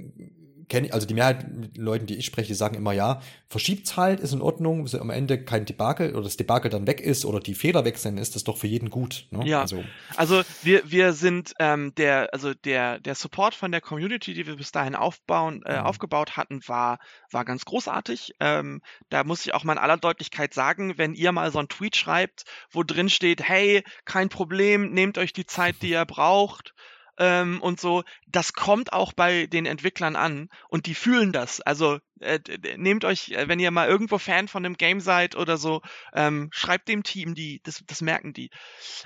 kenne 0.70 0.94
also 0.94 1.06
die 1.08 1.14
Mehrheit 1.14 1.46
Leuten, 1.76 2.06
die 2.06 2.16
ich 2.16 2.26
spreche, 2.26 2.56
sagen 2.56 2.76
immer 2.76 2.94
ja, 2.94 3.22
verschiebt's 3.48 3.98
halt, 3.98 4.20
ist 4.20 4.34
in 4.34 4.42
Ordnung, 4.42 4.84
bis 4.84 4.96
am 4.96 5.10
Ende 5.10 5.44
kein 5.44 5.66
Debakel 5.66 6.14
oder 6.14 6.24
das 6.24 6.38
Debakel 6.38 6.70
dann 6.70 6.88
weg 6.88 7.02
ist 7.02 7.26
oder 7.26 7.40
die 7.40 7.56
Fehler 7.56 7.84
weg 7.86 7.98
sind, 7.98 8.18
ist 8.18 8.36
das 8.36 8.44
doch 8.44 8.58
für 8.58 8.68
jeden 8.68 8.90
gut. 8.90 9.28
Ne? 9.32 9.46
Ja, 9.46 9.62
also, 9.62 9.84
also 10.16 10.44
wir, 10.62 10.90
wir 10.90 11.14
sind 11.14 11.54
ähm, 11.60 11.94
der, 11.96 12.30
also 12.34 12.54
der, 12.54 13.00
der 13.00 13.16
Support 13.16 13.56
von 13.56 13.72
der 13.72 13.82
Community, 13.82 14.34
die 14.34 14.46
wir 14.46 14.56
bis 14.56 14.72
dahin 14.72 14.96
aufbauen, 14.96 15.64
äh, 15.66 15.80
mhm. 15.80 15.86
aufgebaut 15.86 16.38
hatten, 16.38 16.62
war, 16.68 17.00
war 17.32 17.44
ganz 17.44 17.66
großartig. 17.66 18.36
Ähm, 18.40 18.82
da 19.10 19.24
muss 19.24 19.46
ich 19.46 19.54
auch 19.54 19.64
mal 19.64 19.74
in 19.74 19.80
aller 19.80 19.98
Deutlichkeit 19.98 20.54
sagen, 20.54 20.98
wenn 20.98 21.14
ihr 21.14 21.32
mal 21.32 21.52
so 21.52 21.60
einen 21.60 21.70
Tweet 21.70 21.96
schreibt, 21.96 22.44
wo 22.72 22.84
drin 22.84 23.10
steht, 23.10 23.42
hey, 23.42 23.84
kein 24.06 24.30
Problem, 24.30 24.92
nehmt 24.92 25.18
euch 25.18 25.34
die 25.34 25.46
Zeit, 25.46 25.78
die 25.82 25.90
ihr 25.90 26.06
braucht, 26.06 26.74
ähm, 27.20 27.62
und 27.62 27.80
so, 27.80 28.04
das 28.28 28.54
kommt 28.54 28.94
auch 28.94 29.14
bei 29.14 29.46
den 29.46 29.66
Entwicklern 29.66 30.16
an 30.16 30.50
und 30.70 30.86
die 30.86 30.96
fühlen 30.96 31.32
das. 31.32 31.62
Also 31.62 32.00
äh, 32.22 32.40
nehmt 32.78 33.06
euch, 33.06 33.30
äh, 33.30 33.48
wenn 33.48 33.60
ihr 33.60 33.72
mal 33.72 33.90
irgendwo 33.90 34.18
Fan 34.18 34.48
von 34.48 34.66
einem 34.66 34.78
Game 34.78 35.02
seid 35.02 35.36
oder 35.36 35.58
so, 35.58 35.82
ähm, 36.14 36.50
schreibt 36.52 36.88
dem 36.88 37.04
Team 37.04 37.36
die, 37.36 37.62
das, 37.64 37.84
das 37.86 38.02
merken 38.02 38.34
die. 38.34 38.50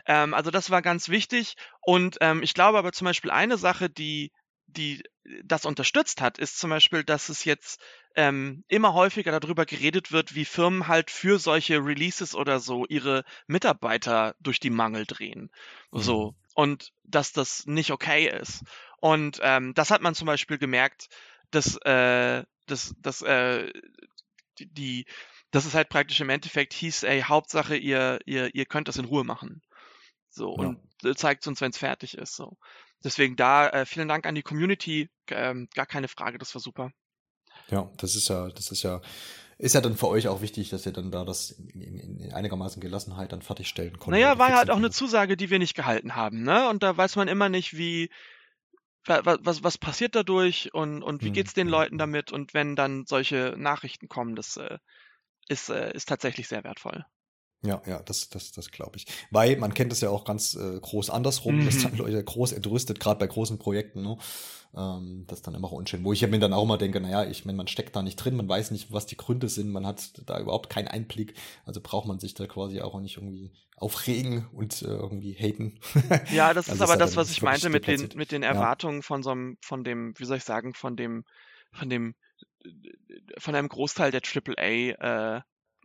Ähm, 0.05 0.34
also 0.34 0.51
das 0.51 0.70
war 0.70 0.82
ganz 0.82 1.09
wichtig 1.09 1.55
und 1.82 2.18
ähm, 2.22 2.43
ich 2.43 2.53
glaube 2.53 2.78
aber 2.78 2.93
zum 2.93 3.05
Beispiel 3.05 3.32
eine 3.32 3.57
Sache, 3.57 3.89
die 3.89 4.32
die 4.68 5.03
das 5.43 5.66
unterstützt 5.66 6.22
hat, 6.22 6.38
ist 6.38 6.59
zum 6.59 6.70
Beispiel, 6.70 7.03
dass 7.03 7.30
es 7.30 7.45
jetzt 7.45 7.82
ähm, 8.16 8.64
immer 8.68 8.93
häufiger 8.93 9.38
darüber 9.39 9.66
geredet 9.66 10.11
wird, 10.11 10.36
wie 10.36 10.45
Firmen 10.45 10.88
halt 10.88 11.09
für 11.09 11.39
solche 11.39 11.78
Releases 11.78 12.36
oder 12.36 12.59
so 12.59 12.86
ihre 12.88 13.24
Mitarbeiter 13.47 14.36
durch 14.39 14.59
die 14.59 14.70
Mangel 14.70 15.05
drehen. 15.05 15.49
Mhm. 15.91 15.99
So 15.99 16.36
und 16.54 16.91
dass 17.04 17.32
das 17.32 17.66
nicht 17.66 17.91
okay 17.91 18.28
ist. 18.28 18.64
Und 18.99 19.39
ähm, 19.41 19.74
das 19.74 19.91
hat 19.91 20.01
man 20.01 20.16
zum 20.16 20.28
Beispiel 20.28 20.58
gemerkt, 20.58 21.08
dass, 21.51 21.76
äh, 21.86 22.43
dass, 22.68 22.93
dass 22.99 23.22
äh, 23.22 23.72
die, 24.60 25.06
dass 25.51 25.66
es 25.66 25.74
halt 25.74 25.89
praktisch 25.89 26.20
im 26.22 26.30
Endeffekt 26.30 26.74
hieß, 26.74 27.04
ey, 27.04 27.22
Hauptsache, 27.22 27.76
ihr, 27.76 28.20
ihr, 28.26 28.54
ihr 28.56 28.66
könnt 28.66 28.88
das 28.88 28.97
in 28.97 29.06
Ruhe 29.06 29.24
machen. 29.24 29.62
So, 30.30 30.56
ja. 30.58 30.68
und 30.68 31.18
zeigt 31.18 31.45
uns, 31.47 31.62
wenn 31.62 31.72
es 31.72 31.78
fertig 31.78 32.18
ist. 32.18 32.36
So. 32.36 32.58
Deswegen 33.04 33.36
da 33.36 33.70
äh, 33.70 33.86
vielen 33.86 34.08
Dank 34.08 34.26
an 34.26 34.36
die 34.36 34.41
Community. 34.41 35.10
Ähm, 35.28 35.68
gar 35.76 35.86
keine 35.86 36.08
Frage, 36.08 36.38
das 36.38 36.56
war 36.56 36.62
super. 36.62 36.91
Ja, 37.70 37.91
das 37.97 38.16
ist 38.16 38.30
ja, 38.30 38.49
das 38.49 38.72
ist 38.72 38.84
ja 38.84 39.01
ist 39.58 39.76
ja 39.76 39.82
dann 39.82 39.95
für 39.95 40.08
euch 40.08 40.28
auch 40.28 40.41
wichtig, 40.41 40.70
dass 40.70 40.86
ihr 40.86 40.91
dann 40.91 41.12
da 41.12 41.26
das 41.26 41.51
in, 41.51 41.82
in, 41.82 42.20
in 42.20 42.34
einigermaßen 42.34 42.82
Gelassenheit 42.82 43.32
dann 43.32 43.41
fertigstellen 43.41 43.93
konntet. 43.99 44.22
Naja, 44.22 44.38
war 44.38 44.56
halt 44.56 44.70
auch 44.70 44.78
eine 44.78 44.91
Zusage, 44.91 45.38
die 45.38 45.49
wir 45.49 45.60
nicht 45.60 45.76
gehalten 45.76 46.16
haben, 46.16 46.43
ne? 46.43 46.70
Und 46.70 46.84
da 46.84 46.95
weiß 46.95 47.16
man 47.16 47.28
immer 47.28 47.49
nicht, 47.49 47.78
wie, 47.78 48.10
was, 49.06 49.39
was, 49.41 49.64
was 49.64 49.78
passiert 49.78 50.16
dadurch 50.16 50.74
und, 50.74 51.04
und 51.04 51.22
wie 51.22 51.28
hm, 51.28 51.34
geht's 51.34 51.54
den 51.54 51.68
Leuten 51.68 51.97
damit 51.97 52.32
und 52.32 52.54
wenn 52.54 52.76
dann 52.76 53.06
solche 53.06 53.56
Nachrichten 53.58 54.08
kommen, 54.08 54.36
das 54.36 54.58
äh, 54.58 54.78
ist, 55.47 55.70
äh, 55.70 55.93
ist 55.93 56.08
tatsächlich 56.10 56.47
sehr 56.47 56.64
wertvoll. 56.64 57.06
Ja, 57.66 57.82
ja, 57.86 57.99
das, 58.03 58.30
das, 58.30 58.51
das 58.51 58.72
glaube 58.72 58.97
ich. 58.97 59.05
Weil 59.32 59.55
man 59.57 59.74
kennt 59.74 59.93
es 59.93 60.01
ja 60.01 60.09
auch 60.09 60.26
ganz 60.26 60.55
äh, 60.55 60.80
groß 60.80 61.09
andersrum, 61.09 61.59
mhm. 61.59 61.66
dass 61.66 61.82
dann 61.84 61.95
Leute 61.95 62.22
groß 62.24 62.51
entrüstet, 62.51 62.99
gerade 62.99 63.20
bei 63.20 63.28
großen 63.28 63.57
Projekten, 63.57 64.01
ne? 64.01 64.18
ähm, 64.76 65.26
das 65.28 65.41
dann 65.41 65.55
immer 65.55 65.72
unschön. 65.72 66.03
Wo 66.03 66.14
ich 66.14 66.28
mir 66.28 66.39
dann 66.39 66.53
auch 66.53 66.64
immer 66.64 66.78
denke, 66.78 66.99
naja, 66.99 67.26
ich 67.26 67.45
meine, 67.45 67.57
man 67.57 67.68
steckt 67.68 67.95
da 67.95 68.01
nicht 68.01 68.18
drin, 68.18 68.36
man 68.36 68.49
weiß 68.49 68.72
nicht, 68.72 68.91
was 68.91 69.05
die 69.05 69.18
Gründe 69.18 69.49
sind, 69.49 69.72
man 69.72 69.86
hat 69.86 70.11
da 70.26 70.39
überhaupt 70.39 70.70
keinen 70.70 70.88
Einblick, 70.88 71.36
also 71.66 71.80
braucht 71.82 72.07
man 72.07 72.20
sich 72.20 72.34
da 72.34 72.47
quasi 72.47 72.82
auch 72.82 72.99
nicht 72.99 73.18
irgendwie 73.18 73.51
aufregen 73.78 74.47
und 74.53 74.82
äh, 74.82 74.88
irgendwie 74.88 75.34
haten. 75.34 75.80
Ja, 76.32 76.53
das 76.53 76.70
also 76.70 76.84
ist 76.84 76.89
aber 76.89 76.97
das, 76.97 77.16
was 77.16 77.32
ich 77.32 77.41
meinte 77.41 77.70
mit 77.70 77.88
den, 77.88 78.09
mit 78.16 78.32
den 78.32 78.43
Erwartungen 78.43 78.97
ja. 78.97 79.01
von 79.03 79.24
so 79.24 79.32
einem, 79.32 79.57
von 79.61 79.84
dem, 79.84 80.14
wie 80.18 80.26
soll 80.26 80.38
ich 80.38 80.43
sagen, 80.43 80.74
von 80.74 80.95
dem, 80.95 81.24
von 81.72 81.89
dem, 81.89 82.16
von 83.38 83.55
einem 83.55 83.70
Großteil 83.70 84.11
der 84.11 84.22
AAA, 84.22 85.38
äh, 85.38 85.41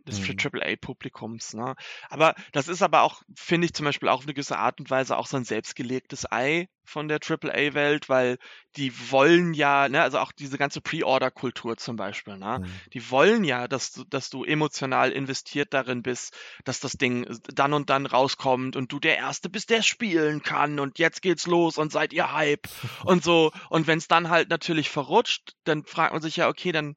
des 0.07 0.19
mhm. 0.19 0.35
AAA-Publikums. 0.37 1.53
Ne? 1.53 1.75
Aber 2.09 2.35
das 2.51 2.67
ist 2.67 2.81
aber 2.81 3.01
auch, 3.01 3.21
finde 3.35 3.65
ich 3.65 3.73
zum 3.73 3.85
Beispiel 3.85 4.09
auch 4.09 4.19
auf 4.19 4.23
eine 4.23 4.33
gewisse 4.33 4.57
Art 4.57 4.79
und 4.79 4.89
Weise 4.89 5.17
auch 5.17 5.27
so 5.27 5.37
ein 5.37 5.45
selbstgelegtes 5.45 6.31
Ei 6.31 6.67
von 6.89 7.07
der 7.07 7.19
AAA-Welt, 7.19 8.09
weil 8.09 8.37
die 8.75 8.91
wollen 9.11 9.53
ja, 9.53 9.87
ne, 9.87 10.01
also 10.01 10.19
auch 10.19 10.31
diese 10.31 10.57
ganze 10.57 10.81
Pre-Order-Kultur 10.81 11.77
zum 11.77 11.95
Beispiel, 11.95 12.37
ne, 12.37 12.59
mhm. 12.59 12.71
die 12.93 13.09
wollen 13.11 13.43
ja, 13.43 13.67
dass 13.67 13.91
du, 13.91 14.03
dass 14.03 14.29
du 14.29 14.43
emotional 14.43 15.11
investiert 15.11 15.73
darin 15.73 16.01
bist, 16.01 16.35
dass 16.65 16.79
das 16.79 16.93
Ding 16.93 17.27
dann 17.53 17.73
und 17.73 17.89
dann 17.89 18.05
rauskommt 18.05 18.75
und 18.75 18.91
du 18.91 18.99
der 18.99 19.17
Erste 19.17 19.49
bist, 19.49 19.69
der 19.69 19.83
spielen 19.83 20.41
kann 20.41 20.79
und 20.79 20.99
jetzt 20.99 21.21
geht's 21.21 21.47
los 21.47 21.77
und 21.77 21.91
seid 21.91 22.11
ihr 22.11 22.33
Hype 22.33 22.67
und 23.05 23.23
so. 23.23 23.51
Und 23.69 23.87
wenn 23.87 23.99
es 23.99 24.07
dann 24.07 24.29
halt 24.29 24.49
natürlich 24.49 24.89
verrutscht, 24.89 25.55
dann 25.63 25.85
fragt 25.85 26.13
man 26.13 26.21
sich 26.21 26.35
ja, 26.37 26.49
okay, 26.49 26.71
dann 26.71 26.95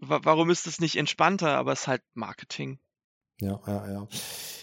warum 0.00 0.50
ist 0.50 0.66
es 0.66 0.80
nicht 0.80 0.96
entspannter, 0.96 1.56
aber 1.56 1.72
es 1.72 1.82
ist 1.82 1.88
halt 1.88 2.02
Marketing. 2.14 2.78
Ja, 3.40 3.60
ja, 3.66 3.90
ja. 3.90 4.08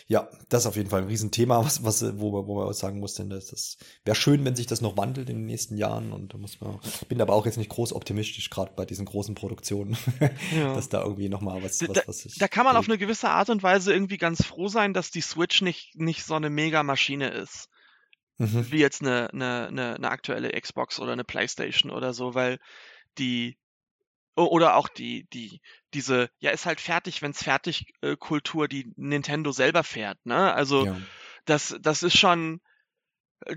Ja, 0.07 0.29
das 0.49 0.63
ist 0.63 0.67
auf 0.67 0.75
jeden 0.75 0.89
Fall 0.89 1.01
ein 1.01 1.07
Riesenthema, 1.07 1.63
was, 1.63 1.83
was, 1.83 2.19
wo, 2.19 2.33
wo 2.45 2.55
man 2.55 2.67
auch 2.67 2.73
sagen 2.73 2.99
muss, 2.99 3.13
denn 3.13 3.29
das, 3.29 3.47
das 3.47 3.77
wäre 4.03 4.15
schön, 4.15 4.43
wenn 4.43 4.55
sich 4.55 4.67
das 4.67 4.81
noch 4.81 4.97
wandelt 4.97 5.29
in 5.29 5.37
den 5.37 5.45
nächsten 5.45 5.77
Jahren. 5.77 6.11
Und 6.11 6.33
da 6.33 6.37
muss 6.37 6.59
man, 6.59 6.79
bin 7.07 7.21
aber 7.21 7.33
auch 7.33 7.45
jetzt 7.45 7.57
nicht 7.57 7.69
groß 7.69 7.93
optimistisch, 7.93 8.49
gerade 8.49 8.73
bei 8.75 8.85
diesen 8.85 9.05
großen 9.05 9.33
Produktionen, 9.33 9.95
ja. 10.55 10.73
dass 10.75 10.89
da 10.89 11.01
irgendwie 11.03 11.29
nochmal 11.29 11.63
was, 11.63 11.81
was, 11.87 12.07
was 12.07 12.23
Da, 12.23 12.29
da 12.39 12.47
kann 12.47 12.65
man 12.65 12.75
auf 12.75 12.87
eine 12.87 12.97
gewisse 12.97 13.29
Art 13.29 13.49
und 13.49 13.63
Weise 13.63 13.93
irgendwie 13.93 14.17
ganz 14.17 14.43
froh 14.43 14.67
sein, 14.67 14.93
dass 14.93 15.09
die 15.09 15.21
Switch 15.21 15.61
nicht, 15.61 15.95
nicht 15.95 16.25
so 16.25 16.35
eine 16.35 16.49
Mega-Maschine 16.49 17.29
ist. 17.29 17.69
Mhm. 18.39 18.71
Wie 18.71 18.79
jetzt 18.79 19.01
eine, 19.01 19.29
eine, 19.31 19.67
eine, 19.67 19.95
eine 19.95 20.09
aktuelle 20.09 20.49
Xbox 20.59 20.99
oder 20.99 21.13
eine 21.13 21.23
Playstation 21.23 21.91
oder 21.91 22.13
so, 22.13 22.33
weil 22.33 22.59
die, 23.17 23.57
oder 24.35 24.75
auch 24.75 24.87
die, 24.87 25.27
die, 25.33 25.61
diese, 25.93 26.29
ja, 26.39 26.51
ist 26.51 26.65
halt 26.65 26.81
fertig, 26.81 27.21
wenn's 27.21 27.43
fertig 27.43 27.93
äh, 28.01 28.15
Kultur, 28.15 28.67
die 28.67 28.91
Nintendo 28.95 29.51
selber 29.51 29.83
fährt, 29.83 30.25
ne? 30.25 30.53
Also, 30.53 30.85
ja. 30.85 30.97
das, 31.45 31.77
das 31.81 32.03
ist 32.03 32.17
schon, 32.17 32.61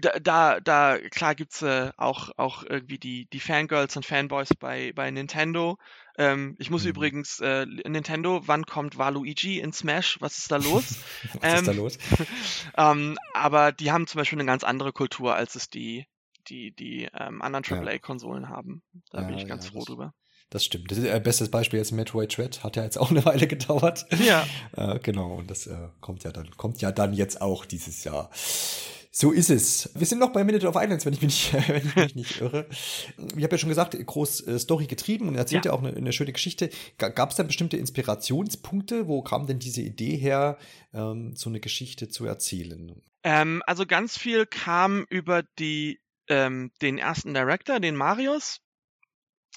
da, 0.00 0.18
da, 0.18 0.60
da 0.60 0.98
klar 1.10 1.34
gibt's 1.34 1.62
äh, 1.62 1.92
auch, 1.96 2.30
auch 2.36 2.64
irgendwie 2.64 2.98
die, 2.98 3.26
die 3.32 3.40
Fangirls 3.40 3.96
und 3.96 4.04
Fanboys 4.04 4.50
bei, 4.54 4.92
bei 4.94 5.10
Nintendo. 5.10 5.78
Ähm, 6.18 6.56
ich 6.58 6.70
muss 6.70 6.84
mhm. 6.84 6.90
übrigens, 6.90 7.40
äh, 7.40 7.66
Nintendo, 7.66 8.42
wann 8.46 8.64
kommt 8.64 8.98
Waluigi 8.98 9.60
in 9.60 9.72
Smash? 9.72 10.20
Was 10.20 10.38
ist 10.38 10.50
da 10.50 10.56
los? 10.56 10.98
Was 11.40 11.42
ähm, 11.42 11.54
ist 11.54 11.66
da 11.66 11.72
ähm, 11.72 11.78
los? 11.78 11.98
ähm, 12.76 13.18
aber 13.34 13.72
die 13.72 13.92
haben 13.92 14.06
zum 14.06 14.18
Beispiel 14.18 14.38
eine 14.38 14.46
ganz 14.46 14.64
andere 14.64 14.92
Kultur, 14.92 15.34
als 15.34 15.54
es 15.54 15.68
die, 15.68 16.06
die, 16.48 16.72
die 16.72 17.08
ähm, 17.14 17.42
anderen 17.42 17.64
AAA-Konsolen 17.64 18.48
haben. 18.48 18.82
Da 19.10 19.20
ja, 19.20 19.26
bin 19.26 19.38
ich 19.38 19.46
ganz 19.46 19.66
ja, 19.66 19.72
froh 19.72 19.84
drüber. 19.84 20.14
Das 20.50 20.64
stimmt. 20.64 20.90
Das 20.90 20.98
ist 20.98 21.08
ein 21.08 21.22
bestes 21.22 21.50
Beispiel 21.50 21.78
jetzt 21.78 21.90
Metroid 21.90 22.36
Dread. 22.36 22.62
Hat 22.62 22.76
ja 22.76 22.84
jetzt 22.84 22.98
auch 22.98 23.10
eine 23.10 23.24
Weile 23.24 23.46
gedauert. 23.48 24.06
Ja. 24.24 24.46
äh, 24.76 24.98
genau. 25.00 25.34
Und 25.34 25.50
das 25.50 25.66
äh, 25.66 25.88
kommt 26.00 26.22
ja 26.24 26.30
dann, 26.30 26.50
kommt 26.56 26.80
ja 26.80 26.92
dann 26.92 27.12
jetzt 27.12 27.40
auch 27.40 27.64
dieses 27.64 28.04
Jahr. 28.04 28.30
So 29.18 29.32
ist 29.32 29.48
es. 29.48 29.90
Wir 29.94 30.06
sind 30.06 30.18
noch 30.18 30.32
bei 30.32 30.44
Minute 30.44 30.68
of 30.68 30.76
Islands, 30.76 31.06
wenn 31.06 31.14
ich 31.14 31.22
mich 31.22 31.52
nicht, 31.52 31.68
wenn 31.68 31.86
ich 31.86 31.96
mich 31.96 32.14
nicht 32.14 32.40
irre. 32.40 32.68
Ich 33.34 33.42
habe 33.42 33.54
ja 33.54 33.58
schon 33.58 33.70
gesagt, 33.70 33.96
groß 33.98 34.46
äh, 34.46 34.58
Story 34.58 34.86
getrieben 34.86 35.26
und 35.26 35.34
erzählt 35.36 35.64
ja, 35.64 35.72
ja 35.72 35.76
auch 35.76 35.82
eine, 35.82 35.96
eine, 35.96 36.12
schöne 36.12 36.32
Geschichte. 36.32 36.70
Gab 36.98 37.30
es 37.30 37.36
da 37.36 37.42
bestimmte 37.42 37.78
Inspirationspunkte? 37.78 39.08
Wo 39.08 39.22
kam 39.22 39.46
denn 39.46 39.58
diese 39.58 39.80
Idee 39.80 40.16
her, 40.16 40.58
ähm, 40.92 41.34
so 41.34 41.48
eine 41.48 41.60
Geschichte 41.60 42.08
zu 42.08 42.26
erzählen? 42.26 43.02
Ähm, 43.24 43.62
also 43.66 43.86
ganz 43.86 44.18
viel 44.18 44.44
kam 44.44 45.06
über 45.08 45.42
die, 45.58 45.98
ähm, 46.28 46.70
den 46.82 46.98
ersten 46.98 47.32
Director, 47.32 47.80
den 47.80 47.96
Marius. 47.96 48.58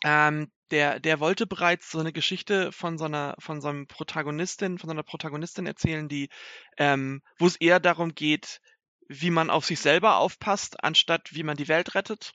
Ähm, 0.05 0.49
der, 0.71 0.99
der 0.99 1.19
wollte 1.19 1.47
bereits 1.47 1.91
so 1.91 1.99
eine 1.99 2.13
Geschichte 2.13 2.71
von 2.71 2.97
so 2.97 3.05
einer, 3.05 3.35
von 3.39 3.61
so 3.61 3.69
einem 3.69 3.87
Protagonistin, 3.87 4.77
von 4.77 4.87
so 4.87 4.93
einer 4.93 5.03
Protagonistin 5.03 5.65
erzählen, 5.65 6.07
die, 6.07 6.29
ähm, 6.77 7.21
wo 7.37 7.47
es 7.47 7.55
eher 7.55 7.79
darum 7.79 8.13
geht, 8.13 8.61
wie 9.07 9.31
man 9.31 9.49
auf 9.49 9.65
sich 9.65 9.79
selber 9.79 10.17
aufpasst, 10.17 10.83
anstatt 10.83 11.33
wie 11.33 11.43
man 11.43 11.57
die 11.57 11.67
Welt 11.67 11.95
rettet. 11.95 12.33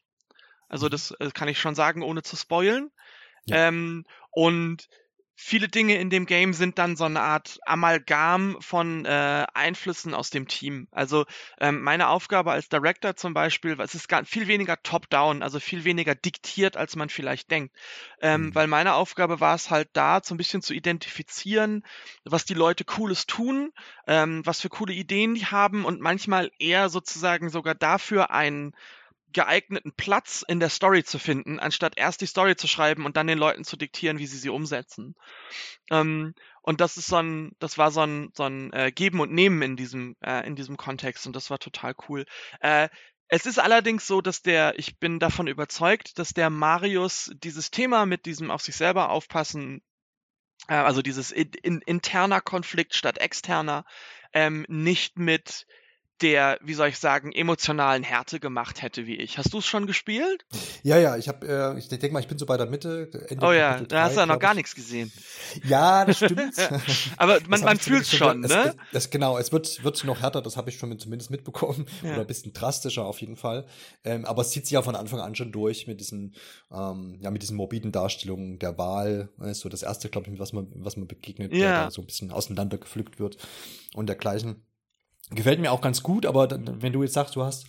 Also 0.68 0.86
mhm. 0.86 0.90
das 0.90 1.10
äh, 1.12 1.30
kann 1.32 1.48
ich 1.48 1.60
schon 1.60 1.74
sagen, 1.74 2.02
ohne 2.02 2.22
zu 2.22 2.36
spoilen. 2.36 2.90
Ja. 3.46 3.68
Ähm, 3.68 4.04
und 4.30 4.88
viele 5.36 5.68
Dinge 5.68 5.96
in 5.96 6.10
dem 6.10 6.26
Game 6.26 6.52
sind 6.52 6.78
dann 6.78 6.96
so 6.96 7.04
eine 7.04 7.20
Art 7.20 7.58
Amalgam 7.66 8.56
von 8.60 9.04
äh, 9.04 9.46
Einflüssen 9.52 10.14
aus 10.14 10.30
dem 10.30 10.48
Team. 10.48 10.88
Also 10.92 11.26
ähm, 11.60 11.82
meine 11.82 12.08
Aufgabe 12.08 12.52
als 12.52 12.68
Director 12.68 13.16
zum 13.16 13.34
Beispiel, 13.34 13.78
es 13.80 13.94
ist 13.94 14.08
gar 14.08 14.24
viel 14.24 14.46
weniger 14.46 14.80
top-down, 14.82 15.42
also 15.42 15.60
viel 15.60 15.84
weniger 15.84 16.14
diktiert, 16.14 16.76
als 16.76 16.96
man 16.96 17.08
vielleicht 17.08 17.50
denkt. 17.50 17.74
Ähm, 18.20 18.46
mhm. 18.46 18.54
Weil 18.54 18.66
meine 18.68 18.94
Aufgabe 18.94 19.40
war 19.40 19.54
es 19.54 19.70
halt 19.70 19.88
da, 19.92 20.20
so 20.22 20.34
ein 20.34 20.38
bisschen 20.38 20.62
zu 20.62 20.72
identifizieren, 20.72 21.82
was 22.24 22.44
die 22.44 22.54
Leute 22.54 22.84
Cooles 22.84 23.26
tun, 23.26 23.72
ähm, 24.06 24.42
was 24.44 24.60
für 24.60 24.68
coole 24.68 24.92
Ideen 24.92 25.34
die 25.34 25.46
haben 25.46 25.84
und 25.84 26.00
manchmal 26.00 26.50
eher 26.58 26.88
sozusagen 26.88 27.50
sogar 27.50 27.74
dafür 27.74 28.30
ein 28.30 28.72
geeigneten 29.34 29.92
Platz 29.92 30.44
in 30.46 30.60
der 30.60 30.70
Story 30.70 31.04
zu 31.04 31.18
finden, 31.18 31.58
anstatt 31.58 31.94
erst 31.96 32.22
die 32.22 32.26
Story 32.26 32.56
zu 32.56 32.66
schreiben 32.66 33.04
und 33.04 33.16
dann 33.16 33.26
den 33.26 33.38
Leuten 33.38 33.64
zu 33.64 33.76
diktieren, 33.76 34.18
wie 34.18 34.26
sie 34.26 34.38
sie 34.38 34.48
umsetzen. 34.48 35.14
Ähm, 35.90 36.34
und 36.62 36.80
das 36.80 36.96
ist 36.96 37.08
so 37.08 37.16
ein, 37.16 37.52
das 37.58 37.76
war 37.76 37.90
so 37.90 38.00
ein, 38.00 38.30
so 38.34 38.44
ein 38.44 38.72
äh, 38.72 38.90
Geben 38.90 39.20
und 39.20 39.32
Nehmen 39.32 39.60
in 39.60 39.76
diesem, 39.76 40.16
äh, 40.22 40.46
in 40.46 40.56
diesem 40.56 40.78
Kontext 40.78 41.26
und 41.26 41.36
das 41.36 41.50
war 41.50 41.58
total 41.58 41.94
cool. 42.08 42.24
Äh, 42.60 42.88
es 43.28 43.46
ist 43.46 43.58
allerdings 43.58 44.06
so, 44.06 44.20
dass 44.20 44.42
der, 44.42 44.78
ich 44.78 44.98
bin 44.98 45.18
davon 45.18 45.46
überzeugt, 45.46 46.18
dass 46.18 46.34
der 46.34 46.50
Marius 46.50 47.32
dieses 47.42 47.70
Thema 47.70 48.06
mit 48.06 48.26
diesem 48.26 48.50
auf 48.50 48.62
sich 48.62 48.76
selber 48.76 49.10
aufpassen, 49.10 49.82
äh, 50.68 50.74
also 50.74 51.02
dieses 51.02 51.32
in, 51.32 51.50
in, 51.62 51.80
interner 51.80 52.40
Konflikt 52.40 52.94
statt 52.94 53.18
externer, 53.18 53.84
ähm, 54.32 54.64
nicht 54.68 55.18
mit 55.18 55.66
der, 56.22 56.58
wie 56.62 56.74
soll 56.74 56.88
ich 56.88 56.98
sagen, 56.98 57.32
emotionalen 57.32 58.02
Härte 58.02 58.38
gemacht 58.38 58.82
hätte 58.82 59.06
wie 59.06 59.16
ich. 59.16 59.36
Hast 59.36 59.52
du 59.52 59.58
es 59.58 59.66
schon 59.66 59.86
gespielt? 59.86 60.46
Ja, 60.82 60.96
ja, 60.96 61.16
ich 61.16 61.28
habe, 61.28 61.46
äh, 61.46 61.78
ich 61.78 61.88
denke 61.88 62.12
mal, 62.12 62.20
ich 62.20 62.28
bin 62.28 62.38
so 62.38 62.46
bei 62.46 62.56
der 62.56 62.66
Mitte. 62.66 63.10
Ende 63.28 63.44
oh 63.44 63.52
ja, 63.52 63.80
da 63.80 64.04
hast 64.04 64.14
du 64.14 64.20
ja 64.20 64.26
noch 64.26 64.38
gar 64.38 64.54
nichts 64.54 64.74
gesehen. 64.74 65.12
Ja, 65.64 66.04
das 66.04 66.18
stimmt. 66.18 66.54
Aber 67.16 67.38
man, 67.48 67.60
man 67.62 67.78
fühlt 67.78 68.06
schon, 68.06 68.40
ne? 68.40 68.74
Es, 68.92 69.04
es, 69.04 69.10
genau, 69.10 69.38
es 69.38 69.50
wird, 69.50 69.82
wird 69.82 70.04
noch 70.04 70.20
härter, 70.20 70.40
das 70.40 70.56
habe 70.56 70.70
ich 70.70 70.78
schon 70.78 70.96
zumindest 70.98 71.30
mitbekommen. 71.30 71.86
Ja. 72.02 72.12
Oder 72.12 72.20
ein 72.20 72.26
bisschen 72.26 72.52
drastischer 72.52 73.04
auf 73.04 73.20
jeden 73.20 73.36
Fall. 73.36 73.66
Ähm, 74.04 74.24
aber 74.24 74.42
es 74.42 74.50
zieht 74.50 74.66
sich 74.66 74.72
ja 74.72 74.82
von 74.82 74.94
Anfang 74.94 75.20
an 75.20 75.34
schon 75.34 75.52
durch 75.52 75.86
mit 75.86 76.00
diesen, 76.00 76.34
ähm, 76.70 77.18
ja, 77.20 77.30
mit 77.30 77.42
diesen 77.42 77.56
morbiden 77.56 77.92
Darstellungen 77.92 78.58
der 78.58 78.78
Wahl. 78.78 79.30
Ist 79.40 79.60
so 79.60 79.68
das 79.68 79.82
erste, 79.82 80.08
glaube 80.08 80.30
ich, 80.30 80.38
was 80.38 80.52
man, 80.52 80.68
was 80.76 80.96
man 80.96 81.08
begegnet, 81.08 81.52
ja. 81.52 81.58
der 81.58 81.84
da 81.84 81.90
so 81.90 82.02
ein 82.02 82.06
bisschen 82.06 82.30
auseinandergepflückt 82.30 83.18
wird 83.18 83.36
und 83.94 84.06
dergleichen. 84.06 84.64
Gefällt 85.30 85.60
mir 85.60 85.72
auch 85.72 85.80
ganz 85.80 86.02
gut, 86.02 86.26
aber 86.26 86.48
wenn 86.50 86.92
du 86.92 87.02
jetzt 87.02 87.14
sagst, 87.14 87.36
du 87.36 87.42
hast 87.42 87.66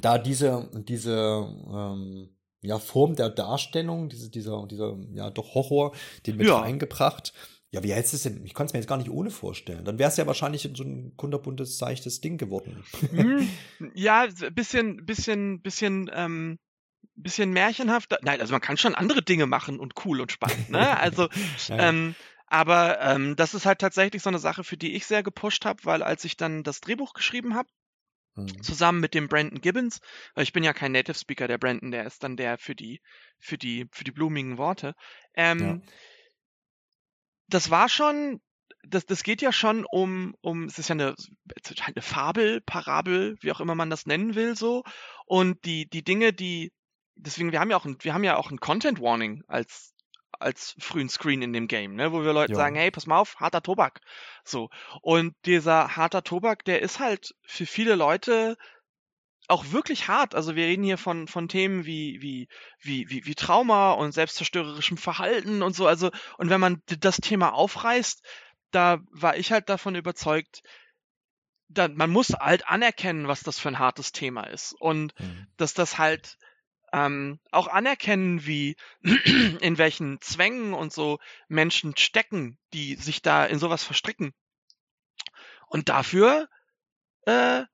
da 0.00 0.18
diese, 0.18 0.70
diese 0.72 1.48
ähm, 1.72 2.28
ja, 2.62 2.78
Form 2.78 3.14
der 3.14 3.28
Darstellung, 3.28 4.08
diese, 4.08 4.30
dieser, 4.30 4.66
dieser, 4.66 4.96
ja, 5.12 5.30
doch 5.30 5.54
Horror, 5.54 5.94
den 6.26 6.36
mit 6.36 6.46
ja. 6.46 6.58
reingebracht. 6.58 7.34
Ja, 7.70 7.82
wie 7.82 7.92
hättest 7.92 8.12
du 8.12 8.16
es 8.16 8.22
denn? 8.22 8.46
Ich 8.46 8.54
konnte 8.54 8.70
es 8.70 8.72
mir 8.72 8.78
jetzt 8.78 8.88
gar 8.88 8.96
nicht 8.96 9.10
ohne 9.10 9.30
vorstellen. 9.30 9.84
Dann 9.84 9.98
wäre 9.98 10.08
es 10.08 10.16
ja 10.16 10.26
wahrscheinlich 10.26 10.70
so 10.74 10.84
ein 10.84 11.14
kunterbuntes, 11.16 11.76
seichtes 11.76 12.20
Ding 12.20 12.38
geworden. 12.38 12.84
Hm, 13.10 13.48
ja, 13.94 14.28
bisschen, 14.52 15.04
bisschen, 15.04 15.60
bisschen, 15.60 16.10
ähm, 16.14 16.58
bisschen 17.16 17.52
märchenhafter. 17.52 18.18
Nein, 18.22 18.40
also 18.40 18.52
man 18.52 18.60
kann 18.60 18.76
schon 18.76 18.94
andere 18.94 19.22
Dinge 19.22 19.46
machen 19.46 19.80
und 19.80 19.94
cool 20.04 20.20
und 20.20 20.32
spannend, 20.32 20.70
ne? 20.70 20.98
Also, 20.98 21.28
ähm, 21.70 22.14
aber 22.54 23.00
ähm, 23.00 23.34
das 23.34 23.52
ist 23.52 23.66
halt 23.66 23.80
tatsächlich 23.80 24.22
so 24.22 24.28
eine 24.28 24.38
Sache, 24.38 24.62
für 24.62 24.76
die 24.76 24.94
ich 24.94 25.06
sehr 25.06 25.24
gepusht 25.24 25.64
habe, 25.64 25.84
weil 25.84 26.04
als 26.04 26.24
ich 26.24 26.36
dann 26.36 26.62
das 26.62 26.80
Drehbuch 26.80 27.12
geschrieben 27.12 27.56
habe, 27.56 27.68
mhm. 28.36 28.62
zusammen 28.62 29.00
mit 29.00 29.12
dem 29.12 29.26
Brandon 29.26 29.60
Gibbons, 29.60 30.00
weil 30.36 30.44
ich 30.44 30.52
bin 30.52 30.62
ja 30.62 30.72
kein 30.72 30.92
Native 30.92 31.18
Speaker, 31.18 31.48
der 31.48 31.58
Brandon, 31.58 31.90
der 31.90 32.06
ist 32.06 32.22
dann 32.22 32.36
der 32.36 32.56
für 32.56 32.76
die, 32.76 33.00
für 33.40 33.58
die, 33.58 33.88
für 33.90 34.04
die 34.04 34.12
blumigen 34.12 34.56
Worte. 34.56 34.94
Ähm, 35.34 35.58
ja. 35.58 35.80
Das 37.48 37.70
war 37.70 37.88
schon, 37.88 38.40
das, 38.86 39.04
das 39.04 39.24
geht 39.24 39.42
ja 39.42 39.50
schon 39.50 39.84
um, 39.84 40.36
um, 40.40 40.66
es 40.66 40.78
ist 40.78 40.90
ja 40.90 40.92
eine, 40.92 41.16
eine 41.86 42.02
Fabel, 42.02 42.60
Parabel, 42.60 43.36
wie 43.40 43.50
auch 43.50 43.60
immer 43.60 43.74
man 43.74 43.90
das 43.90 44.06
nennen 44.06 44.36
will, 44.36 44.54
so. 44.54 44.84
Und 45.26 45.64
die, 45.64 45.88
die 45.88 46.04
Dinge, 46.04 46.32
die, 46.32 46.70
deswegen, 47.16 47.50
wir 47.50 47.58
haben 47.58 47.72
ja 47.72 47.76
auch 47.76 47.84
ein, 47.84 47.96
wir 47.98 48.14
haben 48.14 48.22
ja 48.22 48.36
auch 48.36 48.52
ein 48.52 48.60
Content 48.60 49.00
Warning 49.00 49.42
als 49.48 49.93
als 50.40 50.74
frühen 50.78 51.08
Screen 51.08 51.42
in 51.42 51.52
dem 51.52 51.68
Game, 51.68 51.94
ne, 51.94 52.12
wo 52.12 52.22
wir 52.22 52.32
Leuten 52.32 52.52
jo. 52.52 52.58
sagen, 52.58 52.76
hey, 52.76 52.90
pass 52.90 53.06
mal 53.06 53.18
auf, 53.18 53.36
harter 53.36 53.62
Tobak. 53.62 54.00
So. 54.44 54.70
Und 55.02 55.34
dieser 55.44 55.96
harter 55.96 56.22
Tobak, 56.22 56.64
der 56.64 56.82
ist 56.82 56.98
halt 56.98 57.34
für 57.42 57.66
viele 57.66 57.94
Leute 57.94 58.56
auch 59.48 59.72
wirklich 59.72 60.08
hart. 60.08 60.34
Also 60.34 60.56
wir 60.56 60.64
reden 60.66 60.84
hier 60.84 60.98
von, 60.98 61.28
von 61.28 61.48
Themen 61.48 61.84
wie, 61.84 62.20
wie, 62.22 62.48
wie, 62.80 63.08
wie, 63.10 63.26
wie 63.26 63.34
Trauma 63.34 63.92
und 63.92 64.12
selbstzerstörerischem 64.12 64.96
Verhalten 64.96 65.62
und 65.62 65.74
so. 65.74 65.86
Also, 65.86 66.10
und 66.38 66.50
wenn 66.50 66.60
man 66.60 66.82
das 66.86 67.16
Thema 67.16 67.52
aufreißt, 67.52 68.22
da 68.70 68.98
war 69.10 69.36
ich 69.36 69.52
halt 69.52 69.68
davon 69.68 69.94
überzeugt, 69.94 70.62
da, 71.68 71.88
man 71.88 72.10
muss 72.10 72.30
halt 72.30 72.68
anerkennen, 72.68 73.28
was 73.28 73.42
das 73.42 73.58
für 73.58 73.68
ein 73.68 73.78
hartes 73.78 74.12
Thema 74.12 74.44
ist. 74.44 74.74
Und 74.78 75.18
mhm. 75.20 75.46
dass 75.56 75.74
das 75.74 75.98
halt 75.98 76.38
ähm, 76.94 77.40
auch 77.50 77.66
anerkennen, 77.66 78.46
wie 78.46 78.76
in 79.60 79.78
welchen 79.78 80.20
Zwängen 80.20 80.74
und 80.74 80.92
so 80.92 81.18
Menschen 81.48 81.96
stecken, 81.96 82.56
die 82.72 82.94
sich 82.94 83.20
da 83.20 83.44
in 83.44 83.58
sowas 83.58 83.82
verstricken. 83.82 84.32
Und 85.66 85.88
dafür 85.88 86.48
äh, 87.26 87.64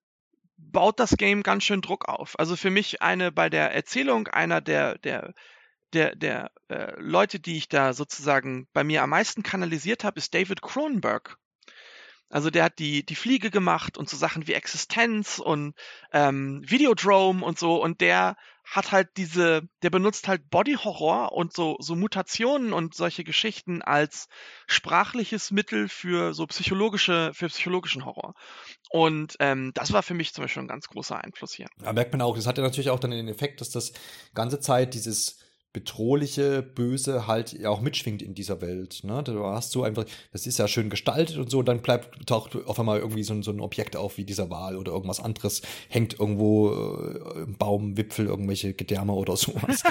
baut 0.57 1.01
das 1.01 1.16
Game 1.18 1.43
ganz 1.43 1.64
schön 1.64 1.83
Druck 1.83 2.09
auf. 2.09 2.39
Also 2.39 2.57
für 2.57 2.71
mich 2.71 3.03
eine 3.03 3.31
bei 3.31 3.51
der 3.51 3.75
Erzählung 3.75 4.27
einer 4.29 4.62
der 4.62 4.97
der 4.99 5.35
der 5.93 6.16
der 6.16 6.51
äh, 6.68 6.95
Leute, 6.99 7.41
die 7.41 7.59
ich 7.59 7.68
da 7.68 7.93
sozusagen 7.93 8.68
bei 8.73 8.85
mir 8.85 9.03
am 9.03 9.11
meisten 9.11 9.43
kanalisiert 9.43 10.03
habe, 10.03 10.18
ist 10.18 10.33
David 10.33 10.62
Cronenberg. 10.62 11.37
Also 12.31 12.51
der 12.51 12.64
hat 12.64 12.78
die, 12.78 13.05
die 13.05 13.16
Fliege 13.16 13.51
gemacht 13.51 13.99
und 13.99 14.09
so 14.09 14.16
Sachen 14.16 14.47
wie 14.47 14.55
Existenz 14.55 15.39
und 15.39 15.74
ähm, 16.12 16.62
Videodrome 16.64 17.45
und 17.45 17.59
so 17.59 17.83
und 17.83 18.01
der 18.01 18.37
hat 18.64 18.93
halt 18.93 19.09
diese, 19.16 19.62
der 19.83 19.91
benutzt 19.91 20.28
halt 20.28 20.49
Body 20.49 20.74
Horror 20.74 21.33
und 21.33 21.53
so, 21.53 21.76
so 21.81 21.97
Mutationen 21.97 22.72
und 22.72 22.95
solche 22.95 23.24
Geschichten 23.24 23.83
als 23.83 24.28
sprachliches 24.68 25.51
Mittel 25.51 25.89
für 25.89 26.35
so 26.35 26.47
psychologische, 26.47 27.33
für 27.35 27.49
psychologischen 27.49 28.05
Horror. 28.05 28.35
Und 28.91 29.35
ähm, 29.41 29.72
das 29.74 29.93
war 29.93 30.05
für 30.05 30.14
mich 30.14 30.33
zum 30.33 30.45
Beispiel 30.45 30.62
ein 30.62 30.68
ganz 30.68 30.87
großer 30.87 31.18
Einfluss 31.22 31.53
hier. 31.53 31.66
Ja, 31.83 31.93
merkt 31.93 32.12
man 32.12 32.22
auch, 32.22 32.37
das 32.37 32.47
hat 32.47 32.59
ja 32.59 32.64
natürlich 32.64 32.91
auch 32.91 33.01
dann 33.01 33.11
den 33.11 33.26
Effekt, 33.26 33.61
dass 33.61 33.70
das 33.70 33.93
ganze 34.35 34.61
Zeit 34.61 34.95
dieses 34.95 35.41
bedrohliche, 35.73 36.62
böse 36.62 37.29
halt 37.29 37.53
ja 37.53 37.71
auch 37.71 37.81
mitschwingt 37.81 38.23
in 38.23 38.35
dieser 38.35 38.61
Welt. 38.61 39.05
Ne? 39.05 39.23
Du 39.23 39.45
hast 39.45 39.71
so 39.71 39.85
einfach, 39.85 40.05
das 40.33 40.47
ist 40.47 40.59
ja 40.59 40.66
schön 40.66 40.91
gestaltet 40.91 41.37
und 41.37 41.49
so, 41.49 41.61
und 41.61 41.68
dann 41.68 41.81
bleibt, 41.81 42.27
taucht 42.27 42.57
auf 42.66 42.81
einmal 42.81 42.99
irgendwie 42.99 43.23
so, 43.23 43.41
so 43.43 43.53
ein 43.53 43.61
Objekt 43.61 43.97
auf 43.97 44.16
wie 44.16 44.25
dieser 44.25 44.51
Wal 44.51 44.77
oder 44.77 44.91
irgendwas 44.93 45.21
anderes, 45.21 45.62
hängt 45.89 46.18
irgendwo 46.18 46.73
äh, 46.73 47.43
im 47.43 47.57
Baumwipfel 47.57 48.27
irgendwelche 48.27 48.75
Gedärme 48.75 49.12
oder 49.12 49.37
sowas. 49.37 49.85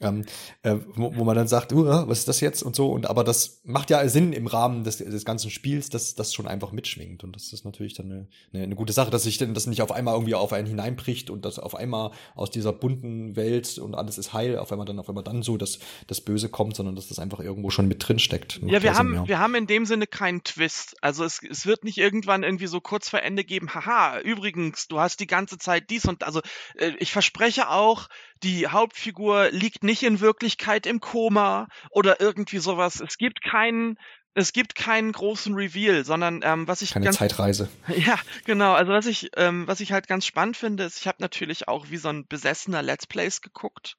ähm, 0.00 0.24
äh, 0.62 0.76
wo, 0.94 1.16
wo, 1.16 1.24
man 1.24 1.34
dann 1.34 1.48
sagt, 1.48 1.72
uh, 1.72 1.84
was 1.84 2.20
ist 2.20 2.28
das 2.28 2.40
jetzt 2.40 2.62
und 2.62 2.76
so. 2.76 2.92
Und 2.92 3.10
aber 3.10 3.24
das 3.24 3.60
macht 3.64 3.90
ja 3.90 4.06
Sinn 4.08 4.32
im 4.32 4.46
Rahmen 4.46 4.84
des, 4.84 4.98
des 4.98 5.24
ganzen 5.24 5.50
Spiels, 5.50 5.88
dass 5.88 6.14
das 6.14 6.32
schon 6.32 6.46
einfach 6.46 6.70
mitschwingt. 6.70 7.24
Und 7.24 7.34
das 7.34 7.52
ist 7.52 7.64
natürlich 7.64 7.94
dann 7.94 8.06
eine, 8.06 8.28
eine, 8.52 8.62
eine 8.62 8.76
gute 8.76 8.92
Sache, 8.92 9.10
dass 9.10 9.24
sich 9.24 9.38
denn 9.38 9.54
das 9.54 9.66
nicht 9.66 9.82
auf 9.82 9.90
einmal 9.90 10.14
irgendwie 10.14 10.36
auf 10.36 10.52
einen 10.52 10.68
hineinbricht 10.68 11.28
und 11.28 11.44
dass 11.44 11.58
auf 11.58 11.74
einmal 11.74 12.12
aus 12.36 12.50
dieser 12.52 12.72
bunten 12.72 13.34
Welt 13.34 13.78
und 13.78 13.96
alles 13.96 14.16
ist 14.18 14.32
heil, 14.32 14.58
auf 14.58 14.70
einmal 14.70 14.86
dann 14.86 15.00
auf 15.00 15.08
einmal 15.08 15.23
dann 15.24 15.42
so, 15.42 15.56
dass 15.56 15.78
das 16.06 16.20
Böse 16.20 16.48
kommt, 16.48 16.76
sondern 16.76 16.94
dass 16.94 17.08
das 17.08 17.18
einfach 17.18 17.40
irgendwo 17.40 17.70
schon 17.70 17.88
mit 17.88 18.06
drin 18.06 18.18
steckt. 18.18 18.60
Ja, 18.64 18.82
wir 18.82 18.94
haben, 18.94 19.26
wir 19.26 19.38
haben 19.38 19.54
in 19.54 19.66
dem 19.66 19.86
Sinne 19.86 20.06
keinen 20.06 20.44
Twist. 20.44 20.96
Also 21.02 21.24
es, 21.24 21.42
es 21.42 21.66
wird 21.66 21.84
nicht 21.84 21.98
irgendwann 21.98 22.42
irgendwie 22.42 22.66
so 22.66 22.80
kurz 22.80 23.08
vor 23.08 23.22
Ende 23.22 23.44
geben, 23.44 23.74
haha, 23.74 24.20
übrigens, 24.20 24.88
du 24.88 25.00
hast 25.00 25.20
die 25.20 25.26
ganze 25.26 25.58
Zeit 25.58 25.90
dies 25.90 26.04
und 26.04 26.22
also 26.22 26.40
äh, 26.76 26.92
ich 26.98 27.12
verspreche 27.12 27.68
auch, 27.70 28.08
die 28.42 28.68
Hauptfigur 28.68 29.50
liegt 29.50 29.82
nicht 29.82 30.02
in 30.02 30.20
Wirklichkeit 30.20 30.86
im 30.86 31.00
Koma 31.00 31.68
oder 31.90 32.20
irgendwie 32.20 32.58
sowas. 32.58 33.00
Es 33.00 33.16
gibt 33.16 33.42
keinen 33.42 33.98
es 34.34 34.52
gibt 34.52 34.74
keinen 34.74 35.12
großen 35.12 35.54
Reveal, 35.54 36.04
sondern 36.04 36.40
ähm, 36.42 36.66
was 36.66 36.82
ich 36.82 36.92
keine 36.92 37.04
ganz, 37.04 37.18
Zeitreise. 37.18 37.68
Ja, 37.96 38.18
genau. 38.44 38.72
Also 38.72 38.92
was 38.92 39.06
ich 39.06 39.30
ähm, 39.36 39.66
was 39.66 39.80
ich 39.80 39.92
halt 39.92 40.08
ganz 40.08 40.26
spannend 40.26 40.56
finde, 40.56 40.84
ist, 40.84 40.98
ich 40.98 41.06
habe 41.06 41.18
natürlich 41.20 41.68
auch 41.68 41.86
wie 41.90 41.96
so 41.96 42.08
ein 42.08 42.26
besessener 42.26 42.82
Let's 42.82 43.06
Plays 43.06 43.40
geguckt 43.40 43.96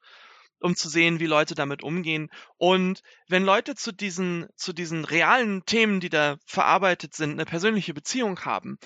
um 0.66 0.76
zu 0.76 0.89
sehen, 0.89 1.20
wie 1.20 1.28
Leute 1.28 1.55
damit 1.55 1.84
umgehen. 1.84 2.30
Und 2.57 3.01
wenn 3.28 3.43
Leute 3.43 3.76
zu 3.76 3.91
diesen, 3.91 4.47
zu 4.55 4.74
diesen 4.74 5.05
realen 5.05 5.63
Themen, 5.66 5.99
die 5.99 6.09
da 6.09 6.38
verarbeitet 6.45 7.13
sind, 7.13 7.34
eine 7.34 7.45
persönliche 7.45 7.93
Beziehung 7.93 8.43
haben, 8.45 8.78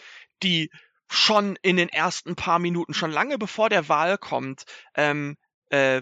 die 0.44 0.70
schon 1.08 1.58
in 1.62 1.78
den 1.78 1.90
ersten 1.90 2.36
paar 2.36 2.60
Minuten, 2.60 2.94
schon 2.94 3.12
lange 3.12 3.38
bevor 3.38 3.70
der 3.70 3.90
Wahl 3.90 4.18
kommt, 4.18 4.66
ähm, 4.94 5.38
äh, 5.70 6.02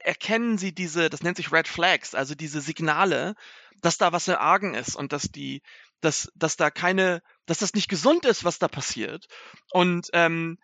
erkennen 0.00 0.58
sie 0.58 0.72
diese, 0.72 1.10
das 1.10 1.22
nennt 1.22 1.36
sich 1.36 1.52
Red 1.52 1.68
Flags, 1.68 2.14
also 2.14 2.34
diese 2.34 2.60
Signale, 2.60 3.34
dass 3.82 3.98
da 3.98 4.12
was 4.12 4.28
im 4.28 4.36
Argen 4.36 4.74
ist 4.74 4.96
und 4.96 5.12
dass 5.12 5.24
die, 5.24 5.62
dass, 6.00 6.32
dass 6.34 6.56
da 6.56 6.70
keine, 6.70 7.22
dass 7.44 7.58
das 7.58 7.74
nicht 7.74 7.88
gesund 7.88 8.24
ist, 8.24 8.44
was 8.44 8.58
da 8.58 8.68
passiert. 8.68 9.26
Und 9.72 10.08
ähm, 10.12 10.58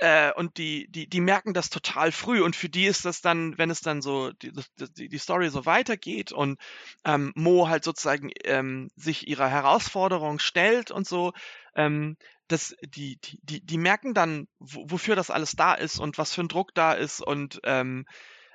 äh, 0.00 0.32
und 0.32 0.56
die, 0.58 0.88
die, 0.90 1.08
die 1.08 1.20
merken 1.20 1.54
das 1.54 1.70
total 1.70 2.10
früh 2.10 2.42
und 2.42 2.56
für 2.56 2.68
die 2.68 2.86
ist 2.86 3.04
das 3.04 3.20
dann, 3.20 3.58
wenn 3.58 3.70
es 3.70 3.80
dann 3.80 4.02
so 4.02 4.32
die, 4.32 4.52
die, 4.96 5.08
die 5.08 5.18
Story 5.18 5.50
so 5.50 5.66
weitergeht 5.66 6.32
und 6.32 6.58
ähm, 7.04 7.32
Mo 7.36 7.68
halt 7.68 7.84
sozusagen 7.84 8.30
ähm, 8.44 8.90
sich 8.96 9.28
ihrer 9.28 9.48
Herausforderung 9.48 10.38
stellt 10.38 10.90
und 10.90 11.06
so, 11.06 11.32
ähm, 11.74 12.16
das, 12.48 12.74
die, 12.82 13.18
die, 13.20 13.38
die, 13.42 13.64
die 13.64 13.78
merken 13.78 14.14
dann, 14.14 14.48
wofür 14.58 15.16
das 15.16 15.30
alles 15.30 15.52
da 15.52 15.74
ist 15.74 15.98
und 15.98 16.18
was 16.18 16.34
für 16.34 16.42
ein 16.42 16.48
Druck 16.48 16.74
da 16.74 16.92
ist. 16.92 17.20
Und 17.20 17.60
ähm, 17.64 18.06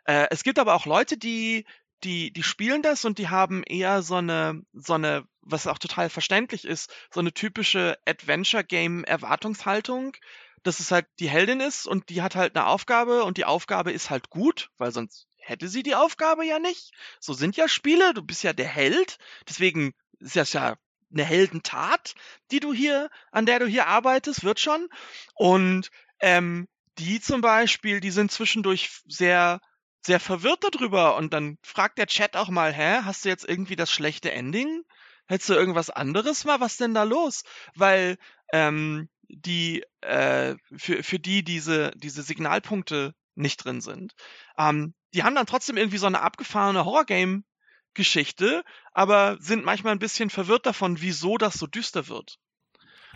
äh, 0.05 0.27
es 0.31 0.43
gibt 0.43 0.59
aber 0.59 0.73
auch 0.75 0.85
Leute, 0.85 1.17
die, 1.17 1.65
die, 2.03 2.33
die 2.33 2.43
spielen 2.43 2.81
das 2.81 3.05
und 3.05 3.19
die 3.19 3.29
haben 3.29 3.63
eher 3.63 4.01
so 4.01 4.15
eine, 4.15 4.61
so 4.73 4.93
eine, 4.93 5.25
was 5.45 5.67
auch 5.67 5.77
total 5.77 6.09
verständlich 6.09 6.65
ist, 6.65 6.93
so 7.13 7.21
eine 7.21 7.33
typische 7.33 7.97
Adventure-Game-Erwartungshaltung 8.05 10.17
dass 10.65 10.79
es 10.79 10.89
halt 10.89 11.05
die 11.19 11.29
Heldin 11.29 11.59
ist 11.59 11.85
und 11.85 12.09
die 12.09 12.23
hat 12.23 12.35
halt 12.35 12.55
eine 12.55 12.65
Aufgabe 12.65 13.23
und 13.23 13.37
die 13.37 13.45
Aufgabe 13.45 13.91
ist 13.91 14.09
halt 14.09 14.31
gut, 14.31 14.71
weil 14.77 14.91
sonst 14.91 15.27
hätte 15.37 15.67
sie 15.67 15.83
die 15.83 15.93
Aufgabe 15.93 16.43
ja 16.43 16.57
nicht. 16.57 16.91
So 17.19 17.33
sind 17.33 17.55
ja 17.55 17.67
Spiele, 17.67 18.15
du 18.15 18.23
bist 18.23 18.43
ja 18.43 18.51
der 18.51 18.67
Held, 18.67 19.19
deswegen 19.47 19.93
ist 20.19 20.35
das 20.35 20.53
ja 20.53 20.75
eine 21.13 21.23
Heldentat, 21.23 22.15
die 22.49 22.59
du 22.59 22.73
hier, 22.73 23.09
an 23.31 23.45
der 23.45 23.59
du 23.59 23.67
hier 23.67 23.85
arbeitest, 23.85 24.43
wird 24.43 24.59
schon. 24.59 24.89
Und 25.35 25.91
ähm, 26.19 26.67
die 26.97 27.21
zum 27.21 27.41
Beispiel, 27.41 27.99
die 27.99 28.11
sind 28.11 28.31
zwischendurch 28.31 28.89
sehr 29.07 29.61
sehr 30.03 30.19
verwirrt 30.19 30.63
darüber 30.63 31.15
und 31.15 31.33
dann 31.33 31.57
fragt 31.63 31.97
der 31.97 32.05
Chat 32.05 32.37
auch 32.37 32.49
mal, 32.49 32.71
hä, 32.71 33.01
hast 33.03 33.25
du 33.25 33.29
jetzt 33.29 33.47
irgendwie 33.47 33.75
das 33.75 33.91
schlechte 33.91 34.31
Ending? 34.31 34.83
Hättest 35.27 35.49
du 35.49 35.53
irgendwas 35.53 35.89
anderes 35.89 36.45
mal? 36.45 36.59
Was 36.59 36.77
denn 36.77 36.93
da 36.93 37.03
los? 37.03 37.43
Weil 37.73 38.17
ähm, 38.51 39.09
die 39.27 39.83
äh, 40.01 40.55
für, 40.75 41.03
für 41.03 41.19
die 41.19 41.43
diese, 41.43 41.91
diese 41.95 42.23
Signalpunkte 42.23 43.13
nicht 43.35 43.63
drin 43.63 43.81
sind. 43.81 44.13
Ähm, 44.57 44.93
die 45.13 45.23
haben 45.23 45.35
dann 45.35 45.45
trotzdem 45.45 45.77
irgendwie 45.77 45.97
so 45.97 46.07
eine 46.07 46.21
abgefahrene 46.21 46.85
Horrorgame-Geschichte, 46.85 48.63
aber 48.91 49.37
sind 49.39 49.65
manchmal 49.65 49.93
ein 49.93 49.99
bisschen 49.99 50.29
verwirrt 50.29 50.65
davon, 50.65 51.01
wieso 51.01 51.37
das 51.37 51.55
so 51.55 51.67
düster 51.67 52.07
wird. 52.07 52.37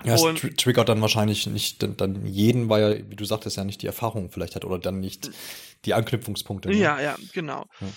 Ja, 0.03 0.13
es 0.13 0.21
tr 0.21 0.55
triggert 0.55 0.87
dann 0.87 1.01
wahrscheinlich 1.01 1.45
nicht 1.47 1.83
dann 1.83 2.25
jeden, 2.25 2.69
weil 2.69 2.81
ja, 2.81 3.09
wie 3.09 3.15
du 3.15 3.25
sagtest, 3.25 3.57
ja 3.57 3.65
nicht 3.65 3.81
die 3.81 3.87
Erfahrung 3.87 4.31
vielleicht 4.31 4.55
hat 4.55 4.63
oder 4.63 4.79
dann 4.79 4.99
nicht 4.99 5.29
die 5.85 5.93
Anknüpfungspunkte. 5.93 6.69
Ne? 6.69 6.77
Ja, 6.77 7.01
ja, 7.01 7.17
genau. 7.33 7.65
Ja. 7.81 7.87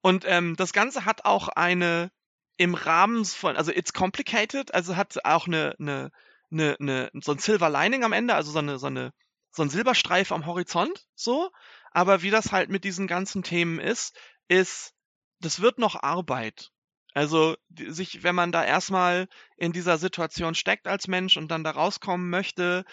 Und 0.00 0.24
ähm, 0.26 0.56
das 0.56 0.72
Ganze 0.72 1.04
hat 1.04 1.24
auch 1.24 1.48
eine 1.48 2.10
im 2.58 2.74
Rahmen 2.74 3.24
von, 3.24 3.56
also 3.56 3.72
it's 3.72 3.94
complicated, 3.94 4.74
also 4.74 4.96
hat 4.96 5.24
auch 5.24 5.46
eine, 5.46 5.74
eine 5.78 6.10
eine, 6.50 6.76
eine, 6.80 7.10
so 7.14 7.32
ein 7.32 7.38
Silver 7.38 7.68
Lining 7.68 8.04
am 8.04 8.12
Ende, 8.12 8.34
also 8.34 8.50
so 8.52 8.58
eine, 8.58 8.78
so 8.78 8.86
eine, 8.86 9.12
so 9.50 9.62
ein 9.62 9.70
Silberstreif 9.70 10.32
am 10.32 10.46
Horizont, 10.46 11.06
so. 11.14 11.50
Aber 11.90 12.22
wie 12.22 12.30
das 12.30 12.52
halt 12.52 12.70
mit 12.70 12.84
diesen 12.84 13.06
ganzen 13.06 13.42
Themen 13.42 13.78
ist, 13.78 14.16
ist, 14.48 14.94
das 15.40 15.60
wird 15.60 15.78
noch 15.78 16.02
Arbeit. 16.02 16.70
Also 17.14 17.56
sich, 17.74 18.22
wenn 18.22 18.34
man 18.34 18.52
da 18.52 18.64
erstmal 18.64 19.28
in 19.56 19.72
dieser 19.72 19.98
Situation 19.98 20.54
steckt 20.54 20.86
als 20.86 21.08
Mensch 21.08 21.36
und 21.36 21.48
dann 21.48 21.64
da 21.64 21.70
rauskommen 21.70 22.30
möchte, 22.30 22.84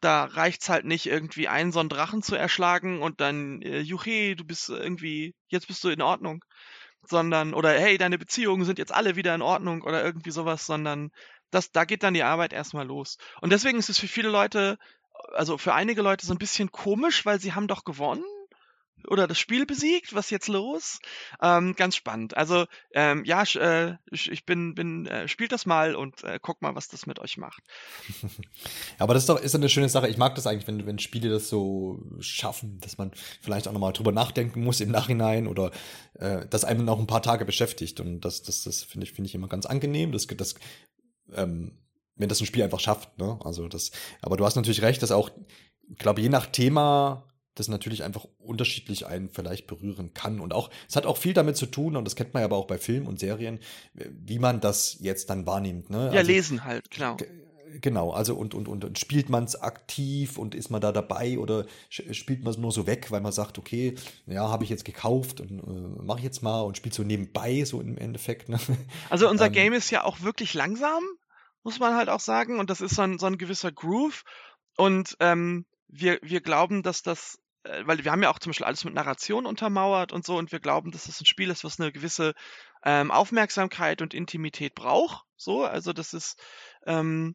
da 0.00 0.24
reicht's 0.24 0.68
halt 0.68 0.84
nicht 0.84 1.06
irgendwie 1.06 1.48
einen 1.48 1.72
so 1.72 1.80
einen 1.80 1.88
Drachen 1.88 2.22
zu 2.22 2.34
erschlagen 2.34 3.00
und 3.00 3.20
dann 3.20 3.62
äh, 3.62 3.80
Juche, 3.80 4.36
du 4.36 4.44
bist 4.44 4.68
irgendwie 4.68 5.34
jetzt 5.48 5.66
bist 5.68 5.82
du 5.82 5.88
in 5.88 6.02
Ordnung, 6.02 6.44
sondern 7.08 7.54
oder 7.54 7.70
hey, 7.70 7.98
deine 7.98 8.18
Beziehungen 8.18 8.64
sind 8.64 8.78
jetzt 8.78 8.92
alle 8.92 9.16
wieder 9.16 9.34
in 9.34 9.42
Ordnung 9.42 9.82
oder 9.82 10.04
irgendwie 10.04 10.30
sowas, 10.30 10.66
sondern 10.66 11.10
das, 11.50 11.70
da 11.72 11.84
geht 11.84 12.02
dann 12.02 12.14
die 12.14 12.22
Arbeit 12.22 12.52
erstmal 12.52 12.86
los. 12.86 13.18
Und 13.40 13.52
deswegen 13.52 13.78
ist 13.78 13.88
es 13.88 13.98
für 13.98 14.08
viele 14.08 14.28
Leute, 14.28 14.78
also 15.32 15.58
für 15.58 15.74
einige 15.74 16.02
Leute 16.02 16.26
so 16.26 16.34
ein 16.34 16.38
bisschen 16.38 16.72
komisch, 16.72 17.24
weil 17.24 17.40
sie 17.40 17.52
haben 17.52 17.68
doch 17.68 17.84
gewonnen 17.84 18.24
oder 19.08 19.26
das 19.26 19.38
Spiel 19.38 19.66
besiegt. 19.66 20.14
Was 20.14 20.30
jetzt 20.30 20.48
los? 20.48 20.98
Ähm, 21.42 21.74
ganz 21.74 21.96
spannend. 21.96 22.36
Also 22.36 22.66
ähm, 22.92 23.24
ja, 23.24 23.42
äh, 23.42 23.96
ich 24.10 24.44
bin, 24.46 24.74
bin 24.74 25.06
äh, 25.06 25.28
spielt 25.28 25.52
das 25.52 25.66
mal 25.66 25.94
und 25.94 26.22
äh, 26.24 26.38
guck 26.40 26.62
mal, 26.62 26.74
was 26.74 26.88
das 26.88 27.06
mit 27.06 27.18
euch 27.18 27.36
macht. 27.36 27.62
Aber 28.98 29.14
das 29.14 29.24
ist 29.24 29.28
doch 29.28 29.40
ist 29.40 29.54
eine 29.54 29.68
schöne 29.68 29.88
Sache. 29.88 30.08
Ich 30.08 30.16
mag 30.16 30.34
das 30.34 30.46
eigentlich, 30.46 30.66
wenn 30.66 30.86
wenn 30.86 30.98
Spiele 30.98 31.28
das 31.28 31.48
so 31.48 32.02
schaffen, 32.20 32.78
dass 32.80 32.98
man 32.98 33.12
vielleicht 33.40 33.68
auch 33.68 33.72
nochmal 33.72 33.92
drüber 33.92 34.12
nachdenken 34.12 34.62
muss 34.62 34.80
im 34.80 34.90
Nachhinein 34.90 35.46
oder 35.46 35.70
äh, 36.14 36.46
das 36.48 36.64
einem 36.64 36.84
noch 36.84 36.98
ein 36.98 37.06
paar 37.06 37.22
Tage 37.22 37.44
beschäftigt. 37.44 38.00
Und 38.00 38.20
das 38.20 38.42
das 38.42 38.62
das 38.62 38.82
finde 38.82 39.06
ich 39.06 39.12
finde 39.12 39.28
ich 39.28 39.34
immer 39.34 39.48
ganz 39.48 39.66
angenehm. 39.66 40.12
Das 40.12 40.26
das 40.26 40.54
ähm, 41.32 41.78
wenn 42.16 42.28
das 42.28 42.40
ein 42.40 42.46
Spiel 42.46 42.62
einfach 42.62 42.80
schafft, 42.80 43.18
ne? 43.18 43.38
Also 43.44 43.68
das, 43.68 43.90
aber 44.22 44.36
du 44.36 44.44
hast 44.44 44.56
natürlich 44.56 44.82
recht, 44.82 45.02
dass 45.02 45.10
auch, 45.10 45.30
ich 45.90 45.98
glaube, 45.98 46.20
je 46.20 46.28
nach 46.28 46.46
Thema 46.46 47.26
das 47.54 47.68
natürlich 47.68 48.02
einfach 48.02 48.26
unterschiedlich 48.38 49.06
einen 49.06 49.28
vielleicht 49.30 49.66
berühren 49.66 50.12
kann. 50.14 50.40
Und 50.40 50.52
auch, 50.52 50.70
es 50.88 50.96
hat 50.96 51.06
auch 51.06 51.16
viel 51.16 51.34
damit 51.34 51.56
zu 51.56 51.66
tun, 51.66 51.96
und 51.96 52.04
das 52.04 52.16
kennt 52.16 52.34
man 52.34 52.40
ja 52.40 52.46
aber 52.46 52.56
auch 52.56 52.66
bei 52.66 52.78
Filmen 52.78 53.06
und 53.06 53.20
Serien, 53.20 53.60
wie 53.94 54.38
man 54.38 54.60
das 54.60 54.96
jetzt 55.00 55.30
dann 55.30 55.46
wahrnimmt. 55.46 55.90
Ne? 55.90 56.10
Ja, 56.12 56.20
also, 56.20 56.30
lesen 56.30 56.64
halt, 56.64 56.90
genau. 56.90 57.16
Genau, 57.80 58.12
also 58.12 58.36
und, 58.36 58.54
und, 58.54 58.68
und, 58.68 58.84
und 58.84 58.98
spielt 59.00 59.28
man 59.28 59.44
es 59.44 59.60
aktiv 59.60 60.38
und 60.38 60.54
ist 60.54 60.70
man 60.70 60.80
da 60.80 60.92
dabei 60.92 61.38
oder 61.38 61.66
spielt 61.88 62.44
man 62.44 62.52
es 62.52 62.58
nur 62.58 62.70
so 62.70 62.86
weg, 62.86 63.10
weil 63.10 63.20
man 63.20 63.32
sagt, 63.32 63.58
okay, 63.58 63.96
ja, 64.26 64.48
habe 64.48 64.62
ich 64.62 64.70
jetzt 64.70 64.84
gekauft 64.84 65.40
und 65.40 65.50
äh, 65.50 66.02
mache 66.02 66.18
ich 66.18 66.24
jetzt 66.24 66.42
mal 66.42 66.60
und 66.60 66.76
spielt 66.76 66.94
so 66.94 67.02
nebenbei, 67.02 67.64
so 67.64 67.80
im 67.80 67.98
Endeffekt. 67.98 68.48
Ne? 68.48 68.58
Also 69.10 69.28
unser 69.28 69.46
ähm, 69.46 69.52
Game 69.52 69.72
ist 69.72 69.90
ja 69.90 70.04
auch 70.04 70.20
wirklich 70.20 70.54
langsam, 70.54 71.02
muss 71.64 71.80
man 71.80 71.96
halt 71.96 72.08
auch 72.08 72.20
sagen, 72.20 72.60
und 72.60 72.70
das 72.70 72.80
ist 72.80 72.94
so 72.94 73.02
ein, 73.02 73.18
so 73.18 73.26
ein 73.26 73.38
gewisser 73.38 73.72
Groove. 73.72 74.22
Und 74.76 75.16
ähm, 75.18 75.66
wir, 75.88 76.18
wir 76.22 76.40
glauben, 76.40 76.82
dass 76.82 77.02
das 77.02 77.38
weil 77.84 78.04
wir 78.04 78.12
haben 78.12 78.22
ja 78.22 78.30
auch 78.30 78.38
zum 78.38 78.50
Beispiel 78.50 78.66
alles 78.66 78.84
mit 78.84 78.94
Narration 78.94 79.46
untermauert 79.46 80.12
und 80.12 80.24
so 80.24 80.36
und 80.36 80.52
wir 80.52 80.60
glauben, 80.60 80.90
dass 80.90 81.04
das 81.04 81.20
ein 81.20 81.26
Spiel 81.26 81.50
ist, 81.50 81.64
was 81.64 81.80
eine 81.80 81.92
gewisse 81.92 82.34
ähm, 82.84 83.10
Aufmerksamkeit 83.10 84.02
und 84.02 84.14
Intimität 84.14 84.74
braucht. 84.74 85.24
So, 85.36 85.64
also 85.64 85.92
das 85.92 86.12
ist, 86.12 86.42
ähm, 86.86 87.34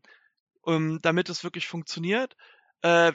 um, 0.62 1.02
damit 1.02 1.30
es 1.30 1.44
wirklich 1.44 1.68
funktioniert. 1.68 2.36
Äh, 2.82 3.12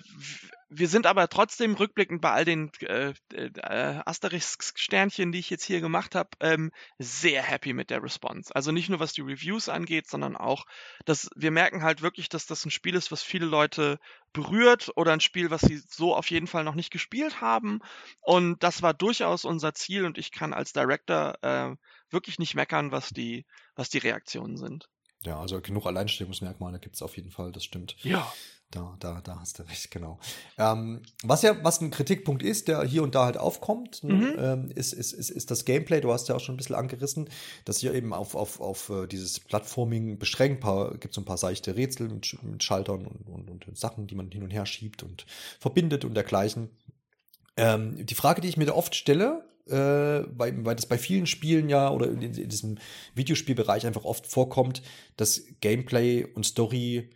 wir 0.77 0.89
sind 0.89 1.07
aber 1.07 1.29
trotzdem 1.29 1.75
rückblickend 1.75 2.21
bei 2.21 2.33
all 2.33 2.45
den 2.45 2.71
äh, 2.81 3.15
äh, 3.33 4.03
Asterix-Sternchen, 4.05 5.31
die 5.31 5.39
ich 5.39 5.51
jetzt 5.51 5.65
hier 5.65 5.81
gemacht 5.81 6.15
habe, 6.15 6.31
ähm, 6.41 6.73
sehr 6.99 7.43
happy 7.43 7.73
mit 7.73 7.91
der 7.91 8.03
Response. 8.03 8.55
Also 8.55 8.73
nicht 8.73 8.89
nur 8.89 8.99
was 8.99 9.13
die 9.13 9.21
Reviews 9.21 9.69
angeht, 9.69 10.09
sondern 10.09 10.37
auch, 10.37 10.65
dass 11.05 11.31
wir 11.37 11.51
merken 11.51 11.83
halt 11.83 12.03
wirklich, 12.03 12.29
dass 12.29 12.47
das 12.47 12.65
ein 12.65 12.71
Spiel 12.71 12.97
ist, 12.97 13.13
was 13.13 13.23
viele 13.23 13.47
Leute 13.47 13.99
berührt 14.33 14.91
oder 14.97 15.13
ein 15.13 15.21
Spiel, 15.21 15.51
was 15.51 15.61
sie 15.61 15.81
so 15.89 16.15
auf 16.15 16.31
jeden 16.31 16.47
Fall 16.49 16.65
noch 16.65 16.75
nicht 16.75 16.91
gespielt 16.91 17.41
haben. 17.41 17.81
Und 18.21 18.63
das 18.63 18.83
war 18.83 18.95
durchaus 18.95 19.45
unser 19.45 19.75
Ziel 19.75 20.05
und 20.05 20.19
ich 20.19 20.33
kann 20.33 20.53
als 20.53 20.73
Director 20.73 21.35
äh, 21.43 21.77
wirklich 22.11 22.39
nicht 22.39 22.55
meckern, 22.55 22.91
was 22.91 23.11
die, 23.11 23.47
was 23.77 23.91
die 23.91 23.99
Reaktionen 23.99 24.57
sind. 24.57 24.89
Ja, 25.23 25.39
also 25.39 25.61
genug 25.61 25.87
Alleinstellungsmerkmale 25.87 26.79
gibt 26.79 26.97
es 26.97 27.03
auf 27.03 27.17
jeden 27.17 27.31
Fall, 27.31 27.53
das 27.53 27.65
stimmt. 27.65 27.97
Ja. 28.03 28.31
Da, 28.75 28.97
da, 28.99 29.21
da 29.23 29.39
hast 29.39 29.61
du 29.61 29.63
recht, 29.63 29.93
genau. 29.93 30.19
Ähm, 30.59 31.03
was 31.23 31.43
ja, 31.43 31.57
was 31.63 31.81
ein 31.81 31.93
Kritikpunkt 31.93 32.43
ist, 32.43 32.67
der 32.67 32.83
hier 32.83 33.05
und 33.05 33.15
da 33.15 33.25
halt 33.25 33.37
aufkommt, 33.37 34.03
ne, 34.03 34.15
mhm. 34.15 34.35
ähm, 34.37 34.71
ist, 34.75 34.93
ist, 34.93 35.13
ist, 35.13 35.31
ist 35.31 35.51
das 35.53 35.65
Gameplay. 35.65 36.01
Du 36.01 36.13
hast 36.13 36.29
ja 36.29 36.35
auch 36.35 36.41
schon 36.41 36.57
ein 36.57 36.59
bisschen 36.59 36.75
angerissen, 36.75 37.31
dass 37.65 37.79
hier 37.79 37.95
eben 37.95 38.13
auf, 38.13 38.35
auf, 38.35 38.61
auf 38.61 38.91
uh, 38.91 39.07
dieses 39.07 39.39
Plattforming 39.39 40.19
beschränkt. 40.19 40.61
Paar, 40.61 40.97
gibt 40.99 41.15
so 41.15 41.21
ein 41.21 41.25
paar 41.25 41.37
seichte 41.37 41.77
Rätsel 41.77 42.09
mit, 42.09 42.37
mit 42.43 42.65
Schaltern 42.65 43.07
und, 43.07 43.51
und, 43.51 43.69
und, 43.69 43.79
Sachen, 43.79 44.09
die 44.09 44.17
man 44.17 44.31
hin 44.33 44.43
und 44.43 44.51
her 44.51 44.67
schiebt 44.67 45.05
und 45.05 45.25
verbindet 45.61 46.05
und 46.05 46.15
dergleichen. 46.15 46.71
Ähm, 47.57 48.05
die 48.05 48.15
Frage, 48.17 48.41
die 48.41 48.49
ich 48.49 48.57
mir 48.57 48.67
da 48.67 48.73
oft 48.73 48.97
stelle, 48.97 49.45
äh, 49.69 49.75
weil, 50.37 50.65
weil 50.65 50.75
das 50.75 50.87
bei 50.87 50.99
vielen 50.99 51.27
Spielen 51.27 51.69
ja 51.69 51.91
oder 51.91 52.09
in, 52.09 52.23
in 52.23 52.49
diesem 52.49 52.79
Videospielbereich 53.15 53.87
einfach 53.87 54.05
oft 54.05 54.27
vorkommt, 54.27 54.83
dass 55.17 55.45
Gameplay 55.61 56.25
und 56.25 56.45
Story 56.45 57.11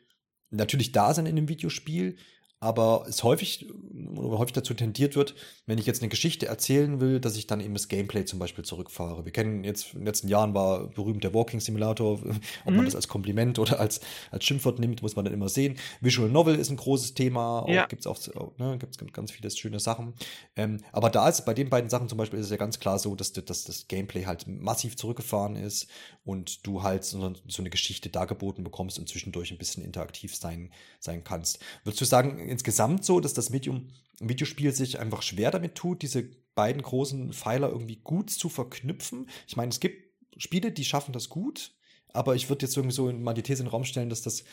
natürlich 0.51 0.93
da 0.93 1.15
sind 1.15 1.27
in 1.27 1.37
einem 1.37 1.49
Videospiel, 1.49 2.17
aber 2.61 3.05
es 3.09 3.23
häufig 3.23 3.69
oder 4.17 4.39
häufig 4.39 4.53
dazu 4.53 4.75
tendiert 4.75 5.15
wird, 5.15 5.37
wenn 5.67 5.79
ich 5.79 5.87
jetzt 5.87 6.03
eine 6.03 6.09
Geschichte 6.09 6.47
erzählen 6.47 7.01
will, 7.01 7.21
dass 7.21 7.37
ich 7.37 7.47
dann 7.47 7.61
eben 7.61 7.75
das 7.75 7.87
Gameplay 7.87 8.25
zum 8.25 8.41
Beispiel 8.41 8.65
zurückfahre. 8.65 9.25
Wir 9.25 9.31
kennen 9.31 9.63
jetzt 9.63 9.93
in 9.93 10.01
den 10.01 10.07
letzten 10.07 10.27
Jahren 10.27 10.55
war 10.55 10.89
berühmt 10.89 11.23
der 11.23 11.33
Walking 11.35 11.61
Simulator, 11.61 12.15
ob 12.65 12.71
mhm. 12.71 12.77
man 12.77 12.85
das 12.85 12.97
als 12.97 13.07
Kompliment 13.07 13.61
oder 13.61 13.79
als, 13.79 14.01
als 14.33 14.45
Schimpfwort 14.45 14.81
nimmt, 14.81 15.03
muss 15.03 15.15
man 15.15 15.25
dann 15.25 15.35
immer 15.35 15.49
sehen. 15.49 15.77
Visual 16.01 16.29
Novel 16.29 16.57
ist 16.57 16.71
ein 16.71 16.77
großes 16.77 17.15
Thema, 17.15 17.65
ja. 17.69 17.87
gibt's 17.87 18.09
auch, 18.09 18.19
ne, 18.59 18.77
gibt's 18.79 18.99
ganz 19.13 19.31
viele 19.31 19.51
schöne 19.53 19.79
Sachen. 19.79 20.15
Ähm, 20.57 20.79
aber 20.91 21.11
da 21.11 21.29
ist 21.29 21.45
bei 21.45 21.55
den 21.55 21.71
beiden 21.71 21.89
Sachen 21.89 22.09
zum 22.09 22.19
Beispiel 22.19 22.41
ist 22.41 22.47
es 22.47 22.51
ja 22.51 22.57
ganz 22.57 22.81
klar 22.81 22.99
so, 22.99 23.15
dass, 23.15 23.33
dass 23.33 23.65
das 23.65 23.87
Gameplay 23.87 24.25
halt 24.25 24.49
massiv 24.49 24.97
zurückgefahren 24.97 25.55
ist 25.55 25.87
und 26.29 26.67
du 26.67 26.83
halt 26.83 27.05
so, 27.05 27.33
so 27.47 27.63
eine 27.63 27.71
Geschichte 27.71 28.11
dargeboten 28.11 28.63
bekommst 28.63 28.99
und 28.99 29.09
zwischendurch 29.09 29.51
ein 29.51 29.57
bisschen 29.57 29.83
interaktiv 29.83 30.37
sein, 30.37 30.71
sein 31.01 31.25
kannst. 31.25 31.59
Würdest 31.85 32.03
du 32.03 32.05
sagen, 32.05 32.39
insgesamt 32.39 33.03
so, 33.03 33.19
dass 33.19 33.33
das 33.33 33.49
Medium, 33.49 33.89
Videospiel 34.21 34.73
sich 34.73 34.99
einfach 34.99 35.23
schwer 35.23 35.51
damit 35.51 35.75
tut, 35.75 36.03
diese 36.03 36.25
beiden 36.55 36.83
großen 36.83 37.33
Pfeiler 37.33 37.71
irgendwie 37.71 37.97
gut 37.97 38.29
zu 38.29 38.51
verknüpfen. 38.51 39.27
Ich 39.47 39.57
meine, 39.57 39.71
es 39.71 39.81
gibt 39.81 40.05
Spiele, 40.37 40.71
die 40.71 40.85
schaffen 40.85 41.15
das 41.15 41.31
gut, 41.31 41.73
aber 42.13 42.35
ich 42.35 42.51
würde 42.51 42.67
jetzt 42.67 42.77
irgendwie 42.77 42.95
so 42.95 43.11
mal 43.11 43.33
die 43.33 43.43
These 43.43 43.63
in 43.63 43.67
den 43.67 43.71
Raum 43.71 43.85
stellen, 43.85 44.11
dass 44.11 44.21
das 44.21 44.45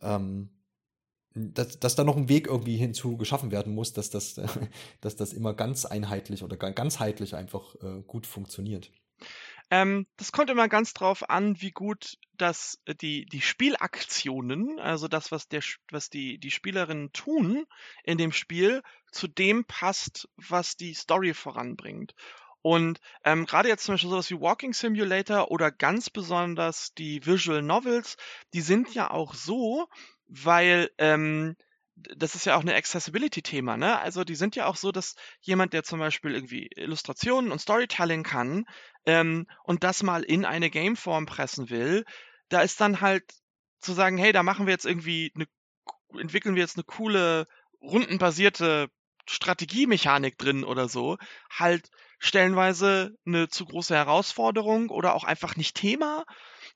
ähm, 0.00 0.48
dass, 1.34 1.78
dass 1.78 1.94
da 1.94 2.04
noch 2.04 2.16
ein 2.16 2.30
Weg 2.30 2.46
irgendwie 2.46 2.78
hinzu 2.78 3.18
geschaffen 3.18 3.50
werden 3.50 3.74
muss, 3.74 3.92
dass 3.92 4.08
das, 4.08 4.40
dass 5.02 5.14
das 5.14 5.34
immer 5.34 5.52
ganz 5.52 5.84
einheitlich 5.84 6.42
oder 6.42 6.56
ganzheitlich 6.56 7.36
einfach 7.36 7.74
äh, 7.82 8.02
gut 8.06 8.26
funktioniert. 8.26 8.90
Ähm, 9.70 10.06
das 10.16 10.32
kommt 10.32 10.50
immer 10.50 10.68
ganz 10.68 10.94
drauf 10.94 11.28
an, 11.28 11.60
wie 11.60 11.72
gut 11.72 12.16
das 12.32 12.80
äh, 12.86 12.94
die 12.94 13.26
die 13.26 13.42
Spielaktionen, 13.42 14.78
also 14.78 15.08
das, 15.08 15.30
was 15.30 15.48
der 15.48 15.62
was 15.90 16.08
die 16.08 16.38
die 16.38 16.50
Spielerinnen 16.50 17.12
tun 17.12 17.66
in 18.04 18.18
dem 18.18 18.32
Spiel, 18.32 18.82
zu 19.12 19.28
dem 19.28 19.64
passt, 19.64 20.28
was 20.36 20.76
die 20.76 20.94
Story 20.94 21.34
voranbringt. 21.34 22.14
Und 22.62 23.00
ähm, 23.24 23.46
gerade 23.46 23.68
jetzt 23.68 23.84
zum 23.84 23.94
Beispiel 23.94 24.10
sowas 24.10 24.30
wie 24.30 24.40
Walking 24.40 24.72
Simulator 24.72 25.50
oder 25.50 25.70
ganz 25.70 26.10
besonders 26.10 26.92
die 26.94 27.24
Visual 27.24 27.62
Novels, 27.62 28.16
die 28.52 28.60
sind 28.60 28.94
ja 28.94 29.10
auch 29.10 29.34
so, 29.34 29.88
weil 30.26 30.90
ähm, 30.98 31.56
das 32.16 32.34
ist 32.34 32.46
ja 32.46 32.56
auch 32.56 32.62
eine 32.62 32.74
Accessibility-Thema, 32.74 33.76
ne? 33.76 33.98
Also 33.98 34.24
die 34.24 34.34
sind 34.34 34.56
ja 34.56 34.66
auch 34.66 34.76
so, 34.76 34.92
dass 34.92 35.14
jemand, 35.40 35.72
der 35.72 35.82
zum 35.82 35.98
Beispiel 35.98 36.32
irgendwie 36.32 36.68
Illustrationen 36.76 37.52
und 37.52 37.60
Storytelling 37.60 38.22
kann 38.22 38.64
ähm, 39.06 39.46
und 39.64 39.84
das 39.84 40.02
mal 40.02 40.22
in 40.22 40.44
eine 40.44 40.70
Gameform 40.70 41.26
pressen 41.26 41.70
will, 41.70 42.04
da 42.48 42.60
ist 42.62 42.80
dann 42.80 43.00
halt 43.00 43.24
zu 43.80 43.92
sagen, 43.92 44.18
hey, 44.18 44.32
da 44.32 44.42
machen 44.42 44.66
wir 44.66 44.72
jetzt 44.72 44.86
irgendwie 44.86 45.32
eine, 45.34 45.46
entwickeln 46.20 46.54
wir 46.54 46.62
jetzt 46.62 46.76
eine 46.76 46.84
coole 46.84 47.46
rundenbasierte 47.80 48.88
Strategiemechanik 49.28 50.38
drin 50.38 50.64
oder 50.64 50.88
so, 50.88 51.18
halt 51.50 51.90
stellenweise 52.18 53.14
eine 53.26 53.48
zu 53.48 53.66
große 53.66 53.94
Herausforderung 53.94 54.88
oder 54.88 55.14
auch 55.14 55.24
einfach 55.24 55.56
nicht 55.56 55.76
Thema 55.76 56.24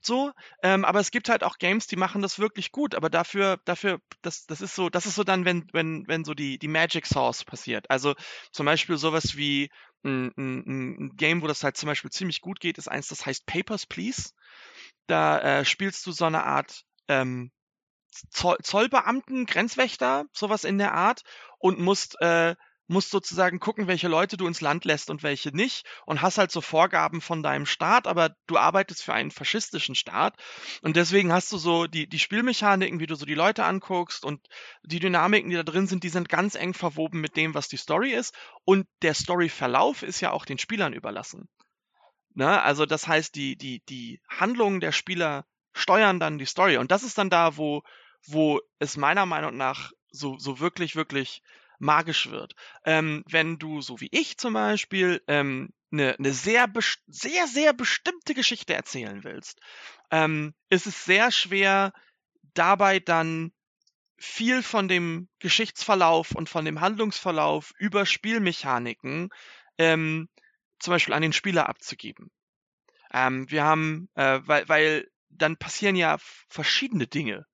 so. 0.07 0.33
Ähm, 0.63 0.85
aber 0.85 1.01
es 1.01 1.11
gibt 1.11 1.29
halt 1.29 1.45
auch 1.45 1.59
Games, 1.59 1.87
die 1.87 1.97
machen 1.97 2.23
das 2.23 2.39
wirklich 2.39 2.73
gut. 2.73 2.95
Aber 2.95 3.11
dafür, 3.11 3.59
dafür, 3.65 4.01
das, 4.23 4.47
das 4.47 4.61
ist 4.61 4.75
so, 4.75 4.89
das 4.89 5.07
ist 5.07 5.15
so 5.15 5.25
dann, 5.25 5.45
wenn, 5.45 5.67
wenn, 5.73 6.07
wenn 6.09 6.25
so 6.25 6.35
die, 6.35 6.59
die 6.59 6.69
Magic 6.69 7.07
Source 7.07 7.45
passiert. 7.45 7.91
Also 7.91 8.15
zum 8.53 8.67
Beispiel 8.67 8.97
sowas 8.99 9.37
wie 9.37 9.71
ein, 10.05 10.33
ein, 10.37 10.65
ein 10.67 11.17
Game, 11.17 11.43
wo 11.43 11.47
das 11.47 11.65
halt 11.65 11.77
zum 11.77 11.87
Beispiel 11.89 12.11
ziemlich 12.11 12.41
gut 12.41 12.61
geht, 12.61 12.79
ist 12.79 12.89
eins, 12.89 13.09
das 13.09 13.27
heißt 13.27 13.47
Papers, 13.47 13.87
Please. 13.87 14.31
Da 15.07 15.39
äh, 15.39 15.65
spielst 15.65 16.07
du 16.07 16.13
so 16.13 16.25
eine 16.25 16.45
Art 16.45 16.85
ähm, 17.09 17.51
Zoll 18.31 18.59
Zollbeamten, 18.63 19.47
Grenzwächter, 19.47 20.27
sowas 20.33 20.65
in 20.65 20.79
der 20.79 20.93
Art 20.95 21.23
und 21.59 21.79
musst 21.79 22.21
äh, 22.21 22.55
musst 22.89 23.11
sozusagen 23.11 23.61
gucken, 23.61 23.87
welche 23.87 24.09
Leute 24.09 24.37
du 24.37 24.47
ins 24.47 24.61
Land 24.61 24.85
lässt 24.85 25.11
und 25.11 25.22
welche 25.22 25.55
nicht 25.55 25.87
und 26.07 26.22
hast 26.22 26.39
halt 26.39 26.51
so 26.51 26.61
Vorgaben 26.61 27.20
von 27.20 27.43
deinem 27.43 27.66
Staat, 27.66 28.07
aber 28.07 28.35
du 28.47 28.57
arbeitest 28.57 29.03
für 29.03 29.14
einen 29.14 29.30
faschistischen 29.30 29.95
Staat 29.95 30.37
und 30.83 30.97
deswegen 30.97 31.33
hast 31.33 31.51
du 31.53 31.59
so 31.59 31.87
die, 31.87 32.09
die 32.09 32.18
Spielmechaniken, 32.18 33.01
wie 33.01 33.07
du 33.07 33.14
so 33.14 33.26
die 33.26 33.35
Leute 33.35 33.64
anguckst 33.64 34.24
und 34.24 34.47
die 34.83 35.01
Dynamiken, 35.01 35.51
die 35.51 35.57
da 35.57 35.62
drin 35.62 35.87
sind, 35.87 36.05
die 36.05 36.09
sind 36.09 36.28
ganz 36.28 36.55
eng 36.55 36.74
verwoben 36.74 37.20
mit 37.20 37.37
dem, 37.37 37.55
was 37.55 37.68
die 37.68 37.76
Story 37.76 38.12
ist 38.12 38.35
und 38.64 38.87
der 39.03 39.14
Storyverlauf 39.14 40.03
ist 40.03 40.20
ja 40.20 40.33
auch 40.33 40.45
den 40.45 40.59
Spielern 40.59 40.93
überlassen. 40.93 41.49
Ne? 42.35 42.61
Also 42.62 42.87
das 42.87 43.07
heißt, 43.07 43.35
die, 43.35 43.57
die, 43.57 43.83
die 43.89 44.20
Handlungen 44.28 44.80
der 44.80 44.93
Spieler 44.93 45.47
steuern 45.72 46.20
dann 46.20 46.39
die 46.39 46.47
Story 46.47 46.76
und 46.76 46.91
das 46.91 47.03
ist 47.03 47.18
dann 47.18 47.30
da, 47.30 47.57
wo, 47.57 47.83
wo 48.26 48.61
es 48.78 48.97
meiner 48.97 49.26
Meinung 49.26 49.57
nach 49.57 49.93
so, 50.11 50.39
so 50.39 50.61
wirklich, 50.61 50.97
wirklich 50.97 51.43
magisch 51.83 52.30
wird. 52.30 52.55
Ähm, 52.85 53.24
wenn 53.28 53.59
du, 53.59 53.80
so 53.80 54.01
wie 54.01 54.09
ich 54.11 54.39
zum 54.39 54.55
Beispiel, 54.55 55.22
ähm, 55.26 55.70
eine, 55.91 56.16
eine 56.18 56.33
sehr, 56.33 56.72
sehr, 57.07 57.47
sehr 57.47 57.72
bestimmte 57.74 58.35
Geschichte 58.35 58.74
erzählen 58.74 59.24
willst, 59.24 59.61
ähm, 60.11 60.55
ist 60.70 60.87
es 60.87 61.05
sehr 61.05 61.30
schwer, 61.30 61.93
dabei 62.55 62.99
dann 62.99 63.53
viel 64.16 64.62
von 64.62 64.89
dem 64.89 65.28
Geschichtsverlauf 65.41 66.33
und 66.33 66.49
von 66.49 66.64
dem 66.64 66.80
Handlungsverlauf 66.80 67.72
über 67.78 68.07
Spielmechaniken 68.07 69.30
ähm, 69.78 70.28
zum 70.78 70.93
Beispiel 70.93 71.14
an 71.14 71.22
den 71.22 71.33
Spieler 71.33 71.68
abzugeben. 71.68 72.30
Ähm, 73.12 73.51
wir 73.51 73.64
haben, 73.64 74.09
äh, 74.14 74.41
weil, 74.45 74.68
weil 74.68 75.11
dann 75.28 75.57
passieren 75.57 75.97
ja 75.97 76.18
verschiedene 76.49 77.07
Dinge 77.07 77.47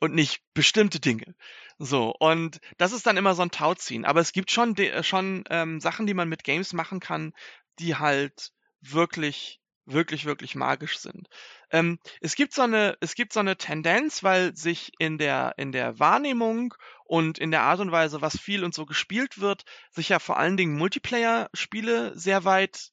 und 0.00 0.14
nicht 0.14 0.42
bestimmte 0.54 1.00
Dinge. 1.00 1.34
So, 1.78 2.14
und 2.18 2.60
das 2.78 2.92
ist 2.92 3.06
dann 3.06 3.16
immer 3.16 3.34
so 3.34 3.42
ein 3.42 3.50
Tauziehen. 3.50 4.04
Aber 4.04 4.20
es 4.20 4.32
gibt 4.32 4.50
schon, 4.50 4.76
schon 5.02 5.44
ähm, 5.50 5.80
Sachen, 5.80 6.06
die 6.06 6.14
man 6.14 6.28
mit 6.28 6.44
Games 6.44 6.72
machen 6.72 7.00
kann, 7.00 7.32
die 7.78 7.96
halt 7.96 8.52
wirklich, 8.80 9.60
wirklich, 9.86 10.24
wirklich 10.24 10.54
magisch 10.54 10.98
sind. 10.98 11.28
Ähm, 11.70 11.98
es 12.20 12.36
gibt 12.36 12.54
so 12.54 12.62
eine, 12.62 12.96
es 13.00 13.14
gibt 13.14 13.32
so 13.32 13.40
eine 13.40 13.56
Tendenz, 13.56 14.22
weil 14.22 14.56
sich 14.56 14.92
in 14.98 15.18
der, 15.18 15.54
in 15.56 15.72
der 15.72 15.98
Wahrnehmung 15.98 16.74
und 17.04 17.38
in 17.38 17.50
der 17.50 17.62
Art 17.62 17.80
und 17.80 17.92
Weise, 17.92 18.22
was 18.22 18.38
viel 18.38 18.64
und 18.64 18.74
so 18.74 18.86
gespielt 18.86 19.40
wird, 19.40 19.64
sich 19.90 20.08
ja 20.08 20.18
vor 20.18 20.38
allen 20.38 20.56
Dingen 20.56 20.76
Multiplayer-Spiele 20.76 22.16
sehr 22.16 22.44
weit 22.44 22.90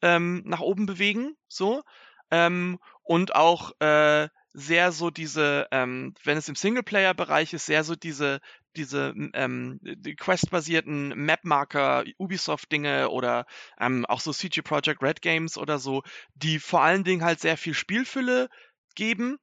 ähm, 0.00 0.42
nach 0.46 0.60
oben 0.60 0.86
bewegen, 0.86 1.36
so. 1.48 1.82
Ähm, 2.30 2.78
und 3.02 3.34
auch 3.34 3.72
äh, 3.80 4.28
sehr 4.54 4.92
so 4.92 5.10
diese, 5.10 5.66
ähm, 5.70 6.14
wenn 6.24 6.36
es 6.36 6.48
im 6.48 6.54
Singleplayer-Bereich 6.54 7.52
ist, 7.52 7.66
sehr 7.66 7.84
so 7.84 7.94
diese, 7.96 8.40
diese 8.76 9.14
ähm, 9.34 9.80
Quest-basierten 10.18 11.08
Map-Marker, 11.08 12.04
Ubisoft-Dinge 12.18 13.08
oder 13.10 13.46
ähm, 13.80 14.04
auch 14.06 14.20
so 14.20 14.32
CG 14.32 14.62
Project 14.62 15.02
Red 15.02 15.22
Games 15.22 15.56
oder 15.56 15.78
so, 15.78 16.02
die 16.34 16.58
vor 16.58 16.82
allen 16.82 17.04
Dingen 17.04 17.24
halt 17.24 17.40
sehr 17.40 17.56
viel 17.56 17.74
Spielfülle 17.74 18.48
geben. 18.94 19.38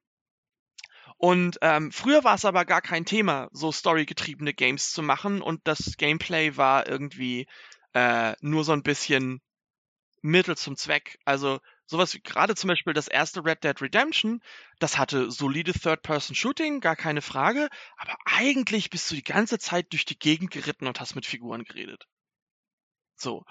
Und 1.16 1.58
ähm, 1.60 1.92
früher 1.92 2.24
war 2.24 2.36
es 2.36 2.44
aber 2.44 2.64
gar 2.64 2.80
kein 2.80 3.04
Thema, 3.04 3.48
so 3.52 3.72
storygetriebene 3.72 4.54
Games 4.54 4.92
zu 4.92 5.02
machen 5.02 5.42
und 5.42 5.60
das 5.64 5.96
Gameplay 5.98 6.56
war 6.56 6.88
irgendwie 6.88 7.46
äh, 7.92 8.34
nur 8.40 8.64
so 8.64 8.72
ein 8.72 8.82
bisschen 8.82 9.42
Mittel 10.22 10.56
zum 10.56 10.76
Zweck. 10.76 11.18
Also 11.24 11.60
Sowas 11.90 12.14
wie 12.14 12.20
gerade 12.20 12.54
zum 12.54 12.68
Beispiel 12.68 12.92
das 12.92 13.08
erste 13.08 13.44
Red 13.44 13.64
Dead 13.64 13.82
Redemption, 13.82 14.40
das 14.78 14.96
hatte 14.96 15.28
solide 15.32 15.72
Third-Person-Shooting, 15.72 16.80
gar 16.80 16.94
keine 16.94 17.20
Frage, 17.20 17.68
aber 17.96 18.16
eigentlich 18.26 18.90
bist 18.90 19.10
du 19.10 19.16
die 19.16 19.24
ganze 19.24 19.58
Zeit 19.58 19.92
durch 19.92 20.04
die 20.04 20.16
Gegend 20.16 20.52
geritten 20.52 20.86
und 20.86 21.00
hast 21.00 21.16
mit 21.16 21.26
Figuren 21.26 21.64
geredet. 21.64 22.06
So. 23.16 23.44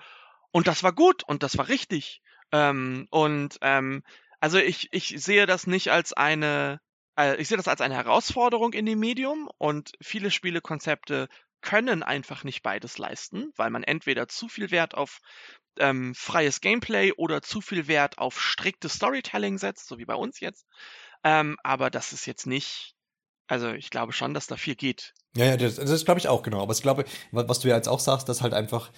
Und 0.51 0.67
das 0.67 0.83
war 0.83 0.93
gut 0.93 1.21
und 1.23 1.43
das 1.43 1.57
war 1.57 1.67
richtig. 1.67 2.21
Ähm, 2.53 3.07
und 3.11 3.57
ähm, 3.61 4.03
also 4.39 4.57
ich, 4.57 4.87
ich 4.93 5.21
sehe 5.21 5.45
das 5.45 5.67
nicht 5.67 5.91
als 5.91 6.13
eine, 6.13 6.79
äh, 7.17 7.35
ich 7.41 7.49
sehe 7.49 7.57
das 7.57 7.67
als 7.67 7.81
eine 7.81 7.95
Herausforderung 7.95 8.71
in 8.71 8.85
dem 8.85 8.99
Medium 8.99 9.49
und 9.57 9.91
viele 9.99 10.31
Spielekonzepte 10.31 11.27
können 11.61 12.03
einfach 12.03 12.43
nicht 12.43 12.63
beides 12.63 12.97
leisten, 12.97 13.51
weil 13.55 13.69
man 13.69 13.83
entweder 13.83 14.27
zu 14.27 14.47
viel 14.47 14.71
Wert 14.71 14.95
auf 14.95 15.19
ähm, 15.77 16.13
freies 16.15 16.61
Gameplay 16.61 17.11
oder 17.13 17.41
zu 17.41 17.61
viel 17.61 17.87
Wert 17.87 18.17
auf 18.17 18.41
striktes 18.41 18.93
Storytelling 18.93 19.57
setzt, 19.57 19.87
so 19.87 19.97
wie 19.97 20.05
bei 20.05 20.15
uns 20.15 20.39
jetzt. 20.39 20.65
Ähm, 21.23 21.57
aber 21.63 21.89
das 21.89 22.13
ist 22.13 22.25
jetzt 22.25 22.47
nicht, 22.47 22.95
also 23.47 23.71
ich 23.71 23.89
glaube 23.89 24.13
schon, 24.13 24.33
dass 24.33 24.47
da 24.47 24.57
viel 24.57 24.75
geht. 24.75 25.13
Ja, 25.35 25.45
ja, 25.45 25.57
das, 25.57 25.75
das 25.75 26.05
glaube 26.05 26.19
ich 26.19 26.27
auch, 26.27 26.43
genau. 26.43 26.61
Aber 26.61 26.73
ich 26.73 26.81
glaube, 26.81 27.05
was 27.31 27.59
du 27.59 27.67
ja 27.67 27.75
jetzt 27.75 27.89
auch 27.89 27.99
sagst, 27.99 28.29
dass 28.29 28.41
halt 28.41 28.53
einfach 28.53 28.91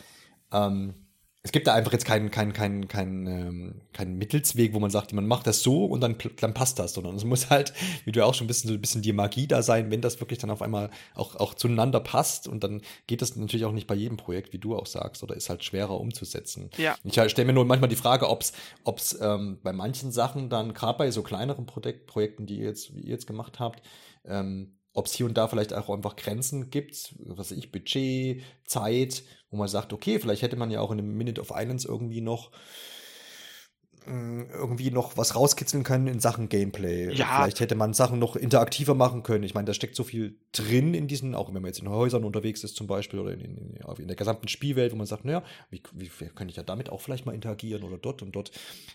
ähm, 0.51 1.07
es 1.43 1.51
gibt 1.51 1.65
da 1.65 1.73
einfach 1.73 1.91
jetzt 1.91 2.05
keinen 2.05 2.29
keinen 2.29 2.53
keinen 2.53 2.87
keinen 2.87 3.25
ähm, 3.25 3.81
keinen 3.93 4.17
Mittelsweg, 4.17 4.73
wo 4.73 4.79
man 4.79 4.91
sagt, 4.91 5.11
man 5.13 5.25
macht 5.25 5.47
das 5.47 5.63
so 5.63 5.85
und 5.85 6.01
dann 6.01 6.15
dann 6.39 6.53
passt 6.53 6.77
das, 6.77 6.93
sondern 6.93 7.15
es 7.15 7.23
muss 7.23 7.49
halt, 7.49 7.73
wie 8.05 8.11
du 8.11 8.19
ja 8.19 8.25
auch 8.25 8.35
schon 8.35 8.45
ein 8.45 8.47
bisschen 8.47 8.67
so 8.67 8.75
ein 8.75 8.81
bisschen 8.81 9.01
die 9.01 9.11
Magie 9.11 9.47
da 9.47 9.63
sein, 9.63 9.89
wenn 9.89 10.01
das 10.01 10.19
wirklich 10.19 10.37
dann 10.37 10.51
auf 10.51 10.61
einmal 10.61 10.91
auch 11.15 11.35
auch 11.37 11.55
zueinander 11.55 11.99
passt 11.99 12.47
und 12.47 12.63
dann 12.63 12.81
geht 13.07 13.23
das 13.23 13.35
natürlich 13.35 13.65
auch 13.65 13.71
nicht 13.71 13.87
bei 13.87 13.95
jedem 13.95 14.17
Projekt, 14.17 14.53
wie 14.53 14.59
du 14.59 14.75
auch 14.75 14.85
sagst, 14.85 15.23
oder 15.23 15.35
ist 15.35 15.49
halt 15.49 15.63
schwerer 15.63 15.99
umzusetzen. 15.99 16.69
Ja. 16.77 16.95
Ich 17.03 17.13
stelle 17.13 17.47
mir 17.47 17.53
nur 17.53 17.65
manchmal 17.65 17.89
die 17.89 17.95
Frage, 17.95 18.29
ob 18.29 18.41
es 18.41 18.53
ob's, 18.83 19.17
ähm, 19.19 19.57
bei 19.63 19.73
manchen 19.73 20.11
Sachen 20.11 20.49
dann 20.49 20.75
gerade 20.75 20.97
bei 20.99 21.09
so 21.09 21.23
kleineren 21.23 21.65
Projek 21.65 22.05
Projekten, 22.05 22.45
die 22.45 22.59
ihr 22.59 22.67
jetzt 22.67 22.95
wie 22.95 23.01
ihr 23.01 23.09
jetzt 23.11 23.25
gemacht 23.25 23.59
habt, 23.59 23.81
ähm, 24.25 24.73
ob 24.93 25.05
es 25.05 25.13
hier 25.13 25.25
und 25.25 25.37
da 25.37 25.47
vielleicht 25.47 25.73
auch 25.73 25.89
einfach 25.89 26.15
Grenzen 26.15 26.69
gibt, 26.69 27.15
was 27.19 27.51
weiß 27.51 27.57
ich, 27.57 27.71
Budget, 27.71 28.41
Zeit, 28.65 29.23
wo 29.49 29.57
man 29.57 29.67
sagt, 29.67 29.93
okay, 29.93 30.19
vielleicht 30.19 30.41
hätte 30.41 30.57
man 30.57 30.71
ja 30.71 30.81
auch 30.81 30.91
in 30.91 30.99
einem 30.99 31.15
Minute 31.15 31.41
of 31.41 31.53
Islands 31.55 31.85
irgendwie 31.85 32.19
noch 32.19 32.51
mm, 34.05 34.43
irgendwie 34.51 34.91
noch 34.91 35.15
was 35.15 35.33
rauskitzeln 35.35 35.83
können 35.83 36.07
in 36.07 36.19
Sachen 36.19 36.49
Gameplay. 36.49 37.13
Ja. 37.13 37.37
Vielleicht 37.37 37.61
hätte 37.61 37.75
man 37.75 37.93
Sachen 37.93 38.19
noch 38.19 38.35
interaktiver 38.35 38.93
machen 38.93 39.23
können. 39.23 39.45
Ich 39.45 39.53
meine, 39.53 39.65
da 39.65 39.73
steckt 39.73 39.95
so 39.95 40.03
viel 40.03 40.37
drin 40.51 40.93
in 40.93 41.07
diesen, 41.07 41.35
auch 41.35 41.47
wenn 41.47 41.61
man 41.61 41.69
jetzt 41.69 41.79
in 41.79 41.89
Häusern 41.89 42.25
unterwegs 42.25 42.65
ist 42.65 42.75
zum 42.75 42.87
Beispiel 42.87 43.19
oder 43.19 43.31
in, 43.31 43.39
in, 43.39 43.75
in 43.97 44.07
der 44.07 44.17
gesamten 44.17 44.49
Spielwelt, 44.49 44.91
wo 44.91 44.97
man 44.97 45.07
sagt, 45.07 45.23
naja, 45.23 45.41
wie, 45.69 45.81
wie, 45.93 46.07
könnte 46.07 46.51
ich 46.51 46.57
ja 46.57 46.63
damit 46.63 46.89
auch 46.89 46.99
vielleicht 46.99 47.25
mal 47.25 47.35
interagieren 47.35 47.83
oder 47.83 47.97
dort 47.97 48.21
und 48.21 48.35
dort, 48.35 48.51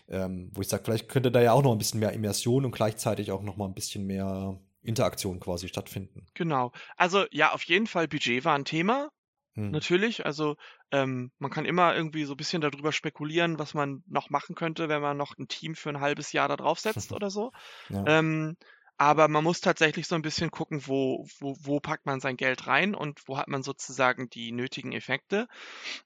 ähm, 0.09 0.51
wo 0.53 0.61
ich 0.61 0.67
sage, 0.67 0.83
vielleicht 0.85 1.09
könnte 1.09 1.31
da 1.31 1.41
ja 1.41 1.53
auch 1.53 1.63
noch 1.63 1.71
ein 1.71 1.79
bisschen 1.79 1.99
mehr 1.99 2.13
Immersion 2.13 2.65
und 2.65 2.71
gleichzeitig 2.71 3.31
auch 3.31 3.41
noch 3.41 3.57
mal 3.57 3.65
ein 3.65 3.73
bisschen 3.73 4.05
mehr 4.05 4.59
Interaktion 4.87 5.39
quasi 5.39 5.67
stattfinden. 5.67 6.25
Genau. 6.33 6.71
Also 6.95 7.25
ja, 7.31 7.51
auf 7.51 7.63
jeden 7.63 7.87
Fall 7.87 8.07
Budget 8.07 8.45
war 8.45 8.55
ein 8.55 8.65
Thema. 8.65 9.09
Hm. 9.55 9.71
Natürlich. 9.71 10.25
Also 10.25 10.55
ähm, 10.91 11.31
man 11.39 11.51
kann 11.51 11.65
immer 11.65 11.93
irgendwie 11.93 12.23
so 12.23 12.33
ein 12.33 12.37
bisschen 12.37 12.61
darüber 12.61 12.93
spekulieren, 12.93 13.59
was 13.59 13.73
man 13.73 14.03
noch 14.07 14.29
machen 14.29 14.55
könnte, 14.55 14.87
wenn 14.87 15.01
man 15.01 15.17
noch 15.17 15.37
ein 15.37 15.49
Team 15.49 15.75
für 15.75 15.89
ein 15.89 15.99
halbes 15.99 16.31
Jahr 16.31 16.47
da 16.47 16.55
draufsetzt 16.55 17.11
oder 17.11 17.29
so. 17.29 17.51
Ja. 17.89 18.03
Ähm, 18.07 18.55
aber 18.99 19.27
man 19.27 19.43
muss 19.43 19.61
tatsächlich 19.61 20.07
so 20.07 20.15
ein 20.15 20.23
bisschen 20.23 20.49
gucken, 20.49 20.87
wo, 20.87 21.27
wo, 21.39 21.55
wo 21.59 21.79
packt 21.79 22.05
man 22.07 22.19
sein 22.19 22.35
Geld 22.35 22.65
rein 22.65 22.95
und 22.95 23.27
wo 23.27 23.37
hat 23.37 23.47
man 23.47 23.61
sozusagen 23.61 24.29
die 24.29 24.51
nötigen 24.51 24.91
Effekte. 24.91 25.47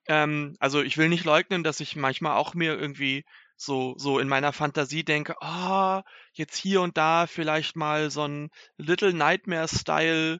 Ähm, 0.07 0.55
also 0.59 0.81
ich 0.81 0.97
will 0.97 1.07
nicht 1.07 1.23
leugnen, 1.23 1.63
dass 1.63 1.79
ich 1.79 1.95
manchmal 1.95 2.35
auch 2.35 2.53
mir 2.53 2.77
irgendwie 2.77 3.23
so, 3.61 3.95
so 3.97 4.19
in 4.19 4.27
meiner 4.27 4.53
Fantasie 4.53 5.03
denke, 5.03 5.41
ah, 5.41 6.03
jetzt 6.33 6.57
hier 6.57 6.81
und 6.81 6.97
da 6.97 7.27
vielleicht 7.27 7.75
mal 7.75 8.09
so 8.09 8.27
ein 8.27 8.49
Little 8.77 9.13
Nightmare-Style 9.13 10.39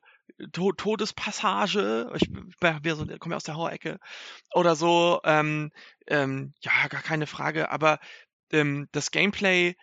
to 0.52 0.72
Todespassage. 0.72 2.12
Ich 2.16 2.32
bin 2.32 2.96
so, 2.96 3.06
komme 3.20 3.34
ja 3.34 3.38
aus 3.38 3.44
der 3.44 3.56
Horror-Ecke. 3.56 4.00
Oder 4.54 4.76
so, 4.76 5.22
ähm, 5.24 5.72
ähm, 6.08 6.54
ja, 6.62 6.88
gar 6.88 7.02
keine 7.02 7.28
Frage. 7.28 7.70
Aber 7.70 8.00
ähm, 8.52 8.88
das 8.92 9.12
Gameplay 9.12 9.76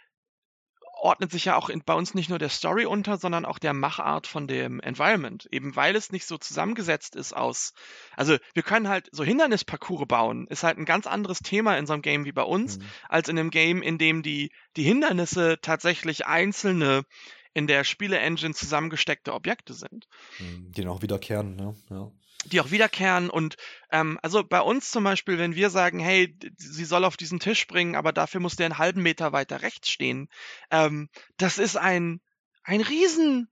ordnet 0.98 1.30
sich 1.30 1.44
ja 1.46 1.56
auch 1.56 1.68
in, 1.68 1.82
bei 1.84 1.94
uns 1.94 2.14
nicht 2.14 2.28
nur 2.28 2.38
der 2.38 2.48
Story 2.48 2.86
unter, 2.86 3.18
sondern 3.18 3.44
auch 3.44 3.58
der 3.58 3.72
Machart 3.72 4.26
von 4.26 4.46
dem 4.46 4.80
Environment. 4.80 5.46
Eben 5.50 5.76
weil 5.76 5.96
es 5.96 6.12
nicht 6.12 6.26
so 6.26 6.38
zusammengesetzt 6.38 7.16
ist 7.16 7.34
aus. 7.34 7.72
Also 8.16 8.36
wir 8.54 8.62
können 8.62 8.88
halt 8.88 9.08
so 9.12 9.24
Hindernisparcours 9.24 10.06
bauen, 10.06 10.46
ist 10.48 10.64
halt 10.64 10.78
ein 10.78 10.84
ganz 10.84 11.06
anderes 11.06 11.38
Thema 11.38 11.76
in 11.78 11.86
so 11.86 11.92
einem 11.92 12.02
Game 12.02 12.24
wie 12.24 12.32
bei 12.32 12.42
uns, 12.42 12.78
mhm. 12.78 12.84
als 13.08 13.28
in 13.28 13.38
einem 13.38 13.50
Game, 13.50 13.82
in 13.82 13.98
dem 13.98 14.22
die, 14.22 14.50
die 14.76 14.84
Hindernisse 14.84 15.58
tatsächlich 15.62 16.26
einzelne 16.26 17.04
in 17.54 17.66
der 17.66 17.84
Spiele-Engine 17.84 18.54
zusammengesteckte 18.54 19.32
Objekte 19.32 19.74
sind. 19.74 20.06
Mhm, 20.38 20.72
die 20.72 20.84
noch 20.84 21.02
wiederkehren, 21.02 21.56
ne? 21.56 21.74
Ja 21.90 22.12
die 22.46 22.60
auch 22.60 22.70
wiederkehren 22.70 23.30
und 23.30 23.56
ähm, 23.90 24.18
also 24.22 24.44
bei 24.44 24.60
uns 24.60 24.90
zum 24.90 25.04
Beispiel, 25.04 25.38
wenn 25.38 25.54
wir 25.54 25.70
sagen, 25.70 25.98
hey, 25.98 26.36
sie 26.56 26.84
soll 26.84 27.04
auf 27.04 27.16
diesen 27.16 27.40
Tisch 27.40 27.60
springen, 27.60 27.96
aber 27.96 28.12
dafür 28.12 28.40
muss 28.40 28.56
der 28.56 28.66
einen 28.66 28.78
halben 28.78 29.02
Meter 29.02 29.32
weiter 29.32 29.62
rechts 29.62 29.90
stehen, 29.90 30.28
ähm, 30.70 31.08
das 31.36 31.58
ist 31.58 31.76
ein 31.76 32.20
ein 32.62 32.80
riesen 32.80 33.48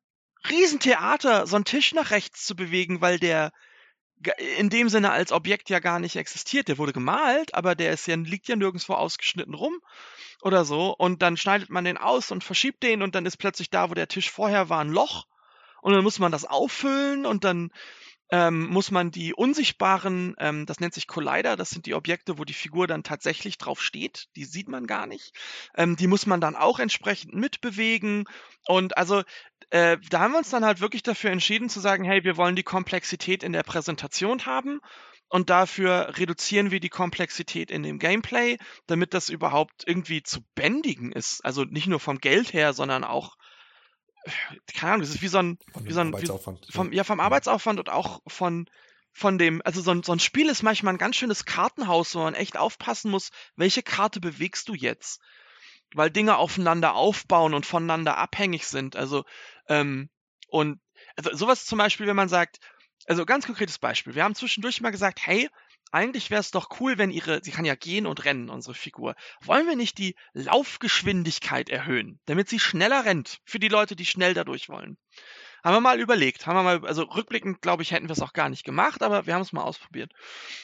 riesen 0.48 0.80
Theater, 0.80 1.46
so 1.46 1.56
einen 1.56 1.64
Tisch 1.64 1.92
nach 1.94 2.10
rechts 2.10 2.44
zu 2.44 2.54
bewegen, 2.54 3.00
weil 3.00 3.18
der 3.18 3.52
in 4.56 4.70
dem 4.70 4.88
Sinne 4.88 5.10
als 5.10 5.32
Objekt 5.32 5.68
ja 5.68 5.78
gar 5.78 5.98
nicht 5.98 6.16
existiert. 6.16 6.68
Der 6.68 6.78
wurde 6.78 6.92
gemalt, 6.92 7.54
aber 7.54 7.74
der 7.74 7.92
ist 7.92 8.06
ja, 8.06 8.16
liegt 8.16 8.48
ja 8.48 8.56
nirgendwo 8.56 8.94
ausgeschnitten 8.94 9.54
rum 9.54 9.78
oder 10.42 10.64
so. 10.64 10.94
Und 10.96 11.22
dann 11.22 11.36
schneidet 11.36 11.68
man 11.70 11.84
den 11.84 11.98
aus 11.98 12.30
und 12.30 12.42
verschiebt 12.42 12.82
den 12.82 13.02
und 13.02 13.14
dann 13.14 13.26
ist 13.26 13.36
plötzlich 13.36 13.70
da, 13.70 13.90
wo 13.90 13.94
der 13.94 14.08
Tisch 14.08 14.30
vorher 14.30 14.68
war, 14.68 14.80
ein 14.80 14.90
Loch. 14.90 15.26
Und 15.82 15.92
dann 15.92 16.02
muss 16.02 16.18
man 16.18 16.32
das 16.32 16.46
auffüllen 16.46 17.26
und 17.26 17.44
dann 17.44 17.70
ähm, 18.30 18.66
muss 18.66 18.90
man 18.90 19.10
die 19.10 19.34
unsichtbaren, 19.34 20.34
ähm, 20.38 20.66
das 20.66 20.80
nennt 20.80 20.94
sich 20.94 21.06
Collider, 21.06 21.56
das 21.56 21.70
sind 21.70 21.86
die 21.86 21.94
Objekte, 21.94 22.38
wo 22.38 22.44
die 22.44 22.54
Figur 22.54 22.86
dann 22.86 23.02
tatsächlich 23.02 23.58
drauf 23.58 23.82
steht, 23.82 24.26
die 24.36 24.44
sieht 24.44 24.68
man 24.68 24.86
gar 24.86 25.06
nicht. 25.06 25.32
Ähm, 25.76 25.96
die 25.96 26.08
muss 26.08 26.26
man 26.26 26.40
dann 26.40 26.56
auch 26.56 26.78
entsprechend 26.78 27.34
mitbewegen. 27.34 28.24
Und 28.66 28.96
also 28.96 29.22
äh, 29.70 29.98
da 30.10 30.20
haben 30.20 30.32
wir 30.32 30.38
uns 30.38 30.50
dann 30.50 30.64
halt 30.64 30.80
wirklich 30.80 31.02
dafür 31.02 31.30
entschieden 31.30 31.68
zu 31.68 31.80
sagen, 31.80 32.04
hey, 32.04 32.24
wir 32.24 32.36
wollen 32.36 32.56
die 32.56 32.62
Komplexität 32.62 33.42
in 33.42 33.52
der 33.52 33.62
Präsentation 33.62 34.44
haben 34.46 34.80
und 35.28 35.50
dafür 35.50 36.16
reduzieren 36.16 36.70
wir 36.70 36.80
die 36.80 36.88
Komplexität 36.88 37.70
in 37.70 37.82
dem 37.82 37.98
Gameplay, 37.98 38.58
damit 38.86 39.14
das 39.14 39.28
überhaupt 39.28 39.84
irgendwie 39.86 40.22
zu 40.22 40.40
bändigen 40.54 41.12
ist. 41.12 41.44
Also 41.44 41.64
nicht 41.64 41.88
nur 41.88 42.00
vom 42.00 42.18
Geld 42.18 42.52
her, 42.52 42.72
sondern 42.72 43.04
auch 43.04 43.36
keine 44.74 44.92
Ahnung, 44.92 45.02
das 45.02 45.14
ist 45.14 45.22
wie 45.22 45.28
so 45.28 45.38
ein, 45.38 45.58
wie 45.80 45.92
so 45.92 46.00
ein 46.00 46.08
Arbeitsaufwand. 46.08 46.68
Wie, 46.68 46.72
vom, 46.72 46.92
ja, 46.92 47.04
vom 47.04 47.20
Arbeitsaufwand 47.20 47.78
und 47.78 47.88
auch 47.88 48.20
von, 48.26 48.68
von 49.12 49.38
dem, 49.38 49.62
also 49.64 49.80
so 49.80 49.92
ein, 49.92 50.02
so 50.02 50.12
ein 50.12 50.20
Spiel 50.20 50.48
ist 50.48 50.62
manchmal 50.62 50.94
ein 50.94 50.98
ganz 50.98 51.16
schönes 51.16 51.44
Kartenhaus, 51.44 52.14
wo 52.14 52.20
man 52.20 52.34
echt 52.34 52.56
aufpassen 52.56 53.10
muss, 53.10 53.30
welche 53.56 53.82
Karte 53.82 54.20
bewegst 54.20 54.68
du 54.68 54.74
jetzt? 54.74 55.20
Weil 55.94 56.10
Dinge 56.10 56.36
aufeinander 56.36 56.94
aufbauen 56.94 57.54
und 57.54 57.66
voneinander 57.66 58.16
abhängig 58.18 58.66
sind. 58.66 58.96
Also, 58.96 59.24
ähm, 59.68 60.10
und 60.48 60.80
also 61.16 61.34
sowas 61.34 61.64
zum 61.64 61.78
Beispiel, 61.78 62.06
wenn 62.06 62.16
man 62.16 62.28
sagt, 62.28 62.58
also 63.06 63.24
ganz 63.24 63.46
konkretes 63.46 63.78
Beispiel, 63.78 64.14
wir 64.14 64.24
haben 64.24 64.34
zwischendurch 64.34 64.80
mal 64.80 64.90
gesagt, 64.90 65.20
hey, 65.24 65.48
eigentlich 65.92 66.30
wäre 66.30 66.40
es 66.40 66.50
doch 66.50 66.80
cool, 66.80 66.98
wenn 66.98 67.10
ihre, 67.10 67.42
sie 67.42 67.50
kann 67.50 67.64
ja 67.64 67.74
gehen 67.74 68.06
und 68.06 68.24
rennen, 68.24 68.50
unsere 68.50 68.74
Figur. 68.74 69.14
Wollen 69.40 69.66
wir 69.66 69.76
nicht 69.76 69.98
die 69.98 70.16
Laufgeschwindigkeit 70.32 71.68
erhöhen, 71.68 72.20
damit 72.26 72.48
sie 72.48 72.58
schneller 72.58 73.04
rennt 73.04 73.38
für 73.44 73.58
die 73.58 73.68
Leute, 73.68 73.96
die 73.96 74.06
schnell 74.06 74.34
dadurch 74.34 74.68
wollen? 74.68 74.98
Haben 75.64 75.76
wir 75.76 75.80
mal 75.80 76.00
überlegt, 76.00 76.46
haben 76.46 76.56
wir 76.56 76.62
mal, 76.62 76.86
also 76.86 77.02
rückblickend 77.02 77.60
glaube 77.60 77.82
ich, 77.82 77.90
hätten 77.90 78.08
wir 78.08 78.12
es 78.12 78.20
auch 78.20 78.32
gar 78.32 78.48
nicht 78.48 78.64
gemacht, 78.64 79.02
aber 79.02 79.26
wir 79.26 79.34
haben 79.34 79.42
es 79.42 79.52
mal 79.52 79.62
ausprobiert. 79.62 80.12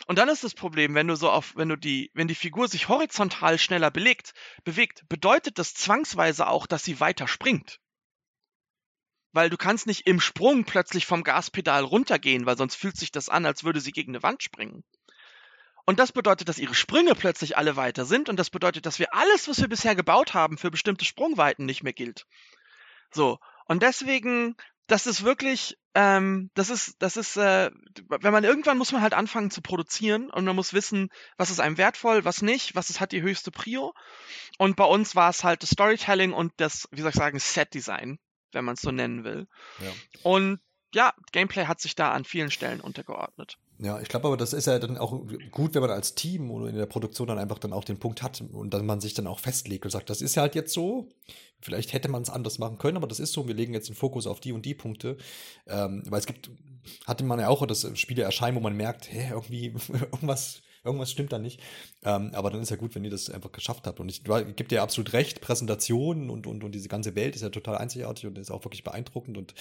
Und 0.06 0.18
dann 0.18 0.28
ist 0.28 0.44
das 0.44 0.54
Problem, 0.54 0.94
wenn 0.94 1.08
du 1.08 1.16
so 1.16 1.30
auf, 1.30 1.56
wenn 1.56 1.68
du 1.68 1.76
die, 1.76 2.10
wenn 2.14 2.28
die 2.28 2.34
Figur 2.34 2.68
sich 2.68 2.88
horizontal 2.88 3.58
schneller 3.58 3.90
belegt, 3.90 4.32
bewegt, 4.64 5.08
bedeutet 5.08 5.58
das 5.58 5.74
zwangsweise 5.74 6.46
auch, 6.46 6.66
dass 6.66 6.84
sie 6.84 7.00
weiter 7.00 7.26
springt 7.26 7.80
weil 9.32 9.50
du 9.50 9.56
kannst 9.56 9.86
nicht 9.86 10.06
im 10.06 10.20
Sprung 10.20 10.64
plötzlich 10.64 11.06
vom 11.06 11.24
Gaspedal 11.24 11.84
runtergehen, 11.84 12.46
weil 12.46 12.56
sonst 12.56 12.76
fühlt 12.76 12.96
sich 12.96 13.10
das 13.10 13.28
an, 13.28 13.46
als 13.46 13.64
würde 13.64 13.80
sie 13.80 13.92
gegen 13.92 14.12
eine 14.12 14.22
Wand 14.22 14.42
springen. 14.42 14.84
Und 15.84 15.98
das 15.98 16.12
bedeutet, 16.12 16.48
dass 16.48 16.58
ihre 16.58 16.74
Sprünge 16.74 17.14
plötzlich 17.14 17.56
alle 17.56 17.76
weiter 17.76 18.04
sind 18.04 18.28
und 18.28 18.36
das 18.36 18.50
bedeutet, 18.50 18.86
dass 18.86 18.98
wir 18.98 19.14
alles, 19.14 19.48
was 19.48 19.60
wir 19.60 19.68
bisher 19.68 19.96
gebaut 19.96 20.34
haben, 20.34 20.56
für 20.58 20.70
bestimmte 20.70 21.04
Sprungweiten 21.04 21.66
nicht 21.66 21.82
mehr 21.82 21.92
gilt. 21.92 22.26
So. 23.10 23.38
Und 23.66 23.82
deswegen, 23.82 24.56
das 24.86 25.06
ist 25.06 25.24
wirklich, 25.24 25.76
ähm, 25.94 26.50
das 26.54 26.70
ist, 26.70 26.96
das 27.00 27.16
ist, 27.16 27.36
äh, 27.36 27.70
wenn 28.08 28.32
man 28.32 28.44
irgendwann 28.44 28.78
muss 28.78 28.92
man 28.92 29.02
halt 29.02 29.14
anfangen 29.14 29.50
zu 29.50 29.60
produzieren 29.60 30.30
und 30.30 30.44
man 30.44 30.56
muss 30.56 30.72
wissen, 30.72 31.10
was 31.36 31.50
ist 31.50 31.60
einem 31.60 31.78
wertvoll, 31.78 32.24
was 32.24 32.42
nicht, 32.42 32.76
was 32.76 32.90
ist, 32.90 33.00
hat 33.00 33.12
die 33.12 33.22
höchste 33.22 33.50
Prio. 33.50 33.92
Und 34.58 34.76
bei 34.76 34.84
uns 34.84 35.16
war 35.16 35.30
es 35.30 35.42
halt 35.42 35.62
das 35.62 35.70
Storytelling 35.70 36.32
und 36.32 36.52
das, 36.58 36.88
wie 36.92 37.00
soll 37.00 37.10
ich 37.10 37.16
sagen, 37.16 37.38
Set-Design, 37.38 38.18
wenn 38.52 38.64
man 38.64 38.74
es 38.74 38.82
so 38.82 38.92
nennen 38.92 39.24
will. 39.24 39.48
Ja. 39.80 39.92
Und 40.22 40.60
ja, 40.94 41.14
Gameplay 41.32 41.66
hat 41.66 41.80
sich 41.80 41.94
da 41.94 42.12
an 42.12 42.24
vielen 42.24 42.50
Stellen 42.50 42.80
untergeordnet. 42.80 43.56
Ja, 43.82 44.00
ich 44.00 44.06
glaube 44.06 44.28
aber, 44.28 44.36
das 44.36 44.52
ist 44.52 44.68
ja 44.68 44.78
dann 44.78 44.96
auch 44.96 45.10
gut, 45.50 45.74
wenn 45.74 45.82
man 45.82 45.90
als 45.90 46.14
Team 46.14 46.52
oder 46.52 46.68
in 46.68 46.76
der 46.76 46.86
Produktion 46.86 47.26
dann 47.26 47.38
einfach 47.38 47.58
dann 47.58 47.72
auch 47.72 47.82
den 47.82 47.98
Punkt 47.98 48.22
hat 48.22 48.40
und 48.40 48.72
dann 48.72 48.86
man 48.86 49.00
sich 49.00 49.12
dann 49.12 49.26
auch 49.26 49.40
festlegt 49.40 49.84
und 49.84 49.90
sagt, 49.90 50.08
das 50.08 50.22
ist 50.22 50.36
ja 50.36 50.42
halt 50.42 50.54
jetzt 50.54 50.72
so. 50.72 51.08
Vielleicht 51.60 51.92
hätte 51.92 52.08
man 52.08 52.22
es 52.22 52.30
anders 52.30 52.60
machen 52.60 52.78
können, 52.78 52.96
aber 52.96 53.08
das 53.08 53.18
ist 53.18 53.32
so. 53.32 53.48
Wir 53.48 53.54
legen 53.56 53.74
jetzt 53.74 53.88
den 53.88 53.96
Fokus 53.96 54.28
auf 54.28 54.38
die 54.38 54.52
und 54.52 54.64
die 54.66 54.74
Punkte. 54.74 55.16
Ähm, 55.66 56.04
weil 56.06 56.20
es 56.20 56.26
gibt, 56.26 56.50
hatte 57.06 57.24
man 57.24 57.40
ja 57.40 57.48
auch, 57.48 57.66
dass 57.66 57.98
Spiele 57.98 58.22
erscheinen, 58.22 58.56
wo 58.56 58.60
man 58.60 58.76
merkt, 58.76 59.12
hä, 59.12 59.30
irgendwie 59.32 59.74
irgendwas 59.88 60.62
irgendwas 60.84 61.10
stimmt 61.10 61.32
da 61.32 61.38
nicht. 61.38 61.60
Ähm, 62.02 62.30
aber 62.34 62.50
dann 62.50 62.60
ist 62.60 62.70
ja 62.70 62.76
gut, 62.76 62.94
wenn 62.94 63.04
ihr 63.04 63.10
das 63.10 63.30
einfach 63.30 63.52
geschafft 63.52 63.86
habt. 63.86 64.00
Und 64.00 64.08
ich, 64.08 64.22
ich 64.26 64.56
gebe 64.56 64.68
dir 64.68 64.82
absolut 64.82 65.12
recht, 65.12 65.40
Präsentationen 65.40 66.30
und, 66.30 66.46
und, 66.46 66.64
und 66.64 66.72
diese 66.72 66.88
ganze 66.88 67.14
Welt 67.14 67.36
ist 67.36 67.42
ja 67.42 67.50
total 67.50 67.78
einzigartig 67.78 68.26
und 68.26 68.38
ist 68.38 68.50
auch 68.50 68.64
wirklich 68.64 68.84
beeindruckend. 68.84 69.38
Und 69.38 69.54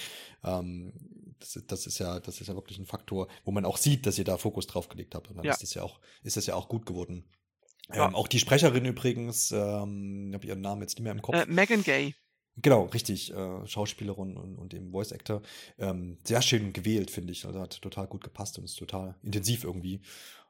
ähm, 0.43 0.93
das, 1.41 1.59
das, 1.67 1.87
ist 1.87 1.99
ja, 1.99 2.19
das 2.19 2.39
ist 2.39 2.47
ja 2.47 2.55
wirklich 2.55 2.79
ein 2.79 2.85
Faktor, 2.85 3.27
wo 3.43 3.51
man 3.51 3.65
auch 3.65 3.77
sieht, 3.77 4.05
dass 4.05 4.17
ihr 4.17 4.23
da 4.23 4.37
Fokus 4.37 4.67
drauf 4.67 4.87
gelegt 4.87 5.15
habt. 5.15 5.29
Und 5.29 5.37
dann 5.37 5.45
ja. 5.45 5.51
ist 5.51 5.61
das 5.61 5.73
ja 5.73 5.83
auch, 5.83 5.99
ist 6.23 6.37
das 6.37 6.45
ja 6.45 6.55
auch 6.55 6.69
gut 6.69 6.85
geworden. 6.85 7.25
Ja. 7.93 8.07
Ähm, 8.07 8.15
auch 8.15 8.27
die 8.27 8.39
Sprecherin 8.39 8.85
übrigens, 8.85 9.51
ähm, 9.51 10.31
habe 10.33 10.47
ihren 10.47 10.61
Namen 10.61 10.81
jetzt 10.81 10.95
nicht 10.95 11.03
mehr 11.03 11.11
im 11.11 11.21
Kopf. 11.21 11.35
Äh, 11.35 11.45
Megan 11.47 11.83
Gay. 11.83 12.15
Genau, 12.57 12.83
richtig, 12.85 13.33
äh, 13.33 13.65
Schauspielerin 13.65 14.37
und, 14.37 14.57
und 14.57 14.73
eben 14.73 14.91
Voice 14.91 15.13
Actor. 15.13 15.41
Ähm, 15.77 16.17
sehr 16.23 16.41
schön 16.41 16.73
gewählt, 16.73 17.09
finde 17.09 17.31
ich. 17.31 17.45
Also 17.45 17.59
hat 17.59 17.81
total 17.81 18.07
gut 18.07 18.23
gepasst 18.23 18.57
und 18.57 18.65
ist 18.65 18.75
total 18.75 19.15
intensiv 19.23 19.63
irgendwie. 19.63 20.01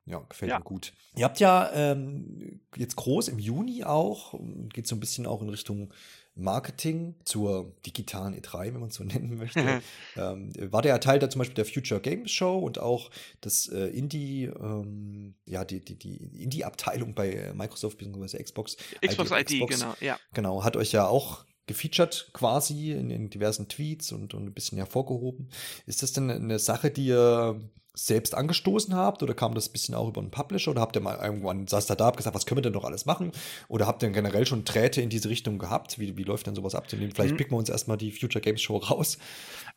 Ja, 0.06 0.20
gefällt 0.28 0.50
ja. 0.50 0.58
mir 0.58 0.64
gut. 0.64 0.94
Ihr 1.16 1.26
habt 1.26 1.40
ja 1.40 1.72
ähm, 1.74 2.60
jetzt 2.76 2.96
groß 2.96 3.28
im 3.28 3.38
Juni 3.38 3.84
auch, 3.84 4.34
geht 4.74 4.88
so 4.88 4.96
ein 4.96 5.00
bisschen 5.00 5.28
auch 5.28 5.44
in 5.44 5.50
Richtung 5.50 5.94
Marketing 6.36 7.16
zur 7.26 7.76
digitalen 7.86 8.34
E3, 8.40 8.74
wenn 8.74 8.80
man 8.80 8.90
es 8.90 8.96
so 8.96 9.04
nennen 9.06 9.38
möchte. 9.38 9.62
Mhm. 9.62 9.82
ähm, 10.16 10.72
war 10.72 10.82
der 10.82 11.00
Teil 11.00 11.20
da 11.20 11.30
zum 11.30 11.40
Beispiel 11.40 11.56
der 11.56 11.66
Future 11.66 12.02
Games 12.02 12.32
Show 12.32 12.58
und 12.58 12.80
auch 12.80 13.12
das 13.42 13.68
äh, 13.68 13.88
Indie, 13.88 14.46
ähm, 14.46 15.36
ja, 15.46 15.66
die, 15.66 15.84
die, 15.84 15.96
die 15.96 16.44
Indie-Abteilung 16.44 17.14
bei 17.14 17.52
Microsoft 17.54 17.98
bzw. 17.98 18.42
Xbox. 18.44 18.78
Xbox 19.06 19.32
ID, 19.32 19.48
Xbox, 19.48 19.80
genau, 19.80 19.96
ja. 20.00 20.20
Genau, 20.34 20.64
hat 20.64 20.78
euch 20.78 20.92
ja 20.92 21.08
auch 21.08 21.46
gefeatured 21.68 22.32
quasi 22.34 22.92
in, 22.92 23.10
in 23.10 23.30
diversen 23.30 23.68
Tweets 23.68 24.12
und, 24.12 24.34
und 24.34 24.46
ein 24.46 24.54
bisschen 24.54 24.78
hervorgehoben. 24.78 25.50
Ist 25.86 26.04
das 26.04 26.12
denn 26.14 26.30
eine 26.30 26.60
Sache, 26.60 26.92
die 26.92 27.08
ihr 27.08 27.62
selbst 27.94 28.36
angestoßen 28.36 28.96
habt 28.96 29.22
oder 29.22 29.34
kam 29.34 29.54
das 29.54 29.68
ein 29.68 29.72
bisschen 29.74 29.96
auch 29.96 30.08
über 30.08 30.22
einen 30.22 30.32
Publisher 30.32 30.72
oder 30.72 30.82
habt 30.82 30.96
ihr 30.96 31.02
mal 31.02 31.18
irgendwann 31.22 31.68
saß 31.68 31.88
da 31.88 31.96
da 31.96 32.06
habt 32.06 32.18
gesagt, 32.18 32.36
was 32.36 32.46
können 32.46 32.60
wir 32.60 32.62
denn 32.64 32.74
noch 32.74 32.86
alles 32.86 33.06
machen 33.06 33.32
oder 33.68 33.86
habt 33.86 34.02
ihr 34.02 34.10
generell 34.10 34.46
schon 34.46 34.64
Drähte 34.64 35.02
in 35.02 35.10
diese 35.10 35.30
Richtung 35.30 35.60
gehabt? 35.60 36.00
Wie, 36.00 36.16
wie 36.16 36.24
läuft 36.24 36.48
denn 36.48 36.56
sowas 36.56 36.74
ab? 36.74 36.88
Vielleicht 36.90 37.34
mhm. 37.34 37.38
picken 37.38 37.52
wir 37.52 37.58
uns 37.58 37.70
erstmal 37.70 37.98
die 37.98 38.12
Future 38.12 38.42
Games 38.42 38.62
Show 38.62 38.78
raus. 38.92 39.18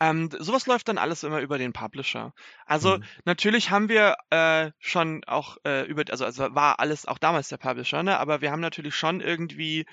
Ähm, 0.01 0.31
sowas 0.39 0.67
läuft 0.67 0.89
dann 0.89 0.99
alles 0.99 1.25
immer 1.25 1.41
über 1.41 1.59
den 1.59 1.73
Publisher. 1.73 2.33
Also 2.67 2.99
mhm. 2.99 3.05
natürlich 3.25 3.71
haben 3.71 3.89
wir 3.89 4.17
äh, 4.31 4.71
schon 4.79 5.25
auch 5.25 5.57
äh, 5.65 5.83
über, 5.87 6.05
also, 6.11 6.25
also 6.25 6.55
war 6.55 6.79
alles 6.79 7.07
auch 7.07 7.19
damals 7.19 7.49
der 7.49 7.57
Publisher, 7.57 8.03
ne? 8.03 8.19
aber 8.19 8.41
wir 8.41 8.53
haben 8.53 8.61
natürlich 8.61 8.95
schon 8.95 9.21
irgendwie 9.21 9.87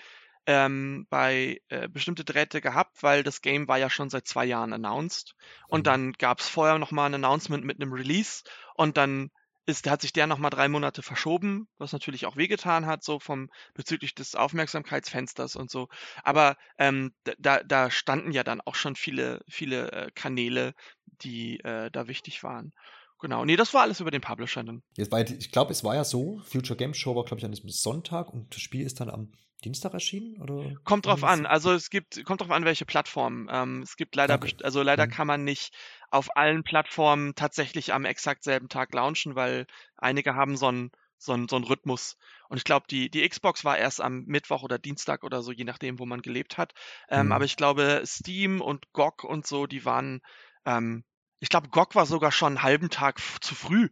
ähm, 0.45 1.05
bei 1.09 1.61
äh, 1.69 1.87
bestimmte 1.87 2.23
Drähte 2.25 2.61
gehabt, 2.61 3.03
weil 3.03 3.23
das 3.23 3.41
Game 3.41 3.67
war 3.67 3.77
ja 3.77 3.89
schon 3.89 4.09
seit 4.09 4.27
zwei 4.27 4.45
Jahren 4.45 4.73
announced. 4.73 5.35
Und 5.67 5.81
mhm. 5.81 5.83
dann 5.83 6.13
gab 6.13 6.39
es 6.39 6.49
vorher 6.49 6.77
nochmal 6.79 7.09
ein 7.09 7.15
Announcement 7.15 7.63
mit 7.63 7.81
einem 7.81 7.93
Release 7.93 8.43
und 8.75 8.97
dann 8.97 9.29
ist, 9.65 9.89
hat 9.89 10.01
sich 10.01 10.13
der 10.13 10.27
nochmal 10.27 10.49
drei 10.49 10.67
Monate 10.67 11.03
verschoben, 11.03 11.67
was 11.77 11.93
natürlich 11.93 12.25
auch 12.25 12.35
wehgetan 12.35 12.85
hat, 12.85 13.03
so 13.03 13.19
vom 13.19 13.49
bezüglich 13.73 14.15
des 14.15 14.35
Aufmerksamkeitsfensters 14.35 15.55
und 15.55 15.69
so. 15.69 15.87
Aber 16.23 16.57
ähm, 16.77 17.13
da, 17.37 17.63
da 17.63 17.91
standen 17.91 18.31
ja 18.31 18.43
dann 18.43 18.61
auch 18.61 18.75
schon 18.75 18.95
viele, 18.95 19.41
viele 19.47 19.91
äh, 19.91 20.11
Kanäle, 20.15 20.73
die 21.05 21.59
äh, 21.59 21.91
da 21.91 22.07
wichtig 22.07 22.43
waren. 22.43 22.73
Genau, 23.21 23.45
nee, 23.45 23.55
das 23.55 23.73
war 23.73 23.83
alles 23.83 23.99
über 23.99 24.11
den 24.11 24.21
Publisher 24.21 24.63
dann. 24.63 24.81
Jetzt 24.97 25.11
war, 25.11 25.21
ich 25.21 25.51
glaube, 25.51 25.71
es 25.71 25.83
war 25.83 25.95
ja 25.95 26.03
so, 26.03 26.41
Future 26.43 26.75
Game 26.75 26.93
Show 26.93 27.15
war, 27.15 27.23
glaube 27.23 27.39
ich, 27.39 27.45
an 27.45 27.51
diesem 27.51 27.69
Sonntag 27.69 28.33
und 28.33 28.53
das 28.53 28.61
Spiel 28.61 28.85
ist 28.85 28.99
dann 28.99 29.09
am 29.09 29.31
Dienstag 29.63 29.93
erschienen? 29.93 30.41
Oder? 30.41 30.73
Kommt 30.83 31.05
drauf 31.05 31.23
an. 31.23 31.45
Also 31.45 31.71
es 31.71 31.91
gibt, 31.91 32.25
kommt 32.25 32.41
drauf 32.41 32.49
an, 32.49 32.65
welche 32.65 32.85
Plattform. 32.85 33.47
Ähm, 33.51 33.83
es 33.83 33.95
gibt 33.95 34.15
leider, 34.15 34.35
okay. 34.35 34.55
also 34.63 34.81
leider 34.81 35.05
mhm. 35.05 35.11
kann 35.11 35.27
man 35.27 35.43
nicht 35.43 35.73
auf 36.09 36.35
allen 36.35 36.63
Plattformen 36.63 37.35
tatsächlich 37.35 37.93
am 37.93 38.05
exakt 38.05 38.43
selben 38.43 38.69
Tag 38.69 38.93
launchen, 38.93 39.35
weil 39.35 39.67
einige 39.97 40.35
haben 40.35 40.57
so 40.57 40.67
einen 40.67 40.91
so 41.19 41.33
einen, 41.33 41.47
so 41.47 41.55
einen 41.55 41.65
Rhythmus. 41.65 42.17
Und 42.49 42.57
ich 42.57 42.63
glaube, 42.63 42.87
die, 42.89 43.11
die 43.11 43.27
Xbox 43.29 43.63
war 43.63 43.77
erst 43.77 44.01
am 44.01 44.23
Mittwoch 44.25 44.63
oder 44.63 44.79
Dienstag 44.79 45.23
oder 45.23 45.43
so, 45.43 45.51
je 45.51 45.65
nachdem, 45.65 45.99
wo 45.99 46.07
man 46.07 46.23
gelebt 46.23 46.57
hat. 46.57 46.73
Ähm, 47.09 47.27
mhm. 47.27 47.31
Aber 47.31 47.45
ich 47.45 47.57
glaube, 47.57 48.01
Steam 48.05 48.59
und 48.59 48.91
GOG 48.91 49.23
und 49.23 49.45
so, 49.45 49.67
die 49.67 49.85
waren 49.85 50.21
ähm, 50.65 51.03
ich 51.41 51.49
glaube, 51.49 51.69
GOG 51.69 51.95
war 51.95 52.05
sogar 52.05 52.31
schon 52.31 52.49
einen 52.49 52.63
halben 52.63 52.91
Tag 52.91 53.19
zu 53.41 53.55
früh 53.55 53.89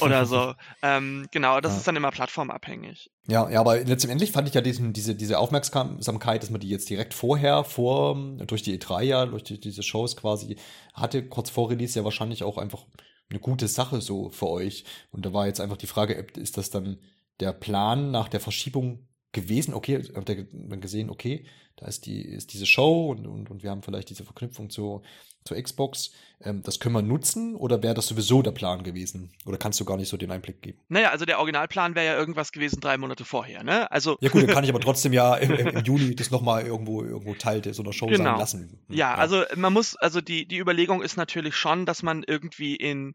oder 0.00 0.26
so. 0.26 0.54
ähm, 0.82 1.26
genau, 1.32 1.60
das 1.60 1.72
ja. 1.72 1.78
ist 1.78 1.88
dann 1.88 1.96
immer 1.96 2.12
plattformabhängig. 2.12 3.10
Ja, 3.26 3.50
ja, 3.50 3.58
aber 3.58 3.80
letztendlich 3.80 4.30
fand 4.30 4.46
ich 4.46 4.54
ja 4.54 4.60
diesen, 4.60 4.92
diese, 4.92 5.16
diese 5.16 5.40
Aufmerksamkeit, 5.40 6.42
dass 6.42 6.50
man 6.50 6.60
die 6.60 6.68
jetzt 6.68 6.88
direkt 6.88 7.12
vorher, 7.12 7.64
vor, 7.64 8.16
durch 8.46 8.62
die 8.62 8.78
E3 8.78 9.02
ja, 9.02 9.26
durch 9.26 9.42
die, 9.42 9.58
diese 9.58 9.82
Shows 9.82 10.16
quasi 10.16 10.56
hatte, 10.94 11.26
kurz 11.26 11.50
vor 11.50 11.68
Release 11.68 11.98
ja 11.98 12.04
wahrscheinlich 12.04 12.44
auch 12.44 12.58
einfach 12.58 12.86
eine 13.28 13.40
gute 13.40 13.66
Sache 13.66 14.00
so 14.00 14.30
für 14.30 14.48
euch. 14.48 14.84
Und 15.10 15.26
da 15.26 15.32
war 15.32 15.48
jetzt 15.48 15.60
einfach 15.60 15.76
die 15.76 15.88
Frage, 15.88 16.14
ist 16.36 16.58
das 16.58 16.70
dann 16.70 17.00
der 17.40 17.52
Plan 17.52 18.12
nach 18.12 18.28
der 18.28 18.40
Verschiebung 18.40 19.08
gewesen? 19.34 19.74
Okay, 19.74 20.02
habt 20.14 20.28
ihr 20.30 20.46
dann 20.50 20.80
gesehen, 20.80 21.10
okay, 21.10 21.44
da 21.76 21.86
ist 21.86 22.06
die, 22.06 22.22
ist 22.22 22.52
diese 22.52 22.66
Show 22.66 23.10
und, 23.10 23.26
und, 23.26 23.50
und 23.50 23.62
wir 23.62 23.70
haben 23.70 23.82
vielleicht 23.82 24.08
diese 24.08 24.24
Verknüpfung 24.24 24.70
zu, 24.70 25.02
zur 25.44 25.60
Xbox. 25.60 26.12
Ähm, 26.40 26.62
das 26.62 26.80
können 26.80 26.94
wir 26.94 27.02
nutzen 27.02 27.56
oder 27.56 27.82
wäre 27.82 27.94
das 27.94 28.06
sowieso 28.06 28.42
der 28.42 28.52
Plan 28.52 28.84
gewesen? 28.84 29.32
Oder 29.44 29.58
kannst 29.58 29.80
du 29.80 29.84
gar 29.84 29.96
nicht 29.96 30.08
so 30.08 30.16
den 30.16 30.30
Einblick 30.30 30.62
geben? 30.62 30.78
Naja, 30.88 31.10
also 31.10 31.24
der 31.24 31.38
Originalplan 31.38 31.94
wäre 31.94 32.06
ja 32.06 32.16
irgendwas 32.16 32.52
gewesen 32.52 32.80
drei 32.80 32.96
Monate 32.96 33.24
vorher, 33.24 33.64
ne? 33.64 33.90
Also 33.90 34.16
ja 34.20 34.30
gut, 34.30 34.42
dann 34.42 34.50
kann 34.50 34.64
ich 34.64 34.70
aber 34.70 34.80
trotzdem 34.80 35.12
ja 35.12 35.34
im, 35.34 35.52
im 35.52 35.84
Juli 35.84 36.14
das 36.14 36.30
nochmal 36.30 36.64
irgendwo, 36.64 37.02
irgendwo 37.02 37.34
Teil 37.34 37.62
so 37.74 37.82
einer 37.82 37.92
Show 37.92 38.06
genau. 38.06 38.24
sein 38.24 38.38
lassen. 38.38 38.84
Hm, 38.86 38.96
ja, 38.96 39.10
ja, 39.10 39.14
also 39.16 39.42
man 39.56 39.72
muss, 39.72 39.96
also 39.96 40.20
die, 40.20 40.46
die 40.46 40.58
Überlegung 40.58 41.02
ist 41.02 41.16
natürlich 41.16 41.56
schon, 41.56 41.86
dass 41.86 42.02
man 42.02 42.22
irgendwie 42.26 42.76
in 42.76 43.14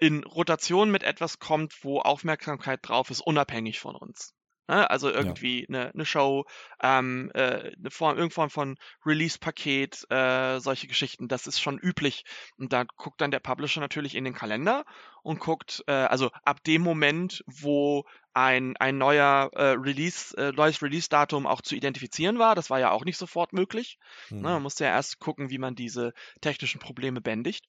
in 0.00 0.24
Rotation 0.24 0.90
mit 0.90 1.02
etwas 1.02 1.38
kommt, 1.38 1.84
wo 1.84 2.00
Aufmerksamkeit 2.00 2.80
drauf 2.82 3.10
ist, 3.10 3.20
unabhängig 3.20 3.80
von 3.80 3.94
uns. 3.94 4.34
Ne? 4.70 4.88
Also 4.88 5.10
irgendwie 5.10 5.66
eine 5.68 5.86
ja. 5.86 5.90
ne 5.92 6.04
Show, 6.06 6.44
ähm, 6.80 7.30
äh, 7.34 7.72
eine 7.76 7.90
Form, 7.90 8.10
irgendeine 8.10 8.30
Form 8.30 8.50
von 8.50 8.76
Release-Paket, 9.04 10.06
äh, 10.10 10.60
solche 10.60 10.86
Geschichten. 10.86 11.26
Das 11.26 11.48
ist 11.48 11.60
schon 11.60 11.76
üblich. 11.76 12.24
Und 12.56 12.72
da 12.72 12.84
guckt 12.84 13.20
dann 13.20 13.32
der 13.32 13.40
Publisher 13.40 13.80
natürlich 13.80 14.14
in 14.14 14.24
den 14.24 14.32
Kalender 14.32 14.84
und 15.22 15.40
guckt, 15.40 15.82
äh, 15.88 15.92
also 15.92 16.30
ab 16.44 16.62
dem 16.62 16.82
Moment, 16.82 17.42
wo 17.46 18.04
ein, 18.32 18.76
ein 18.76 18.98
neuer 18.98 19.50
äh, 19.54 19.70
Release, 19.72 20.36
äh, 20.36 20.52
neues 20.52 20.82
Release-Datum 20.82 21.46
auch 21.46 21.62
zu 21.62 21.74
identifizieren 21.74 22.38
war. 22.38 22.54
Das 22.54 22.70
war 22.70 22.78
ja 22.78 22.90
auch 22.90 23.04
nicht 23.04 23.18
sofort 23.18 23.52
möglich. 23.52 23.98
Mhm. 24.30 24.42
man 24.42 24.62
musste 24.62 24.84
ja 24.84 24.90
erst 24.90 25.18
gucken, 25.18 25.50
wie 25.50 25.58
man 25.58 25.74
diese 25.74 26.12
technischen 26.40 26.80
Probleme 26.80 27.20
bändigt. 27.20 27.66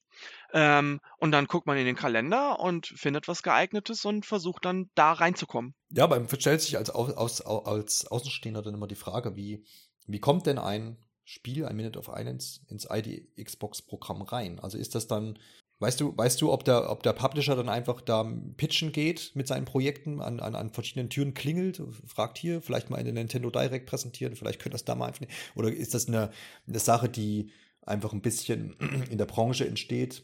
Ähm, 0.52 1.00
und 1.18 1.32
dann 1.32 1.46
guckt 1.46 1.66
man 1.66 1.76
in 1.78 1.86
den 1.86 1.96
Kalender 1.96 2.60
und 2.60 2.86
findet 2.86 3.28
was 3.28 3.42
geeignetes 3.42 4.04
und 4.04 4.26
versucht 4.26 4.64
dann 4.64 4.90
da 4.94 5.12
reinzukommen. 5.12 5.74
Ja, 5.90 6.04
aber 6.04 6.24
stellt 6.38 6.60
sich 6.60 6.76
als, 6.76 6.90
aus, 6.90 7.40
als 7.40 8.06
Außenstehender 8.06 8.62
dann 8.62 8.74
immer 8.74 8.86
die 8.88 8.94
Frage, 8.94 9.36
wie, 9.36 9.64
wie 10.06 10.20
kommt 10.20 10.46
denn 10.46 10.58
ein 10.58 10.98
Spiel, 11.24 11.66
ein 11.66 11.76
Minute 11.76 11.98
of 11.98 12.10
Islands, 12.12 12.60
ins 12.68 12.86
ID 12.90 13.28
Xbox-Programm 13.42 14.22
rein? 14.22 14.60
Also 14.60 14.78
ist 14.78 14.94
das 14.94 15.06
dann 15.06 15.38
Weißt 15.82 16.00
du, 16.00 16.16
weißt 16.16 16.40
du, 16.40 16.52
ob 16.52 16.64
der, 16.64 16.90
ob 16.90 17.02
der 17.02 17.12
Publisher 17.12 17.56
dann 17.56 17.68
einfach 17.68 18.00
da 18.00 18.24
pitchen 18.56 18.92
geht 18.92 19.32
mit 19.34 19.48
seinen 19.48 19.64
Projekten, 19.64 20.20
an, 20.20 20.38
an, 20.38 20.54
an 20.54 20.70
verschiedenen 20.70 21.10
Türen 21.10 21.34
klingelt, 21.34 21.82
fragt 22.06 22.38
hier, 22.38 22.62
vielleicht 22.62 22.88
mal 22.88 22.98
in 22.98 23.06
den 23.06 23.16
Nintendo 23.16 23.50
Direct 23.50 23.86
präsentieren, 23.86 24.36
vielleicht 24.36 24.60
könnte 24.60 24.74
das 24.74 24.84
da 24.84 24.94
mal 24.94 25.06
einfach. 25.06 25.26
Oder 25.56 25.72
ist 25.72 25.92
das 25.92 26.06
eine, 26.06 26.30
eine 26.68 26.78
Sache, 26.78 27.08
die 27.08 27.50
einfach 27.82 28.12
ein 28.12 28.22
bisschen 28.22 28.76
in 29.10 29.18
der 29.18 29.26
Branche 29.26 29.66
entsteht, 29.66 30.22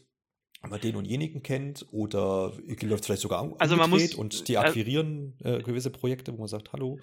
wenn 0.61 0.71
man 0.71 0.79
den 0.79 0.95
und 0.95 1.05
jenigen 1.05 1.43
kennt, 1.43 1.85
oder 1.91 2.53
läuft 2.81 3.01
es 3.01 3.05
vielleicht 3.05 3.21
sogar 3.21 3.53
also 3.59 3.75
man 3.75 3.89
muss, 3.89 4.13
und 4.15 4.47
die 4.47 4.57
akquirieren 4.57 5.37
äh, 5.43 5.61
gewisse 5.61 5.89
Projekte, 5.89 6.33
wo 6.33 6.37
man 6.37 6.47
sagt, 6.47 6.71
hallo. 6.71 6.99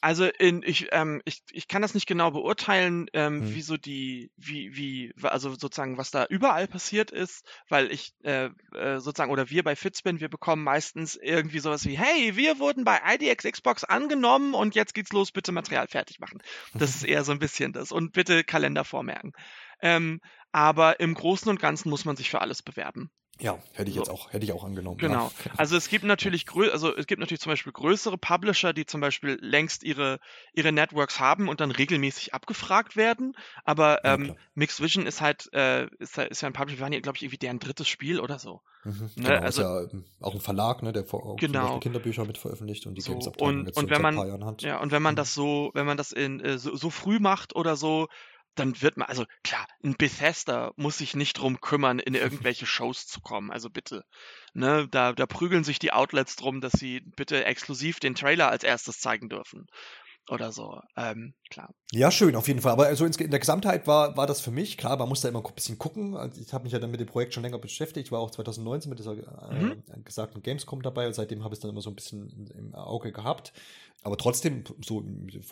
Also 0.00 0.24
in, 0.26 0.62
ich, 0.62 0.88
ähm, 0.92 1.22
ich, 1.24 1.42
ich 1.50 1.68
kann 1.68 1.82
das 1.82 1.94
nicht 1.94 2.06
genau 2.06 2.30
beurteilen, 2.30 3.06
ähm, 3.12 3.40
hm. 3.40 3.54
wie 3.54 3.62
so 3.62 3.76
die, 3.76 4.30
wie, 4.36 4.76
wie, 4.76 5.12
also 5.22 5.50
sozusagen, 5.50 5.98
was 5.98 6.10
da 6.10 6.26
überall 6.26 6.66
passiert 6.66 7.10
ist, 7.10 7.46
weil 7.68 7.90
ich 7.90 8.12
äh, 8.22 8.50
äh, 8.74 8.98
sozusagen, 8.98 9.30
oder 9.30 9.50
wir 9.50 9.62
bei 9.62 9.76
Fitspin, 9.76 10.20
wir 10.20 10.28
bekommen 10.28 10.64
meistens 10.64 11.16
irgendwie 11.16 11.60
sowas 11.60 11.84
wie, 11.86 11.96
hey, 11.96 12.36
wir 12.36 12.58
wurden 12.58 12.84
bei 12.84 13.00
IDX 13.14 13.44
Xbox 13.44 13.84
angenommen 13.84 14.54
und 14.54 14.74
jetzt 14.74 14.94
geht's 14.94 15.12
los, 15.12 15.32
bitte 15.32 15.52
Material 15.52 15.88
fertig 15.88 16.20
machen. 16.20 16.42
Das 16.74 16.94
ist 16.94 17.04
eher 17.04 17.24
so 17.24 17.32
ein 17.32 17.38
bisschen 17.38 17.72
das. 17.72 17.92
Und 17.92 18.12
bitte 18.12 18.44
Kalender 18.44 18.84
vormerken. 18.84 19.32
Ähm, 19.82 20.20
aber 20.52 21.00
im 21.00 21.14
Großen 21.14 21.48
und 21.48 21.60
Ganzen 21.60 21.90
muss 21.90 22.04
man 22.04 22.16
sich 22.16 22.30
für 22.30 22.40
alles 22.40 22.62
bewerben. 22.62 23.10
Ja, 23.40 23.58
hätte 23.72 23.88
ich 23.88 23.94
so. 23.94 24.02
jetzt 24.02 24.10
auch, 24.10 24.32
hätte 24.32 24.44
ich 24.44 24.52
auch 24.52 24.64
angenommen. 24.64 24.98
Genau. 24.98 25.32
Ja. 25.44 25.50
Also 25.56 25.76
es 25.76 25.88
gibt 25.88 26.04
natürlich 26.04 26.46
grö 26.46 26.70
also 26.70 26.94
es 26.94 27.06
gibt 27.06 27.20
natürlich 27.20 27.40
zum 27.40 27.50
Beispiel 27.50 27.72
größere 27.72 28.18
Publisher, 28.18 28.72
die 28.72 28.86
zum 28.86 29.00
Beispiel 29.00 29.38
längst 29.40 29.82
ihre, 29.82 30.20
ihre 30.52 30.72
Networks 30.72 31.20
haben 31.20 31.48
und 31.48 31.60
dann 31.60 31.70
regelmäßig 31.70 32.34
abgefragt 32.34 32.96
werden. 32.96 33.34
Aber 33.64 34.04
ähm, 34.04 34.26
ja, 34.26 34.34
Mixed 34.54 34.80
Vision 34.80 35.06
ist 35.06 35.20
halt, 35.20 35.52
äh, 35.52 35.86
ist, 35.98 36.18
ist 36.18 36.42
ja 36.42 36.48
ein 36.48 36.52
Publisher, 36.52 36.78
wir 36.78 36.84
waren 36.84 36.92
ja, 36.92 37.00
glaube 37.00 37.16
ich, 37.16 37.22
irgendwie 37.22 37.38
deren 37.38 37.58
drittes 37.58 37.88
Spiel 37.88 38.20
oder 38.20 38.38
so. 38.38 38.60
Mhm, 38.84 39.10
ne? 39.16 39.28
Genau, 39.28 39.40
also, 39.40 39.62
ist 39.62 39.66
ja 39.66 39.80
ähm, 39.92 40.04
auch 40.20 40.34
ein 40.34 40.40
Verlag, 40.40 40.82
ne, 40.82 40.92
der 40.92 41.04
vor, 41.04 41.36
genau. 41.36 41.78
Kinderbücher 41.80 42.24
mit 42.24 42.38
veröffentlicht 42.38 42.86
und 42.86 42.94
die 42.94 43.02
so, 43.02 43.12
Games-Abteilung 43.12 43.66
jetzt 43.66 43.76
und 43.76 43.90
wenn 43.90 44.02
man, 44.02 44.56
Ja, 44.60 44.80
und 44.80 44.90
wenn 44.90 45.02
man 45.02 45.14
mhm. 45.14 45.16
das 45.16 45.34
so, 45.34 45.70
wenn 45.74 45.86
man 45.86 45.96
das 45.96 46.12
in 46.12 46.40
äh, 46.40 46.58
so, 46.58 46.74
so 46.76 46.90
früh 46.90 47.18
macht 47.18 47.54
oder 47.54 47.76
so, 47.76 48.08
dann 48.60 48.80
wird 48.80 48.96
man, 48.96 49.08
also 49.08 49.24
klar, 49.42 49.66
ein 49.82 49.96
Bethesda 49.96 50.72
muss 50.76 50.98
sich 50.98 51.16
nicht 51.16 51.34
drum 51.34 51.60
kümmern, 51.60 51.98
in 51.98 52.14
irgendwelche 52.14 52.66
Shows 52.66 53.06
zu 53.06 53.20
kommen. 53.20 53.50
Also 53.50 53.70
bitte. 53.70 54.04
Ne, 54.52 54.88
da, 54.90 55.12
da 55.12 55.26
prügeln 55.26 55.64
sich 55.64 55.78
die 55.78 55.92
Outlets 55.92 56.36
drum, 56.36 56.60
dass 56.60 56.72
sie 56.72 57.00
bitte 57.00 57.44
exklusiv 57.44 58.00
den 58.00 58.14
Trailer 58.14 58.50
als 58.50 58.64
erstes 58.64 58.98
zeigen 58.98 59.28
dürfen 59.28 59.66
oder 60.30 60.52
so. 60.52 60.80
Ähm, 60.96 61.34
klar. 61.50 61.74
Ja, 61.92 62.10
schön, 62.10 62.36
auf 62.36 62.46
jeden 62.46 62.60
Fall. 62.60 62.72
Aber 62.72 62.86
also 62.86 63.04
in 63.04 63.12
der 63.12 63.38
Gesamtheit 63.38 63.86
war, 63.86 64.16
war 64.16 64.26
das 64.26 64.40
für 64.40 64.50
mich, 64.50 64.76
klar, 64.76 64.96
man 64.96 65.08
muss 65.08 65.20
da 65.20 65.28
immer 65.28 65.44
ein 65.44 65.54
bisschen 65.54 65.78
gucken. 65.78 66.16
Also 66.16 66.40
ich 66.40 66.52
habe 66.52 66.64
mich 66.64 66.72
ja 66.72 66.78
dann 66.78 66.90
mit 66.90 67.00
dem 67.00 67.08
Projekt 67.08 67.34
schon 67.34 67.42
länger 67.42 67.58
beschäftigt. 67.58 68.08
Ich 68.08 68.12
war 68.12 68.20
auch 68.20 68.30
2019 68.30 68.90
mit 68.90 68.98
dieser 68.98 69.14
mhm. 69.14 69.82
äh, 69.88 70.00
gesagten 70.04 70.42
Gamescom 70.42 70.82
dabei 70.82 71.06
und 71.06 71.14
seitdem 71.14 71.42
habe 71.42 71.54
ich 71.54 71.58
es 71.58 71.60
dann 71.60 71.70
immer 71.70 71.80
so 71.80 71.90
ein 71.90 71.96
bisschen 71.96 72.48
im 72.56 72.74
Auge 72.74 73.12
gehabt. 73.12 73.52
Aber 74.02 74.16
trotzdem, 74.16 74.64
so 74.84 75.04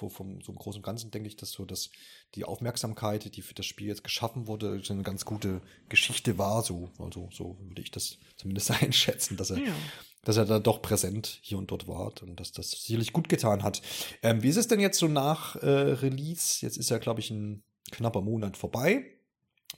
vom, 0.09 0.41
so 0.41 0.53
im 0.53 0.59
Großen 0.59 0.79
und 0.79 0.85
Ganzen 0.85 1.11
denke 1.11 1.29
ich, 1.29 1.37
dass 1.37 1.51
so, 1.51 1.65
dass 1.65 1.91
die 2.35 2.45
Aufmerksamkeit, 2.45 3.37
die 3.37 3.43
für 3.43 3.55
das 3.55 3.67
Spiel 3.67 3.89
jetzt 3.89 4.05
geschaffen 4.05 4.47
wurde, 4.47 4.81
eine 4.89 5.03
ganz 5.03 5.25
gute 5.25 5.61
Geschichte 5.89 6.39
war. 6.39 6.63
So, 6.63 6.91
also 6.99 7.29
so 7.31 7.59
würde 7.61 7.83
ich 7.83 7.91
das 7.91 8.19
zumindest 8.37 8.71
einschätzen, 8.83 9.37
dass 9.37 9.51
er 9.51 9.59
ja 9.59 9.75
dass 10.23 10.37
er 10.37 10.45
da 10.45 10.59
doch 10.59 10.83
präsent 10.83 11.39
hier 11.41 11.57
und 11.57 11.71
dort 11.71 11.89
war 11.89 12.13
und 12.21 12.39
dass 12.39 12.53
das 12.53 12.71
sicherlich 12.71 13.15
gut 13.15 13.31
getan 13.31 13.63
hat. 13.63 13.81
Ähm, 14.23 14.43
wie 14.43 14.49
ist 14.49 14.59
es 14.59 14.69
denn 14.69 14.79
jetzt 14.79 14.99
so 14.99 15.09
nach 15.09 15.57
äh, 15.57 15.67
Release? 15.67 16.59
Jetzt 16.61 16.77
ist 16.77 16.91
ja, 16.91 16.99
glaube 16.99 17.21
ich, 17.21 17.31
ein 17.31 17.63
knapper 17.93 18.21
Monat 18.21 18.59
vorbei. 18.59 19.07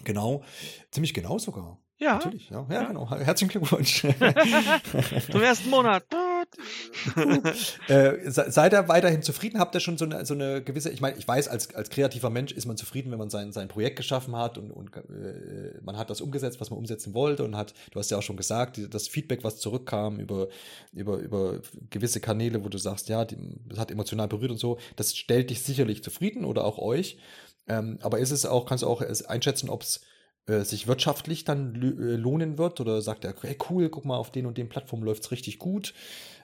Genau, 0.03 0.43
ziemlich 0.91 1.15
genau 1.15 1.39
sogar. 1.39 1.79
Ja. 1.99 2.15
Natürlich, 2.15 2.49
ja. 2.51 2.67
Ja, 2.69 2.75
ja. 2.75 2.89
genau. 2.89 3.09
Herzlichen 3.11 3.51
Glückwunsch. 3.51 4.01
Zum 5.31 5.43
ersten 5.43 5.71
Monat. 5.71 6.05
äh, 7.89 8.31
seid 8.31 8.73
ihr 8.73 8.89
weiterhin 8.89 9.23
zufrieden? 9.23 9.59
Habt 9.59 9.75
ihr 9.75 9.81
schon 9.81 9.99
so 9.99 10.05
eine, 10.05 10.27
so 10.27 10.35
eine 10.35 10.63
gewisse, 10.63 10.91
ich 10.91 11.01
meine, 11.01 11.17
ich 11.17 11.27
weiß, 11.27 11.49
als, 11.49 11.75
als 11.75 11.91
kreativer 11.91 12.31
Mensch 12.31 12.53
ist 12.53 12.67
man 12.67 12.77
zufrieden, 12.77 13.11
wenn 13.11 13.19
man 13.19 13.31
sein, 13.31 13.53
sein 13.53 13.69
Projekt 13.69 13.97
geschaffen 13.97 14.37
hat 14.37 14.59
und, 14.59 14.71
und 14.71 14.95
äh, 14.97 15.81
man 15.83 15.97
hat 15.97 16.11
das 16.11 16.21
umgesetzt, 16.21 16.61
was 16.61 16.71
man 16.71 16.79
umsetzen 16.79 17.15
wollte 17.15 17.45
und 17.45 17.57
hat, 17.57 17.75
du 17.93 17.99
hast 17.99 18.11
ja 18.11 18.19
auch 18.19 18.23
schon 18.23 18.37
gesagt, 18.37 18.81
das 18.91 19.09
Feedback, 19.09 19.45
was 19.45 19.59
zurückkam 19.59 20.19
über, 20.19 20.49
über, 20.93 21.19
über 21.19 21.61
gewisse 21.91 22.21
Kanäle, 22.21 22.65
wo 22.65 22.69
du 22.69 22.79
sagst, 22.79 23.09
ja, 23.09 23.25
die, 23.25 23.37
das 23.69 23.79
hat 23.79 23.91
emotional 23.91 24.29
berührt 24.29 24.51
und 24.51 24.59
so, 24.59 24.79
das 24.97 25.17
stellt 25.17 25.51
dich 25.51 25.63
sicherlich 25.63 26.03
zufrieden 26.03 26.45
oder 26.45 26.65
auch 26.65 26.79
euch. 26.79 27.19
Ähm, 27.69 27.99
aber 28.03 28.19
ist 28.19 28.33
es 28.33 28.47
auch, 28.47 28.67
kannst 28.67 28.83
du 28.83 28.89
auch 28.89 29.03
einschätzen, 29.29 29.71
ob 29.71 29.83
es 29.83 30.01
äh, 30.47 30.65
sich 30.65 30.87
wirtschaftlich 30.87 31.45
dann 31.45 31.75
äh, 31.77 32.17
lohnen 32.17 32.59
wird 32.59 32.81
oder 32.81 33.03
sagt 33.03 33.25
er, 33.25 33.35
hey 33.43 33.57
cool, 33.69 33.89
guck 33.89 34.05
mal, 34.05 34.17
auf 34.17 34.33
den 34.33 34.47
und 34.47 34.59
den 34.59 34.69
Plattformen 34.69 35.05
läuft's 35.05 35.31
richtig 35.31 35.59
gut. 35.59 35.95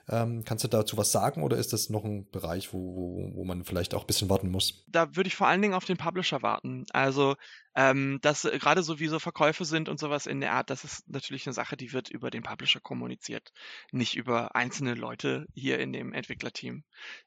Ähm, 0.09 0.43
kannst 0.45 0.63
du 0.63 0.69
dazu 0.69 0.95
was 0.97 1.11
sagen 1.11 1.43
oder 1.43 1.57
ist 1.57 1.73
das 1.73 1.89
noch 1.89 2.05
ein 2.05 2.29
Bereich, 2.29 2.71
wo, 2.71 2.77
wo, 2.77 3.35
wo 3.35 3.43
man 3.43 3.65
vielleicht 3.65 3.93
auch 3.93 4.01
ein 4.01 4.07
bisschen 4.07 4.29
warten 4.29 4.49
muss? 4.49 4.85
Da 4.87 5.15
würde 5.15 5.27
ich 5.27 5.35
vor 5.35 5.47
allen 5.47 5.61
Dingen 5.61 5.73
auf 5.73 5.83
den 5.83 5.97
Publisher 5.97 6.41
warten. 6.41 6.85
Also, 6.91 7.35
ähm, 7.75 8.19
dass 8.21 8.45
äh, 8.45 8.57
gerade 8.57 8.83
so 8.83 8.99
wie 8.99 9.07
so 9.07 9.19
Verkäufe 9.19 9.65
sind 9.65 9.89
und 9.89 9.99
sowas 9.99 10.25
in 10.25 10.39
der 10.39 10.53
Art, 10.53 10.69
das 10.69 10.85
ist 10.85 11.09
natürlich 11.09 11.45
eine 11.45 11.53
Sache, 11.53 11.75
die 11.75 11.91
wird 11.91 12.09
über 12.09 12.31
den 12.31 12.43
Publisher 12.43 12.79
kommuniziert, 12.79 13.51
nicht 13.91 14.15
über 14.15 14.55
einzelne 14.55 14.93
Leute 14.93 15.45
hier 15.53 15.79
in 15.79 15.91
dem 15.91 16.13
Entwicklerteam. 16.13 16.83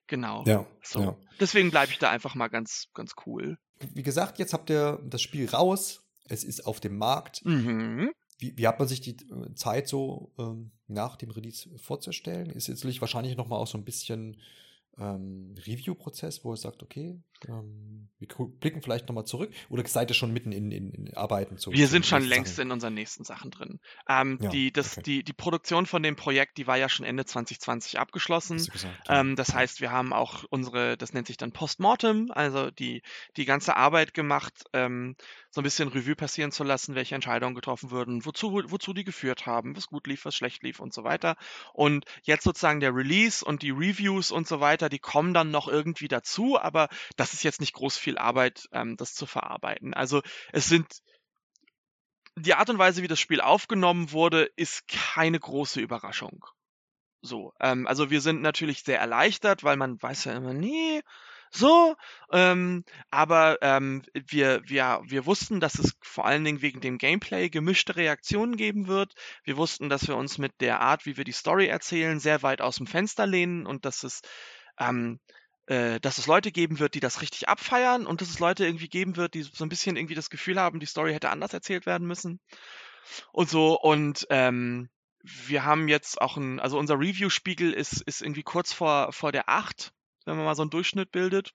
Genau. 0.06 0.44
Ja. 0.46 0.66
So. 0.82 1.00
Ja. 1.02 1.16
Deswegen 1.38 1.70
bleibe 1.70 1.92
ich 1.92 1.98
da 1.98 2.10
einfach 2.10 2.34
mal 2.34 2.48
ganz, 2.48 2.86
ganz 2.94 3.12
cool. 3.26 3.58
Wie 3.94 4.02
gesagt, 4.02 4.38
jetzt 4.38 4.54
habt 4.54 4.70
ihr 4.70 5.00
das 5.04 5.20
Spiel 5.20 5.48
raus 5.48 6.00
es 6.30 6.44
ist 6.44 6.66
auf 6.66 6.80
dem 6.80 6.96
Markt. 6.96 7.44
Mhm. 7.44 8.12
Wie, 8.40 8.56
wie 8.56 8.66
hat 8.66 8.78
man 8.78 8.88
sich 8.88 9.00
die 9.00 9.16
äh, 9.16 9.54
Zeit 9.54 9.86
so 9.86 10.32
ähm, 10.38 10.72
nach 10.88 11.16
dem 11.16 11.30
Release 11.30 11.68
vorzustellen? 11.78 12.50
Ist 12.50 12.68
jetzt 12.68 12.84
wahrscheinlich 13.00 13.36
noch 13.36 13.46
mal 13.48 13.56
auch 13.56 13.66
so 13.66 13.78
ein 13.78 13.84
bisschen 13.84 14.38
ähm, 14.98 15.54
Review-Prozess, 15.66 16.44
wo 16.44 16.52
er 16.52 16.56
sagt, 16.56 16.82
okay, 16.82 17.20
ähm, 17.48 18.08
wir 18.20 18.28
blicken 18.28 18.82
vielleicht 18.82 19.08
nochmal 19.08 19.24
zurück 19.24 19.50
oder 19.70 19.86
seid 19.86 20.10
ihr 20.10 20.14
schon 20.14 20.32
mitten 20.32 20.52
in, 20.52 20.70
in, 20.70 20.92
in 20.92 21.14
Arbeiten? 21.14 21.56
Zu, 21.56 21.72
wir 21.72 21.88
sind 21.88 22.04
schon 22.04 22.22
längst 22.22 22.56
Sachen? 22.56 22.68
in 22.68 22.72
unseren 22.72 22.92
nächsten 22.92 23.24
Sachen 23.24 23.50
drin. 23.50 23.80
Ähm, 24.08 24.38
ja, 24.42 24.50
die, 24.50 24.72
das, 24.72 24.98
okay. 24.98 25.02
die, 25.04 25.24
die 25.24 25.32
Produktion 25.32 25.86
von 25.86 26.02
dem 26.02 26.16
Projekt, 26.16 26.58
die 26.58 26.66
war 26.66 26.76
ja 26.76 26.90
schon 26.90 27.06
Ende 27.06 27.24
2020 27.24 27.98
abgeschlossen. 27.98 28.58
Gesagt, 28.58 29.08
ja. 29.08 29.20
ähm, 29.20 29.36
das 29.36 29.54
heißt, 29.54 29.80
wir 29.80 29.90
haben 29.90 30.12
auch 30.12 30.44
unsere, 30.50 30.98
das 30.98 31.14
nennt 31.14 31.28
sich 31.28 31.38
dann 31.38 31.52
Postmortem, 31.52 32.30
also 32.30 32.70
die, 32.70 33.02
die 33.38 33.46
ganze 33.46 33.76
Arbeit 33.76 34.12
gemacht, 34.12 34.64
ähm, 34.74 35.16
so 35.50 35.62
ein 35.62 35.64
bisschen 35.64 35.88
Revue 35.88 36.14
passieren 36.14 36.52
zu 36.52 36.62
lassen, 36.62 36.94
welche 36.94 37.14
Entscheidungen 37.14 37.54
getroffen 37.54 37.90
wurden, 37.90 38.24
wozu, 38.24 38.62
wozu 38.66 38.92
die 38.92 39.04
geführt 39.04 39.46
haben, 39.46 39.76
was 39.76 39.86
gut 39.86 40.06
lief, 40.06 40.24
was 40.24 40.34
schlecht 40.34 40.62
lief 40.62 40.78
und 40.78 40.94
so 40.94 41.04
weiter. 41.04 41.36
Und 41.72 42.04
jetzt 42.22 42.44
sozusagen 42.44 42.80
der 42.80 42.94
Release 42.94 43.44
und 43.44 43.62
die 43.62 43.70
Reviews 43.70 44.30
und 44.30 44.46
so 44.46 44.60
weiter, 44.60 44.88
die 44.88 44.98
kommen 44.98 45.34
dann 45.34 45.50
noch 45.50 45.68
irgendwie 45.68 46.08
dazu, 46.08 46.60
aber 46.60 46.88
das 47.16 47.29
ist 47.32 47.42
jetzt 47.42 47.60
nicht 47.60 47.74
groß 47.74 47.96
viel 47.96 48.18
Arbeit, 48.18 48.68
ähm, 48.72 48.96
das 48.96 49.14
zu 49.14 49.26
verarbeiten. 49.26 49.94
Also 49.94 50.22
es 50.52 50.66
sind 50.66 50.86
die 52.36 52.54
Art 52.54 52.70
und 52.70 52.78
Weise, 52.78 53.02
wie 53.02 53.08
das 53.08 53.20
Spiel 53.20 53.40
aufgenommen 53.40 54.12
wurde, 54.12 54.50
ist 54.56 54.86
keine 54.88 55.38
große 55.38 55.80
Überraschung. 55.80 56.44
So, 57.22 57.52
ähm, 57.60 57.86
also 57.86 58.10
wir 58.10 58.20
sind 58.20 58.40
natürlich 58.40 58.82
sehr 58.82 58.98
erleichtert, 58.98 59.62
weil 59.62 59.76
man 59.76 60.00
weiß 60.00 60.24
ja 60.24 60.32
immer, 60.32 60.54
nee, 60.54 61.02
so, 61.52 61.96
ähm, 62.32 62.84
aber 63.10 63.58
ähm, 63.60 64.02
wir, 64.14 64.62
wir, 64.66 65.02
wir 65.04 65.26
wussten, 65.26 65.58
dass 65.58 65.78
es 65.78 65.96
vor 66.00 66.24
allen 66.24 66.44
Dingen 66.44 66.62
wegen 66.62 66.80
dem 66.80 66.96
Gameplay 66.96 67.50
gemischte 67.50 67.96
Reaktionen 67.96 68.56
geben 68.56 68.86
wird. 68.86 69.14
Wir 69.42 69.56
wussten, 69.56 69.88
dass 69.88 70.06
wir 70.06 70.16
uns 70.16 70.38
mit 70.38 70.60
der 70.60 70.80
Art, 70.80 71.06
wie 71.06 71.16
wir 71.16 71.24
die 71.24 71.32
Story 71.32 71.66
erzählen, 71.66 72.20
sehr 72.20 72.42
weit 72.42 72.60
aus 72.60 72.76
dem 72.76 72.86
Fenster 72.86 73.26
lehnen 73.26 73.66
und 73.66 73.84
dass 73.84 74.04
es 74.04 74.20
ähm, 74.78 75.18
äh, 75.26 75.39
dass 76.00 76.18
es 76.18 76.26
Leute 76.26 76.50
geben 76.50 76.80
wird, 76.80 76.94
die 76.94 77.00
das 77.00 77.22
richtig 77.22 77.48
abfeiern 77.48 78.06
und 78.06 78.20
dass 78.20 78.28
es 78.28 78.40
Leute 78.40 78.66
irgendwie 78.66 78.88
geben 78.88 79.16
wird, 79.16 79.34
die 79.34 79.42
so 79.42 79.64
ein 79.64 79.68
bisschen 79.68 79.96
irgendwie 79.96 80.16
das 80.16 80.28
Gefühl 80.28 80.58
haben, 80.58 80.80
die 80.80 80.86
Story 80.86 81.12
hätte 81.12 81.30
anders 81.30 81.54
erzählt 81.54 81.86
werden 81.86 82.08
müssen. 82.08 82.40
Und 83.32 83.48
so, 83.48 83.80
und 83.80 84.26
ähm, 84.30 84.88
wir 85.22 85.64
haben 85.64 85.88
jetzt 85.88 86.20
auch 86.20 86.36
ein, 86.36 86.58
also 86.58 86.78
unser 86.78 86.98
Review-Spiegel 86.98 87.72
ist, 87.72 88.00
ist 88.02 88.20
irgendwie 88.20 88.42
kurz 88.42 88.72
vor, 88.72 89.12
vor 89.12 89.30
der 89.30 89.48
8 89.48 89.92
wenn 90.24 90.36
man 90.36 90.44
mal 90.44 90.54
so 90.54 90.62
einen 90.62 90.70
Durchschnitt 90.70 91.10
bildet. 91.12 91.54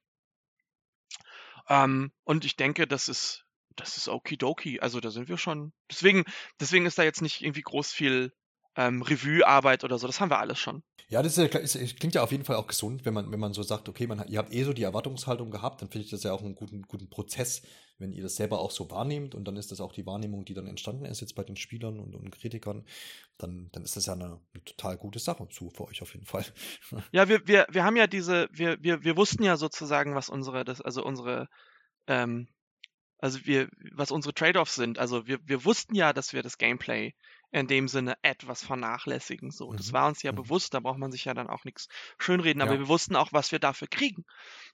Ähm, 1.70 2.12
und 2.24 2.46
ich 2.46 2.56
denke, 2.56 2.88
das 2.88 3.08
ist, 3.08 3.46
das 3.76 3.98
ist 3.98 4.08
okidoki. 4.08 4.80
Also 4.80 5.00
da 5.00 5.10
sind 5.10 5.30
wir 5.30 5.38
schon. 5.38 5.74
Deswegen, 5.90 6.24
deswegen 6.60 6.86
ist 6.86 6.98
da 6.98 7.04
jetzt 7.04 7.22
nicht 7.22 7.42
irgendwie 7.42 7.62
groß 7.62 7.92
viel 7.92 8.34
ähm, 8.76 9.02
Revue-Arbeit 9.02 9.84
oder 9.84 9.98
so. 9.98 10.08
Das 10.08 10.20
haben 10.20 10.30
wir 10.30 10.40
alles 10.40 10.60
schon. 10.60 10.84
Ja, 11.08 11.22
das 11.22 11.38
ist, 11.38 11.76
ist, 11.76 12.00
klingt 12.00 12.16
ja 12.16 12.24
auf 12.24 12.32
jeden 12.32 12.46
Fall 12.46 12.56
auch 12.56 12.66
gesund, 12.66 13.06
wenn 13.06 13.14
man, 13.14 13.32
wenn 13.32 13.40
man 13.40 13.54
so 13.54 13.62
sagt, 13.62 13.88
okay, 13.88 14.08
man, 14.08 14.28
ihr 14.28 14.40
habt 14.40 14.52
eh 14.52 14.64
so 14.64 14.74
die 14.74 14.84
Erwartungshaltung 14.84 15.52
gehabt, 15.52 15.82
dann 15.82 15.90
finde 15.90 16.06
ich 16.06 16.12
das 16.12 16.24
ja 16.24 16.34
auch 16.34 16.42
einen 16.42 16.56
guten, 16.56 16.82
guten 16.84 17.10
Prozess, 17.10 17.62
wenn 18.00 18.12
ihr 18.12 18.24
das 18.24 18.36
selber 18.36 18.60
auch 18.60 18.72
so 18.72 18.90
wahrnehmt 18.90 19.36
und 19.36 19.46
dann 19.46 19.56
ist 19.56 19.72
das 19.72 19.82
auch 19.82 19.94
die 19.94 20.06
Wahrnehmung, 20.06 20.46
die 20.46 20.56
dann 20.56 20.68
entstanden 20.68 21.06
ist 21.06 21.22
jetzt 21.22 21.36
bei 21.36 21.44
den 21.44 21.56
Spielern 21.56 22.00
und, 22.00 22.16
und 22.16 22.32
Kritikern, 22.32 22.86
dann, 23.38 23.70
dann 23.72 23.84
ist 23.84 23.96
das 23.96 24.08
ja 24.08 24.14
eine, 24.14 24.42
eine 24.54 24.64
total 24.66 24.98
gute 24.98 25.20
Sache 25.20 25.48
so 25.52 25.70
für 25.70 25.86
euch 25.86 26.02
auf 26.02 26.14
jeden 26.14 26.26
Fall. 26.26 26.46
Ja, 27.12 27.30
wir, 27.30 27.48
wir, 27.48 27.68
wir 27.70 27.84
haben 27.84 27.96
ja 27.96 28.08
diese, 28.08 28.50
wir, 28.52 28.82
wir, 28.82 29.04
wir 29.04 29.16
wussten 29.16 29.44
ja 29.44 29.58
sozusagen, 29.58 30.16
was 30.16 30.30
unsere, 30.30 30.66
das, 30.66 30.82
also 30.82 31.04
unsere, 31.04 31.48
ähm, 32.08 32.48
also 33.20 33.46
wir, 33.46 33.70
was 33.94 34.12
unsere 34.12 34.34
Trade-offs 34.34 34.76
sind. 34.76 35.00
Also 35.00 35.28
wir, 35.28 35.40
wir 35.46 35.64
wussten 35.66 35.96
ja, 35.96 36.14
dass 36.14 36.34
wir 36.34 36.44
das 36.44 36.58
Gameplay 36.58 37.14
in 37.56 37.68
dem 37.68 37.88
Sinne 37.88 38.18
etwas 38.22 38.64
vernachlässigen. 38.64 39.50
So, 39.50 39.72
mhm. 39.72 39.78
das 39.78 39.94
war 39.94 40.08
uns 40.08 40.22
ja 40.24 40.34
mhm. 40.34 40.38
bewusst, 40.38 40.74
da 40.74 40.82
braucht 40.82 40.98
man 40.98 41.12
sich 41.12 41.24
ja 41.26 41.34
dann 41.34 41.48
auch 41.48 41.64
nichts 41.64 41.88
schönreden, 42.18 42.62
aber 42.62 42.74
ja. 42.74 42.80
wir 42.80 42.88
wussten 42.90 43.16
auch, 43.16 43.32
was 43.32 43.54
wir 43.54 43.60
dafür 43.60 43.88
kriegen. 43.88 44.26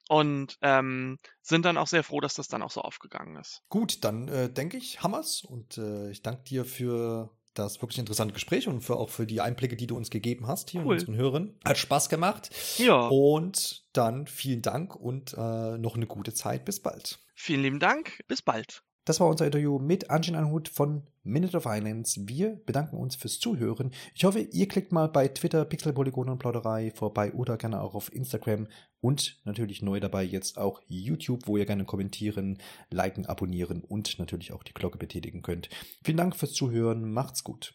Und 0.10 0.58
ähm, 0.62 1.20
sind 1.42 1.66
dann 1.66 1.78
auch 1.78 1.88
sehr 1.88 2.04
froh, 2.04 2.20
dass 2.20 2.34
das 2.34 2.48
dann 2.48 2.64
auch 2.64 2.72
so 2.72 2.82
aufgegangen 2.82 3.36
ist. 3.38 3.62
Gut, 3.70 4.04
dann 4.04 4.28
äh, 4.28 4.52
denke 4.52 4.78
ich, 4.78 5.04
Hammers 5.04 5.44
und 5.44 5.78
äh, 5.78 6.10
ich 6.10 6.24
danke 6.24 6.44
dir 6.44 6.66
für 6.66 7.30
das 7.54 7.82
wirklich 7.82 8.00
interessante 8.00 8.34
Gespräch 8.34 8.68
und 8.68 8.82
für, 8.82 8.96
auch 8.96 9.10
für 9.10 9.28
die 9.28 9.42
Einblicke, 9.42 9.76
die 9.76 9.86
du 9.86 9.96
uns 9.96 10.10
gegeben 10.10 10.48
hast 10.48 10.72
hier 10.72 10.84
cool. 10.84 10.94
unseren 10.96 11.16
Hörern. 11.16 11.60
Hat 11.64 11.78
Spaß 11.78 12.10
gemacht. 12.10 12.50
Ja. 12.78 13.08
Und 13.10 13.86
dann 13.94 14.26
vielen 14.26 14.64
Dank 14.64 14.96
und 14.96 15.34
äh, 15.34 15.78
noch 15.78 15.96
eine 15.96 16.08
gute 16.08 16.34
Zeit. 16.34 16.66
Bis 16.66 16.80
bald. 16.80 17.20
Vielen 17.36 17.62
lieben 17.62 17.80
Dank. 17.80 18.22
Bis 18.28 18.42
bald. 18.42 18.84
Das 19.06 19.20
war 19.20 19.28
unser 19.28 19.46
Interview 19.46 19.80
mit 19.80 20.12
Anjin 20.12 20.36
Anhut 20.36 20.70
von 20.70 21.04
Minute 21.24 21.58
of 21.58 21.66
Islands. 21.66 22.20
Wir 22.28 22.62
bedanken 22.66 22.98
uns 22.98 23.16
fürs 23.16 23.40
Zuhören. 23.40 23.92
Ich 24.14 24.24
hoffe, 24.26 24.40
ihr 24.40 24.68
klickt 24.68 24.92
mal 24.92 25.08
bei 25.08 25.28
Twitter, 25.28 25.66
Pixel, 25.66 25.94
Polygon 25.94 26.30
und 26.30 26.38
Plauderei 26.38 26.92
vorbei 26.92 27.34
oder 27.34 27.58
gerne 27.58 27.82
auch 27.82 27.96
auf 27.96 28.14
Instagram 28.14 28.68
und 29.00 29.40
natürlich 29.44 29.82
neu 29.82 30.00
dabei 30.00 30.24
jetzt 30.24 30.60
auch 30.60 30.82
YouTube, 30.88 31.48
wo 31.48 31.58
ihr 31.58 31.66
gerne 31.66 31.86
kommentieren, 31.86 32.60
liken, 32.92 33.26
abonnieren 33.26 33.84
und 33.84 34.20
natürlich 34.20 34.54
auch 34.54 34.64
die 34.64 34.74
Glocke 34.74 35.00
betätigen 35.00 35.42
könnt. 35.42 35.70
Vielen 36.04 36.18
Dank 36.18 36.36
fürs 36.36 36.54
Zuhören. 36.54 37.12
Macht's 37.12 37.44
gut. 37.44 37.74